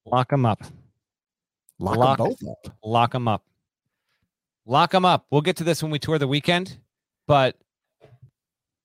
Lock 0.06 0.30
them 0.30 0.46
up. 0.46 0.62
Lock, 1.80 1.98
lock 1.98 2.18
them 2.18 2.28
both 2.28 2.48
up. 2.48 2.78
Lock 2.84 3.12
them 3.12 3.28
up. 3.28 3.44
Lock 4.66 4.92
them 4.92 5.06
up. 5.06 5.26
We'll 5.32 5.42
get 5.42 5.58
to 5.58 5.64
this 5.64 5.82
when 5.82 5.92
we 5.92 6.00
tour 6.00 6.20
the 6.20 6.28
weekend, 6.28 6.78
but 7.28 7.58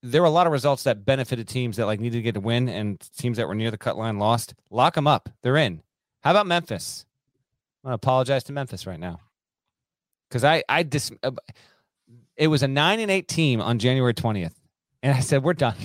there 0.03 0.23
were 0.23 0.29
a 0.29 0.31
lot 0.31 0.47
of 0.47 0.53
results 0.53 0.85
that 0.85 1.05
benefited 1.05 1.49
teams 1.49 1.77
that 1.77 1.87
like 1.87 2.01
needed 2.01 2.19
to 2.19 2.23
get 2.23 2.37
a 2.37 2.41
win 2.41 2.69
and 2.69 2.99
teams 3.19 3.37
that 3.37 3.49
were 3.49 3.55
near 3.55 3.71
the 3.71 3.79
cut 3.79 3.99
line 3.99 4.19
lost. 4.19 4.55
Lock 4.71 4.95
them 4.95 5.07
up. 5.07 5.29
They're 5.43 5.57
in. 5.57 5.83
How 6.23 6.31
about 6.31 6.47
Memphis? 6.47 7.05
I 7.85 7.93
apologize 7.93 8.45
to 8.45 8.53
Memphis 8.53 8.87
right 8.87 8.99
now 8.99 9.21
because 10.29 10.45
I 10.45 10.63
I 10.69 10.83
dis 10.83 11.11
uh, 11.23 11.33
it 12.37 12.49
was 12.49 12.63
a 12.63 12.69
nine 12.69 13.01
and 13.01 13.11
eight 13.11 13.29
team 13.29 13.61
on 13.61 13.79
January 13.79 14.15
twentieth, 14.15 14.59
and 15.03 15.17
I 15.17 15.21
said 15.21 15.43
we're 15.43 15.55
done. 15.55 15.77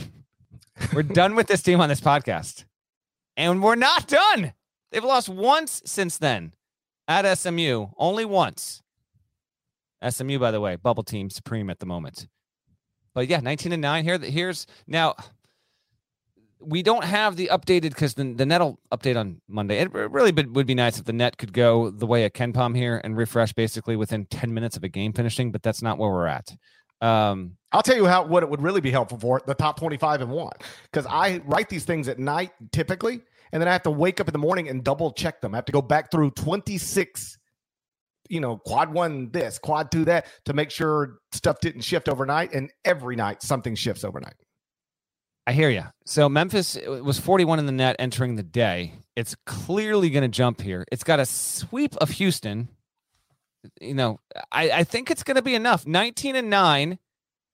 we're 0.93 1.03
done 1.03 1.35
with 1.35 1.47
this 1.47 1.61
team 1.61 1.81
on 1.81 1.89
this 1.89 2.01
podcast, 2.01 2.65
and 3.37 3.61
we're 3.61 3.75
not 3.75 4.07
done. 4.07 4.53
They've 4.91 5.03
lost 5.03 5.29
once 5.29 5.81
since 5.85 6.17
then 6.17 6.53
at 7.07 7.37
SMU, 7.37 7.87
only 7.97 8.25
once. 8.25 8.81
SMU, 10.07 10.39
by 10.39 10.51
the 10.51 10.59
way, 10.59 10.75
bubble 10.75 11.03
team 11.03 11.29
supreme 11.29 11.69
at 11.69 11.79
the 11.79 11.85
moment. 11.85 12.27
But 13.13 13.27
yeah, 13.27 13.39
19 13.39 13.73
and 13.73 13.81
9 13.81 14.03
here. 14.03 14.17
Here's 14.17 14.65
now 14.87 15.15
we 16.62 16.84
don't 16.84 17.03
have 17.03 17.36
the 17.36 17.49
updated 17.51 17.89
because 17.89 18.14
the, 18.14 18.34
the 18.34 18.45
net 18.45 18.62
will 18.62 18.80
update 18.91 19.18
on 19.18 19.41
Monday. 19.47 19.80
It 19.80 19.91
really 19.93 20.32
would 20.32 20.68
be 20.68 20.76
nice 20.76 20.99
if 20.99 21.05
the 21.05 21.14
net 21.14 21.38
could 21.38 21.53
go 21.53 21.89
the 21.89 22.05
way 22.05 22.26
of 22.26 22.34
Palm 22.53 22.74
here 22.74 23.01
and 23.03 23.18
refresh 23.18 23.53
basically 23.53 23.95
within 23.95 24.26
10 24.26 24.53
minutes 24.53 24.78
of 24.78 24.84
a 24.84 24.89
game 24.89 25.14
finishing, 25.14 25.51
but 25.51 25.64
that's 25.64 25.82
not 25.82 25.97
where 25.97 26.09
we're 26.09 26.28
at. 26.28 26.55
Um, 27.01 27.57
I'll 27.72 27.82
tell 27.82 27.95
you 27.95 28.05
how 28.05 28.26
what 28.26 28.43
it 28.43 28.49
would 28.49 28.62
really 28.62 28.82
be 28.82 28.91
helpful 28.91 29.20
for 29.20 29.41
the 29.45 29.55
top 29.55 29.80
25 29.80 30.22
and 30.22 30.30
one 30.30 30.53
because 30.91 31.07
I 31.09 31.41
write 31.45 31.68
these 31.68 31.84
things 31.84 32.07
at 32.07 32.20
night 32.20 32.51
typically, 32.72 33.22
and 33.51 33.62
then 33.62 33.68
I 33.68 33.72
have 33.72 33.84
to 33.84 33.91
wake 33.91 34.20
up 34.20 34.28
in 34.28 34.34
the 34.34 34.39
morning 34.39 34.70
and 34.70 34.84
double 34.84 35.12
check 35.12 35.41
them. 35.41 35.55
I 35.55 35.57
have 35.57 35.66
to 35.66 35.72
go 35.72 35.82
back 35.82 36.12
through 36.12 36.32
26 36.32 37.39
you 38.30 38.39
know, 38.39 38.57
quad 38.57 38.93
one 38.93 39.30
this, 39.32 39.59
quad 39.59 39.91
two 39.91 40.05
that 40.05 40.26
to 40.45 40.53
make 40.53 40.72
sure 40.72 41.20
stuff 41.34 41.59
didn't 41.59 41.82
shift 41.82 42.07
overnight. 42.07 42.53
And 42.53 42.72
every 42.86 43.18
night 43.18 43.43
something 43.43 43.76
shifts 43.76 44.05
overnight. 44.05 44.36
I 45.52 45.54
hear 45.54 45.70
you. 45.70 45.84
So 46.06 46.30
Memphis 46.30 46.78
was 46.88 47.20
41 47.20 47.60
in 47.60 47.66
the 47.66 47.74
net 47.74 47.97
entering 47.99 48.38
the 48.38 48.41
day. 48.41 48.93
It's 49.18 49.36
clearly 49.45 50.10
going 50.10 50.22
to 50.22 50.30
jump 50.30 50.62
here. 50.62 50.86
It's 50.93 51.04
got 51.04 51.20
a 51.20 51.26
sweep 51.26 51.93
of 51.97 52.10
Houston. 52.12 52.70
You 53.82 53.93
know, 53.93 54.22
I, 54.49 54.72
I 54.72 54.84
think 54.86 55.12
it's 55.12 55.24
going 55.24 55.36
to 55.36 55.41
be 55.41 55.54
enough. 55.54 55.86
19 55.86 56.38
and 56.38 56.49
nine, 56.49 56.99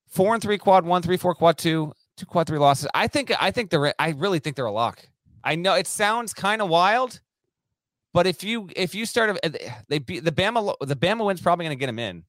four 0.05 0.35
and 0.35 0.43
three 0.43 0.59
quad 0.59 0.85
one, 0.85 1.01
three, 1.01 1.17
four 1.17 1.33
quad 1.33 1.57
two, 1.57 1.91
two 2.17 2.27
quad 2.27 2.45
three 2.45 2.59
losses. 2.59 2.87
I 2.93 3.07
think, 3.07 3.31
I 3.41 3.49
think 3.49 3.71
they're, 3.71 3.91
I 3.97 4.09
really 4.09 4.37
think 4.37 4.55
they're 4.55 4.65
a 4.65 4.71
lock. 4.71 5.03
I 5.43 5.55
know 5.55 5.73
it 5.73 5.87
sounds 5.87 6.35
kind 6.35 6.61
of 6.61 6.69
wild, 6.69 7.19
but 8.13 8.27
if 8.27 8.43
you, 8.43 8.69
if 8.75 8.93
you 8.93 9.07
start, 9.07 9.39
uh, 9.43 9.49
they 9.87 9.97
beat 9.97 10.23
the 10.23 10.31
Bama, 10.31 10.75
the 10.81 10.95
Bama 10.95 11.25
win's 11.25 11.41
probably 11.41 11.65
going 11.65 11.75
to 11.75 11.79
get 11.79 11.87
them 11.87 11.97
in. 11.97 12.25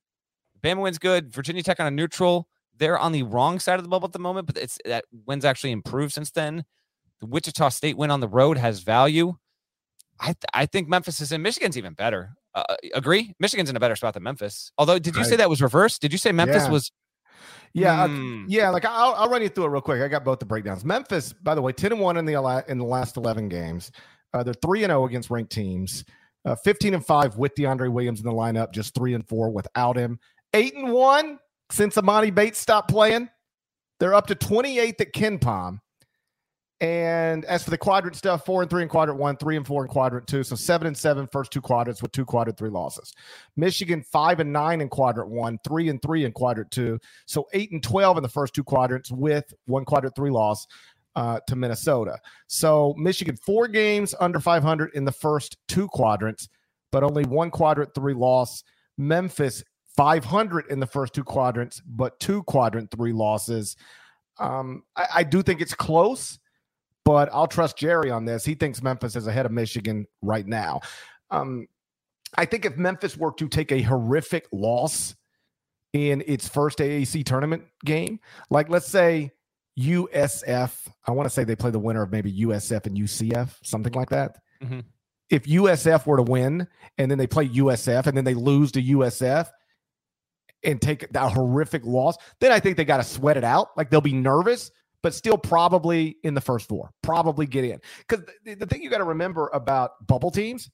Bama 0.62 0.80
wins 0.80 0.98
good. 0.98 1.30
Virginia 1.30 1.62
Tech 1.62 1.78
on 1.78 1.86
a 1.86 1.90
neutral 1.90 2.48
they're 2.78 2.98
on 2.98 3.12
the 3.12 3.22
wrong 3.24 3.58
side 3.58 3.78
of 3.78 3.82
the 3.82 3.88
bubble 3.88 4.06
at 4.06 4.12
the 4.12 4.18
moment, 4.18 4.46
but 4.46 4.56
it's 4.56 4.78
that 4.84 5.04
wins 5.26 5.44
actually 5.44 5.72
improved 5.72 6.12
since 6.12 6.30
then. 6.30 6.64
The 7.20 7.26
Wichita 7.26 7.70
State 7.70 7.96
win 7.96 8.10
on 8.10 8.20
the 8.20 8.28
road 8.28 8.58
has 8.58 8.80
value. 8.80 9.34
I 10.20 10.26
th- 10.26 10.44
I 10.52 10.66
think 10.66 10.88
Memphis 10.88 11.20
is 11.20 11.32
in. 11.32 11.42
Michigan's 11.42 11.76
even 11.76 11.94
better. 11.94 12.30
Uh, 12.54 12.64
uh, 12.68 12.76
agree? 12.94 13.34
Michigan's 13.38 13.70
in 13.70 13.76
a 13.76 13.80
better 13.80 13.96
spot 13.96 14.14
than 14.14 14.22
Memphis. 14.22 14.72
Although, 14.78 14.98
did 14.98 15.14
you 15.14 15.22
right. 15.22 15.28
say 15.28 15.36
that 15.36 15.50
was 15.50 15.62
reversed? 15.62 16.00
Did 16.00 16.12
you 16.12 16.18
say 16.18 16.32
Memphis 16.32 16.64
yeah. 16.64 16.70
was? 16.70 16.92
Yeah, 17.74 18.08
mm. 18.08 18.44
yeah. 18.48 18.70
Like 18.70 18.84
I'll, 18.84 19.14
I'll 19.14 19.28
run 19.28 19.42
you 19.42 19.48
through 19.48 19.66
it 19.66 19.68
real 19.68 19.80
quick. 19.80 20.00
I 20.00 20.08
got 20.08 20.24
both 20.24 20.38
the 20.38 20.46
breakdowns. 20.46 20.84
Memphis, 20.84 21.32
by 21.32 21.54
the 21.54 21.62
way, 21.62 21.72
ten 21.72 21.92
and 21.92 22.00
one 22.00 22.16
in 22.16 22.24
the 22.24 22.64
in 22.68 22.78
the 22.78 22.84
last 22.84 23.16
eleven 23.16 23.48
games. 23.48 23.92
Uh, 24.32 24.42
they're 24.42 24.54
three 24.54 24.84
and 24.84 24.90
zero 24.90 25.02
oh 25.02 25.06
against 25.06 25.30
ranked 25.30 25.52
teams. 25.52 26.04
Uh, 26.44 26.56
Fifteen 26.56 26.94
and 26.94 27.04
five 27.04 27.36
with 27.36 27.54
DeAndre 27.54 27.92
Williams 27.92 28.20
in 28.20 28.26
the 28.26 28.32
lineup. 28.32 28.72
Just 28.72 28.94
three 28.94 29.14
and 29.14 29.26
four 29.28 29.50
without 29.50 29.96
him. 29.96 30.18
Eight 30.54 30.74
and 30.74 30.92
one 30.92 31.38
since 31.70 31.96
Emoni 31.96 32.34
Bates 32.34 32.58
stopped 32.58 32.90
playing. 32.90 33.28
They're 34.00 34.14
up 34.14 34.26
to 34.28 34.34
28th 34.34 35.00
at 35.00 35.12
KenPom. 35.12 35.80
And 36.80 37.44
as 37.46 37.64
for 37.64 37.70
the 37.70 37.78
quadrant 37.78 38.14
stuff, 38.14 38.44
four 38.46 38.62
and 38.62 38.70
three 38.70 38.82
in 38.84 38.88
quadrant 38.88 39.18
one, 39.18 39.36
three 39.36 39.56
and 39.56 39.66
four 39.66 39.82
in 39.82 39.88
quadrant 39.88 40.28
two. 40.28 40.44
So 40.44 40.54
seven 40.54 40.86
and 40.86 40.96
seven 40.96 41.26
first 41.26 41.50
two 41.50 41.60
quadrants 41.60 42.00
with 42.00 42.12
two 42.12 42.24
quadrant 42.24 42.56
three 42.56 42.70
losses. 42.70 43.12
Michigan 43.56 44.00
five 44.02 44.38
and 44.38 44.52
nine 44.52 44.80
in 44.80 44.88
quadrant 44.88 45.28
one, 45.28 45.58
three 45.66 45.88
and 45.88 46.00
three 46.00 46.24
in 46.24 46.30
quadrant 46.30 46.70
two. 46.70 47.00
So 47.26 47.48
eight 47.52 47.72
and 47.72 47.82
12 47.82 48.18
in 48.18 48.22
the 48.22 48.28
first 48.28 48.54
two 48.54 48.62
quadrants 48.62 49.10
with 49.10 49.52
one 49.66 49.84
quadrant 49.84 50.14
three 50.14 50.30
loss. 50.30 50.66
uh, 51.16 51.40
to 51.48 51.56
Minnesota. 51.56 52.16
So 52.46 52.94
Michigan, 52.96 53.36
four 53.36 53.66
games 53.66 54.14
under 54.20 54.38
500 54.38 54.94
in 54.94 55.04
the 55.04 55.10
first 55.10 55.56
two 55.66 55.88
quadrants, 55.88 56.48
but 56.92 57.02
only 57.02 57.24
one 57.24 57.50
quadrant 57.50 57.92
three 57.92 58.14
loss. 58.14 58.62
Memphis, 58.98 59.64
500 59.96 60.66
in 60.70 60.80
the 60.80 60.86
first 60.86 61.14
two 61.14 61.24
quadrants, 61.24 61.80
but 61.80 62.18
two 62.20 62.42
quadrant 62.44 62.90
three 62.90 63.12
losses. 63.12 63.76
Um, 64.38 64.84
I, 64.94 65.06
I 65.16 65.22
do 65.24 65.42
think 65.42 65.60
it's 65.60 65.74
close, 65.74 66.38
but 67.04 67.28
I'll 67.32 67.48
trust 67.48 67.76
Jerry 67.76 68.10
on 68.10 68.24
this. 68.24 68.44
He 68.44 68.54
thinks 68.54 68.82
Memphis 68.82 69.16
is 69.16 69.26
ahead 69.26 69.46
of 69.46 69.52
Michigan 69.52 70.06
right 70.22 70.46
now. 70.46 70.80
Um, 71.30 71.66
I 72.36 72.44
think 72.44 72.64
if 72.64 72.76
Memphis 72.76 73.16
were 73.16 73.32
to 73.32 73.48
take 73.48 73.72
a 73.72 73.82
horrific 73.82 74.46
loss 74.52 75.14
in 75.92 76.22
its 76.26 76.46
first 76.48 76.78
AAC 76.78 77.24
tournament 77.24 77.64
game, 77.84 78.20
like 78.50 78.68
let's 78.68 78.88
say 78.88 79.32
USF, 79.78 80.72
I 81.06 81.12
want 81.12 81.26
to 81.26 81.30
say 81.30 81.44
they 81.44 81.56
play 81.56 81.70
the 81.70 81.78
winner 81.78 82.02
of 82.02 82.12
maybe 82.12 82.32
USF 82.40 82.86
and 82.86 82.96
UCF, 82.96 83.56
something 83.62 83.92
like 83.92 84.10
that. 84.10 84.36
Mhm. 84.62 84.84
If 85.30 85.44
USF 85.44 86.06
were 86.06 86.16
to 86.16 86.22
win 86.22 86.66
and 86.96 87.10
then 87.10 87.18
they 87.18 87.26
play 87.26 87.48
USF 87.48 88.06
and 88.06 88.16
then 88.16 88.24
they 88.24 88.34
lose 88.34 88.72
to 88.72 88.82
USF 88.82 89.48
and 90.64 90.80
take 90.80 91.10
that 91.12 91.32
horrific 91.32 91.84
loss, 91.84 92.16
then 92.40 92.52
I 92.52 92.60
think 92.60 92.76
they 92.76 92.84
got 92.84 92.98
to 92.98 93.04
sweat 93.04 93.36
it 93.36 93.44
out. 93.44 93.68
Like 93.76 93.90
they'll 93.90 94.00
be 94.00 94.12
nervous, 94.12 94.70
but 95.02 95.14
still 95.14 95.38
probably 95.38 96.16
in 96.22 96.34
the 96.34 96.40
first 96.40 96.68
four, 96.68 96.90
probably 97.02 97.46
get 97.46 97.64
in. 97.64 97.80
Because 98.06 98.24
the, 98.44 98.54
the 98.54 98.66
thing 98.66 98.82
you 98.82 98.90
got 98.90 98.98
to 98.98 99.04
remember 99.04 99.48
about 99.52 100.06
bubble 100.06 100.30
teams, 100.30 100.70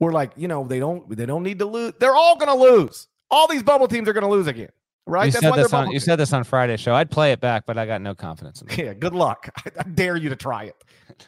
we're 0.00 0.12
like, 0.12 0.32
you 0.36 0.48
know, 0.48 0.64
they 0.64 0.78
don't 0.78 1.08
they 1.16 1.26
don't 1.26 1.42
need 1.42 1.60
to 1.60 1.66
lose. 1.66 1.92
They're 1.98 2.14
all 2.14 2.36
going 2.36 2.48
to 2.48 2.62
lose. 2.62 3.08
All 3.30 3.46
these 3.46 3.62
bubble 3.62 3.88
teams 3.88 4.08
are 4.08 4.12
going 4.12 4.24
to 4.24 4.30
lose 4.30 4.46
again, 4.46 4.68
right? 5.06 5.26
You 5.26 5.32
That's 5.32 5.44
said 5.44 5.54
this 5.54 5.72
on 5.72 5.90
you 5.90 6.00
said 6.00 6.16
this 6.16 6.32
on 6.32 6.44
Friday 6.44 6.76
show. 6.76 6.94
I'd 6.94 7.10
play 7.10 7.32
it 7.32 7.40
back, 7.40 7.64
but 7.66 7.78
I 7.78 7.86
got 7.86 8.02
no 8.02 8.14
confidence 8.14 8.60
in 8.60 8.70
it. 8.70 8.78
Yeah, 8.78 8.94
good 8.94 9.14
luck. 9.14 9.48
I, 9.56 9.70
I 9.80 9.82
dare 9.84 10.16
you 10.16 10.28
to 10.28 10.36
try 10.36 10.64
it. 10.64 10.76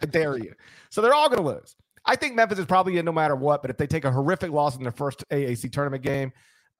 I 0.02 0.06
dare 0.06 0.36
you. 0.36 0.52
So 0.90 1.00
they're 1.00 1.14
all 1.14 1.28
going 1.28 1.42
to 1.42 1.48
lose. 1.48 1.76
I 2.06 2.16
think 2.16 2.34
Memphis 2.34 2.58
is 2.58 2.66
probably 2.66 2.98
in 2.98 3.04
no 3.06 3.12
matter 3.12 3.34
what, 3.34 3.62
but 3.62 3.70
if 3.70 3.78
they 3.78 3.86
take 3.86 4.04
a 4.04 4.12
horrific 4.12 4.50
loss 4.50 4.76
in 4.76 4.82
their 4.82 4.92
first 4.92 5.24
AAC 5.30 5.72
tournament 5.72 6.02
game, 6.02 6.32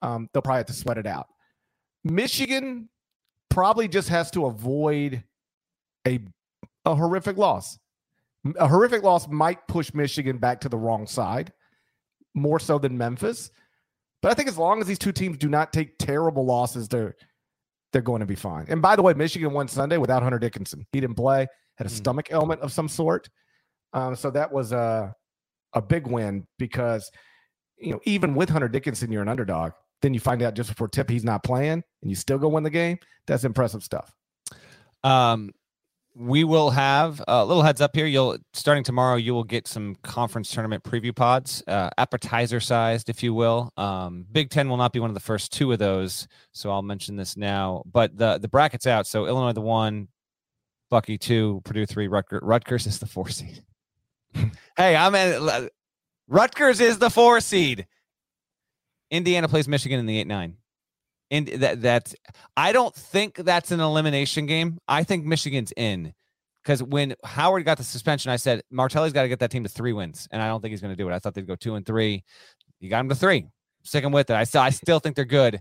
um, 0.05 0.29
they'll 0.33 0.43
probably 0.43 0.59
have 0.59 0.67
to 0.67 0.73
sweat 0.73 0.99
it 0.99 1.07
out. 1.07 1.27
Michigan 2.05 2.89
probably 3.51 3.89
just 3.89 4.09
has 4.09 4.31
to 4.33 4.47
avoid 4.47 5.25
a 6.07 6.21
a 6.85 6.95
horrific 6.95 7.37
loss. 7.39 7.79
A 8.57 8.69
horrific 8.69 9.03
loss 9.03 9.27
might 9.29 9.67
push 9.69 9.95
Michigan 9.95 10.37
back 10.37 10.61
to 10.61 10.69
the 10.69 10.77
wrong 10.77 11.07
side 11.07 11.53
more 12.35 12.61
so 12.61 12.79
than 12.79 12.99
Memphis. 12.99 13.51
But 14.21 14.33
I 14.33 14.35
think 14.35 14.49
as 14.49 14.59
long 14.59 14.81
as 14.81 14.87
these 14.87 14.99
two 14.99 15.13
teams 15.13 15.39
do 15.39 15.49
not 15.49 15.73
take 15.73 15.97
terrible 15.99 16.45
losses, 16.45 16.89
they're 16.89 17.15
they're 17.93 18.03
going 18.03 18.21
to 18.21 18.27
be 18.27 18.35
fine. 18.35 18.67
And 18.69 18.83
by 18.83 18.97
the 18.97 19.03
way, 19.03 19.15
Michigan 19.15 19.53
won 19.53 19.69
Sunday 19.69 19.97
without 19.99 20.23
Hunter 20.23 20.39
Dickinson. 20.39 20.85
He 20.93 21.01
didn't 21.01 21.17
play, 21.17 21.47
had 21.77 21.87
a 21.87 21.91
Mm. 21.91 21.95
stomach 21.97 22.27
ailment 22.33 22.61
of 22.61 22.73
some 22.73 22.89
sort. 22.89 23.31
Um, 23.93 24.17
so 24.17 24.31
that 24.33 24.53
was 24.53 24.73
a 24.73 25.15
a 25.73 25.81
big 25.83 26.07
win 26.07 26.47
because 26.59 27.11
you 27.79 27.93
know 27.93 28.01
even 28.05 28.35
with 28.35 28.49
Hunter 28.51 28.69
Dickinson, 28.69 29.11
you're 29.11 29.23
an 29.23 29.29
underdog. 29.29 29.73
Then 30.05 30.13
you 30.13 30.21
find 30.21 30.43
out 30.43 30.53
just 30.53 30.69
before 30.69 30.87
tip 30.87 31.09
he's 31.09 31.25
not 31.25 31.43
playing, 31.43 31.83
and 32.03 32.11
you 32.11 32.15
still 32.15 32.37
go 32.37 32.47
win 32.49 32.63
the 32.63 32.69
game. 32.69 32.99
That's 33.27 33.43
impressive 33.43 33.83
stuff. 33.83 34.15
Um, 35.03 35.53
we 36.15 36.45
will 36.45 36.69
have 36.69 37.25
a 37.27 37.43
little 37.43 37.63
heads 37.63 37.81
up 37.81 37.97
here. 37.97 38.05
You'll 38.05 38.37
starting 38.53 38.85
tomorrow. 38.85 39.17
You 39.17 39.33
will 39.33 39.45
get 39.45 39.67
some 39.67 39.97
conference 40.03 40.51
tournament 40.51 40.85
preview 40.85 41.17
pods, 41.17 41.63
uh, 41.67 41.89
appetizer 41.97 42.61
sized, 42.61 43.09
if 43.09 43.23
you 43.23 43.33
will. 43.33 43.73
Um, 43.79 44.27
Big 44.31 44.51
Ten 44.51 44.69
will 44.69 44.77
not 44.77 44.93
be 44.93 45.01
one 45.01 45.09
of 45.09 45.15
the 45.15 45.21
first 45.21 45.55
two 45.55 45.73
of 45.73 45.79
those, 45.79 46.29
so 46.53 46.71
I'll 46.71 46.83
mention 46.83 47.17
this 47.17 47.35
now. 47.35 47.83
But 47.91 48.15
the 48.15 48.37
the 48.37 48.49
brackets 48.49 48.87
out. 48.87 49.07
So 49.07 49.25
Illinois 49.25 49.53
the 49.53 49.63
one, 49.63 50.09
Bucky 50.91 51.17
two, 51.17 51.63
Purdue 51.65 51.87
three, 51.87 52.09
Rutgers, 52.09 52.43
Rutgers 52.43 52.87
is 52.87 52.99
the 52.99 53.07
four 53.07 53.31
seed. 53.31 53.65
hey, 54.77 54.97
I'm 54.97 55.15
at 55.15 55.71
Rutgers 56.29 56.81
is 56.83 56.99
the 56.99 57.09
four 57.09 57.41
seed. 57.41 57.87
Indiana 59.11 59.49
plays 59.49 59.69
Michigan 59.69 59.99
in 59.99 60.07
the 60.07 60.19
eight 60.19 60.27
nine. 60.27 60.57
And 61.31 61.49
that 61.49 61.81
that's 61.81 62.15
I 62.57 62.73
don't 62.73 62.95
think 62.95 63.37
that's 63.37 63.71
an 63.71 63.81
elimination 63.81 64.47
game. 64.47 64.79
I 64.87 65.05
think 65.05 65.25
Michigan's 65.25 65.73
in 65.77 66.13
because 66.63 66.83
when 66.83 67.15
Howard 67.25 67.65
got 67.65 67.79
the 67.79 67.85
suspension, 67.85 68.31
I 68.31 68.37
said 68.37 68.63
Martelli's 68.71 69.13
got 69.13 69.23
to 69.23 69.29
get 69.29 69.39
that 69.41 69.51
team 69.51 69.65
to 69.65 69.69
three 69.69 69.93
wins, 69.93 70.29
and 70.31 70.41
I 70.41 70.49
don't 70.49 70.61
think 70.61 70.73
he's 70.73 70.81
going 70.81 70.93
to 70.93 70.97
do 70.97 71.09
it. 71.09 71.15
I 71.15 71.19
thought 71.19 71.35
they'd 71.35 71.47
go 71.47 71.57
two 71.57 71.75
and 71.75 71.85
three. 71.85 72.25
You 72.81 72.91
got 72.91 73.01
him 73.01 73.09
to 73.09 73.15
three. 73.15 73.47
Stick 73.83 74.05
him 74.05 74.13
with 74.13 74.31
it. 74.31 74.37
I 74.37 74.45
still 74.45 74.63
I 74.63 74.71
still 74.71 74.99
think 74.99 75.17
they're 75.17 75.25
good. 75.25 75.61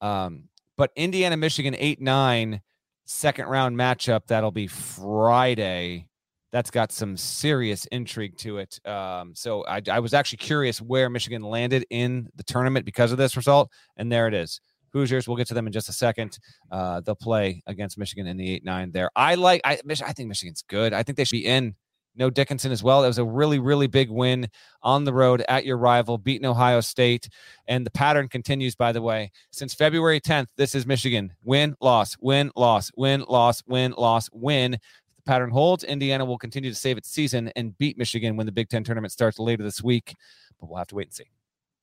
Um, 0.00 0.48
but 0.76 0.90
Indiana, 0.96 1.36
Michigan, 1.36 1.74
eight 1.78 2.00
nine, 2.00 2.60
second 3.06 3.46
round 3.46 3.76
matchup. 3.76 4.26
That'll 4.26 4.50
be 4.50 4.66
Friday. 4.66 6.08
That's 6.54 6.70
got 6.70 6.92
some 6.92 7.16
serious 7.16 7.84
intrigue 7.86 8.36
to 8.36 8.58
it. 8.58 8.78
Um, 8.86 9.34
so 9.34 9.64
I, 9.66 9.82
I 9.90 9.98
was 9.98 10.14
actually 10.14 10.38
curious 10.38 10.80
where 10.80 11.10
Michigan 11.10 11.42
landed 11.42 11.84
in 11.90 12.28
the 12.36 12.44
tournament 12.44 12.86
because 12.86 13.10
of 13.10 13.18
this 13.18 13.36
result, 13.36 13.72
and 13.96 14.12
there 14.12 14.28
it 14.28 14.34
is. 14.34 14.60
Hoosiers. 14.92 15.26
We'll 15.26 15.36
get 15.36 15.48
to 15.48 15.54
them 15.54 15.66
in 15.66 15.72
just 15.72 15.88
a 15.88 15.92
second. 15.92 16.38
Uh, 16.70 17.00
they'll 17.00 17.16
play 17.16 17.60
against 17.66 17.98
Michigan 17.98 18.28
in 18.28 18.36
the 18.36 18.54
eight 18.54 18.64
nine. 18.64 18.92
There, 18.92 19.10
I 19.16 19.34
like. 19.34 19.62
I 19.64 19.80
I 19.84 20.12
think 20.12 20.28
Michigan's 20.28 20.62
good. 20.68 20.92
I 20.92 21.02
think 21.02 21.18
they 21.18 21.24
should 21.24 21.32
be 21.32 21.44
in. 21.44 21.74
No 22.14 22.30
Dickinson 22.30 22.70
as 22.70 22.84
well. 22.84 23.02
That 23.02 23.08
was 23.08 23.18
a 23.18 23.24
really 23.24 23.58
really 23.58 23.88
big 23.88 24.08
win 24.08 24.46
on 24.80 25.02
the 25.02 25.12
road 25.12 25.42
at 25.48 25.64
your 25.64 25.76
rival, 25.76 26.18
beating 26.18 26.46
Ohio 26.46 26.80
State, 26.80 27.28
and 27.66 27.84
the 27.84 27.90
pattern 27.90 28.28
continues. 28.28 28.76
By 28.76 28.92
the 28.92 29.02
way, 29.02 29.32
since 29.50 29.74
February 29.74 30.20
10th, 30.20 30.46
this 30.56 30.76
is 30.76 30.86
Michigan 30.86 31.32
win 31.42 31.74
loss 31.80 32.16
win 32.20 32.52
loss 32.54 32.92
win 32.96 33.24
loss 33.28 33.64
win 33.66 33.94
loss 33.98 34.30
win. 34.32 34.78
Pattern 35.26 35.50
holds. 35.50 35.84
Indiana 35.84 36.24
will 36.24 36.38
continue 36.38 36.70
to 36.70 36.76
save 36.76 36.98
its 36.98 37.08
season 37.10 37.50
and 37.56 37.76
beat 37.78 37.96
Michigan 37.98 38.36
when 38.36 38.46
the 38.46 38.52
Big 38.52 38.68
Ten 38.68 38.84
tournament 38.84 39.12
starts 39.12 39.38
later 39.38 39.62
this 39.62 39.82
week. 39.82 40.14
But 40.60 40.68
we'll 40.68 40.78
have 40.78 40.86
to 40.88 40.94
wait 40.94 41.06
and 41.08 41.14
see. 41.14 41.24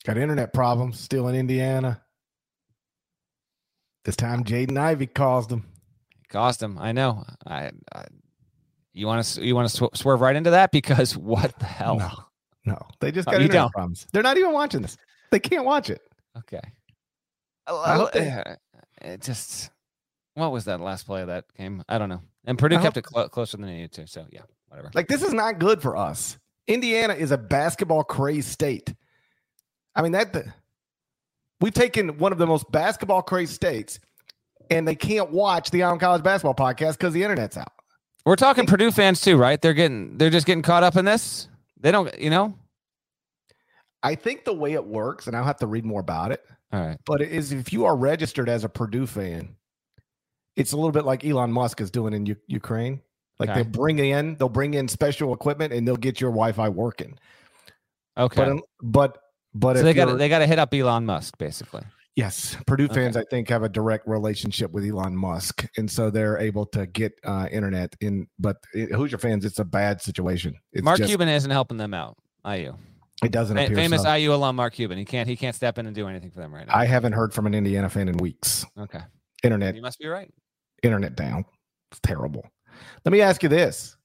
Got 0.05 0.17
internet 0.17 0.53
problems 0.53 0.99
still 0.99 1.27
in 1.27 1.35
Indiana. 1.35 2.01
This 4.03 4.15
time, 4.15 4.43
Jaden 4.43 4.77
Ivey 4.77 5.07
caused 5.07 5.49
them. 5.49 5.65
Cost 6.29 6.59
them. 6.59 6.77
I 6.79 6.91
know. 6.91 7.23
I, 7.45 7.71
I 7.93 8.05
you 8.93 9.05
want 9.05 9.23
to 9.23 9.45
you 9.45 9.53
want 9.55 9.69
to 9.69 9.75
sw- 9.77 9.97
swerve 9.99 10.21
right 10.21 10.35
into 10.35 10.49
that 10.51 10.71
because 10.71 11.15
what 11.17 11.57
the 11.59 11.65
hell? 11.65 11.97
No, 11.97 12.11
no, 12.65 12.87
they 12.99 13.11
just 13.11 13.27
Oh, 13.27 13.31
got 13.31 13.37
you 13.41 13.45
internet 13.45 13.63
don't. 13.65 13.71
problems. 13.73 14.07
They're 14.11 14.23
not 14.23 14.37
even 14.37 14.53
watching 14.53 14.81
this. 14.81 14.97
They 15.31 15.39
can't 15.39 15.65
watch 15.65 15.89
it. 15.89 16.01
Okay. 16.37 16.61
I 17.67 17.95
hope 17.95 18.11
they- 18.11 18.29
Uh, 18.31 18.55
it 19.03 19.21
just 19.21 19.69
what 20.33 20.51
was 20.51 20.65
that 20.65 20.79
last 20.81 21.05
play 21.05 21.21
of 21.21 21.27
that 21.27 21.45
game? 21.57 21.83
I 21.87 21.97
don't 21.97 22.09
know. 22.09 22.21
And 22.45 22.57
Purdue 22.57 22.77
I 22.77 22.81
kept 22.81 22.97
it 22.97 23.03
clo- 23.03 23.29
closer 23.29 23.57
than 23.57 23.67
they 23.67 23.73
needed 23.73 23.93
to. 23.93 24.07
So 24.07 24.25
yeah, 24.31 24.41
whatever. 24.67 24.89
Like 24.93 25.07
this 25.07 25.21
is 25.21 25.33
not 25.33 25.59
good 25.59 25.81
for 25.81 25.95
us. 25.95 26.37
Indiana 26.67 27.13
is 27.13 27.31
a 27.31 27.37
basketball 27.37 28.03
crazed 28.03 28.49
state. 28.49 28.93
I 29.95 30.01
mean 30.01 30.13
that 30.13 30.33
the, 30.33 30.53
we've 31.59 31.73
taken 31.73 32.17
one 32.17 32.31
of 32.31 32.37
the 32.37 32.47
most 32.47 32.71
basketball 32.71 33.21
crazed 33.21 33.53
states, 33.53 33.99
and 34.69 34.87
they 34.87 34.95
can't 34.95 35.31
watch 35.31 35.71
the 35.71 35.83
Eye 35.83 35.89
on 35.89 35.99
College 35.99 36.23
Basketball 36.23 36.55
Podcast 36.55 36.93
because 36.93 37.13
the 37.13 37.23
internet's 37.23 37.57
out. 37.57 37.71
We're 38.25 38.35
talking 38.35 38.65
Purdue 38.65 38.91
fans 38.91 39.21
too, 39.21 39.35
right? 39.37 39.61
They're 39.61 39.73
getting 39.73 40.17
they're 40.17 40.29
just 40.29 40.45
getting 40.45 40.61
caught 40.61 40.83
up 40.83 40.95
in 40.95 41.05
this. 41.05 41.47
They 41.79 41.91
don't, 41.91 42.17
you 42.19 42.29
know. 42.29 42.55
I 44.03 44.15
think 44.15 44.45
the 44.45 44.53
way 44.53 44.73
it 44.73 44.85
works, 44.85 45.27
and 45.27 45.35
I'll 45.35 45.43
have 45.43 45.57
to 45.57 45.67
read 45.67 45.85
more 45.85 45.99
about 45.99 46.31
it, 46.31 46.43
All 46.73 46.79
right. 46.79 46.97
but 47.05 47.21
it 47.21 47.29
is 47.31 47.51
if 47.51 47.71
you 47.71 47.85
are 47.85 47.95
registered 47.95 48.49
as 48.49 48.63
a 48.63 48.69
Purdue 48.69 49.05
fan, 49.05 49.55
it's 50.55 50.71
a 50.73 50.75
little 50.75 50.91
bit 50.91 51.05
like 51.05 51.23
Elon 51.25 51.51
Musk 51.51 51.81
is 51.81 51.91
doing 51.91 52.13
in 52.13 52.25
U- 52.25 52.35
Ukraine. 52.47 53.01
Like 53.39 53.49
Okay. 53.49 53.63
they 53.63 53.67
bring 53.69 53.99
in, 53.99 54.35
they'll 54.35 54.49
bring 54.49 54.73
in 54.75 54.87
special 54.87 55.33
equipment 55.33 55.73
and 55.73 55.87
they'll 55.87 55.95
get 55.95 56.21
your 56.21 56.29
Wi-Fi 56.31 56.69
working. 56.69 57.17
Okay. 58.17 58.35
But 58.45 58.63
but 58.81 59.17
but 59.53 59.77
so 59.77 59.83
they 59.83 59.93
got 59.93 60.17
they 60.17 60.29
got 60.29 60.39
to 60.39 60.47
hit 60.47 60.59
up 60.59 60.73
Elon 60.73 61.05
Musk 61.05 61.37
basically. 61.37 61.81
Yes, 62.17 62.57
Purdue 62.67 62.85
Okay. 62.85 62.95
fans, 62.95 63.15
I 63.15 63.23
think, 63.29 63.47
have 63.47 63.63
a 63.63 63.69
direct 63.69 64.05
relationship 64.05 64.71
with 64.71 64.83
Elon 64.85 65.15
Musk, 65.15 65.65
and 65.77 65.89
so 65.89 66.09
they're 66.09 66.37
able 66.39 66.65
to 66.67 66.85
get 66.85 67.13
uh, 67.23 67.47
internet. 67.49 67.95
In 68.01 68.27
but 68.37 68.57
it, 68.73 68.91
Hoosier 68.91 69.17
fans, 69.17 69.45
it's 69.45 69.59
a 69.59 69.63
bad 69.65 70.01
situation. 70.01 70.53
It's 70.73 70.83
Mark 70.83 70.97
just, 70.97 71.07
Cuban 71.07 71.29
isn't 71.29 71.49
helping 71.51 71.77
them 71.77 71.93
out. 71.93 72.17
IU. 72.45 72.73
It 73.23 73.31
doesn't 73.31 73.55
Fa- 73.55 73.73
famous 73.73 74.03
so. 74.03 74.13
IU 74.13 74.33
alum 74.33 74.57
Mark 74.57 74.73
Cuban. 74.73 74.97
He 74.97 75.05
can't 75.05 75.27
he 75.27 75.37
can't 75.37 75.55
step 75.55 75.77
in 75.77 75.85
and 75.85 75.95
do 75.95 76.07
anything 76.09 76.31
for 76.31 76.41
them 76.41 76.53
right 76.53 76.67
now. 76.67 76.75
I 76.75 76.83
haven't 76.85 77.13
heard 77.13 77.33
from 77.33 77.47
an 77.47 77.53
Indiana 77.53 77.89
fan 77.89 78.09
in 78.09 78.17
weeks. 78.17 78.65
okay. 78.77 78.99
Internet, 79.41 79.75
You 79.75 79.81
must 79.81 79.97
be 79.97 80.07
right. 80.07 80.31
Internet 80.83 81.15
down. 81.15 81.45
It's 81.91 81.99
terrible. 82.01 82.45
Let 83.05 83.11
me 83.11 83.21
ask 83.21 83.43
you 83.43 83.49
this: 83.49 83.97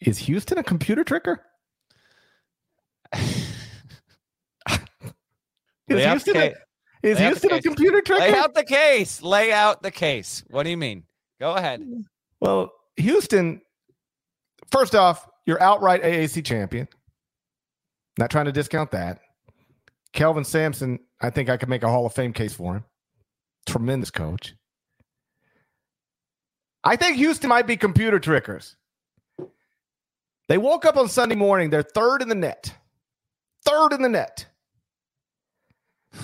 Is 0.00 0.18
Houston 0.18 0.58
a 0.58 0.62
computer 0.62 1.04
tricker? 1.04 1.38
Is 5.88 6.04
Houston, 6.04 6.36
a, 6.36 6.54
is 7.02 7.18
Lay 7.18 7.24
out 7.24 7.34
the 7.34 7.48
Houston 7.48 7.52
a 7.52 7.62
computer 7.62 8.00
tricker? 8.00 8.20
Lay 8.20 8.34
out 8.34 8.54
the 8.54 8.64
case. 8.64 9.22
Lay 9.22 9.52
out 9.52 9.82
the 9.82 9.90
case. 9.90 10.44
What 10.48 10.62
do 10.62 10.70
you 10.70 10.76
mean? 10.76 11.02
Go 11.40 11.54
ahead. 11.54 11.82
Well, 12.40 12.70
Houston, 12.96 13.60
first 14.70 14.94
off, 14.94 15.26
you're 15.46 15.60
outright 15.62 16.02
AAC 16.02 16.44
champion. 16.44 16.86
Not 18.18 18.30
trying 18.30 18.44
to 18.44 18.52
discount 18.52 18.90
that. 18.92 19.20
Kelvin 20.12 20.44
Sampson, 20.44 21.00
I 21.20 21.30
think 21.30 21.48
I 21.48 21.56
could 21.56 21.68
make 21.68 21.82
a 21.82 21.88
Hall 21.88 22.06
of 22.06 22.12
Fame 22.12 22.32
case 22.32 22.52
for 22.52 22.74
him. 22.74 22.84
Tremendous 23.66 24.10
coach. 24.10 24.54
I 26.82 26.96
think 26.96 27.16
Houston 27.16 27.48
might 27.48 27.66
be 27.66 27.76
computer 27.76 28.18
trickers. 28.18 28.76
They 30.48 30.58
woke 30.58 30.84
up 30.84 30.96
on 30.96 31.08
Sunday 31.08 31.36
morning. 31.36 31.70
They're 31.70 31.82
third 31.82 32.22
in 32.22 32.28
the 32.28 32.34
net. 32.34 32.74
Third 33.64 33.92
in 33.92 34.02
the 34.02 34.08
net. 34.08 34.46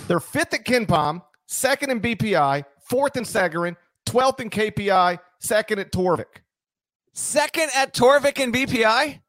They're 0.09 0.21
fifth 0.21 0.53
at 0.55 0.65
KenPom, 0.65 1.23
second 1.47 1.91
in 1.91 2.01
BPI, 2.01 2.65
fourth 2.81 3.17
in 3.17 3.25
Sagarin, 3.25 3.77
12th 4.07 4.41
in 4.41 4.51
KPI, 4.51 5.19
second 5.39 5.79
at 5.79 5.93
Torvik. 5.93 6.43
Second 7.13 7.71
at 7.75 7.95
Torvik 7.95 8.43
and 8.43 8.53
BPI? 8.53 9.21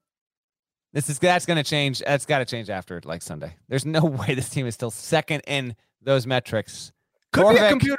This 0.94 1.10
is 1.10 1.20
that's 1.20 1.46
going 1.46 1.58
to 1.58 1.64
change. 1.64 2.00
That's 2.00 2.26
got 2.26 2.40
to 2.40 2.46
change 2.46 2.70
after 2.70 3.00
like 3.06 3.22
Sunday. 3.22 3.56
There's 3.68 3.86
no 3.86 4.04
way 4.06 4.34
this 4.34 4.50
team 4.50 4.66
is 4.66 4.74
still 4.74 4.92
second 4.92 5.42
in 5.48 5.76
those 6.02 6.26
metrics. 6.26 6.92
Could 7.34 7.46
Torvik, 7.46 7.54
be 7.54 7.60
a 7.60 7.70
computer. 7.70 7.98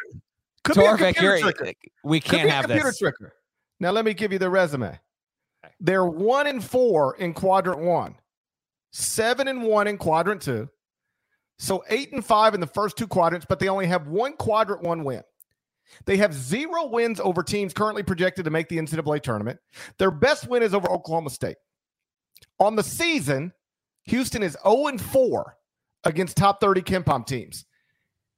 Could 0.64 0.76
Torvik, 0.76 0.98
be 0.98 1.04
a 1.04 1.12
computer 1.12 1.38
tricker. 1.38 1.74
we 2.04 2.20
can't 2.20 2.42
be 2.44 2.48
a 2.48 2.52
have 2.52 2.64
computer 2.64 2.88
this. 2.88 3.00
tricker. 3.00 3.30
Now 3.80 3.90
let 3.90 4.04
me 4.04 4.14
give 4.14 4.32
you 4.32 4.38
the 4.38 4.50
resume. 4.50 4.98
They're 5.80 6.06
one 6.06 6.46
and 6.46 6.62
four 6.62 7.16
in 7.16 7.34
quadrant 7.34 7.80
one, 7.80 8.16
seven 8.92 9.48
and 9.48 9.62
one 9.62 9.86
in 9.86 9.98
quadrant 9.98 10.42
two. 10.42 10.68
So 11.59 11.84
eight 11.88 12.12
and 12.12 12.24
five 12.24 12.54
in 12.54 12.61
the 12.61 12.66
first 12.66 12.96
two 12.96 13.06
quadrants, 13.06 13.46
but 13.48 13.59
they 13.59 13.68
only 13.68 13.86
have 13.86 14.09
one 14.09 14.34
quadrant 14.34 14.82
one 14.82 15.04
win. 15.04 15.22
They 16.04 16.16
have 16.18 16.34
zero 16.34 16.86
wins 16.86 17.18
over 17.20 17.42
teams 17.42 17.72
currently 17.72 18.02
projected 18.02 18.44
to 18.44 18.50
make 18.50 18.68
the 18.68 18.78
NCAA 18.78 19.22
tournament. 19.22 19.59
Their 19.98 20.11
best 20.11 20.48
win 20.48 20.62
is 20.62 20.74
over 20.74 20.88
Oklahoma 20.90 21.30
State. 21.30 21.56
On 22.61 22.76
the 22.76 22.82
season, 22.82 23.52
Houston 24.04 24.42
is 24.42 24.56
0 24.62 24.88
and 24.88 25.00
4 25.00 25.56
against 26.04 26.36
top 26.36 26.61
30 26.61 26.82
KenPom 26.82 27.26
teams. 27.26 27.64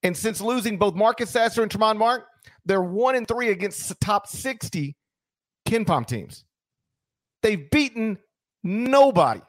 And 0.03 0.17
since 0.17 0.41
losing 0.41 0.79
both 0.79 0.95
Marcus 0.95 1.31
Sasser 1.31 1.63
and 1.63 1.71
Tramon 1.71 1.99
Mark, 1.99 2.27
they're 2.65 2.83
1 2.83 3.17
and 3.17 3.29
3 3.29 3.51
against 3.51 3.89
the 3.89 3.95
top 3.97 4.27
60 4.27 4.97
KenPom 5.67 6.07
teams. 6.07 6.45
They've 7.43 7.71
beaten 7.71 8.19
nobody 8.63 9.41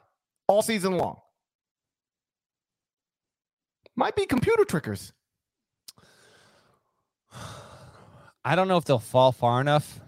all 0.46 0.62
season 0.62 0.96
long. 0.96 1.18
Might 3.96 4.16
be 4.16 4.26
computer 4.26 4.64
trickers. 4.64 5.12
I 8.44 8.56
don't 8.56 8.68
know 8.68 8.76
if 8.76 8.84
they'll 8.84 8.98
fall 8.98 9.32
far 9.32 9.60
enough. 9.60 10.00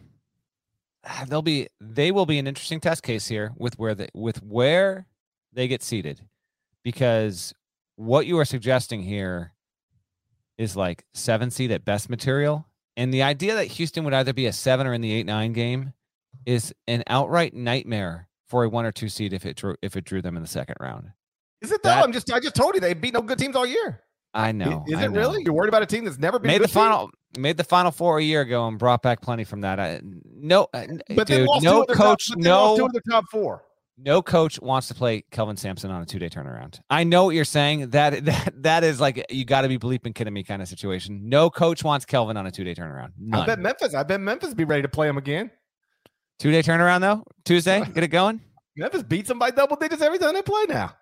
They'll 1.29 1.43
be 1.43 1.69
they 1.81 2.11
will 2.11 2.27
be 2.27 2.39
an 2.39 2.47
interesting 2.47 2.81
test 2.81 3.03
case 3.03 3.29
here 3.29 3.53
with 3.57 3.79
where 3.79 3.95
they 3.95 4.09
with 4.15 4.43
where 4.43 5.07
they 5.53 5.69
get 5.69 5.83
seated. 5.83 6.23
Because 6.83 7.55
what 7.97 8.27
you 8.27 8.39
are 8.39 8.45
suggesting 8.45 9.03
here 9.03 9.54
is 10.59 10.77
like 10.77 11.05
seven 11.15 11.51
seed 11.51 11.71
at 11.71 11.85
best 11.85 12.09
material. 12.11 12.67
And 12.97 13.13
the 13.13 13.23
idea 13.23 13.55
that 13.57 13.67
Houston 13.67 14.05
would 14.05 14.15
either 14.15 14.33
be 14.33 14.47
a 14.47 14.53
seven 14.53 14.87
or 14.87 14.95
in 14.95 15.01
the 15.01 15.13
eight 15.13 15.27
nine 15.27 15.53
game 15.53 15.93
is 16.47 16.73
an 16.87 17.03
outright 17.09 17.55
nightmare 17.55 18.29
for 18.47 18.65
a 18.65 18.69
one 18.69 18.85
or 18.85 18.93
two 18.93 19.09
seed 19.09 19.33
if 19.33 19.45
it 19.47 19.57
drew 19.57 19.77
if 19.83 19.97
it 19.97 20.05
drew 20.05 20.23
them 20.23 20.37
in 20.37 20.43
the 20.43 20.49
second 20.49 20.77
round. 20.81 21.11
Is 21.61 21.73
it 21.73 21.83
though? 21.83 21.89
That- 21.89 22.05
I'm 22.05 22.13
just 22.13 22.33
I 22.33 22.41
just 22.41 22.55
told 22.55 22.75
you 22.75 22.81
they 22.81 22.95
beat 22.95 23.15
no 23.15 23.23
good 23.23 23.39
teams 23.39 23.57
all 23.57 23.67
year. 23.67 24.01
I 24.37 24.51
know. 24.53 24.85
Is 24.89 24.97
I 24.99 25.05
it 25.05 25.11
know. 25.13 25.19
really? 25.21 25.43
You're 25.45 25.55
worried 25.55 25.69
about 25.69 25.83
a 25.83 25.87
team 25.87 26.05
that's 26.05 26.19
never 26.19 26.39
been 26.41 26.49
made 26.49 26.55
the 26.57 26.67
good 26.67 26.73
team? 26.73 26.83
final 26.83 27.11
made 27.39 27.57
the 27.57 27.65
final 27.65 27.91
four 27.93 28.19
a 28.19 28.23
year 28.23 28.41
ago 28.41 28.67
and 28.67 28.79
brought 28.79 29.01
back 29.03 29.21
plenty 29.21 29.45
from 29.45 29.61
that. 29.63 29.79
I, 29.81 30.01
no, 30.03 30.67
But 30.73 31.27
they 31.29 31.39
dude, 31.39 31.47
lost 31.47 31.65
no 31.65 31.85
coach, 31.85 31.97
top, 31.97 32.09
lost 32.09 32.27
two 32.35 32.37
no, 32.41 32.87
of 32.87 32.93
their 32.93 33.03
top 33.09 33.25
four. 33.31 33.63
No 33.97 34.23
coach 34.23 34.61
wants 34.61 34.89
to 34.89 34.95
play 34.95 35.25
Kelvin 35.31 35.57
Sampson 35.57 35.91
on 35.91 36.03
a 36.03 36.07
two 36.07 36.19
day 36.19 36.29
turnaround. 36.29 36.81
I 36.91 37.05
know 37.05 37.25
what 37.25 37.35
you're 37.35 37.45
saying. 37.45 37.91
That 37.91 38.25
that 38.27 38.63
that 38.63 38.85
is 38.85 39.01
like 39.01 39.25
you 39.31 39.45
got 39.45 39.63
to 39.63 39.69
be 39.69 39.79
bleeping 39.79 40.15
kidding 40.15 40.33
me 40.33 40.43
kind 40.43 40.63
of 40.63 40.69
situation. 40.69 41.29
No 41.29 41.51
coach 41.51 41.85
wants 41.85 42.05
Kelvin 42.05 42.37
on 42.37 42.47
a 42.47 42.51
two 42.51 42.65
day 42.65 42.75
turnaround. 42.75 43.13
I 43.33 43.47
bet 43.47 43.59
Memphis. 43.59 43.95
I 43.95 44.03
bet 44.03 44.21
Memphis 44.21 44.55
be 44.55 44.65
ready 44.65 44.83
to 44.83 44.89
play 44.89 45.09
him 45.09 45.17
again. 45.19 45.51
Two 46.39 46.51
day 46.51 46.63
turnaround 46.63 47.01
though. 47.01 47.25
Tuesday, 47.45 47.81
get 47.95 48.05
it 48.05 48.09
going. 48.09 48.41
Memphis 48.77 49.03
beats 49.03 49.29
them 49.29 49.39
by 49.39 49.51
double 49.51 49.77
digits 49.77 50.03
every 50.03 50.19
time 50.19 50.35
they 50.35 50.43
play 50.43 50.65
now. 50.69 50.93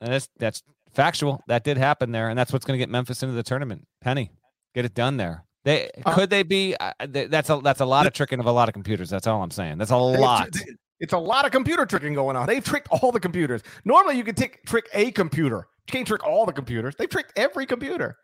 And 0.00 0.12
that's 0.12 0.28
that's 0.38 0.62
factual. 0.94 1.42
That 1.48 1.64
did 1.64 1.76
happen 1.76 2.12
there, 2.12 2.28
and 2.28 2.38
that's 2.38 2.52
what's 2.52 2.64
going 2.64 2.78
to 2.78 2.82
get 2.82 2.88
Memphis 2.88 3.22
into 3.22 3.34
the 3.34 3.42
tournament. 3.42 3.86
Penny, 4.00 4.30
get 4.74 4.84
it 4.84 4.94
done 4.94 5.16
there. 5.16 5.44
They 5.64 5.90
Uh, 6.04 6.14
could 6.14 6.30
they 6.30 6.44
be? 6.44 6.76
Uh, 6.78 6.92
th- 7.12 7.30
that's 7.30 7.50
a 7.50 7.60
that's 7.62 7.80
a 7.80 7.84
lot 7.84 8.06
of 8.06 8.12
tricking 8.12 8.38
of 8.38 8.46
a 8.46 8.52
lot 8.52 8.68
of 8.68 8.74
computers. 8.74 9.10
That's 9.10 9.26
all 9.26 9.42
I'm 9.42 9.50
saying. 9.50 9.78
That's 9.78 9.90
a 9.90 9.96
lot. 9.96 10.50
It's 11.00 11.12
a 11.12 11.18
lot 11.18 11.44
of 11.44 11.52
computer 11.52 11.86
tricking 11.86 12.14
going 12.14 12.36
on. 12.36 12.46
They've 12.46 12.64
tricked 12.64 12.88
all 12.90 13.12
the 13.12 13.20
computers. 13.20 13.62
Normally, 13.84 14.16
you 14.16 14.24
can 14.24 14.34
tick, 14.34 14.64
trick 14.66 14.88
a 14.92 15.10
computer. 15.12 15.68
You 15.86 15.92
can't 15.92 16.06
trick 16.06 16.24
all 16.26 16.44
the 16.44 16.52
computers. 16.52 16.94
They've 16.98 17.08
tricked 17.08 17.32
every 17.36 17.66
computer. 17.66 18.16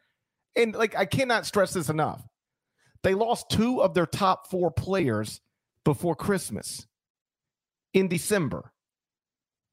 And 0.56 0.74
like, 0.74 0.96
I 0.96 1.04
cannot 1.04 1.46
stress 1.46 1.72
this 1.72 1.88
enough. 1.88 2.22
They 3.02 3.14
lost 3.14 3.50
two 3.50 3.82
of 3.82 3.94
their 3.94 4.06
top 4.06 4.50
four 4.50 4.70
players 4.70 5.40
before 5.84 6.16
Christmas 6.16 6.86
in 7.92 8.08
December. 8.08 8.72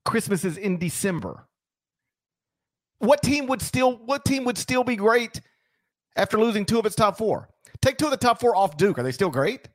Christmas 0.06 0.44
is 0.44 0.58
in 0.58 0.78
December. 0.78 1.48
What 3.00 3.24
team 3.24 3.48
would 3.48 3.62
still 3.62 3.94
what 4.06 4.26
team 4.26 4.44
would 4.44 4.58
still 4.58 4.84
be 4.84 4.96
great 4.96 5.42
after 6.16 6.38
losing 6.40 6.66
two 6.66 6.78
of 6.78 6.86
its 6.86 6.96
top 6.96 7.18
four? 7.18 7.50
Take 7.82 7.98
two 7.98 8.06
of 8.06 8.12
the 8.12 8.18
top 8.18 8.40
four 8.40 8.56
off 8.56 8.78
Duke. 8.78 9.00
Are 9.00 9.04
they 9.04 9.12
still 9.12 9.30
great? 9.30 9.68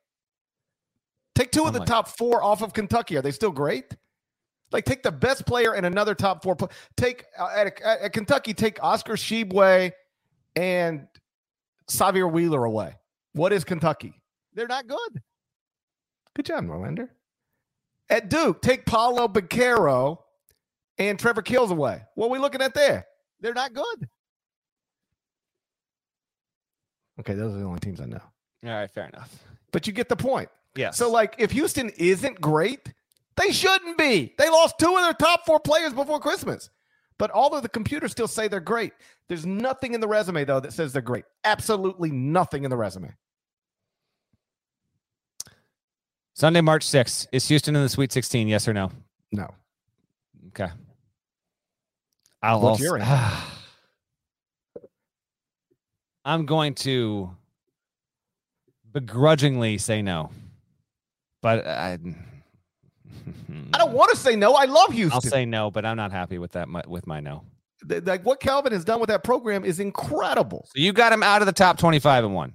Take 1.37 1.53
two 1.53 1.67
of 1.67 1.75
the 1.75 1.85
top 1.85 2.09
four 2.09 2.43
off 2.43 2.63
of 2.63 2.73
Kentucky. 2.73 3.17
Are 3.19 3.23
they 3.23 3.31
still 3.31 3.53
great? 3.53 3.95
Like 4.73 4.87
take 4.87 5.03
the 5.03 5.13
best 5.13 5.47
player 5.47 5.75
and 5.75 5.85
another 5.85 6.15
top 6.15 6.43
four. 6.43 6.57
Take 6.97 7.27
uh, 7.39 7.51
at, 7.55 7.81
at, 7.83 8.01
at 8.01 8.13
Kentucky. 8.15 8.55
Take 8.55 8.83
Oscar 8.83 9.13
Tshiebwe 9.13 9.93
and 10.57 11.07
Sahvir 11.91 12.33
Wheeler 12.33 12.65
away. 12.65 12.95
What 13.35 13.53
is 13.53 13.65
Kentucky? 13.65 14.15
They're 14.55 14.67
not 14.67 14.87
good. 14.87 15.23
Good 16.35 16.47
job, 16.47 16.65
Norlander. 16.65 17.11
At 18.09 18.31
Duke, 18.31 18.63
take 18.63 18.87
Paolo 18.87 19.29
Banchero 19.29 20.19
and 20.97 21.19
Trevor 21.19 21.43
Keels 21.43 21.71
away. 21.71 22.03
What 22.15 22.29
are 22.29 22.31
we 22.31 22.39
looking 22.39 22.63
at 22.63 22.73
there? 22.73 23.07
They're 23.41 23.53
not 23.53 23.75
good. 23.75 24.09
Okay, 27.21 27.35
those 27.35 27.55
are 27.55 27.59
the 27.59 27.65
only 27.65 27.81
teams 27.81 28.01
I 28.01 28.07
know. 28.07 28.23
All 28.65 28.71
right, 28.71 28.91
fair 28.91 29.07
enough. 29.09 29.35
But 29.71 29.87
you 29.87 29.93
get 29.93 30.09
the 30.09 30.17
point. 30.17 30.49
Yeah. 30.77 30.91
So, 30.91 31.11
like, 31.11 31.35
if 31.39 31.51
Houston 31.53 31.91
isn't 31.91 32.41
great, 32.41 32.93
they 33.37 33.51
shouldn't 33.51 33.99
be. 33.99 34.35
They 34.39 34.49
lost 34.49 34.79
two 34.79 34.95
of 34.95 35.03
their 35.03 35.13
top 35.15 35.47
four 35.47 35.61
players 35.61 35.93
before 35.93 36.21
Christmas. 36.21 36.71
But 37.19 37.31
although 37.31 37.61
the 37.61 37.69
computers 37.69 38.13
still 38.13 38.29
say 38.29 38.47
they're 38.49 38.61
great, 38.61 38.93
there's 39.29 39.47
nothing 39.47 39.95
in 39.95 40.01
the 40.01 40.09
resume, 40.09 40.45
though, 40.45 40.61
that 40.61 40.73
says 40.73 40.93
they're 40.93 41.03
great. 41.03 41.25
Absolutely 41.45 42.11
nothing 42.11 42.65
in 42.65 42.71
the 42.71 42.77
resume. 42.77 43.15
Sunday, 46.35 46.61
March 46.61 46.85
6th. 46.85 47.27
Is 47.33 47.49
Houston 47.49 47.75
in 47.75 47.83
the 47.83 47.89
Sweet 47.89 48.13
16? 48.13 48.47
Yes 48.47 48.69
or 48.69 48.75
no? 48.75 48.93
No. 49.33 49.49
Okay. 50.49 50.71
I'll 52.43 52.61
What's 52.61 52.87
also? 52.87 53.03
I'm 56.25 56.45
going 56.45 56.75
to 56.75 57.31
begrudgingly 58.93 59.79
say 59.79 60.03
no. 60.03 60.31
But 61.43 61.67
I, 61.67 61.93
I 61.93 61.99
don't 63.79 63.93
want 63.93 64.11
to 64.11 64.17
say 64.17 64.37
no. 64.37 64.55
I 64.55 64.65
love 64.65 64.93
Houston. 64.93 65.13
I'll 65.13 65.21
say 65.21 65.45
no, 65.45 65.71
but 65.71 65.85
I'm 65.85 65.97
not 65.97 66.13
happy 66.13 66.39
with 66.39 66.53
that. 66.53 66.69
With 66.89 67.07
my 67.07 67.21
no. 67.21 67.45
Like 67.89 68.25
what 68.25 68.41
Kelvin 68.41 68.73
has 68.73 68.85
done 68.85 69.01
with 69.01 69.09
that 69.09 69.23
program 69.23 69.65
is 69.65 69.81
incredible. 69.81 70.67
So 70.75 70.81
you 70.81 70.93
got 70.93 71.13
him 71.13 71.23
out 71.23 71.43
of 71.43 71.47
the 71.47 71.53
top 71.53 71.79
25 71.79 72.25
and 72.25 72.35
one. 72.35 72.55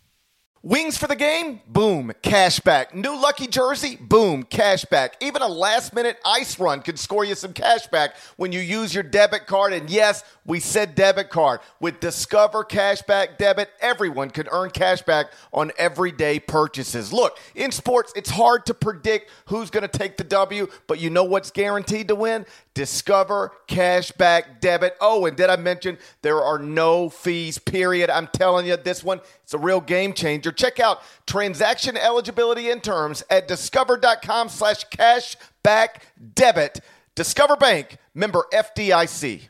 Wings 0.63 0.95
for 0.95 1.07
the 1.07 1.15
game? 1.15 1.59
Boom, 1.67 2.13
cashback. 2.21 2.93
New 2.93 3.19
lucky 3.19 3.47
jersey? 3.47 3.95
Boom, 3.95 4.43
cashback. 4.43 5.13
Even 5.19 5.41
a 5.41 5.47
last 5.47 5.91
minute 5.91 6.19
ice 6.23 6.59
run 6.59 6.83
could 6.83 6.99
score 6.99 7.25
you 7.25 7.33
some 7.33 7.51
cashback 7.51 8.09
when 8.37 8.51
you 8.51 8.59
use 8.59 8.93
your 8.93 9.01
debit 9.01 9.47
card. 9.47 9.73
And 9.73 9.89
yes, 9.89 10.23
we 10.45 10.59
said 10.59 10.93
debit 10.93 11.31
card. 11.31 11.61
With 11.79 11.99
Discover 11.99 12.65
Cashback 12.65 13.39
Debit, 13.39 13.71
everyone 13.79 14.29
can 14.29 14.47
earn 14.51 14.69
cashback 14.69 15.29
on 15.51 15.71
everyday 15.79 16.39
purchases. 16.39 17.11
Look, 17.11 17.39
in 17.55 17.71
sports, 17.71 18.13
it's 18.15 18.29
hard 18.29 18.67
to 18.67 18.75
predict 18.75 19.31
who's 19.45 19.71
going 19.71 19.89
to 19.89 19.97
take 19.97 20.17
the 20.17 20.23
W, 20.23 20.67
but 20.85 20.99
you 20.99 21.09
know 21.09 21.23
what's 21.23 21.49
guaranteed 21.49 22.07
to 22.09 22.15
win? 22.15 22.45
Discover 22.73 23.51
Cashback 23.67 24.61
Debit. 24.61 24.95
Oh, 25.01 25.25
and 25.25 25.35
did 25.35 25.49
I 25.49 25.57
mention 25.57 25.97
there 26.21 26.41
are 26.41 26.57
no 26.57 27.09
fees, 27.09 27.57
period? 27.57 28.09
I'm 28.09 28.27
telling 28.27 28.65
you, 28.65 28.77
this 28.77 29.03
one, 29.03 29.19
it's 29.43 29.53
a 29.53 29.57
real 29.57 29.81
game 29.81 30.13
changer. 30.13 30.51
Check 30.51 30.79
out 30.79 31.01
transaction 31.27 31.97
eligibility 31.97 32.69
and 32.69 32.81
terms 32.81 33.23
at 33.29 33.47
discover.com 33.47 34.47
slash 34.47 34.87
cashback 34.87 36.03
debit. 36.33 36.79
Discover 37.15 37.57
Bank, 37.57 37.97
member 38.13 38.45
FDIC. 38.53 39.49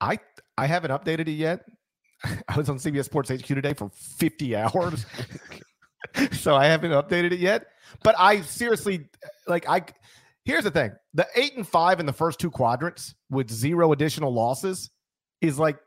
I 0.00 0.18
I 0.58 0.66
haven't 0.66 0.90
updated 0.90 1.28
it 1.28 1.32
yet. 1.32 1.64
I 2.48 2.56
was 2.56 2.68
on 2.68 2.78
CBS 2.78 3.04
Sports 3.04 3.30
HQ 3.30 3.46
today 3.46 3.74
for 3.74 3.90
50 3.90 4.56
hours. 4.56 5.06
so 6.32 6.54
I 6.56 6.66
haven't 6.66 6.90
updated 6.90 7.32
it 7.32 7.38
yet. 7.38 7.66
But 8.02 8.16
I 8.18 8.40
seriously 8.40 9.08
like 9.46 9.68
I 9.68 9.84
Here's 10.44 10.64
the 10.64 10.70
thing: 10.70 10.92
the 11.14 11.26
eight 11.34 11.56
and 11.56 11.66
five 11.66 12.00
in 12.00 12.06
the 12.06 12.12
first 12.12 12.38
two 12.38 12.50
quadrants 12.50 13.14
with 13.30 13.50
zero 13.50 13.92
additional 13.92 14.32
losses 14.32 14.90
is 15.40 15.58
like 15.58 15.78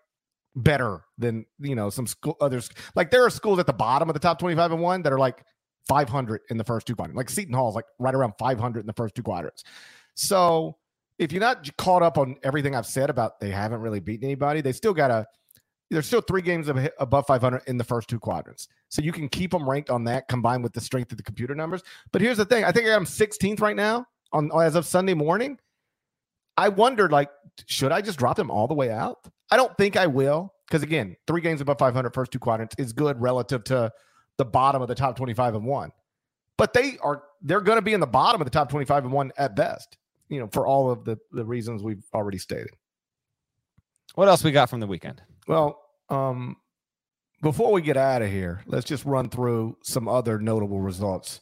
better 0.56 1.04
than 1.18 1.46
you 1.60 1.76
know 1.76 1.90
some 1.90 2.08
school 2.08 2.38
others. 2.40 2.70
Like 2.96 3.12
there 3.12 3.26
are 3.26 3.30
schools 3.30 3.60
at 3.60 3.68
the 3.68 3.74
bottom 3.74 4.10
of 4.10 4.14
the 4.14 4.20
top 4.20 4.40
twenty-five 4.40 4.72
and 4.72 4.82
one 4.82 5.02
that 5.04 5.14
are 5.14 5.20
like 5.20 5.44
500 5.88 6.42
in 6.50 6.58
the 6.58 6.64
first 6.64 6.88
two 6.88 6.96
quadrants. 6.96 7.18
Like 7.18 7.30
Seton 7.30 7.54
Hall 7.54 7.70
is 7.70 7.76
like 7.76 7.86
right 8.00 8.16
around 8.16 8.34
500 8.40 8.80
in 8.80 8.88
the 8.88 8.94
first 8.94 9.16
two 9.16 9.24
quadrants. 9.24 9.64
So 10.16 10.78
if 11.20 11.32
you're 11.32 11.42
not 11.42 11.70
caught 11.78 12.02
up 12.02 12.18
on 12.18 12.38
everything 12.44 12.76
I've 12.76 12.86
said 12.86 13.10
about 13.10 13.40
they 13.40 13.52
haven't 13.52 13.82
really 13.82 14.00
beaten 14.00 14.26
anybody, 14.26 14.62
they 14.62 14.72
still 14.72 14.94
got 14.94 15.12
a 15.12 15.26
There's 15.92 16.08
still 16.08 16.22
three 16.22 16.42
games 16.42 16.70
above 17.00 17.28
500 17.28 17.62
in 17.68 17.78
the 17.78 17.84
first 17.84 18.10
two 18.10 18.20
quadrants. 18.20 18.68
So 18.90 19.02
you 19.02 19.12
can 19.12 19.30
keep 19.30 19.52
them 19.52 19.70
ranked 19.70 19.90
on 19.90 20.04
that 20.06 20.28
combined 20.28 20.64
with 20.64 20.74
the 20.74 20.82
strength 20.82 21.12
of 21.12 21.18
the 21.18 21.24
computer 21.24 21.54
numbers. 21.56 21.84
But 22.12 22.22
here's 22.22 22.38
the 22.38 22.46
thing 22.46 22.64
I 22.64 22.72
think 22.72 22.88
I'm 22.88 23.06
16th 23.06 23.62
right 23.62 23.76
now 23.76 24.08
on 24.36 24.52
as 24.62 24.76
of 24.76 24.86
Sunday 24.86 25.14
morning, 25.14 25.58
I 26.58 26.70
wondered 26.70 27.12
like, 27.12 27.30
should 27.66 27.92
I 27.92 28.02
just 28.02 28.20
drop 28.20 28.36
them 28.36 28.52
all 28.52 28.68
the 28.68 28.74
way 28.74 28.92
out? 28.92 29.18
I 29.50 29.58
don't 29.58 29.76
think 29.78 29.96
I 29.96 30.08
will 30.08 30.54
because 30.68 30.84
again, 30.84 31.16
three 31.28 31.42
games 31.42 31.62
above 31.62 31.80
500 31.80 32.14
first 32.14 32.32
two 32.32 32.40
quadrants 32.40 32.76
is 32.78 32.94
good 32.94 33.22
relative 33.22 33.64
to 33.66 33.92
the 34.38 34.46
bottom 34.46 34.82
of 34.82 34.88
the 34.88 34.96
top 34.96 35.16
25 35.16 35.56
and 35.56 35.66
one. 35.66 35.92
But 36.58 36.74
they 36.74 36.98
are 37.02 37.24
they're 37.42 37.62
going 37.62 37.78
to 37.78 37.82
be 37.82 37.94
in 37.94 38.00
the 38.00 38.08
bottom 38.08 38.42
of 38.42 38.46
the 38.46 38.52
top 38.52 38.70
25 38.70 39.06
and 39.06 39.14
one 39.14 39.32
at 39.38 39.56
best. 39.56 39.98
You 40.30 40.40
know, 40.40 40.50
for 40.52 40.66
all 40.66 40.90
of 40.92 41.06
the 41.06 41.18
the 41.32 41.46
reasons 41.46 41.84
we've 41.84 42.04
already 42.14 42.38
stated. 42.38 42.72
What 44.16 44.28
else 44.28 44.44
we 44.44 44.52
got 44.52 44.70
from 44.70 44.80
the 44.80 44.88
weekend? 44.88 45.22
Well, 45.48 45.82
um, 46.10 46.56
before 47.42 47.72
we 47.72 47.82
get 47.82 47.98
out 47.98 48.22
of 48.22 48.32
here, 48.32 48.64
let's 48.66 48.86
just 48.86 49.06
run 49.06 49.30
through 49.30 49.78
some 49.84 50.08
other 50.08 50.40
notable 50.40 50.80
results 50.80 51.42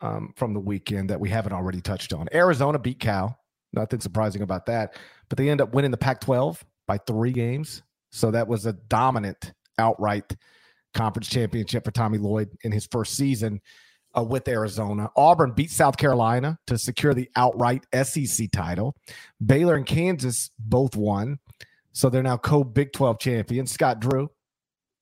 um, 0.00 0.32
from 0.36 0.54
the 0.54 0.60
weekend 0.60 1.10
that 1.10 1.20
we 1.20 1.28
haven't 1.28 1.52
already 1.52 1.80
touched 1.80 2.12
on. 2.12 2.28
Arizona 2.32 2.78
beat 2.78 3.00
Cal. 3.00 3.38
Nothing 3.72 4.00
surprising 4.00 4.42
about 4.42 4.66
that. 4.66 4.96
But 5.28 5.38
they 5.38 5.50
end 5.50 5.60
up 5.60 5.74
winning 5.74 5.90
the 5.90 5.96
Pac 5.96 6.20
12 6.20 6.64
by 6.86 6.98
three 6.98 7.32
games. 7.32 7.82
So 8.12 8.30
that 8.30 8.46
was 8.46 8.66
a 8.66 8.72
dominant 8.72 9.52
outright 9.78 10.36
conference 10.92 11.28
championship 11.28 11.84
for 11.84 11.90
Tommy 11.90 12.18
Lloyd 12.18 12.50
in 12.62 12.70
his 12.70 12.86
first 12.86 13.16
season 13.16 13.60
uh, 14.16 14.22
with 14.22 14.46
Arizona. 14.46 15.10
Auburn 15.16 15.52
beat 15.52 15.70
South 15.70 15.96
Carolina 15.96 16.58
to 16.68 16.78
secure 16.78 17.14
the 17.14 17.28
outright 17.34 17.84
SEC 18.04 18.50
title. 18.52 18.94
Baylor 19.44 19.74
and 19.74 19.86
Kansas 19.86 20.50
both 20.58 20.94
won. 20.94 21.38
So 21.92 22.08
they're 22.10 22.22
now 22.22 22.36
co 22.36 22.62
Big 22.62 22.92
12 22.92 23.18
champions. 23.18 23.72
Scott 23.72 24.00
Drew, 24.00 24.30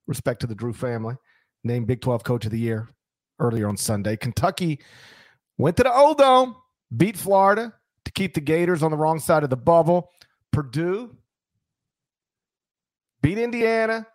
respect 0.07 0.41
to 0.41 0.47
the 0.47 0.55
Drew 0.55 0.73
family, 0.73 1.17
named 1.65 1.87
Big 1.87 2.01
12 2.01 2.25
Coach 2.25 2.45
of 2.47 2.51
the 2.51 2.59
Year 2.59 2.89
earlier 3.43 3.69
on 3.69 3.77
Sunday. 3.77 4.17
Kentucky 4.17 4.81
went 5.59 5.77
to 5.77 5.83
the 5.83 5.93
O'Dome, 5.95 6.57
beat 6.97 7.17
Florida 7.17 7.75
to 8.05 8.13
keep 8.13 8.35
the 8.35 8.41
Gators 8.41 8.83
on 8.83 8.91
the 8.91 8.97
wrong 8.97 9.19
side 9.19 9.45
of 9.45 9.51
the 9.51 9.57
bubble. 9.57 10.11
Purdue 10.53 11.17
beat 13.23 13.39
Indiana, 13.39 14.07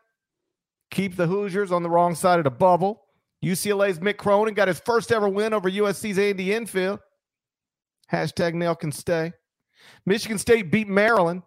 keep 0.92 1.16
the 1.16 1.28
Hoosiers 1.28 1.72
on 1.72 1.84
the 1.84 1.90
wrong 1.90 2.16
side 2.16 2.40
of 2.40 2.44
the 2.44 2.52
bubble. 2.52 3.04
UCLA's 3.44 4.00
Mick 4.00 4.18
Cronin 4.18 4.54
got 4.54 4.68
his 4.68 4.80
first 4.80 5.12
ever 5.12 5.30
win 5.30 5.54
over 5.54 5.70
USC's 5.70 6.18
Andy 6.18 6.54
Enfield. 6.54 7.00
Hashtag 8.12 8.54
Nail 8.54 8.76
can 8.76 8.92
stay. 8.92 9.34
Michigan 10.06 10.38
State 10.38 10.72
beat 10.72 10.88
Maryland 10.88 11.44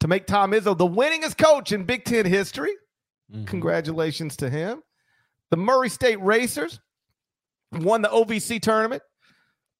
to 0.00 0.08
make 0.08 0.26
Tom 0.26 0.52
Izzo 0.52 0.76
the 0.76 0.86
winningest 0.86 1.38
coach 1.38 1.72
in 1.72 1.84
Big 1.84 2.04
Ten 2.04 2.26
history. 2.26 2.72
Mm-hmm. 3.32 3.44
Congratulations 3.44 4.36
to 4.38 4.50
him. 4.50 4.82
The 5.50 5.56
Murray 5.56 5.88
State 5.88 6.20
Racers 6.20 6.80
won 7.78 8.02
the 8.02 8.08
OVC 8.08 8.60
tournament. 8.60 9.02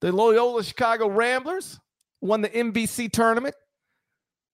The 0.01 0.13
Loyola 0.13 0.63
Chicago 0.65 1.09
Ramblers 1.09 1.79
won 2.21 2.41
the 2.41 2.49
MVC 2.49 3.11
tournament. 3.11 3.55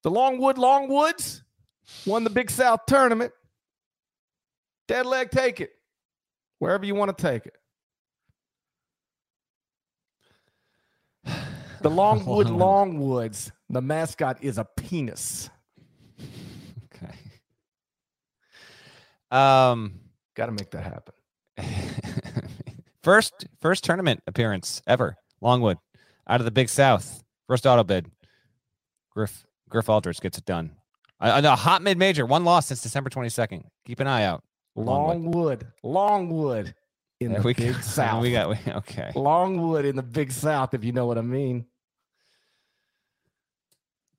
The 0.03 0.11
Longwood 0.11 0.57
Longwoods 0.57 1.43
won 2.07 2.25
the 2.25 2.31
Big 2.31 2.51
South 2.51 2.81
tournament. 2.87 3.33
Dead 4.89 5.07
leg, 5.07 5.31
take 5.31 5.61
it. 5.61 5.71
Wherever 6.59 6.85
you 6.85 6.95
want 6.95 7.17
to 7.17 7.23
take 7.23 7.47
it. 7.47 7.55
The 11.83 11.91
Longwood 11.91 12.47
Longwoods, 12.49 13.51
the 13.69 13.81
mascot 13.81 14.39
is 14.43 14.59
a 14.59 14.67
penis. 14.77 15.49
Okay. 16.95 17.15
Um, 19.31 20.01
got 20.35 20.47
to 20.47 20.53
make 20.53 20.71
that 20.73 20.85
happen. 20.85 21.15
First 23.03 23.47
first 23.61 23.85
tournament 23.85 24.23
appearance 24.27 24.83
ever. 24.87 25.17
Longwood 25.41 25.79
out 26.29 26.41
of 26.41 26.45
the 26.45 26.51
Big 26.51 26.69
South. 26.69 27.23
First 27.47 27.67
auto 27.67 27.83
bid. 27.83 28.11
Griff 29.11 29.45
Griff 29.69 29.89
Aldrich 29.89 30.21
gets 30.21 30.39
it 30.39 30.45
done. 30.45 30.73
A, 31.21 31.43
a 31.43 31.57
hot 31.57 31.83
mid 31.83 31.99
major, 31.99 32.27
one 32.27 32.45
loss 32.45 32.67
since 32.67 32.83
December 32.83 33.11
22nd. 33.11 33.65
Keep 33.87 34.01
an 34.01 34.07
eye 34.07 34.25
out. 34.25 34.43
Longwood. 34.77 35.67
Longwood 35.83 36.75
in 37.21 37.33
there 37.33 37.43
the 37.43 37.55
Big 37.55 37.75
go. 37.75 37.81
South. 37.81 38.23
We 38.23 38.33
got 38.33 38.57
okay. 38.69 39.13
Longwood 39.15 39.85
in 39.85 39.97
the 39.97 40.03
Big 40.03 40.33
South, 40.33 40.75
if 40.75 40.85
you 40.85 40.93
know 40.93 41.07
what 41.07 41.19
I 41.19 41.23
mean. 41.23 41.67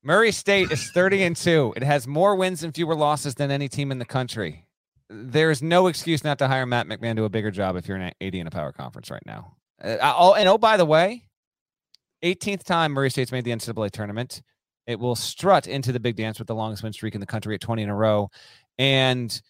Murray 0.03 0.31
State 0.31 0.71
is 0.71 0.89
30 0.91 1.23
and 1.23 1.35
2. 1.35 1.73
It 1.75 1.83
has 1.83 2.07
more 2.07 2.35
wins 2.35 2.63
and 2.63 2.73
fewer 2.73 2.95
losses 2.95 3.35
than 3.35 3.51
any 3.51 3.69
team 3.69 3.91
in 3.91 3.99
the 3.99 4.05
country 4.05 4.65
there's 5.11 5.61
no 5.61 5.87
excuse 5.87 6.23
not 6.23 6.39
to 6.39 6.47
hire 6.47 6.65
Matt 6.65 6.87
McMahon 6.87 7.17
to 7.17 7.25
a 7.25 7.29
bigger 7.29 7.51
job 7.51 7.75
if 7.75 7.87
you're 7.87 7.97
an 7.97 8.13
AD 8.21 8.35
in 8.35 8.47
a 8.47 8.51
power 8.51 8.71
conference 8.71 9.11
right 9.11 9.25
now. 9.25 9.57
Uh, 9.83 9.97
oh, 10.01 10.33
and 10.33 10.47
oh, 10.47 10.57
by 10.57 10.77
the 10.77 10.85
way, 10.85 11.23
18th 12.23 12.63
time 12.63 12.93
Murray 12.93 13.09
State's 13.09 13.31
made 13.31 13.43
the 13.43 13.51
NCAA 13.51 13.91
tournament. 13.91 14.41
It 14.87 14.99
will 14.99 15.15
strut 15.15 15.67
into 15.67 15.91
the 15.91 15.99
big 15.99 16.15
dance 16.15 16.39
with 16.39 16.47
the 16.47 16.55
longest 16.55 16.83
win 16.83 16.93
streak 16.93 17.13
in 17.13 17.21
the 17.21 17.27
country 17.27 17.55
at 17.55 17.61
20 17.61 17.83
in 17.83 17.89
a 17.89 17.95
row. 17.95 18.29
And 18.77 19.41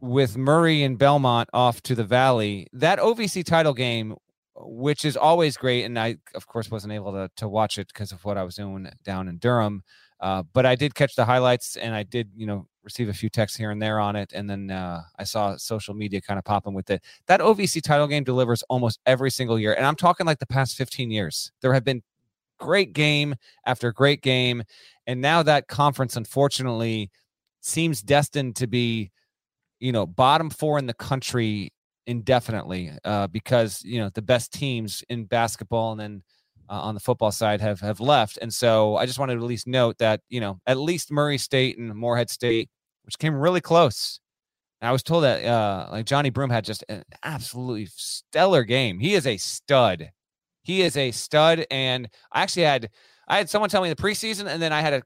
with 0.00 0.36
Murray 0.36 0.84
and 0.84 0.96
Belmont 0.96 1.48
off 1.52 1.82
to 1.82 1.94
the 1.94 2.04
Valley, 2.04 2.68
that 2.72 2.98
OVC 2.98 3.44
title 3.44 3.74
game, 3.74 4.14
which 4.54 5.04
is 5.04 5.16
always 5.16 5.56
great, 5.56 5.84
and 5.84 5.98
I, 5.98 6.18
of 6.34 6.46
course, 6.46 6.70
wasn't 6.70 6.92
able 6.92 7.12
to, 7.12 7.30
to 7.36 7.48
watch 7.48 7.78
it 7.78 7.88
because 7.88 8.12
of 8.12 8.24
what 8.24 8.38
I 8.38 8.44
was 8.44 8.54
doing 8.54 8.88
down 9.04 9.28
in 9.28 9.38
Durham. 9.38 9.82
Uh, 10.20 10.44
but 10.52 10.64
I 10.64 10.76
did 10.76 10.94
catch 10.94 11.16
the 11.16 11.24
highlights 11.24 11.76
and 11.76 11.94
I 11.94 12.04
did, 12.04 12.30
you 12.36 12.46
know, 12.46 12.68
receive 12.84 13.08
a 13.08 13.12
few 13.12 13.28
texts 13.28 13.56
here 13.56 13.70
and 13.70 13.80
there 13.80 14.00
on 14.00 14.16
it. 14.16 14.32
And 14.34 14.48
then 14.48 14.70
uh, 14.70 15.02
I 15.18 15.24
saw 15.24 15.56
social 15.56 15.94
media 15.94 16.20
kind 16.20 16.38
of 16.38 16.44
popping 16.44 16.74
with 16.74 16.90
it. 16.90 17.02
That 17.26 17.40
OVC 17.40 17.82
title 17.82 18.06
game 18.06 18.24
delivers 18.24 18.62
almost 18.64 19.00
every 19.06 19.30
single 19.30 19.58
year. 19.58 19.74
And 19.74 19.86
I'm 19.86 19.96
talking 19.96 20.26
like 20.26 20.38
the 20.38 20.46
past 20.46 20.76
15 20.76 21.10
years. 21.10 21.52
There 21.60 21.72
have 21.72 21.84
been 21.84 22.02
great 22.58 22.92
game 22.92 23.34
after 23.66 23.92
great 23.92 24.22
game. 24.22 24.62
And 25.06 25.20
now 25.20 25.42
that 25.42 25.68
conference, 25.68 26.16
unfortunately, 26.16 27.10
seems 27.60 28.02
destined 28.02 28.56
to 28.56 28.66
be, 28.66 29.10
you 29.80 29.92
know, 29.92 30.06
bottom 30.06 30.50
four 30.50 30.78
in 30.78 30.86
the 30.86 30.94
country 30.94 31.72
indefinitely 32.06 32.92
uh, 33.04 33.26
because, 33.28 33.82
you 33.84 34.00
know, 34.00 34.10
the 34.10 34.22
best 34.22 34.52
teams 34.52 35.04
in 35.08 35.24
basketball 35.24 35.92
and 35.92 36.00
then 36.00 36.22
uh, 36.68 36.80
on 36.80 36.94
the 36.94 37.00
football 37.00 37.32
side 37.32 37.60
have 37.60 37.80
have 37.80 38.00
left. 38.00 38.38
And 38.40 38.52
so 38.52 38.96
I 38.96 39.06
just 39.06 39.18
wanted 39.18 39.34
to 39.34 39.40
at 39.40 39.46
least 39.46 39.66
note 39.66 39.98
that 39.98 40.20
you 40.28 40.40
know 40.40 40.60
at 40.66 40.78
least 40.78 41.10
Murray 41.10 41.38
State 41.38 41.78
and 41.78 41.94
Morehead 41.94 42.30
State, 42.30 42.70
which 43.04 43.18
came 43.18 43.34
really 43.34 43.60
close. 43.60 44.20
And 44.80 44.88
I 44.88 44.92
was 44.92 45.02
told 45.02 45.24
that 45.24 45.44
uh, 45.44 45.88
like 45.90 46.06
Johni 46.06 46.32
Broome 46.32 46.50
had 46.50 46.64
just 46.64 46.84
an 46.88 47.04
absolutely 47.22 47.86
stellar 47.94 48.64
game. 48.64 48.98
He 48.98 49.14
is 49.14 49.26
a 49.26 49.36
stud. 49.36 50.10
He 50.62 50.82
is 50.82 50.96
a 50.96 51.10
stud. 51.12 51.66
And 51.70 52.08
I 52.32 52.42
actually 52.42 52.64
had 52.64 52.90
I 53.28 53.38
had 53.38 53.48
someone 53.48 53.70
tell 53.70 53.82
me 53.82 53.88
the 53.88 53.96
preseason, 53.96 54.46
and 54.46 54.60
then 54.60 54.72
I 54.72 54.80
had 54.80 54.94
a 54.94 55.02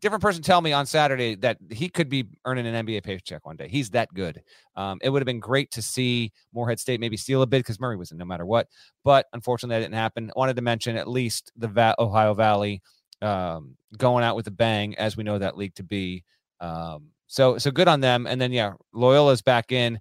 different 0.00 0.22
person 0.22 0.42
tell 0.42 0.60
me 0.60 0.72
on 0.72 0.86
Saturday 0.86 1.34
that 1.36 1.58
he 1.70 1.88
could 1.88 2.08
be 2.08 2.26
earning 2.44 2.66
an 2.66 2.86
NBA 2.86 3.02
paycheck 3.02 3.46
one 3.46 3.56
day. 3.56 3.68
He's 3.68 3.90
that 3.90 4.12
good. 4.14 4.42
Um, 4.76 4.98
it 5.02 5.10
would 5.10 5.20
have 5.20 5.26
been 5.26 5.40
great 5.40 5.70
to 5.72 5.82
see 5.82 6.32
Morehead 6.52 6.80
State 6.80 7.00
maybe 7.00 7.16
steal 7.16 7.42
a 7.42 7.46
bid 7.46 7.60
because 7.60 7.80
Murray 7.80 7.96
was 7.96 8.10
in 8.10 8.18
no 8.18 8.24
matter 8.24 8.46
what. 8.46 8.68
But 9.04 9.26
unfortunately, 9.32 9.76
that 9.76 9.86
didn't 9.86 9.94
happen. 9.94 10.30
I 10.34 10.38
wanted 10.38 10.56
to 10.56 10.62
mention 10.62 10.96
at 10.96 11.08
least 11.08 11.52
the 11.56 11.68
Va- 11.68 11.96
Ohio 11.98 12.34
Valley 12.34 12.82
um, 13.22 13.76
going 13.96 14.24
out 14.24 14.36
with 14.36 14.46
a 14.46 14.52
bang, 14.52 14.96
as 14.96 15.16
we 15.16 15.24
know 15.24 15.38
that 15.38 15.56
league 15.56 15.74
to 15.74 15.82
be. 15.82 16.24
Um, 16.60 17.10
so 17.26 17.58
so 17.58 17.70
good 17.70 17.88
on 17.88 18.00
them. 18.00 18.26
And 18.26 18.40
then 18.40 18.52
yeah, 18.52 18.72
Loyola's 18.92 19.42
back 19.42 19.72
in 19.72 20.00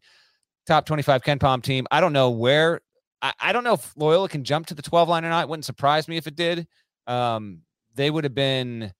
top 0.65 0.85
25 0.85 1.21
KenPom 1.23 1.61
team. 1.63 1.85
I 1.91 2.01
don't 2.01 2.13
know 2.13 2.29
where. 2.29 2.81
I, 3.21 3.33
I 3.39 3.53
don't 3.53 3.63
know 3.63 3.73
if 3.73 3.93
Loyola 3.97 4.29
can 4.29 4.43
jump 4.43 4.67
to 4.67 4.73
the 4.73 4.81
12 4.81 5.09
line 5.09 5.25
or 5.25 5.29
not. 5.29 5.43
It 5.43 5.49
wouldn't 5.49 5.65
surprise 5.65 6.07
me 6.07 6.17
if 6.17 6.25
it 6.25 6.35
did. 6.35 6.67
Um, 7.05 7.59
they 7.95 8.09
would 8.09 8.23
have 8.23 8.35
been 8.35 8.93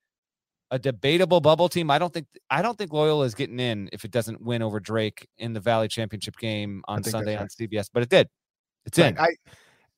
a 0.72 0.80
debatable 0.80 1.42
bubble 1.42 1.70
team. 1.70 1.90
I 1.90 1.98
don't 1.98 2.14
think 2.14 2.28
I 2.50 2.62
don't 2.62 2.78
think 2.78 2.94
Loyola 2.94 3.26
is 3.26 3.36
getting 3.36 3.60
in 3.60 3.90
if 3.92 4.06
it 4.06 4.12
doesn't 4.12 4.42
win 4.42 4.62
over 4.62 4.80
Drake 4.80 5.28
in 5.38 5.54
the 5.54 5.60
Valley 5.60 5.88
Championship 5.88 6.38
game 6.38 6.84
on 6.88 7.04
Sunday 7.04 7.36
on 7.36 7.48
CBS. 7.48 7.90
But 7.94 8.04
it 8.04 8.10
did. 8.10 8.28
It's 8.86 8.98
right. 8.98 9.08
in. 9.08 9.20
I, 9.20 9.30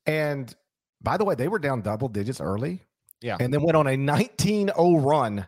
and 0.06 0.54
by 1.02 1.16
the 1.16 1.24
way, 1.24 1.34
they 1.34 1.48
were 1.48 1.58
down 1.58 1.82
double 1.82 2.08
digits 2.08 2.40
early. 2.40 2.82
Yeah. 3.20 3.36
And 3.38 3.52
then 3.52 3.62
went 3.62 3.76
on 3.76 3.86
a 3.86 3.90
19-0 3.90 5.04
run 5.04 5.46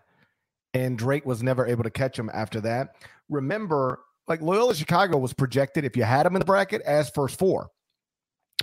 and 0.75 0.99
Drake 0.99 1.25
was 1.25 1.43
never 1.43 1.67
able 1.67 1.85
to 1.85 1.91
catch 1.91 2.19
him 2.19 2.31
after 2.33 2.61
that. 2.63 2.97
Remember, 3.29 4.01
like 4.29 4.43
Loyola 4.43 4.75
Chicago 4.75 5.19
was 5.19 5.33
projected 5.33 5.85
if 5.85 5.97
you 5.97 6.03
had 6.03 6.27
them 6.27 6.35
in 6.35 6.41
the 6.41 6.45
bracket 6.45 6.83
as 6.83 7.11
first 7.11 7.39
four, 7.39 7.71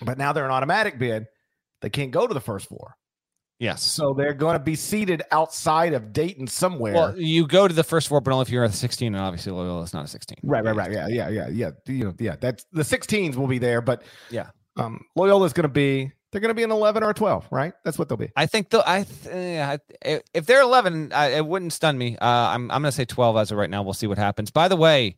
but 0.04 0.18
now 0.18 0.34
they're 0.34 0.46
an 0.46 0.52
automatic 0.52 1.00
bid. 1.00 1.26
They 1.82 1.90
can't 1.90 2.12
go 2.12 2.28
to 2.28 2.34
the 2.34 2.42
first 2.42 2.68
four. 2.68 2.96
Yes. 3.62 3.84
So 3.84 4.16
they're 4.16 4.34
going 4.34 4.56
to 4.56 4.64
be 4.64 4.74
seated 4.74 5.22
outside 5.32 5.94
of 5.94 6.12
Dayton 6.12 6.48
somewhere. 6.48 6.94
Well, 6.94 7.16
you 7.16 7.46
go 7.46 7.68
to 7.68 7.74
the 7.74 7.84
first 7.84 8.08
four, 8.08 8.20
but 8.20 8.32
only 8.34 8.42
if 8.42 8.50
you're 8.50 8.64
a 8.64 8.72
16, 8.72 9.14
and 9.14 9.24
obviously 9.24 9.52
Loyola 9.52 9.84
is 9.84 9.94
not 9.94 10.04
a 10.04 10.08
16. 10.08 10.40
Right, 10.42 10.64
right, 10.64 10.76
right. 10.76 10.92
Yeah, 10.92 11.08
yeah, 11.08 11.30
yeah, 11.30 11.48
yeah. 11.48 11.70
You 11.86 12.06
know, 12.06 12.14
yeah. 12.18 12.38
That's 12.42 12.66
the 12.72 12.82
16s 12.82 13.36
will 13.36 13.46
be 13.46 13.60
there, 13.60 13.80
but 13.82 14.02
yeah, 14.32 14.48
um, 14.78 15.06
Loyola 15.16 15.46
is 15.46 15.54
going 15.54 15.66
to 15.66 15.70
be 15.70 16.12
they're 16.32 16.42
going 16.42 16.50
to 16.50 16.56
be 16.56 16.64
an 16.64 16.72
11 16.72 17.04
or 17.04 17.14
12, 17.14 17.50
right? 17.52 17.74
That's 17.84 18.00
what 18.00 18.10
they'll 18.10 18.18
be. 18.18 18.32
I 18.36 18.48
think 18.48 18.72
though 18.72 18.82
I 18.84 19.04
th- 19.04 20.24
if 20.34 20.46
they're 20.48 20.62
11, 20.62 21.12
I, 21.14 21.28
it 21.34 21.46
wouldn't 21.46 21.74
stun 21.74 22.00
me. 22.00 22.18
Uh, 22.18 22.26
I'm 22.26 22.72
I'm 22.72 22.82
going 22.82 22.90
to 22.90 22.92
say 22.92 23.06
12 23.06 23.38
as 23.38 23.52
of 23.52 23.60
right 23.60 23.70
now. 23.70 23.84
We'll 23.84 23.94
see 23.94 24.08
what 24.08 24.18
happens. 24.18 24.50
By 24.50 24.70
the 24.70 24.76
way, 24.76 25.18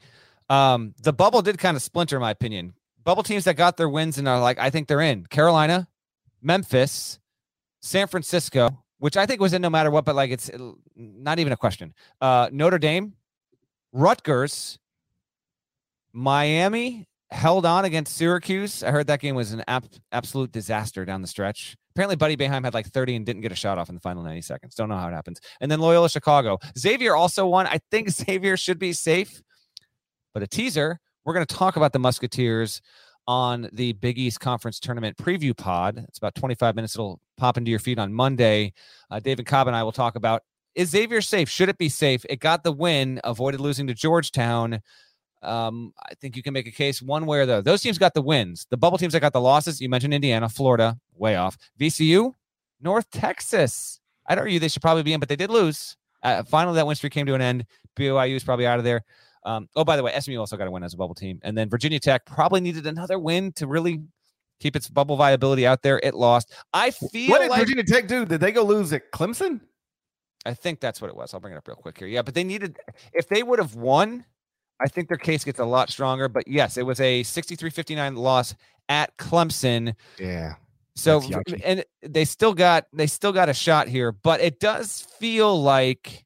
um, 0.50 0.94
the 1.02 1.14
bubble 1.14 1.41
did 1.41 1.60
kind 1.60 1.78
of 1.78 1.84
splinter, 1.84 2.18
in 2.18 2.22
my 2.22 2.32
opinion. 2.32 2.74
Bubble 3.06 3.24
teams 3.24 3.46
that 3.46 3.56
got 3.56 3.78
their 3.78 3.89
wins 3.89 4.18
and 4.18 4.28
are 4.28 4.39
like, 4.41 4.60
I 4.60 4.70
think 4.70 4.89
they're 4.89 5.02
in. 5.02 5.26
Carolina, 5.28 5.88
Memphis, 6.41 7.20
San 7.84 8.07
Francisco, 8.07 8.84
which 8.99 9.17
I 9.17 9.25
think 9.25 9.41
was 9.41 9.53
in 9.53 9.61
no 9.61 9.69
matter 9.69 9.91
what, 9.91 10.05
but 10.05 10.15
like 10.15 10.31
it's 10.31 10.49
not 10.95 11.38
even 11.38 11.51
a 11.51 11.57
question. 11.57 11.93
Uh, 12.21 12.49
Notre 12.51 12.79
Dame, 12.79 13.13
Rutgers, 13.91 14.79
Miami, 16.13 17.05
held 17.29 17.65
on 17.65 17.84
against 17.84 18.15
Syracuse. 18.15 18.84
I 18.84 18.91
heard 18.91 19.07
that 19.07 19.19
game 19.19 19.36
was 19.36 19.51
an 19.51 19.63
absolute 20.11 20.53
disaster 20.53 21.03
down 21.03 21.21
the 21.21 21.27
stretch. 21.27 21.75
Apparently, 21.93 22.15
Buddy 22.15 22.38
Boeheim 22.38 22.63
had 22.63 22.73
like 22.73 22.88
30 22.88 23.17
and 23.17 23.25
didn't 23.25 23.41
get 23.41 23.51
a 23.51 23.55
shot 23.55 23.77
off 23.77 23.89
in 23.89 23.95
the 23.95 24.01
final 24.01 24.23
90 24.23 24.41
seconds. 24.41 24.75
Don't 24.75 24.88
know 24.88 24.97
how 24.97 25.09
it 25.09 25.13
happens. 25.13 25.41
And 25.59 25.69
then 25.69 25.79
Loyola 25.79 26.09
Chicago. 26.09 26.57
Xavier 26.79 27.15
also 27.15 27.45
won. 27.45 27.67
I 27.67 27.79
think 27.91 28.09
Xavier 28.11 28.55
should 28.55 28.79
be 28.79 28.93
safe. 28.93 29.43
But 30.34 30.41
a 30.41 30.47
teaser, 30.47 30.99
we're 31.25 31.34
going 31.34 31.45
to 31.45 31.55
talk 31.55 31.75
about 31.75 31.91
the 31.91 31.99
Musketeers 31.99 32.81
on 33.28 33.69
the 33.74 33.93
Big 33.93 34.17
East 34.17 34.39
Conference 34.39 34.80
Tournament 34.80 35.17
preview 35.17 35.55
pod. 35.55 36.05
It's 36.07 36.17
about 36.17 36.36
25 36.36 36.76
minutes. 36.76 36.95
It'll 36.95 37.19
pop 37.38 37.57
into 37.57 37.71
your 37.71 37.80
feed 37.80 37.99
on 37.99 38.13
Monday. 38.13 38.74
Uh, 39.09 39.19
David 39.19 39.45
Cobb 39.45 39.67
and 39.67 39.76
I 39.76 39.84
will 39.84 39.91
talk 39.91 40.15
about 40.15 40.43
is 40.76 40.89
Xavier 40.89 41.21
safe? 41.21 41.49
Should 41.49 41.69
it 41.69 41.78
be 41.78 41.89
safe? 41.89 42.26
It 42.30 42.39
got 42.39 42.63
the 42.63 42.71
win, 42.71 43.21
avoided 43.24 43.59
losing 43.59 43.88
to 43.88 43.93
Georgetown. 43.93 44.82
Um, 45.43 45.93
I 46.09 46.15
think 46.15 46.36
you 46.36 46.43
can 46.43 46.53
make 46.53 46.67
a 46.67 46.71
case 46.71 47.01
one 47.01 47.26
way 47.26 47.39
or 47.39 47.45
the 47.45 47.53
other. 47.53 47.61
Those 47.61 47.82
teams 47.82 47.97
got 47.97 48.13
the 48.13 48.21
wins. 48.21 48.65
The 48.69 48.78
bubble 48.78 48.97
teams 48.97 49.13
that 49.13 49.19
got 49.19 49.34
the 49.34 49.41
losses, 49.41 49.82
you 49.82 49.89
mentioned 49.89 50.13
Indiana, 50.13 50.49
Florida, 50.49 50.97
way 51.15 51.36
off. 51.36 51.57
VCU, 51.80 52.34
North 52.82 53.09
Texas. 53.11 53.99
I'd 54.26 54.39
argue 54.39 54.59
they 54.59 54.69
should 54.69 54.82
probably 54.82 55.03
be 55.03 55.13
in, 55.13 55.19
but 55.19 55.30
they 55.30 55.36
did 55.36 55.49
lose. 55.49 55.97
Uh, 56.24 56.43
finally, 56.43 56.76
that 56.76 56.88
win 56.88 56.95
streak 56.95 57.13
came 57.13 57.26
to 57.26 57.34
an 57.36 57.41
end. 57.41 57.65
BYU 57.97 58.36
is 58.36 58.43
probably 58.43 58.65
out 58.65 58.80
of 58.80 58.86
there. 58.86 59.03
Um, 59.46 59.68
oh, 59.76 59.84
by 59.84 59.96
the 59.96 60.04
way, 60.04 60.18
SMU 60.20 60.38
also 60.38 60.58
got 60.58 60.68
a 60.68 60.72
win 60.72 60.84
as 60.84 60.94
a 60.94 60.98
bubble 60.98 61.16
team. 61.16 61.39
And 61.44 61.58
then 61.58 61.70
Virginia 61.70 62.00
Tech 62.00 62.26
probably 62.26 62.62
needed 62.62 62.88
another 62.88 63.20
win 63.20 63.52
to 63.54 63.68
really 63.68 64.02
keep 64.60 64.76
its 64.76 64.88
bubble 64.89 65.18
viability 65.18 65.68
out 65.68 65.82
there. 65.82 66.00
It 66.04 66.14
lost. 66.14 66.54
I 66.74 66.91
feel 66.91 67.30
What 67.30 67.41
did 67.41 67.50
like, 67.50 67.60
Virginia 67.60 67.84
Tech 67.84 68.08
do? 68.08 68.26
Did 68.26 68.39
they 68.39 68.52
go 68.52 68.64
lose 68.64 68.94
at 68.94 69.12
Clemson? 69.12 69.60
I 70.46 70.54
think 70.54 70.80
that's 70.80 71.02
what 71.02 71.10
it 71.10 71.16
was. 71.16 71.34
I'll 71.34 71.39
bring 71.39 71.54
it 71.54 71.58
up 71.58 71.68
real 71.68 71.78
quick 71.78 71.98
here. 71.98 72.08
Yeah, 72.08 72.22
but 72.22 72.34
they 72.34 72.44
needed 72.44 72.78
if 73.14 73.28
they 73.28 73.44
would 73.44 73.60
have 73.60 73.76
won, 73.76 74.26
I 74.80 74.88
think 74.88 75.08
their 75.08 75.18
case 75.18 75.44
gets 75.44 75.60
a 75.60 75.66
lot 75.66 75.89
stronger. 75.89 76.28
But 76.28 76.48
yes, 76.48 76.78
it 76.78 76.86
was 76.86 77.00
a 77.00 77.24
63-59 77.24 78.18
loss 78.18 78.56
at 78.89 79.16
Clemson. 79.18 79.96
Yeah. 80.20 80.56
So 80.96 81.22
and 81.64 81.84
they 82.04 82.24
still 82.24 82.54
got 82.54 82.86
they 82.94 83.08
still 83.08 83.32
got 83.32 83.50
a 83.50 83.54
shot 83.54 83.88
here, 83.88 84.12
but 84.12 84.41
it 84.41 84.60
does 84.60 85.02
feel 85.20 85.60
like 85.62 86.22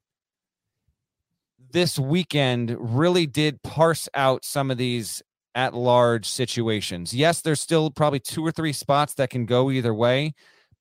this 1.71 1.99
weekend 1.99 2.75
really 2.79 3.25
did 3.25 3.61
parse 3.63 4.07
out 4.13 4.45
some 4.45 4.71
of 4.71 4.77
these 4.77 5.21
at 5.55 5.73
large 5.73 6.27
situations. 6.27 7.13
Yes, 7.13 7.41
there's 7.41 7.59
still 7.59 7.89
probably 7.89 8.19
two 8.19 8.45
or 8.45 8.51
three 8.51 8.73
spots 8.73 9.15
that 9.15 9.31
can 9.31 9.45
go 9.45 9.71
either 9.71 9.93
way, 9.93 10.35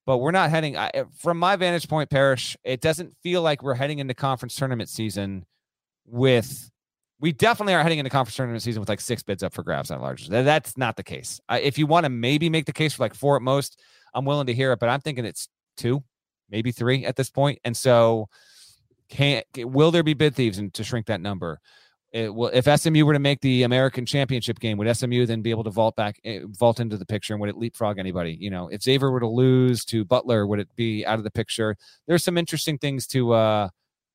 but 0.05 0.19
we're 0.19 0.33
not 0.33 0.51
heading 0.51 0.77
I, 0.77 0.91
from 1.19 1.39
my 1.39 1.57
vantage 1.57 1.89
point, 1.89 2.11
Parrish. 2.11 2.57
It 2.63 2.83
doesn't 2.83 3.17
feel 3.23 3.41
like 3.41 3.63
we're 3.63 3.75
heading 3.75 4.01
into 4.01 4.15
conference 4.15 4.55
tournament 4.55 4.91
season 4.91 5.47
with. 6.07 6.71
We 7.19 7.33
definitely 7.33 7.73
are 7.73 7.83
heading 7.83 7.99
into 7.99 8.11
conference 8.11 8.37
tournament 8.37 8.63
season 8.63 8.81
with 8.81 8.91
like 8.91 9.01
six 9.01 9.23
bids 9.23 9.43
up 9.43 9.55
for 9.55 9.63
grabs 9.63 9.91
at 9.91 10.03
large. 10.03 10.29
That's 10.29 10.77
not 10.77 10.97
the 10.97 11.03
case. 11.03 11.41
if 11.51 11.79
you 11.79 11.87
want 11.87 12.05
to 12.05 12.11
maybe 12.11 12.51
make 12.51 12.67
the 12.67 12.75
case 12.75 12.93
for 12.95 13.03
like 13.03 13.15
four 13.15 13.37
at 13.37 13.43
most, 13.43 13.81
I'm 14.13 14.27
willing 14.27 14.47
to 14.49 14.55
hear 14.55 14.73
it, 14.73 14.79
but 14.79 14.91
I'm 14.91 15.01
thinking 15.01 15.25
it's 15.25 15.49
two, 15.79 16.05
maybe 16.51 16.71
three 16.71 17.07
at 17.07 17.17
this 17.17 17.31
point. 17.31 17.59
And 17.65 17.75
so, 17.75 18.29
can 19.09 19.43
will 19.57 19.91
there 19.91 20.03
be 20.03 20.15
bid 20.15 20.35
thieves 20.35 20.59
and 20.59 20.73
to 20.75 20.85
shrink 20.85 21.07
that 21.07 21.21
number? 21.21 21.61
It 22.13 22.35
will, 22.35 22.49
if 22.49 22.65
SMU 22.81 23.05
were 23.05 23.13
to 23.13 23.19
make 23.19 23.41
the 23.41 23.65
American 23.65 24.07
Championship 24.07 24.59
game, 24.59 24.79
would 24.79 24.97
SMU 24.97 25.27
then 25.27 25.43
be 25.43 25.51
able 25.51 25.65
to 25.65 25.71
vault 25.71 25.97
back, 25.97 26.19
eh, 26.25 26.41
vault 26.47 26.81
into 26.81 26.97
the 26.97 27.05
picture, 27.05 27.35
and 27.35 27.41
would 27.41 27.51
it 27.51 27.59
leapfrog 27.59 27.99
anybody? 27.99 28.37
You 28.41 28.49
know, 28.49 28.69
if 28.69 28.83
Xavier 28.83 29.11
were 29.11 29.21
to 29.21 29.29
lose 29.29 29.85
to 29.87 30.05
Butler, 30.05 30.47
would 30.47 30.61
it 30.61 30.69
be 30.77 31.05
out 31.05 31.19
of 31.19 31.25
the 31.25 31.31
picture? 31.31 31.77
There's 32.07 32.25
some 32.25 32.39
interesting 32.39 32.79
things 32.79 33.07
to 33.09 33.33
uh, 33.33 33.69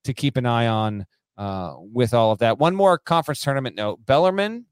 to 0.06 0.14
keep 0.14 0.38
an 0.38 0.46
eye 0.46 0.68
on 0.68 1.06
uh, 1.38 1.76
with 1.78 2.14
all 2.14 2.32
of 2.32 2.40
that. 2.40 2.58
One 2.58 2.76
more 2.76 2.98
conference 2.98 3.42
tournament 3.42 3.76
note: 3.76 4.06
Bellarmine 4.06 4.66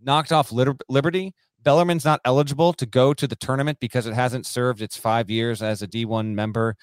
knocked 0.00 0.32
off 0.32 0.52
Liberty. 0.52 1.34
Bellarmine's 1.62 2.04
not 2.04 2.20
eligible 2.24 2.72
to 2.74 2.86
go 2.86 3.12
to 3.12 3.26
the 3.26 3.36
tournament 3.36 3.78
because 3.80 4.06
it 4.06 4.14
hasn't 4.14 4.46
served 4.46 4.80
its 4.80 4.96
five 4.96 5.28
years 5.28 5.60
as 5.60 5.82
a 5.82 5.88
D1 5.88 6.34
member. 6.34 6.76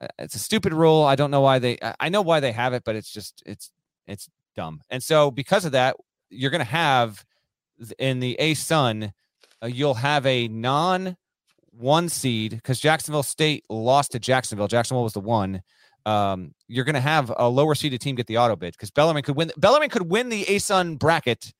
Uh, 0.00 0.08
it's 0.18 0.34
a 0.34 0.38
stupid 0.38 0.72
rule. 0.72 1.02
I 1.02 1.16
don't 1.16 1.30
know 1.30 1.40
why 1.40 1.58
they. 1.58 1.78
I 2.00 2.08
know 2.08 2.22
why 2.22 2.40
they 2.40 2.52
have 2.52 2.72
it, 2.72 2.82
but 2.84 2.96
it's 2.96 3.10
just 3.10 3.42
it's 3.46 3.70
it's 4.06 4.28
dumb. 4.54 4.80
And 4.90 5.02
so 5.02 5.30
because 5.30 5.64
of 5.64 5.72
that, 5.72 5.96
you're 6.30 6.50
going 6.50 6.60
to 6.60 6.64
have 6.64 7.24
in 7.98 8.20
the 8.20 8.36
ASUN, 8.40 9.12
uh, 9.62 9.66
you'll 9.66 9.94
have 9.94 10.26
a 10.26 10.48
non 10.48 11.16
one 11.70 12.08
seed 12.08 12.52
because 12.52 12.80
Jacksonville 12.80 13.22
State 13.22 13.64
lost 13.68 14.12
to 14.12 14.18
Jacksonville. 14.18 14.68
Jacksonville 14.68 15.04
was 15.04 15.12
the 15.12 15.20
one. 15.20 15.62
Um, 16.06 16.54
you're 16.68 16.84
going 16.84 16.94
to 16.94 17.00
have 17.00 17.32
a 17.36 17.48
lower 17.48 17.74
seeded 17.74 18.00
team 18.00 18.14
get 18.14 18.26
the 18.28 18.38
auto 18.38 18.56
bid 18.56 18.74
because 18.74 18.90
Bellarmine 18.90 19.22
could 19.22 19.36
win. 19.36 19.50
Bellarmine 19.56 19.90
could 19.90 20.08
win 20.10 20.28
the 20.28 20.44
ASUN 20.44 20.98
bracket 20.98 21.52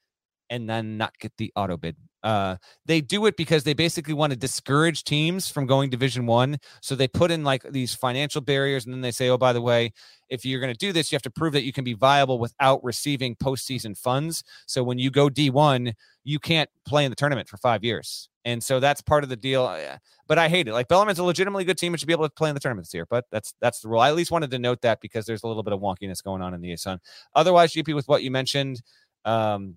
and 0.48 0.70
then 0.70 0.96
not 0.96 1.18
get 1.18 1.32
the 1.36 1.52
auto 1.56 1.76
bid. 1.76 1.96
Uh, 2.26 2.56
they 2.86 3.00
do 3.00 3.26
it 3.26 3.36
because 3.36 3.62
they 3.62 3.72
basically 3.72 4.12
want 4.12 4.32
to 4.32 4.36
discourage 4.36 5.04
teams 5.04 5.48
from 5.48 5.64
going 5.64 5.90
Division 5.90 6.26
One. 6.26 6.58
So 6.82 6.96
they 6.96 7.06
put 7.06 7.30
in 7.30 7.44
like 7.44 7.62
these 7.70 7.94
financial 7.94 8.40
barriers, 8.40 8.84
and 8.84 8.92
then 8.92 9.00
they 9.00 9.12
say, 9.12 9.28
"Oh, 9.28 9.38
by 9.38 9.52
the 9.52 9.62
way, 9.62 9.92
if 10.28 10.44
you're 10.44 10.58
going 10.58 10.74
to 10.74 10.78
do 10.78 10.92
this, 10.92 11.12
you 11.12 11.14
have 11.14 11.22
to 11.22 11.30
prove 11.30 11.52
that 11.52 11.62
you 11.62 11.72
can 11.72 11.84
be 11.84 11.92
viable 11.92 12.40
without 12.40 12.82
receiving 12.82 13.36
postseason 13.36 13.96
funds. 13.96 14.42
So 14.66 14.82
when 14.82 14.98
you 14.98 15.08
go 15.08 15.28
D1, 15.28 15.92
you 16.24 16.40
can't 16.40 16.68
play 16.84 17.04
in 17.04 17.12
the 17.12 17.16
tournament 17.16 17.48
for 17.48 17.58
five 17.58 17.84
years." 17.84 18.28
And 18.44 18.60
so 18.60 18.80
that's 18.80 19.00
part 19.00 19.22
of 19.22 19.30
the 19.30 19.36
deal. 19.36 19.62
Uh, 19.62 19.98
but 20.26 20.36
I 20.36 20.48
hate 20.48 20.66
it. 20.66 20.72
Like 20.72 20.88
Bellarmine's 20.88 21.20
a 21.20 21.24
legitimately 21.24 21.64
good 21.64 21.78
team 21.78 21.92
and 21.92 22.00
should 22.00 22.08
be 22.08 22.12
able 22.12 22.28
to 22.28 22.34
play 22.34 22.48
in 22.48 22.54
the 22.54 22.60
tournament 22.60 22.88
this 22.88 22.94
year. 22.94 23.06
But 23.08 23.26
that's 23.30 23.54
that's 23.60 23.82
the 23.82 23.88
rule. 23.88 24.00
I 24.00 24.08
at 24.08 24.16
least 24.16 24.32
wanted 24.32 24.50
to 24.50 24.58
note 24.58 24.82
that 24.82 25.00
because 25.00 25.26
there's 25.26 25.44
a 25.44 25.46
little 25.46 25.62
bit 25.62 25.74
of 25.74 25.78
wonkiness 25.78 26.24
going 26.24 26.42
on 26.42 26.54
in 26.54 26.60
the 26.60 26.72
ASUN. 26.72 26.98
Otherwise, 27.36 27.72
GP 27.72 27.94
with 27.94 28.08
what 28.08 28.24
you 28.24 28.32
mentioned, 28.32 28.82
um, 29.24 29.76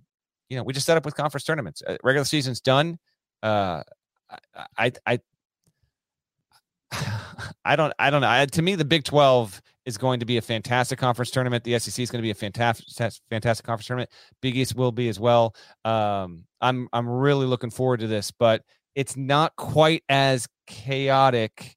you 0.49 0.57
know, 0.57 0.63
we 0.63 0.73
just 0.73 0.85
set 0.85 0.97
up 0.97 1.05
with 1.05 1.15
conference 1.15 1.43
tournaments. 1.43 1.81
Uh, 1.85 1.97
regular 2.03 2.25
season's 2.25 2.59
done. 2.59 2.99
Uh, 3.41 3.83
I, 4.77 4.91
I, 5.05 5.19
I 7.65 7.75
don't, 7.75 7.93
I 7.99 8.09
don't 8.09 8.21
know. 8.21 8.29
I, 8.29 8.45
to 8.45 8.61
me, 8.61 8.75
the 8.75 8.85
Big 8.85 9.03
Twelve 9.03 9.61
is 9.85 9.97
going 9.97 10.19
to 10.19 10.25
be 10.25 10.37
a 10.37 10.41
fantastic 10.41 10.99
conference 10.99 11.31
tournament. 11.31 11.63
The 11.63 11.77
SEC 11.79 12.01
is 12.01 12.11
going 12.11 12.21
to 12.21 12.25
be 12.25 12.31
a 12.31 12.35
fantastic, 12.35 12.87
fantastic 13.29 13.65
conference 13.65 13.87
tournament. 13.87 14.09
Big 14.41 14.55
East 14.55 14.75
will 14.75 14.91
be 14.91 15.09
as 15.09 15.19
well. 15.19 15.55
Um, 15.83 16.45
I'm, 16.61 16.89
I'm 16.93 17.09
really 17.09 17.47
looking 17.47 17.71
forward 17.71 18.01
to 18.01 18.07
this, 18.07 18.31
but 18.31 18.63
it's 18.95 19.17
not 19.17 19.55
quite 19.55 20.03
as 20.09 20.47
chaotic 20.67 21.75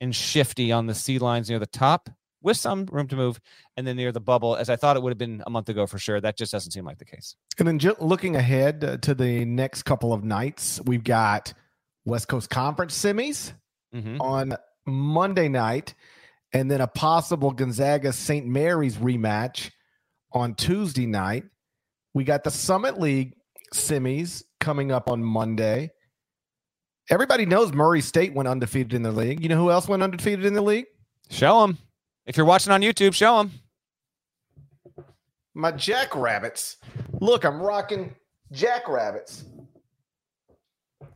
and 0.00 0.14
shifty 0.14 0.70
on 0.72 0.86
the 0.86 0.94
sea 0.94 1.18
lines 1.18 1.50
near 1.50 1.58
the 1.58 1.66
top 1.66 2.08
with 2.42 2.56
some 2.56 2.86
room 2.86 3.06
to 3.08 3.16
move, 3.16 3.40
and 3.76 3.86
then 3.86 3.96
near 3.96 4.12
the 4.12 4.20
bubble, 4.20 4.56
as 4.56 4.70
I 4.70 4.76
thought 4.76 4.96
it 4.96 5.02
would 5.02 5.10
have 5.10 5.18
been 5.18 5.42
a 5.46 5.50
month 5.50 5.68
ago 5.68 5.86
for 5.86 5.98
sure. 5.98 6.20
That 6.20 6.36
just 6.36 6.52
doesn't 6.52 6.70
seem 6.72 6.84
like 6.84 6.98
the 6.98 7.04
case. 7.04 7.36
And 7.58 7.68
then 7.68 7.78
ju- 7.78 7.96
looking 8.00 8.36
ahead 8.36 8.82
uh, 8.84 8.96
to 8.98 9.14
the 9.14 9.44
next 9.44 9.82
couple 9.82 10.12
of 10.12 10.24
nights, 10.24 10.80
we've 10.84 11.04
got 11.04 11.52
West 12.04 12.28
Coast 12.28 12.48
Conference 12.50 12.96
semis 12.98 13.52
Mhm. 13.94 14.20
on 14.20 14.56
Monday 14.86 15.48
night, 15.48 15.94
and 16.52 16.70
then 16.70 16.80
a 16.80 16.86
possible 16.86 17.50
Gonzaga 17.50 18.12
St. 18.12 18.46
Mary's 18.46 18.96
rematch 18.96 19.70
on 20.32 20.54
Tuesday 20.54 21.06
night. 21.06 21.44
We 22.14 22.24
got 22.24 22.42
the 22.44 22.50
Summit 22.50 22.98
League 22.98 23.34
semis 23.74 24.42
coming 24.60 24.90
up 24.90 25.10
on 25.10 25.22
Monday. 25.22 25.90
Everybody 27.10 27.44
knows 27.46 27.72
Murray 27.72 28.00
State 28.00 28.34
went 28.34 28.48
undefeated 28.48 28.94
in 28.94 29.02
the 29.02 29.10
league. 29.12 29.42
You 29.42 29.48
know 29.48 29.56
who 29.56 29.70
else 29.70 29.88
went 29.88 30.02
undefeated 30.02 30.44
in 30.44 30.54
the 30.54 30.62
league? 30.62 30.86
Show 31.28 31.60
them. 31.66 31.78
If 32.30 32.36
you're 32.36 32.46
watching 32.46 32.72
on 32.72 32.80
YouTube, 32.80 33.12
show 33.12 33.38
them. 33.38 33.50
My 35.52 35.72
Jackrabbits. 35.72 36.76
Look, 37.20 37.44
I'm 37.44 37.60
rocking 37.60 38.14
Jackrabbits. 38.52 39.46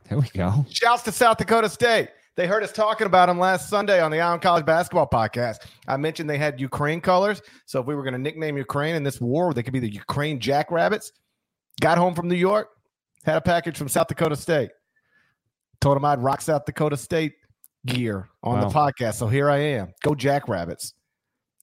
There 0.09 0.19
we 0.19 0.27
go. 0.33 0.65
Shouts 0.69 1.03
to 1.03 1.13
South 1.13 1.37
Dakota 1.37 1.69
State. 1.69 2.09
They 2.35 2.47
heard 2.47 2.63
us 2.63 2.73
talking 2.73 3.07
about 3.07 3.27
them 3.27 3.39
last 3.39 3.69
Sunday 3.69 4.01
on 4.01 4.11
the 4.11 4.19
Eye 4.19 4.29
on 4.29 4.41
College 4.41 4.65
Basketball 4.65 5.07
Podcast. 5.07 5.59
I 5.87 5.95
mentioned 5.95 6.29
they 6.29 6.37
had 6.37 6.59
Ukraine 6.59 6.99
colors. 6.99 7.41
So 7.65 7.79
if 7.79 7.85
we 7.85 7.95
were 7.95 8.03
going 8.03 8.11
to 8.11 8.19
nickname 8.19 8.57
Ukraine 8.57 8.95
in 8.95 9.03
this 9.03 9.21
war, 9.21 9.53
they 9.53 9.63
could 9.63 9.71
be 9.71 9.79
the 9.79 9.93
Ukraine 9.93 10.41
Jackrabbits. 10.41 11.13
Got 11.79 11.97
home 11.97 12.13
from 12.13 12.27
New 12.27 12.35
York, 12.35 12.67
had 13.23 13.37
a 13.37 13.41
package 13.41 13.77
from 13.77 13.87
South 13.87 14.07
Dakota 14.07 14.35
State. 14.35 14.71
Told 15.79 15.95
them 15.95 16.03
I'd 16.03 16.19
rock 16.19 16.41
South 16.41 16.65
Dakota 16.65 16.97
State 16.97 17.35
gear 17.85 18.27
on 18.43 18.59
the 18.59 18.67
podcast. 18.67 19.13
So 19.13 19.27
here 19.27 19.49
I 19.49 19.59
am. 19.59 19.93
Go 20.03 20.13
Jackrabbits. 20.13 20.93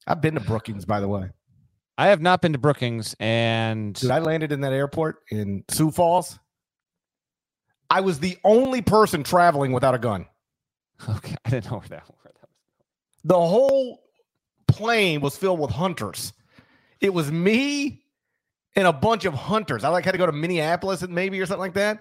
I've 0.07 0.21
been 0.21 0.35
to 0.35 0.41
Brookings, 0.41 0.85
by 0.85 1.01
the 1.01 1.09
way. 1.09 1.31
I 1.99 2.09
have 2.09 2.21
not 2.21 2.41
been 2.41 2.53
to 2.53 2.59
Brookings, 2.59 3.15
and 3.21 3.95
Dude, 3.95 4.11
I 4.11 4.19
landed 4.19 4.51
in 4.51 4.63
that 4.63 4.73
airport 4.73 5.19
in 5.31 5.65
Sioux 5.71 5.91
Falls. 5.91 6.39
I 7.91 8.01
was 8.01 8.19
the 8.19 8.39
only 8.45 8.81
person 8.81 9.23
traveling 9.23 9.73
without 9.73 9.95
a 9.95 9.99
gun. 9.99 10.27
okay, 11.09 11.37
I 11.45 11.51
didn't 11.51 11.71
know 11.71 11.79
where 11.79 11.89
that, 11.89 12.05
where 12.09 12.17
that 12.25 12.41
was. 12.41 12.49
the 13.25 13.41
whole 13.41 14.03
plane 14.67 15.21
was 15.21 15.37
filled 15.37 15.61
with 15.61 15.71
hunters. 15.71 16.33
It 17.01 17.13
was 17.13 17.31
me 17.31 18.03
and 18.75 18.87
a 18.87 18.93
bunch 18.93 19.27
of 19.27 19.35
hunters. 19.35 19.85
I 19.85 19.89
like 19.91 20.05
had 20.05 20.13
to 20.13 20.19
go 20.19 20.27
to 20.27 20.33
Minneapolis 20.33 21.03
and 21.03 21.15
maybe 21.15 21.39
or 21.41 21.47
something 21.47 21.61
like 21.61 21.75
that. 21.75 22.01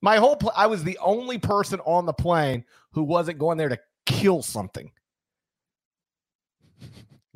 My 0.00 0.16
whole 0.16 0.36
pl- 0.36 0.52
I 0.56 0.66
was 0.66 0.82
the 0.82 0.98
only 0.98 1.38
person 1.38 1.80
on 1.80 2.06
the 2.06 2.12
plane 2.12 2.64
who 2.92 3.02
wasn't 3.02 3.38
going 3.38 3.58
there 3.58 3.68
to 3.68 3.78
kill 4.06 4.42
something. 4.42 4.90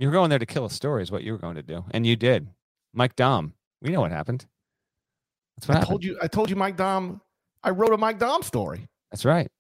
You 0.01 0.09
were 0.09 0.13
going 0.13 0.31
there 0.31 0.39
to 0.39 0.47
kill 0.47 0.65
a 0.65 0.71
story, 0.71 1.03
is 1.03 1.13
what 1.13 1.23
you 1.25 1.33
were 1.33 1.39
going 1.39 1.57
to 1.57 1.63
do, 1.63 1.85
and 1.91 2.07
you 2.07 2.17
did. 2.17 2.49
Mike 2.95 3.17
Daum, 3.17 3.53
we 3.83 3.91
know 3.91 4.01
what 4.01 4.13
happened. 4.13 4.47
That's 5.57 5.69
what 5.69 5.77
I 5.77 5.81
happened. 5.81 5.91
told 5.91 6.05
you 6.05 6.19
I 6.23 6.27
told 6.27 6.49
you 6.49 6.57
Mike 6.57 6.79
Daum 6.79 7.21
I 7.63 7.69
wrote 7.71 7.93
a 7.93 7.99
Mike 7.99 8.19
Daum 8.19 8.43
story. 8.43 8.89
That's 9.13 9.27
right, 9.27 9.51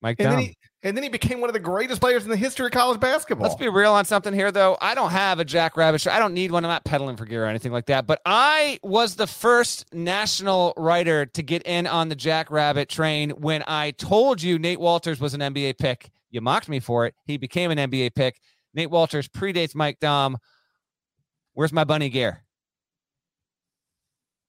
Mike 0.00 0.16
And 0.18 0.28
Dom. 0.28 0.36
then 0.36 0.44
he 0.46 0.56
and 0.82 0.96
then 0.96 1.02
he 1.04 1.10
became 1.10 1.42
one 1.42 1.50
of 1.50 1.54
the 1.54 1.60
greatest 1.60 2.00
players 2.00 2.24
in 2.24 2.30
the 2.30 2.38
history 2.38 2.64
of 2.66 2.72
college 2.72 3.00
basketball. 3.00 3.46
Let's 3.48 3.60
be 3.60 3.68
real 3.68 3.92
on 3.92 4.06
something 4.06 4.32
here, 4.32 4.50
though. 4.50 4.78
I 4.80 4.94
don't 4.94 5.10
have 5.10 5.38
a 5.40 5.44
Jackrabbit 5.44 6.00
shirt. 6.00 6.14
I 6.14 6.18
don't 6.18 6.32
need 6.34 6.50
one. 6.50 6.64
I'm 6.64 6.70
not 6.70 6.84
peddling 6.84 7.16
for 7.16 7.26
gear 7.26 7.44
or 7.44 7.48
anything 7.48 7.70
like 7.70 7.86
that. 7.86 8.06
But 8.06 8.20
I 8.24 8.80
was 8.82 9.14
the 9.14 9.26
first 9.28 9.84
national 9.94 10.72
writer 10.78 11.26
to 11.26 11.42
get 11.42 11.62
in 11.66 11.86
on 11.86 12.08
the 12.08 12.16
Jackrabbit 12.16 12.88
train 12.88 13.30
when 13.30 13.62
I 13.68 13.90
told 13.92 14.42
you 14.42 14.58
Nate 14.58 14.78
Wolters 14.80 15.20
was 15.20 15.34
an 15.34 15.40
NBA 15.40 15.76
pick. 15.78 16.10
You 16.30 16.40
mocked 16.40 16.68
me 16.68 16.80
for 16.80 17.04
it. 17.06 17.14
He 17.26 17.36
became 17.36 17.70
an 17.70 17.78
NBA 17.78 18.14
pick. 18.14 18.40
Nate 18.74 18.90
Wolters 18.90 19.28
predates 19.28 19.74
Mike 19.74 19.98
Daum. 20.00 20.36
Where's 21.54 21.72
my 21.72 21.84
bunny 21.84 22.08
gear? 22.08 22.42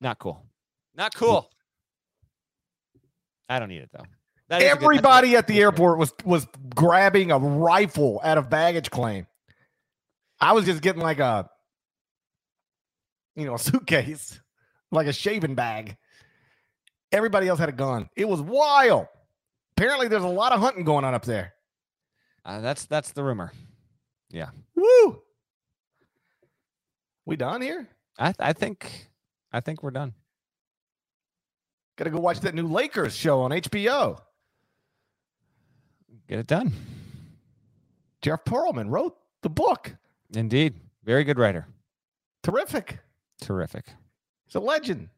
Not 0.01 0.19
cool. 0.19 0.45
Not 0.95 1.13
cool. 1.15 1.49
I 3.49 3.59
don't 3.59 3.69
need 3.69 3.81
it 3.81 3.89
though. 3.91 4.03
That 4.49 4.61
is 4.61 4.67
a 4.71 4.75
good- 4.75 4.75
that's 4.75 4.83
a 4.83 4.85
Everybody 4.85 5.29
good- 5.31 5.37
at 5.37 5.47
the 5.47 5.59
airport 5.59 5.97
was 5.97 6.13
was 6.23 6.47
grabbing 6.75 7.31
a 7.31 7.37
rifle 7.39 8.19
out 8.23 8.37
of 8.37 8.49
baggage 8.49 8.89
claim. 8.91 9.27
I 10.39 10.53
was 10.53 10.65
just 10.65 10.81
getting 10.81 11.01
like 11.01 11.19
a 11.19 11.49
you 13.35 13.45
know, 13.45 13.55
a 13.55 13.59
suitcase, 13.59 14.39
like 14.91 15.07
a 15.07 15.13
shaving 15.13 15.55
bag. 15.55 15.97
Everybody 17.11 17.47
else 17.47 17.59
had 17.59 17.69
a 17.69 17.73
gun. 17.73 18.09
It 18.15 18.27
was 18.27 18.41
wild. 18.41 19.07
Apparently 19.75 20.07
there's 20.07 20.23
a 20.23 20.27
lot 20.27 20.51
of 20.51 20.59
hunting 20.59 20.83
going 20.83 21.03
on 21.03 21.13
up 21.15 21.25
there. 21.25 21.53
Uh, 22.45 22.59
that's 22.61 22.85
that's 22.85 23.11
the 23.11 23.23
rumor. 23.23 23.51
Woo! 24.75 25.21
We 27.25 27.35
done 27.35 27.61
here? 27.61 27.87
I 28.17 28.33
I 28.39 28.53
think 28.53 29.09
I 29.51 29.59
think 29.59 29.83
we're 29.83 29.91
done. 29.91 30.13
Gotta 31.95 32.09
go 32.09 32.19
watch 32.19 32.39
that 32.41 32.55
new 32.55 32.67
Lakers 32.67 33.15
show 33.15 33.41
on 33.41 33.51
HBO. 33.51 34.19
Get 36.27 36.39
it 36.39 36.47
done. 36.47 36.71
Jeff 38.21 38.43
Pearlman 38.45 38.89
wrote 38.89 39.15
the 39.41 39.49
book. 39.49 39.95
Indeed. 40.33 40.75
Very 41.03 41.23
good 41.23 41.37
writer. 41.37 41.67
Terrific. 42.41 42.99
Terrific. 43.41 43.85
He's 44.45 44.55
a 44.55 44.59
legend. 44.59 45.09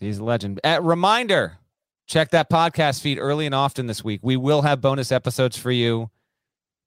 He's 0.00 0.18
a 0.18 0.24
legend. 0.24 0.60
Uh, 0.64 0.80
reminder 0.82 1.58
check 2.06 2.30
that 2.30 2.48
podcast 2.48 3.00
feed 3.00 3.18
early 3.18 3.46
and 3.46 3.54
often 3.54 3.86
this 3.86 4.02
week. 4.02 4.20
We 4.22 4.36
will 4.36 4.62
have 4.62 4.80
bonus 4.80 5.12
episodes 5.12 5.56
for 5.56 5.70
you. 5.70 6.10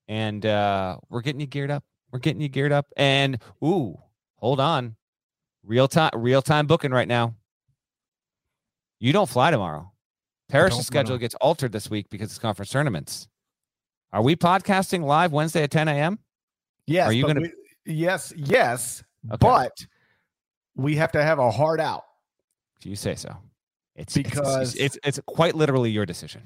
And 0.09 0.43
uh, 0.45 0.97
we're 1.09 1.21
getting 1.21 1.39
you 1.39 1.47
geared 1.47 1.71
up. 1.71 1.83
We're 2.11 2.19
getting 2.19 2.41
you 2.41 2.49
geared 2.49 2.71
up. 2.73 2.87
And 2.97 3.37
ooh, 3.63 3.95
hold 4.35 4.59
on. 4.59 4.95
Real 5.63 5.87
time 5.87 6.09
real 6.15 6.41
time 6.41 6.65
booking 6.67 6.91
right 6.91 7.07
now. 7.07 7.35
You 8.99 9.13
don't 9.13 9.29
fly 9.29 9.51
tomorrow. 9.51 9.91
Paris' 10.49 10.85
schedule 10.85 11.17
gets 11.19 11.35
altered 11.35 11.71
this 11.71 11.89
week 11.89 12.09
because 12.09 12.29
it's 12.31 12.39
conference 12.39 12.71
tournaments. 12.71 13.27
Are 14.11 14.23
we 14.23 14.35
podcasting 14.35 15.03
live 15.03 15.31
Wednesday 15.31 15.61
at 15.63 15.69
10 15.71 15.87
a.m.? 15.87 16.17
Yes. 16.87 17.07
Are 17.07 17.13
you 17.13 17.27
gonna- 17.27 17.49
yes, 17.85 18.33
yes. 18.35 19.03
Okay. 19.27 19.37
But 19.39 19.85
we 20.75 20.95
have 20.95 21.11
to 21.11 21.21
have 21.21 21.37
a 21.37 21.51
hard 21.51 21.79
out. 21.79 22.03
If 22.79 22.87
you 22.87 22.95
say 22.95 23.13
so. 23.13 23.37
It's 23.95 24.15
Because- 24.15 24.73
it's, 24.73 24.95
it's 24.95 24.97
it's 25.03 25.19
quite 25.27 25.53
literally 25.53 25.91
your 25.91 26.07
decision. 26.07 26.41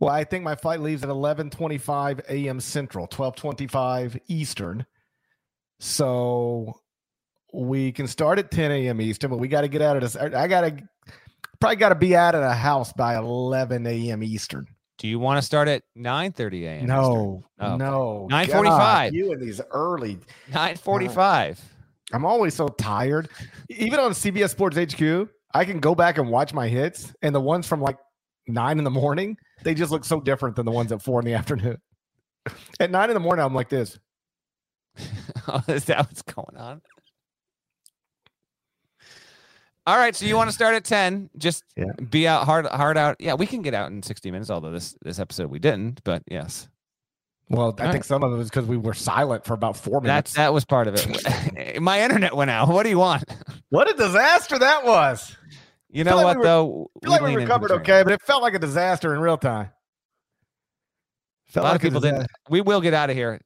Well, 0.00 0.10
I 0.10 0.24
think 0.24 0.42
my 0.42 0.54
flight 0.56 0.80
leaves 0.80 1.02
at 1.04 1.10
11:25 1.10 2.20
a.m. 2.28 2.58
Central, 2.58 3.06
12:25 3.06 4.18
Eastern. 4.28 4.86
So 5.78 6.74
we 7.52 7.92
can 7.92 8.06
start 8.06 8.38
at 8.38 8.50
10 8.50 8.70
a.m. 8.70 9.00
Eastern, 9.00 9.30
but 9.30 9.38
we 9.38 9.48
got 9.48 9.62
to 9.62 9.68
get 9.68 9.82
out 9.82 9.96
of 9.96 10.02
this. 10.02 10.16
I 10.16 10.46
got 10.48 10.62
to 10.62 10.76
probably 11.60 11.76
got 11.76 11.90
to 11.90 11.94
be 11.94 12.16
out 12.16 12.34
of 12.34 12.40
the 12.42 12.52
house 12.52 12.92
by 12.92 13.16
11 13.16 13.86
a.m. 13.86 14.22
Eastern. 14.22 14.66
Do 14.98 15.08
you 15.08 15.18
want 15.18 15.38
to 15.38 15.42
start 15.42 15.68
at 15.68 15.82
9:30 15.96 16.62
a.m.? 16.64 16.86
No, 16.86 17.42
Oh, 17.58 17.76
no. 17.76 18.28
9:45. 18.30 18.64
God, 18.64 19.12
You 19.14 19.32
and 19.32 19.40
these 19.42 19.60
early. 19.70 20.18
9:45. 20.50 21.52
Uh, 21.52 21.54
I'm 22.12 22.24
always 22.24 22.54
so 22.54 22.68
tired. 22.68 23.28
Even 23.68 24.00
on 24.00 24.12
CBS 24.12 24.50
Sports 24.50 24.76
HQ, 24.76 25.28
I 25.54 25.64
can 25.64 25.78
go 25.80 25.94
back 25.94 26.18
and 26.18 26.28
watch 26.28 26.52
my 26.52 26.68
hits, 26.68 27.12
and 27.22 27.34
the 27.34 27.40
ones 27.40 27.66
from 27.66 27.80
like 27.80 27.96
nine 28.46 28.78
in 28.78 28.84
the 28.84 28.90
morning, 28.90 29.36
they 29.62 29.74
just 29.74 29.90
look 29.92 30.04
so 30.04 30.20
different 30.20 30.56
than 30.56 30.64
the 30.66 30.72
ones 30.72 30.92
at 30.92 31.02
four 31.02 31.20
in 31.20 31.26
the 31.26 31.34
afternoon. 31.40 31.78
At 32.78 32.90
nine 32.90 33.10
in 33.10 33.14
the 33.14 33.20
morning, 33.20 33.44
I'm 33.44 33.54
like 33.54 33.68
this. 33.68 33.98
oh, 35.48 35.62
is 35.68 35.84
that 35.86 35.98
what's 35.98 36.22
going 36.22 36.56
on? 36.56 36.82
All 39.86 39.96
right, 39.96 40.14
so 40.14 40.26
you 40.26 40.36
want 40.36 40.48
to 40.48 40.54
start 40.54 40.74
at 40.74 40.84
10, 40.84 41.30
just 41.38 41.64
Yeah. 41.76 41.86
be 42.10 42.28
out 42.28 42.44
hard 42.44 42.66
hard 42.66 42.96
out. 42.96 43.16
Yeah, 43.18 43.34
we 43.34 43.46
can 43.46 43.62
get 43.62 43.74
out 43.74 43.90
in 43.90 44.02
60 44.02 44.30
minutes, 44.30 44.50
although 44.50 44.70
this 44.70 44.96
this 45.02 45.18
episode 45.18 45.50
we 45.50 45.58
didn't, 45.58 46.02
but 46.04 46.22
yes. 46.30 46.68
Well, 47.48 47.74
I 47.80 47.86
All 47.86 47.92
think 47.92 48.04
some 48.04 48.22
of 48.22 48.32
it 48.32 48.36
was 48.36 48.48
because 48.48 48.66
we 48.66 48.76
were 48.76 48.94
silent 48.94 49.44
for 49.44 49.54
about 49.54 49.76
four 49.76 50.00
That 50.02 50.06
minutes. 50.06 50.34
that 50.34 50.52
was 50.52 50.64
part 50.64 50.86
of 50.86 50.94
it. 50.96 51.80
My 51.82 52.00
internet 52.02 52.36
went 52.36 52.50
out. 52.50 52.68
What 52.68 52.84
do 52.84 52.90
you 52.90 52.98
want? 52.98 53.24
what 53.70 53.90
a 53.90 53.94
disaster 53.94 54.56
that 54.58 54.84
was. 54.84 55.36
You 55.92 56.04
know 56.04 56.16
like 56.16 56.24
what 56.24 56.36
we 56.36 56.38
were- 56.38 56.44
though? 56.44 56.90
I 56.96 57.04
feel 57.04 57.10
like 57.12 57.20
we 57.20 57.26
lean 57.28 57.40
into 57.40 57.46
the 57.46 57.52
recovered 57.54 57.70
okay, 57.80 58.02
but 58.02 58.12
it 58.12 58.22
felt 58.22 58.42
like 58.42 58.54
a 58.54 58.58
disaster 58.58 59.14
in 59.14 59.20
real 59.20 59.36
time. 59.38 59.70
A 61.54 61.58
lot 61.60 61.70
like 61.70 61.76
of 61.76 61.82
people 61.82 62.00
didn't. 62.00 62.28
We 62.48 62.60
will 62.60 62.80
get 62.80 62.94
out 62.94 63.10
of 63.10 63.16
here. 63.16 63.40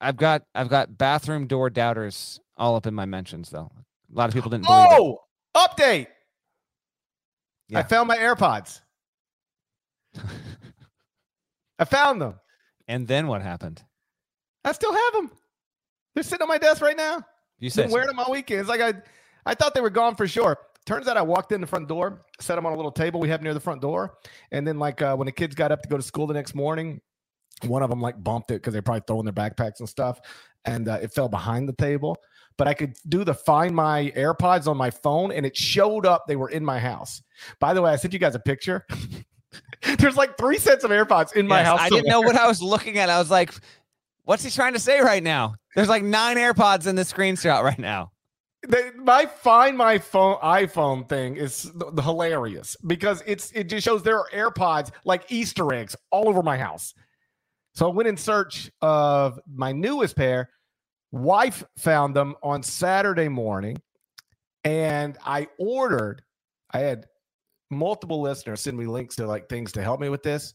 I've 0.00 0.16
got 0.16 0.42
I've 0.54 0.68
got 0.68 0.96
bathroom 0.96 1.46
door 1.46 1.68
doubters 1.68 2.40
all 2.56 2.76
up 2.76 2.86
in 2.86 2.94
my 2.94 3.04
mentions 3.04 3.50
though. 3.50 3.70
A 4.12 4.16
lot 4.16 4.28
of 4.28 4.34
people 4.34 4.50
didn't 4.50 4.64
believe 4.64 4.86
it. 4.92 4.98
Oh, 4.98 5.20
update. 5.54 6.06
I 7.74 7.82
found 7.82 8.08
my 8.08 8.16
AirPods. 8.16 8.80
I 11.78 11.84
found 11.84 12.22
them. 12.22 12.34
And 12.88 13.06
then 13.06 13.26
what 13.26 13.42
happened? 13.42 13.82
I 14.64 14.72
still 14.72 14.92
have 14.92 15.12
them. 15.12 15.30
They're 16.14 16.22
sitting 16.22 16.42
on 16.42 16.48
my 16.48 16.58
desk 16.58 16.80
right 16.80 16.96
now. 16.96 17.22
You 17.58 17.68
said 17.70 17.90
wearing 17.90 18.06
them 18.08 18.18
all 18.18 18.30
weekend. 18.30 18.60
It's 18.60 18.68
like 18.68 18.80
I, 18.80 18.94
I 19.44 19.54
thought 19.54 19.74
they 19.74 19.80
were 19.80 19.90
gone 19.90 20.14
for 20.14 20.26
sure. 20.26 20.56
Turns 20.86 21.08
out 21.08 21.16
I 21.16 21.22
walked 21.22 21.50
in 21.50 21.60
the 21.60 21.66
front 21.66 21.88
door, 21.88 22.22
set 22.40 22.54
them 22.54 22.64
on 22.64 22.72
a 22.72 22.76
little 22.76 22.92
table 22.92 23.18
we 23.18 23.28
have 23.28 23.42
near 23.42 23.52
the 23.52 23.60
front 23.60 23.82
door, 23.82 24.18
and 24.52 24.66
then 24.66 24.78
like 24.78 25.02
uh, 25.02 25.16
when 25.16 25.26
the 25.26 25.32
kids 25.32 25.54
got 25.56 25.72
up 25.72 25.82
to 25.82 25.88
go 25.88 25.96
to 25.96 26.02
school 26.02 26.28
the 26.28 26.34
next 26.34 26.54
morning, 26.54 27.00
one 27.64 27.82
of 27.82 27.90
them 27.90 28.00
like 28.00 28.22
bumped 28.22 28.52
it 28.52 28.54
because 28.54 28.72
they're 28.72 28.82
probably 28.82 29.02
throwing 29.06 29.24
their 29.24 29.34
backpacks 29.34 29.80
and 29.80 29.88
stuff, 29.88 30.20
and 30.64 30.88
uh, 30.88 30.98
it 31.02 31.12
fell 31.12 31.28
behind 31.28 31.68
the 31.68 31.72
table. 31.72 32.16
But 32.56 32.68
I 32.68 32.74
could 32.74 32.94
do 33.08 33.24
the 33.24 33.34
find 33.34 33.74
my 33.74 34.12
AirPods 34.16 34.68
on 34.68 34.76
my 34.76 34.90
phone, 34.90 35.32
and 35.32 35.44
it 35.44 35.56
showed 35.56 36.06
up 36.06 36.24
they 36.26 36.36
were 36.36 36.50
in 36.50 36.64
my 36.64 36.78
house. 36.78 37.20
By 37.58 37.74
the 37.74 37.82
way, 37.82 37.90
I 37.90 37.96
sent 37.96 38.12
you 38.12 38.20
guys 38.20 38.36
a 38.36 38.40
picture. 38.40 38.86
There's 39.98 40.16
like 40.16 40.38
three 40.38 40.58
sets 40.58 40.84
of 40.84 40.90
AirPods 40.90 41.34
in 41.34 41.48
my 41.48 41.64
house. 41.64 41.80
I 41.80 41.88
didn't 41.88 42.08
know 42.08 42.20
what 42.20 42.36
I 42.36 42.46
was 42.46 42.62
looking 42.62 42.98
at. 42.98 43.10
I 43.10 43.18
was 43.18 43.30
like, 43.30 43.52
what's 44.24 44.44
he 44.44 44.50
trying 44.50 44.74
to 44.74 44.78
say 44.78 45.00
right 45.00 45.22
now? 45.22 45.54
There's 45.74 45.88
like 45.88 46.02
nine 46.02 46.36
AirPods 46.36 46.86
in 46.86 46.94
the 46.94 47.02
screenshot 47.02 47.62
right 47.62 47.78
now. 47.78 48.12
They- 48.66 48.90
my 48.92 49.26
find 49.26 49.76
my 49.76 49.98
phone 49.98 50.36
iPhone 50.36 51.08
thing 51.08 51.36
is 51.36 51.62
th- 51.62 52.04
hilarious 52.04 52.76
because 52.86 53.22
it's 53.26 53.52
it 53.52 53.64
just 53.64 53.84
shows 53.84 54.02
there 54.02 54.18
are 54.18 54.28
AirPods 54.30 54.90
like 55.04 55.30
Easter 55.30 55.72
eggs 55.72 55.94
all 56.10 56.28
over 56.28 56.42
my 56.42 56.56
house. 56.56 56.94
So 57.74 57.88
I 57.88 57.94
went 57.94 58.08
in 58.08 58.16
search 58.16 58.70
of 58.80 59.38
my 59.46 59.72
newest 59.72 60.16
pair. 60.16 60.50
Wife 61.12 61.62
found 61.78 62.16
them 62.16 62.34
on 62.42 62.62
Saturday 62.62 63.28
morning, 63.28 63.80
and 64.64 65.16
I 65.24 65.48
ordered. 65.58 66.22
I 66.72 66.80
had 66.80 67.06
multiple 67.70 68.20
listeners 68.20 68.62
send 68.62 68.76
me 68.76 68.86
links 68.86 69.16
to 69.16 69.26
like 69.26 69.48
things 69.48 69.72
to 69.72 69.82
help 69.82 70.00
me 70.00 70.08
with 70.08 70.22
this. 70.22 70.54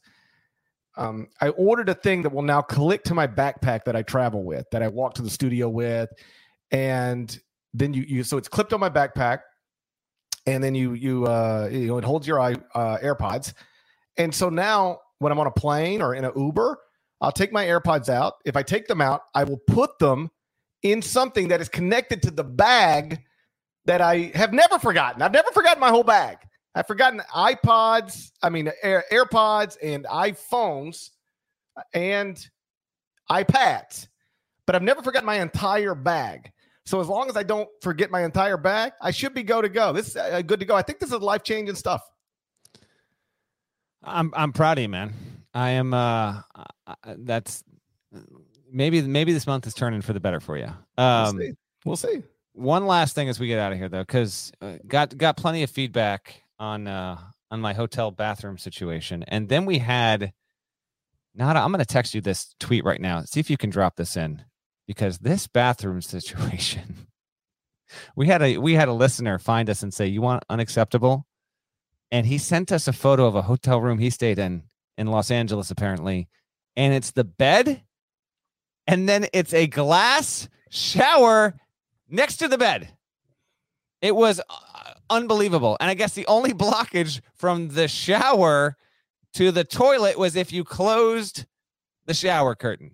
Um, 0.98 1.28
I 1.40 1.50
ordered 1.50 1.88
a 1.88 1.94
thing 1.94 2.22
that 2.24 2.34
will 2.34 2.42
now 2.42 2.62
click 2.62 3.04
to 3.06 3.14
my 3.14 3.28
backpack 3.28 3.86
that 3.86 3.96
I 3.96 4.02
travel 4.02 4.44
with, 4.44 4.66
that 4.72 4.84
I 4.84 4.90
walk 4.90 5.14
to 5.16 5.22
the 5.22 5.30
studio 5.30 5.70
with, 5.70 6.10
and 6.72 7.40
then 7.74 7.94
you 7.94 8.04
you 8.04 8.24
so 8.24 8.38
it's 8.38 8.48
clipped 8.48 8.74
on 8.74 8.80
my 8.80 8.90
backpack 8.90 9.40
and 10.46 10.64
then 10.64 10.76
you 10.76 10.94
you 10.94 11.26
uh 11.26 11.70
you 11.72 11.88
know 11.88 11.98
it 11.98 12.04
holds 12.04 12.28
your 12.28 12.40
uh 12.40 12.56
airpods. 12.76 13.54
And 14.18 14.34
so 14.34 14.50
now 14.50 15.00
when 15.20 15.32
i'm 15.32 15.40
on 15.40 15.48
a 15.48 15.52
plane 15.52 16.02
or 16.02 16.16
in 16.16 16.26
an 16.26 16.32
uber 16.36 16.78
i'll 17.22 17.32
take 17.32 17.52
my 17.52 17.66
airpods 17.66 18.10
out. 18.10 18.36
If 18.46 18.56
i 18.56 18.64
take 18.64 18.88
them 18.88 19.02
out 19.02 19.22
i 19.36 19.44
will 19.44 19.62
put 19.68 19.98
them 20.00 20.30
in 20.84 21.02
something 21.02 21.48
that 21.50 21.62
is 21.62 21.70
connected 21.70 22.22
to 22.24 22.32
the 22.32 22.44
bag 22.44 23.22
that 23.86 24.02
i 24.02 24.32
have 24.36 24.54
never 24.54 24.80
forgotten. 24.80 25.22
I've 25.22 25.32
never 25.32 25.52
forgotten 25.52 25.80
my 25.80 25.90
whole 25.90 26.04
bag. 26.04 26.38
I've 26.74 26.88
forgotten 26.88 27.22
ipods 27.36 28.32
i 28.42 28.50
mean 28.50 28.72
Air, 28.82 29.04
airpods 29.12 29.78
and 29.82 30.06
iphones 30.06 31.10
and 31.94 32.48
ipads 33.30 34.08
but 34.66 34.76
i've 34.76 34.82
never 34.82 35.02
forgotten 35.02 35.26
my 35.26 35.40
entire 35.42 35.96
bag 35.96 36.52
so 36.86 37.00
as 37.00 37.08
long 37.08 37.30
as 37.30 37.38
I 37.38 37.44
don't 37.44 37.70
forget 37.82 38.10
my 38.12 38.24
entire 38.24 38.58
bag, 38.58 38.94
I 39.02 39.12
should 39.12 39.34
be 39.34 39.44
go 39.44 39.62
to 39.62 39.70
go. 39.70 39.94
This 39.94 40.10
is 40.10 40.16
uh, 40.18 40.42
good 40.42 40.60
to 40.60 40.66
go. 40.66 40.76
I 40.76 40.82
think 40.82 41.00
this 41.00 41.12
is 41.12 41.20
life 41.20 41.44
changing 41.44 41.76
stuff. 41.76 42.02
I'm 44.04 44.32
I'm 44.36 44.52
proud 44.52 44.78
of 44.78 44.82
you, 44.82 44.90
man. 44.90 45.14
I 45.54 45.72
am. 45.72 45.94
Uh, 45.94 46.42
that's 47.18 47.64
maybe 48.72 49.02
maybe 49.02 49.34
this 49.34 49.46
month 49.46 49.68
is 49.68 49.74
turning 49.74 50.02
for 50.02 50.14
the 50.14 50.20
better 50.20 50.40
for 50.40 50.58
you. 50.58 50.70
We'll 50.98 51.06
Um, 51.08 51.38
see. 51.38 51.52
We'll 51.86 51.96
see. 51.98 52.24
one 52.54 52.86
last 52.88 53.16
thing 53.16 53.30
as 53.30 53.40
we 53.40 53.48
get 53.48 53.60
out 53.60 53.72
of 53.72 53.78
here 53.78 53.90
though 53.90 54.02
because 54.02 54.52
uh, 54.62 54.78
got 54.88 55.18
got 55.18 55.38
plenty 55.38 55.64
of 55.64 55.70
feedback 55.70 56.44
on 56.60 56.88
uh 56.88 57.18
on 57.50 57.60
my 57.62 57.74
hotel 57.74 58.12
bathroom 58.12 58.58
situation 58.58 59.24
and 59.28 59.50
then 59.50 59.66
we 59.66 59.78
had 59.80 60.32
not 61.34 61.56
i'm 61.58 61.72
going 61.72 61.80
to 61.80 61.86
text 61.86 62.14
you 62.14 62.22
this 62.22 62.54
tweet 62.60 62.84
right 62.86 63.02
now 63.02 63.22
see 63.24 63.40
if 63.40 63.50
you 63.50 63.58
can 63.58 63.70
drop 63.70 63.96
this 63.96 64.16
in 64.16 64.44
because 64.92 65.20
this 65.20 65.48
bathroom 65.48 66.02
situation 66.02 67.08
we 68.16 68.28
had 68.28 68.42
a 68.42 68.58
we 68.58 68.74
had 68.74 68.88
a 68.88 68.94
listener 68.94 69.40
find 69.40 69.70
us 69.70 69.84
and 69.84 69.94
say 69.94 70.06
you 70.06 70.22
want 70.22 70.44
unacceptable 70.50 71.26
and 72.12 72.26
he 72.26 72.38
sent 72.38 72.72
us 72.72 72.88
a 72.88 72.94
photo 72.94 73.26
of 73.26 73.36
a 73.36 73.44
hotel 73.44 73.80
room 73.80 74.00
he 74.00 74.10
stayed 74.10 74.40
in 74.40 74.64
in 74.98 75.08
los 75.08 75.32
angeles 75.32 75.72
apparently 75.72 76.28
and 76.76 76.94
it's 76.94 77.12
the 77.12 77.24
bed 77.24 77.84
and 78.88 79.08
then 79.08 79.28
it's 79.34 79.54
a 79.54 79.68
glass 79.68 80.50
shower 80.70 81.56
next 82.10 82.38
to 82.38 82.48
the 82.48 82.58
bed. 82.58 82.90
It 84.02 84.16
was 84.16 84.40
uh, 84.40 84.94
unbelievable. 85.10 85.78
And 85.80 85.90
I 85.90 85.94
guess 85.94 86.14
the 86.14 86.28
only 86.28 86.54
blockage 86.54 87.22
from 87.36 87.70
the 87.70 87.88
shower 87.88 88.78
to 89.36 89.52
the 89.52 89.64
toilet 89.64 90.18
was 90.18 90.36
if 90.36 90.52
you 90.52 90.64
closed 90.64 91.46
the 92.06 92.14
shower 92.14 92.56
curtain. 92.56 92.92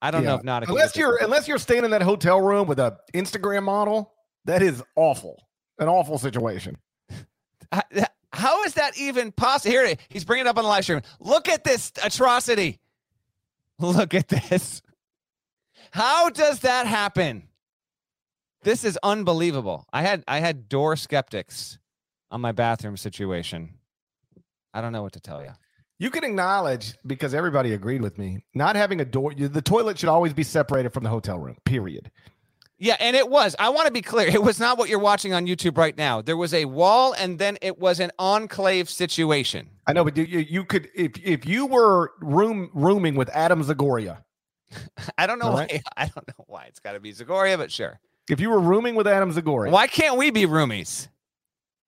I 0.00 0.10
don't 0.10 0.24
know 0.24 0.36
if 0.36 0.44
not. 0.44 0.68
Unless 0.68 0.96
you're 0.96 1.16
unless 1.22 1.48
you're 1.48 1.58
staying 1.58 1.84
in 1.84 1.90
that 1.90 2.02
hotel 2.02 2.40
room 2.40 2.68
with 2.68 2.78
a 2.78 2.98
Instagram 3.14 3.64
model, 3.64 4.12
that 4.44 4.62
is 4.62 4.82
awful. 4.96 5.42
An 5.78 5.88
awful 5.88 6.18
situation. 6.18 6.76
How 8.32 8.62
is 8.64 8.74
that 8.74 8.98
even 8.98 9.32
possible? 9.32 9.70
Here, 9.72 9.96
he's 10.08 10.24
bringing 10.24 10.46
it 10.46 10.48
up 10.48 10.58
on 10.58 10.64
the 10.64 10.68
live 10.68 10.84
stream. 10.84 11.00
Look 11.20 11.48
at 11.48 11.64
this 11.64 11.92
atrocity. 12.02 12.78
Look 13.78 14.14
at 14.14 14.28
this. 14.28 14.82
How 15.90 16.30
does 16.30 16.60
that 16.60 16.86
happen? 16.86 17.48
This 18.62 18.84
is 18.84 18.98
unbelievable. 19.02 19.86
I 19.92 20.02
had 20.02 20.24
I 20.28 20.40
had 20.40 20.68
door 20.68 20.96
skeptics 20.96 21.78
on 22.30 22.40
my 22.40 22.52
bathroom 22.52 22.96
situation. 22.96 23.74
I 24.74 24.80
don't 24.80 24.92
know 24.92 25.02
what 25.02 25.12
to 25.14 25.20
tell 25.20 25.42
you. 25.42 25.52
You 25.98 26.10
can 26.10 26.22
acknowledge 26.22 26.94
because 27.06 27.34
everybody 27.34 27.72
agreed 27.72 28.02
with 28.02 28.18
me. 28.18 28.44
Not 28.54 28.76
having 28.76 29.00
a 29.00 29.04
door, 29.04 29.34
the 29.34 29.62
toilet 29.62 29.98
should 29.98 30.08
always 30.08 30.32
be 30.32 30.44
separated 30.44 30.92
from 30.92 31.02
the 31.02 31.10
hotel 31.10 31.38
room. 31.38 31.56
Period. 31.64 32.10
Yeah, 32.80 32.96
and 33.00 33.16
it 33.16 33.28
was. 33.28 33.56
I 33.58 33.70
want 33.70 33.86
to 33.86 33.92
be 33.92 34.02
clear. 34.02 34.28
It 34.28 34.42
was 34.42 34.60
not 34.60 34.78
what 34.78 34.88
you're 34.88 35.00
watching 35.00 35.32
on 35.34 35.46
YouTube 35.46 35.76
right 35.76 35.98
now. 35.98 36.22
There 36.22 36.36
was 36.36 36.54
a 36.54 36.64
wall, 36.66 37.12
and 37.12 37.36
then 37.36 37.58
it 37.60 37.78
was 37.80 37.98
an 37.98 38.12
enclave 38.20 38.88
situation. 38.88 39.68
I 39.88 39.92
know, 39.92 40.04
but 40.04 40.16
you, 40.16 40.22
you, 40.22 40.38
you 40.38 40.64
could 40.64 40.88
if 40.94 41.12
if 41.24 41.44
you 41.44 41.66
were 41.66 42.12
room 42.20 42.70
rooming 42.72 43.16
with 43.16 43.28
Adam 43.30 43.64
Zagoria, 43.64 44.22
I 45.18 45.26
don't 45.26 45.40
know 45.40 45.46
All 45.46 45.54
why. 45.54 45.82
I 45.96 46.04
don't 46.04 46.28
know 46.28 46.44
why 46.46 46.66
it's 46.66 46.78
got 46.78 46.92
to 46.92 47.00
be 47.00 47.12
Zagoria, 47.12 47.56
but 47.56 47.72
sure. 47.72 47.98
if 48.30 48.38
you 48.38 48.50
were 48.50 48.60
rooming 48.60 48.94
with 48.94 49.08
Adam 49.08 49.32
Zagoria, 49.32 49.72
Why 49.72 49.88
can't 49.88 50.16
we 50.16 50.30
be 50.30 50.46
roomies? 50.46 51.08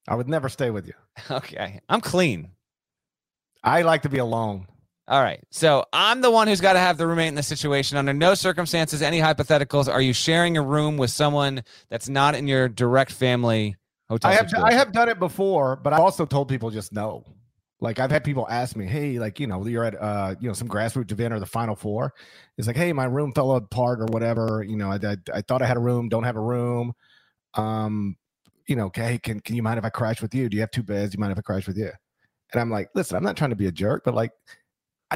I 0.09 0.17
would 0.17 0.29
never 0.29 0.49
stay 0.49 0.71
with 0.71 0.89
you. 0.89 0.95
Okay, 1.31 1.79
I'm 1.89 2.01
clean. 2.01 2.49
I 3.63 3.83
like 3.83 4.03
to 4.03 4.09
be 4.09 4.19
alone. 4.19 4.67
All 5.11 5.21
right. 5.21 5.41
So 5.51 5.85
I'm 5.93 6.21
the 6.21 6.31
one 6.31 6.47
who's 6.47 6.61
got 6.61 6.75
to 6.75 6.79
have 6.79 6.97
the 6.97 7.07
roommate 7.07 7.29
in 7.29 7.35
the 7.35 7.43
situation. 7.43 7.99
Under 7.99 8.13
no 8.13 8.35
circumstances, 8.35 9.03
any 9.03 9.19
hypotheticals, 9.19 9.93
are 9.93 10.01
you 10.01 10.13
sharing 10.13 10.57
a 10.57 10.63
room 10.63 10.97
with 10.97 11.11
someone 11.11 11.65
that's 11.89 12.09
not 12.09 12.37
in 12.37 12.47
your 12.47 12.69
direct 12.69 13.11
family 13.11 13.77
hotel? 14.09 14.31
I 14.31 14.35
have 14.35 14.55
I 14.55 14.73
have 14.73 14.93
done 14.93 15.09
it 15.09 15.19
before, 15.19 15.77
but 15.77 15.93
I 15.93 15.97
also 15.97 16.25
told 16.27 16.49
people 16.49 16.71
just 16.71 16.93
no. 16.93 17.25
Like 17.81 17.99
I've 17.99 18.11
had 18.11 18.23
people 18.23 18.47
ask 18.49 18.77
me, 18.77 18.87
"Hey, 18.87 19.19
like 19.19 19.41
you 19.41 19.49
know, 19.49 19.67
you're 19.67 19.85
at 19.85 20.01
uh, 20.01 20.37
you 20.39 20.47
know, 20.47 20.55
some 20.55 20.69
grassroots 20.69 21.11
event 21.11 21.35
or 21.35 21.41
the 21.41 21.47
Final 21.47 21.75
Four. 21.75 22.13
It's 22.57 22.69
like, 22.69 22.77
hey, 22.77 22.93
my 22.93 23.07
room 23.07 23.33
fell 23.33 23.53
apart 23.57 24.01
or 24.01 24.07
whatever. 24.07 24.63
You 24.63 24.77
know, 24.77 24.93
I, 24.93 24.97
I, 25.03 25.17
I 25.35 25.41
thought 25.41 25.63
I 25.63 25.67
had 25.67 25.79
a 25.79 25.81
room, 25.81 26.09
don't 26.09 26.25
have 26.25 26.37
a 26.37 26.43
room. 26.43 26.93
Um, 27.55 28.17
you 28.69 28.77
know, 28.77 28.87
okay, 28.87 29.19
can 29.19 29.41
can 29.41 29.57
you 29.57 29.63
mind 29.63 29.79
if 29.79 29.85
I 29.85 29.89
crash 29.89 30.23
with 30.23 30.35
you? 30.35 30.49
Do 30.49 30.57
you 30.57 30.61
have 30.61 30.71
two 30.71 30.83
beds? 30.83 31.13
Do 31.13 31.17
you 31.17 31.21
mind 31.21 31.33
if 31.33 31.39
I 31.39 31.43
crash 31.43 31.67
with 31.67 31.79
you? 31.79 31.91
And 32.53 32.61
I'm 32.61 32.71
like, 32.71 32.91
listen, 32.95 33.17
I'm 33.17 33.23
not 33.25 33.37
trying 33.37 33.51
to 33.51 33.57
be 33.57 33.67
a 33.67 33.73
jerk, 33.73 34.03
but 34.05 34.15
like, 34.15 34.33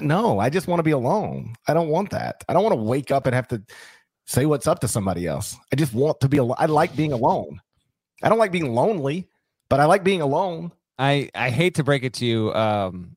no, 0.01 0.39
I 0.39 0.51
just 0.51 0.67
want 0.67 0.81
to 0.81 0.85
be 0.85 0.91
alone. 0.91 1.55
I 1.69 1.75
don't 1.75 1.89
want 1.89 2.11
that. 2.11 2.43
I 2.49 2.53
don't 2.53 2.63
want 2.63 2.75
to 2.75 2.83
wake 2.83 3.11
up 3.11 3.27
and 3.27 3.35
have 3.35 3.49
to 3.49 3.63
say 4.27 4.47
what's 4.47 4.67
up 4.67 4.81
to 4.81 4.89
somebody 4.89 5.27
else. 5.27 5.57
I 5.73 5.77
just 5.77 5.95
want 5.95 6.21
to 6.21 6.29
be 6.29 6.39
alone. 6.39 6.57
I 6.59 6.67
like 6.67 6.97
being 6.97 7.13
alone. 7.13 7.61
I 8.23 8.29
don't 8.29 8.39
like 8.39 8.53
being 8.53 8.75
lonely, 8.75 9.29
but 9.69 9.81
I 9.81 9.85
like 9.85 10.03
being 10.05 10.21
alone. 10.21 10.73
I 10.99 11.29
I 11.35 11.51
hate 11.51 11.75
to 11.77 11.85
break 11.85 12.05
it 12.05 12.15
to 12.15 12.27
you. 12.27 12.53
Um, 12.55 13.17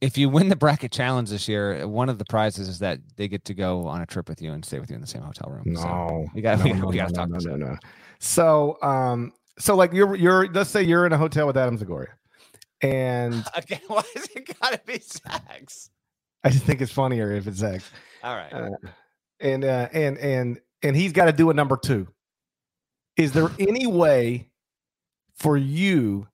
if 0.00 0.18
you 0.18 0.28
win 0.28 0.48
the 0.50 0.56
bracket 0.56 0.92
challenge 0.92 1.30
this 1.30 1.48
year, 1.48 1.88
one 1.88 2.08
of 2.08 2.18
the 2.18 2.24
prizes 2.26 2.68
is 2.68 2.78
that 2.80 3.00
they 3.16 3.28
get 3.28 3.44
to 3.46 3.54
go 3.54 3.86
on 3.86 4.02
a 4.02 4.06
trip 4.06 4.28
with 4.28 4.42
you 4.42 4.52
and 4.52 4.64
stay 4.64 4.78
with 4.78 4.90
you 4.90 4.94
in 4.94 5.00
the 5.00 5.06
same 5.06 5.22
hotel 5.22 5.50
room. 5.50 5.74
So 5.74 5.82
No, 5.82 6.26
we 6.34 6.42
got 6.42 6.58
no, 6.58 6.64
we, 6.64 6.72
no, 6.74 6.86
we 6.86 6.96
got 6.96 7.08
to 7.08 7.12
no, 7.14 7.20
talk. 7.20 7.44
no, 7.44 7.56
no, 7.56 7.66
no. 7.72 7.76
So, 8.18 8.78
um, 8.82 9.32
so 9.58 9.74
like 9.74 9.92
you're 9.92 10.14
you're 10.14 10.48
let's 10.52 10.70
say 10.70 10.82
you're 10.82 11.06
in 11.06 11.12
a 11.12 11.18
hotel 11.18 11.46
with 11.46 11.56
Adam 11.56 11.78
Zagoria, 11.78 12.08
and 12.82 13.44
Again, 13.54 13.80
why 13.88 14.02
is 14.14 14.28
it 14.34 14.58
got 14.60 14.72
to 14.72 14.80
be 14.86 14.98
sex? 14.98 15.90
I 16.44 16.50
just 16.50 16.64
think 16.64 16.80
it's 16.80 16.92
funnier 16.92 17.32
if 17.32 17.46
it's 17.46 17.62
X. 17.62 17.90
All 18.22 18.36
right. 18.36 18.52
Uh, 18.52 18.70
and 19.40 19.64
uh, 19.64 19.88
and 19.92 20.18
and 20.18 20.60
and 20.82 20.96
he's 20.96 21.12
got 21.12 21.26
to 21.26 21.32
do 21.32 21.50
a 21.50 21.54
number 21.54 21.76
two. 21.76 22.08
Is 23.16 23.32
there 23.32 23.50
any 23.58 23.86
way 23.86 24.50
for 25.34 25.56
you 25.56 26.28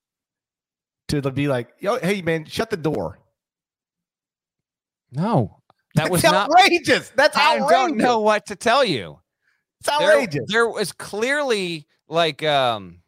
to 1.08 1.30
be 1.30 1.48
like, 1.48 1.70
yo, 1.78 1.98
hey 1.98 2.22
man, 2.22 2.44
shut 2.44 2.70
the 2.70 2.76
door? 2.76 3.18
no, 5.12 5.58
that 5.94 6.10
was 6.10 6.22
That's 6.22 6.32
not. 6.32 6.50
outrageous. 6.50 7.10
That's 7.16 7.36
I 7.36 7.58
don't 7.58 7.96
know 7.96 8.20
what 8.20 8.46
to 8.46 8.56
tell 8.56 8.84
you. 8.84 9.18
It's 9.80 9.98
there, 9.98 10.12
outrageous. 10.12 10.44
there 10.48 10.68
was 10.68 10.92
clearly 10.92 11.86
like 12.08 12.42
um 12.42 13.01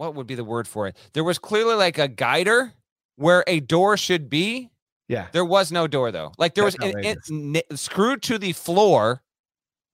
what 0.00 0.14
would 0.14 0.26
be 0.26 0.34
the 0.34 0.44
word 0.44 0.66
for 0.66 0.86
it 0.86 0.96
there 1.12 1.22
was 1.24 1.38
clearly 1.38 1.74
like 1.74 1.98
a 1.98 2.08
guider 2.08 2.72
where 3.16 3.44
a 3.46 3.60
door 3.60 3.96
should 3.96 4.30
be 4.30 4.70
yeah. 5.08 5.26
there 5.32 5.44
was 5.44 5.70
no 5.70 5.86
door 5.86 6.10
though 6.10 6.32
like 6.38 6.54
there 6.54 6.64
That's 6.64 6.78
was 6.78 6.88
outrageous. 6.88 7.28
an- 7.30 7.76
screwed 7.76 8.22
to 8.22 8.38
the 8.38 8.52
floor 8.52 9.22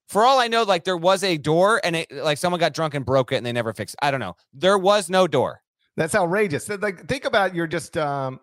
for 0.08 0.24
all 0.24 0.38
i 0.38 0.46
know 0.46 0.62
like 0.62 0.84
there 0.84 0.96
was 0.96 1.24
a 1.24 1.36
door 1.36 1.80
and 1.82 1.96
it 1.96 2.10
like 2.12 2.38
someone 2.38 2.60
got 2.60 2.72
drunk 2.72 2.94
and 2.94 3.04
broke 3.04 3.32
it 3.32 3.36
and 3.36 3.44
they 3.44 3.52
never 3.52 3.72
fixed 3.72 3.94
it. 3.94 4.06
i 4.06 4.10
don't 4.12 4.20
know 4.20 4.36
there 4.54 4.78
was 4.78 5.10
no 5.10 5.26
door 5.26 5.60
That's 5.96 6.14
outrageous. 6.14 6.68
Like, 6.68 7.08
think 7.08 7.24
about 7.24 7.54
you're 7.54 7.66
just 7.66 7.96
um, 7.96 8.38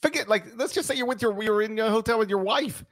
forget 0.00 0.28
like 0.28 0.44
let's 0.56 0.72
just 0.72 0.88
say 0.88 0.94
you're 0.96 1.06
with 1.06 1.20
your 1.20 1.40
you're 1.42 1.60
in 1.62 1.78
a 1.78 1.90
hotel 1.90 2.18
with 2.18 2.30
your 2.30 2.42
wife, 2.42 2.82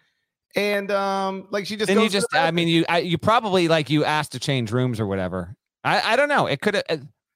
and 0.55 0.91
um, 0.91 1.49
like 1.51 1.67
she 1.67 1.77
just. 1.77 1.89
Goes 1.89 2.03
you 2.03 2.11
just, 2.11 2.29
I 2.35 2.51
mean, 2.51 2.69
you 2.69 2.85
I, 2.91 2.99
you 2.99 3.17
probably 3.17 3.69
like 3.69 3.89
you 3.89 4.05
asked 4.05 4.33
to 4.33 4.39
change 4.39 4.71
rooms 4.71 5.01
or 5.01 5.07
whatever. 5.07 5.57
I 5.83 6.13
I 6.13 6.17
don't 6.17 6.29
know. 6.29 6.47
It 6.47 6.61
could 6.61 6.75
have. 6.75 6.85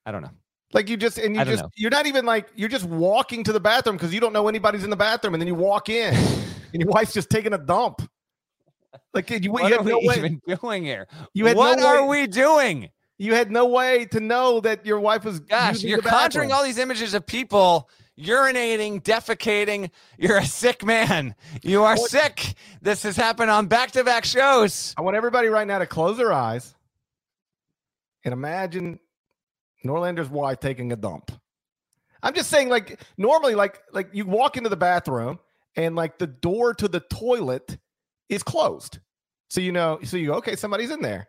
I 0.04 0.12
don't 0.12 0.20
know. 0.20 0.30
Like 0.72 0.88
you 0.88 0.96
just 0.96 1.18
and 1.18 1.34
you 1.36 1.44
just 1.44 1.62
know. 1.64 1.70
you're 1.76 1.90
not 1.90 2.06
even 2.06 2.24
like 2.24 2.48
you're 2.54 2.68
just 2.68 2.84
walking 2.86 3.42
to 3.44 3.52
the 3.52 3.60
bathroom 3.60 3.96
because 3.96 4.12
you 4.14 4.20
don't 4.20 4.32
know 4.32 4.48
anybody's 4.48 4.84
in 4.84 4.90
the 4.90 4.96
bathroom, 4.96 5.34
and 5.34 5.40
then 5.40 5.48
you 5.48 5.54
walk 5.54 5.88
in, 5.88 6.14
and 6.72 6.80
your 6.82 6.88
wife's 6.90 7.12
just 7.12 7.30
taking 7.30 7.52
a 7.52 7.58
dump. 7.58 8.02
Like 9.14 9.30
you, 9.30 9.38
you 9.38 9.52
What 9.52 9.64
had 9.64 9.80
are 9.80 9.84
no 9.84 9.98
we 9.98 10.08
way. 10.08 10.16
even 10.16 10.40
doing 10.46 10.84
here? 10.84 11.06
You 11.34 11.46
had 11.46 11.56
what 11.56 11.78
no 11.78 11.86
are 11.86 12.06
way- 12.06 12.22
we 12.22 12.26
doing? 12.26 12.90
You 13.18 13.34
had 13.34 13.50
no 13.50 13.66
way 13.66 14.06
to 14.06 14.20
know 14.20 14.60
that 14.60 14.86
your 14.86 14.98
wife 15.00 15.24
was. 15.24 15.40
Gosh, 15.40 15.82
you're 15.82 16.00
conjuring 16.00 16.52
all 16.52 16.64
these 16.64 16.78
images 16.78 17.12
of 17.14 17.26
people 17.26 17.88
urinating, 18.18 19.02
defecating. 19.02 19.90
You're 20.18 20.38
a 20.38 20.44
sick 20.46 20.84
man. 20.84 21.34
You 21.62 21.82
are 21.84 21.96
What- 21.96 22.10
sick. 22.10 22.54
This 22.82 23.02
has 23.02 23.16
happened 23.16 23.50
on 23.50 23.66
back-to-back 23.66 24.24
shows. 24.24 24.94
I 24.96 25.02
want 25.02 25.16
everybody 25.16 25.48
right 25.48 25.66
now 25.66 25.78
to 25.78 25.86
close 25.86 26.16
their 26.16 26.32
eyes 26.32 26.74
and 28.24 28.32
imagine 28.32 28.98
Norlander's 29.84 30.28
wife 30.28 30.60
taking 30.60 30.92
a 30.92 30.96
dump. 30.96 31.32
I'm 32.22 32.34
just 32.34 32.50
saying, 32.50 32.68
like 32.68 33.00
normally, 33.16 33.54
like 33.54 33.80
like 33.92 34.08
you 34.12 34.26
walk 34.26 34.56
into 34.56 34.68
the 34.68 34.76
bathroom 34.76 35.38
and 35.76 35.96
like 35.96 36.18
the 36.18 36.26
door 36.26 36.74
to 36.74 36.88
the 36.88 37.00
toilet 37.00 37.78
is 38.28 38.42
closed, 38.42 38.98
so 39.48 39.60
you 39.60 39.72
know, 39.72 39.98
so 40.04 40.16
you 40.16 40.28
go, 40.28 40.34
okay, 40.34 40.56
somebody's 40.56 40.90
in 40.90 41.00
there. 41.00 41.28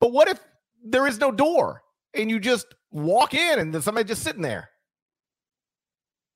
But 0.00 0.12
what 0.12 0.28
if 0.28 0.38
there 0.84 1.06
is 1.06 1.18
no 1.18 1.30
door 1.30 1.82
and 2.14 2.30
you 2.30 2.38
just 2.38 2.66
walk 2.90 3.34
in 3.34 3.58
and 3.58 3.74
there's 3.74 3.84
somebody 3.84 4.08
just 4.08 4.22
sitting 4.22 4.42
there? 4.42 4.70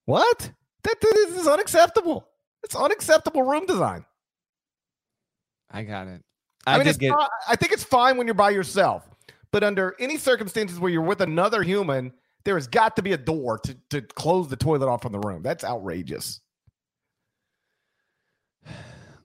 What? 0.05 0.51
That 0.83 1.01
this 1.01 1.39
is 1.39 1.47
unacceptable. 1.47 2.29
It's 2.63 2.77
unacceptable 2.77 3.43
room 3.43 3.67
design. 3.67 4.05
I 5.71 5.83
got 5.83 6.09
it. 6.09 6.23
I, 6.67 6.75
I, 6.75 6.79
mean, 6.79 6.87
it's 6.87 6.99
get. 6.99 7.15
I 7.49 7.57
think 7.57 7.73
it's 7.73 7.85
fine 7.85 8.17
when 8.17 8.27
you're 8.27 8.35
by 8.35 8.51
yourself, 8.51 9.09
but 9.55 9.63
under 9.63 9.95
any 10.01 10.19
circumstances 10.19 10.81
where 10.81 10.91
you're 10.91 11.01
with 11.01 11.21
another 11.21 11.63
human, 11.63 12.13
there 12.45 12.57
has 12.57 12.67
got 12.67 12.97
to 12.97 13.03
be 13.03 13.13
a 13.13 13.17
door 13.17 13.57
to, 13.59 13.77
to 13.91 14.03
close 14.03 14.49
the 14.49 14.57
toilet 14.57 14.89
off 14.89 15.03
from 15.03 15.13
the 15.13 15.21
room. 15.21 15.45
That's 15.45 15.63
outrageous. 15.63 16.41
All 18.67 18.75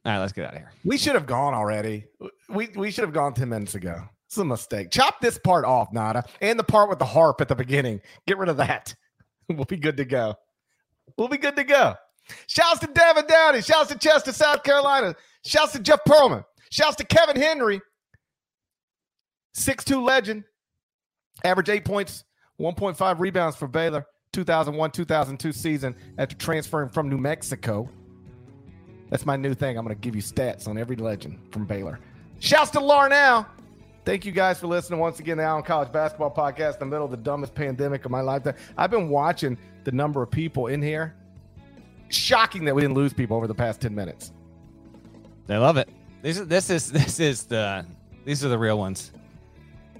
right, 0.05 0.19
let's 0.19 0.31
get 0.31 0.45
out 0.45 0.53
of 0.53 0.59
here. 0.59 0.71
We 0.85 0.99
should 0.99 1.15
have 1.15 1.25
gone 1.25 1.55
already. 1.55 2.05
We 2.47 2.69
we 2.75 2.91
should 2.91 3.05
have 3.05 3.13
gone 3.13 3.33
10 3.33 3.49
minutes 3.49 3.73
ago. 3.73 4.03
It's 4.27 4.37
a 4.37 4.45
mistake. 4.45 4.91
Chop 4.91 5.19
this 5.19 5.39
part 5.39 5.65
off, 5.65 5.91
Nada, 5.91 6.23
and 6.41 6.59
the 6.59 6.63
part 6.63 6.89
with 6.89 6.99
the 6.99 7.05
harp 7.05 7.41
at 7.41 7.47
the 7.47 7.55
beginning. 7.55 7.99
Get 8.27 8.37
rid 8.37 8.49
of 8.49 8.57
that. 8.57 8.93
We'll 9.49 9.65
be 9.65 9.77
good 9.77 9.97
to 9.97 10.05
go. 10.05 10.35
We'll 11.17 11.27
be 11.27 11.39
good 11.39 11.55
to 11.55 11.63
go. 11.63 11.95
Shouts 12.45 12.81
to 12.81 12.85
Devin 12.85 13.25
Downey. 13.25 13.63
Shouts 13.63 13.89
to 13.89 13.97
Chester, 13.97 14.31
South 14.31 14.61
Carolina. 14.61 15.15
Shouts 15.43 15.71
to 15.71 15.79
Jeff 15.79 16.01
Pearlman. 16.07 16.45
Shouts 16.69 16.97
to 16.97 17.03
Kevin 17.03 17.35
Henry. 17.35 17.81
6'2 19.55 20.03
legend. 20.03 20.43
Average 21.43 21.69
eight 21.69 21.85
points, 21.85 22.25
1.5 22.59 23.19
rebounds 23.19 23.55
for 23.55 23.67
Baylor. 23.67 24.05
2001 24.33 24.91
2002 24.91 25.51
season 25.51 25.95
after 26.17 26.35
transferring 26.35 26.89
from 26.89 27.09
New 27.09 27.17
Mexico. 27.17 27.89
That's 29.09 29.25
my 29.25 29.35
new 29.35 29.55
thing. 29.55 29.77
I'm 29.77 29.83
going 29.83 29.95
to 29.95 29.99
give 29.99 30.15
you 30.15 30.21
stats 30.21 30.67
on 30.67 30.77
every 30.77 30.95
legend 30.95 31.39
from 31.51 31.65
Baylor. 31.65 31.99
Shouts 32.39 32.69
to 32.71 32.79
Larnell. 32.79 33.47
Thank 34.05 34.25
you 34.25 34.31
guys 34.31 34.59
for 34.59 34.67
listening 34.67 34.99
once 34.99 35.19
again 35.19 35.37
to 35.37 35.43
Eye 35.43 35.49
on 35.49 35.63
College 35.63 35.91
Basketball 35.91 36.33
Podcast 36.33 36.73
in 36.73 36.79
the 36.79 36.85
middle 36.85 37.05
of 37.05 37.11
the 37.11 37.17
dumbest 37.17 37.53
pandemic 37.53 38.05
of 38.05 38.11
my 38.11 38.21
lifetime. 38.21 38.55
I've 38.77 38.91
been 38.91 39.09
watching 39.09 39.57
the 39.83 39.91
number 39.91 40.21
of 40.21 40.31
people 40.31 40.67
in 40.67 40.81
here. 40.81 41.15
Shocking 42.09 42.65
that 42.65 42.73
we 42.73 42.81
didn't 42.81 42.95
lose 42.95 43.13
people 43.13 43.35
over 43.35 43.45
the 43.47 43.55
past 43.55 43.81
10 43.81 43.93
minutes. 43.93 44.31
They 45.47 45.57
love 45.57 45.77
it. 45.77 45.89
This 46.21 46.37
is 46.39 46.47
this 46.47 46.69
is 46.69 46.91
this 46.91 47.19
is 47.19 47.43
the 47.43 47.85
these 48.25 48.43
are 48.45 48.49
the 48.49 48.57
real 48.57 48.77
ones. 48.77 49.11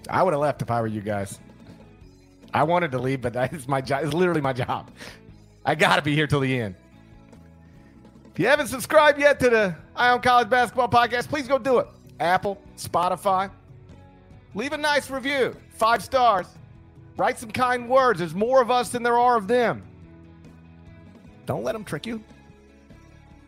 I 0.10 0.24
would 0.24 0.34
have 0.34 0.42
left 0.42 0.62
if 0.62 0.70
I 0.72 0.82
were 0.82 0.88
you 0.88 1.02
guys. 1.02 1.40
I 2.54 2.64
wanted 2.64 2.92
to 2.92 3.00
leave, 3.00 3.22
but 3.22 3.36
it's 3.36 3.68
my 3.68 3.82
job. 3.82 4.04
It's 4.04 4.14
literally 4.14 4.42
my 4.42 4.54
job. 4.54 4.92
I 5.66 5.76
got 5.76 5.98
to 5.98 6.02
be 6.02 6.16
here 6.16 6.28
till 6.28 6.40
the 6.40 6.60
end. 6.60 6.76
If 8.32 8.40
you 8.40 8.48
haven't 8.48 8.68
subscribed 8.68 9.20
yet 9.20 9.40
to 9.42 9.50
the 9.50 9.76
Eye 9.96 10.10
on 10.10 10.22
College 10.22 10.50
Basketball 10.50 10.90
Podcast, 10.90 11.28
please 11.28 11.48
go 11.48 11.58
do 11.58 11.80
it. 11.80 11.88
Apple, 12.20 12.62
Spotify. 12.78 13.52
Leave 14.56 14.74
a 14.74 14.78
nice 14.78 15.10
review, 15.10 15.56
five 15.72 16.04
stars. 16.04 16.48
Write 17.18 17.38
some 17.38 17.52
kind 17.52 17.90
words. 17.90 18.20
There's 18.20 18.34
more 18.34 18.62
of 18.62 18.72
us 18.72 18.90
than 18.90 19.04
there 19.04 19.18
are 19.18 19.36
of 19.36 19.48
them. 19.48 19.84
Don't 21.46 21.64
let 21.64 21.74
them 21.74 21.84
trick 21.84 22.06
you. 22.06 22.24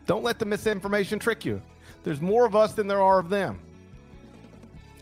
Don't 0.06 0.22
let 0.22 0.38
the 0.38 0.44
misinformation 0.44 1.18
trick 1.18 1.44
you. 1.44 1.62
There's 2.04 2.20
more 2.20 2.44
of 2.44 2.54
us 2.54 2.72
than 2.74 2.86
there 2.86 3.00
are 3.00 3.18
of 3.18 3.28
them. 3.28 3.60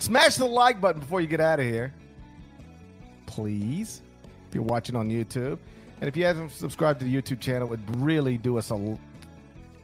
Smash 0.01 0.37
the 0.37 0.47
like 0.47 0.81
button 0.81 1.01
before 1.01 1.21
you 1.21 1.27
get 1.27 1.41
out 1.41 1.61
of 1.61 1.67
here. 1.67 1.95
Please. 3.27 4.03
If 4.49 4.55
you're 4.55 4.65
watching 4.65 4.97
on 4.97 5.09
YouTube. 5.09 5.59
And 6.01 6.09
if 6.09 6.17
you 6.17 6.25
haven't 6.25 6.51
subscribed 6.51 7.01
to 7.01 7.05
the 7.05 7.15
YouTube 7.15 7.39
channel, 7.41 7.69
it 7.69 7.71
would 7.71 8.01
really 8.01 8.39
do 8.39 8.59
us 8.59 8.71
a 8.71 8.99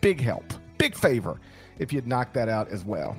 big 0.01 0.21
help, 0.21 0.45
big 0.79 0.97
favor 0.97 1.39
if 1.79 1.93
you'd 1.93 2.07
knock 2.07 2.33
that 2.33 2.49
out 2.49 2.69
as 2.71 2.85
well. 2.85 3.17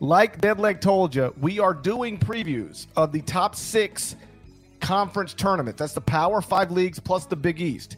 Like 0.00 0.40
Deadleg 0.40 0.80
told 0.80 1.14
you, 1.14 1.34
we 1.40 1.58
are 1.58 1.74
doing 1.74 2.16
previews 2.18 2.86
of 2.96 3.12
the 3.12 3.20
top 3.22 3.56
six 3.56 4.16
conference 4.80 5.34
tournaments. 5.34 5.80
That's 5.80 5.94
the 5.94 6.00
Power 6.00 6.40
Five 6.40 6.70
leagues 6.70 7.00
plus 7.00 7.26
the 7.26 7.36
Big 7.36 7.60
East. 7.60 7.96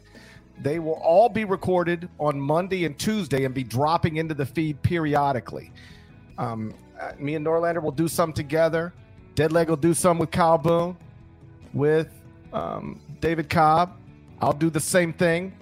They 0.61 0.79
will 0.79 0.99
all 1.03 1.29
be 1.29 1.45
recorded 1.45 2.09
on 2.19 2.41
Monday 2.41 2.83
and 2.85 2.97
Tuesday 2.97 3.45
and 3.45 3.53
be 3.53 3.63
dropping 3.63 4.17
into 4.17 4.33
the 4.33 4.45
feed 4.45 4.81
periodically. 4.81 5.71
Um, 6.37 6.73
me 7.17 7.35
and 7.35 7.45
Norlander 7.45 7.81
will 7.81 7.91
do 7.91 8.07
some 8.07 8.33
together. 8.33 8.93
Deadleg 9.35 9.67
will 9.67 9.77
do 9.77 9.93
some 9.93 10.19
with 10.19 10.31
Kyle 10.31 10.57
Boone, 10.57 10.97
with 11.73 12.09
um, 12.53 12.99
David 13.21 13.49
Cobb. 13.49 13.97
I'll 14.41 14.53
do 14.53 14.69
the 14.69 14.79
same 14.79 15.13
thing. 15.13 15.53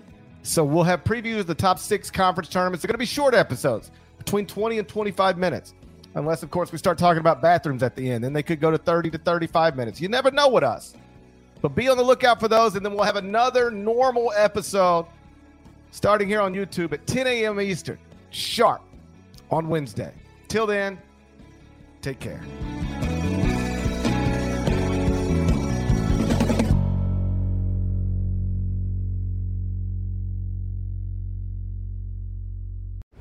So 0.43 0.64
we'll 0.64 0.84
have 0.84 1.03
previews 1.03 1.39
of 1.39 1.47
the 1.47 1.55
top 1.55 1.77
six 1.77 2.09
conference 2.09 2.49
tournaments. 2.49 2.81
They're 2.81 2.88
going 2.88 2.93
to 2.93 2.99
be 2.99 3.05
short 3.05 3.34
episodes, 3.34 3.91
between 4.18 4.45
20 4.45 4.80
and 4.80 4.88
25 4.88 5.38
minutes. 5.38 5.73
Unless, 6.15 6.41
of 6.41 6.49
course, 6.49 6.72
we 6.72 6.77
start 6.77 6.97
talking 6.97 7.19
about 7.19 7.41
bathrooms 7.41 7.84
at 7.84 7.95
the 7.95 8.09
end. 8.09 8.23
Then 8.23 8.34
they 8.34 8.41
could 8.41 8.59
go 8.59 8.72
to 8.72 8.77
30 8.77 9.11
to 9.11 9.18
35 9.18 9.76
minutes. 9.76 10.01
You 10.01 10.07
never 10.07 10.31
know 10.31 10.49
with 10.49 10.64
us. 10.64 10.95
But 11.61 11.76
be 11.76 11.89
on 11.89 11.97
the 11.97 12.03
lookout 12.03 12.39
for 12.39 12.47
those, 12.47 12.76
and 12.76 12.85
then 12.85 12.93
we'll 12.93 13.03
have 13.03 13.15
another 13.15 13.69
normal 13.69 14.31
episode 14.35 15.05
starting 15.91 16.27
here 16.27 16.41
on 16.41 16.53
YouTube 16.53 16.93
at 16.93 17.05
10 17.07 17.27
a.m. 17.27 17.59
Eastern, 17.59 17.97
sharp 18.30 18.81
on 19.51 19.68
Wednesday. 19.68 20.14
Till 20.47 20.65
then, 20.65 20.97
take 22.01 22.19
care. 22.19 22.76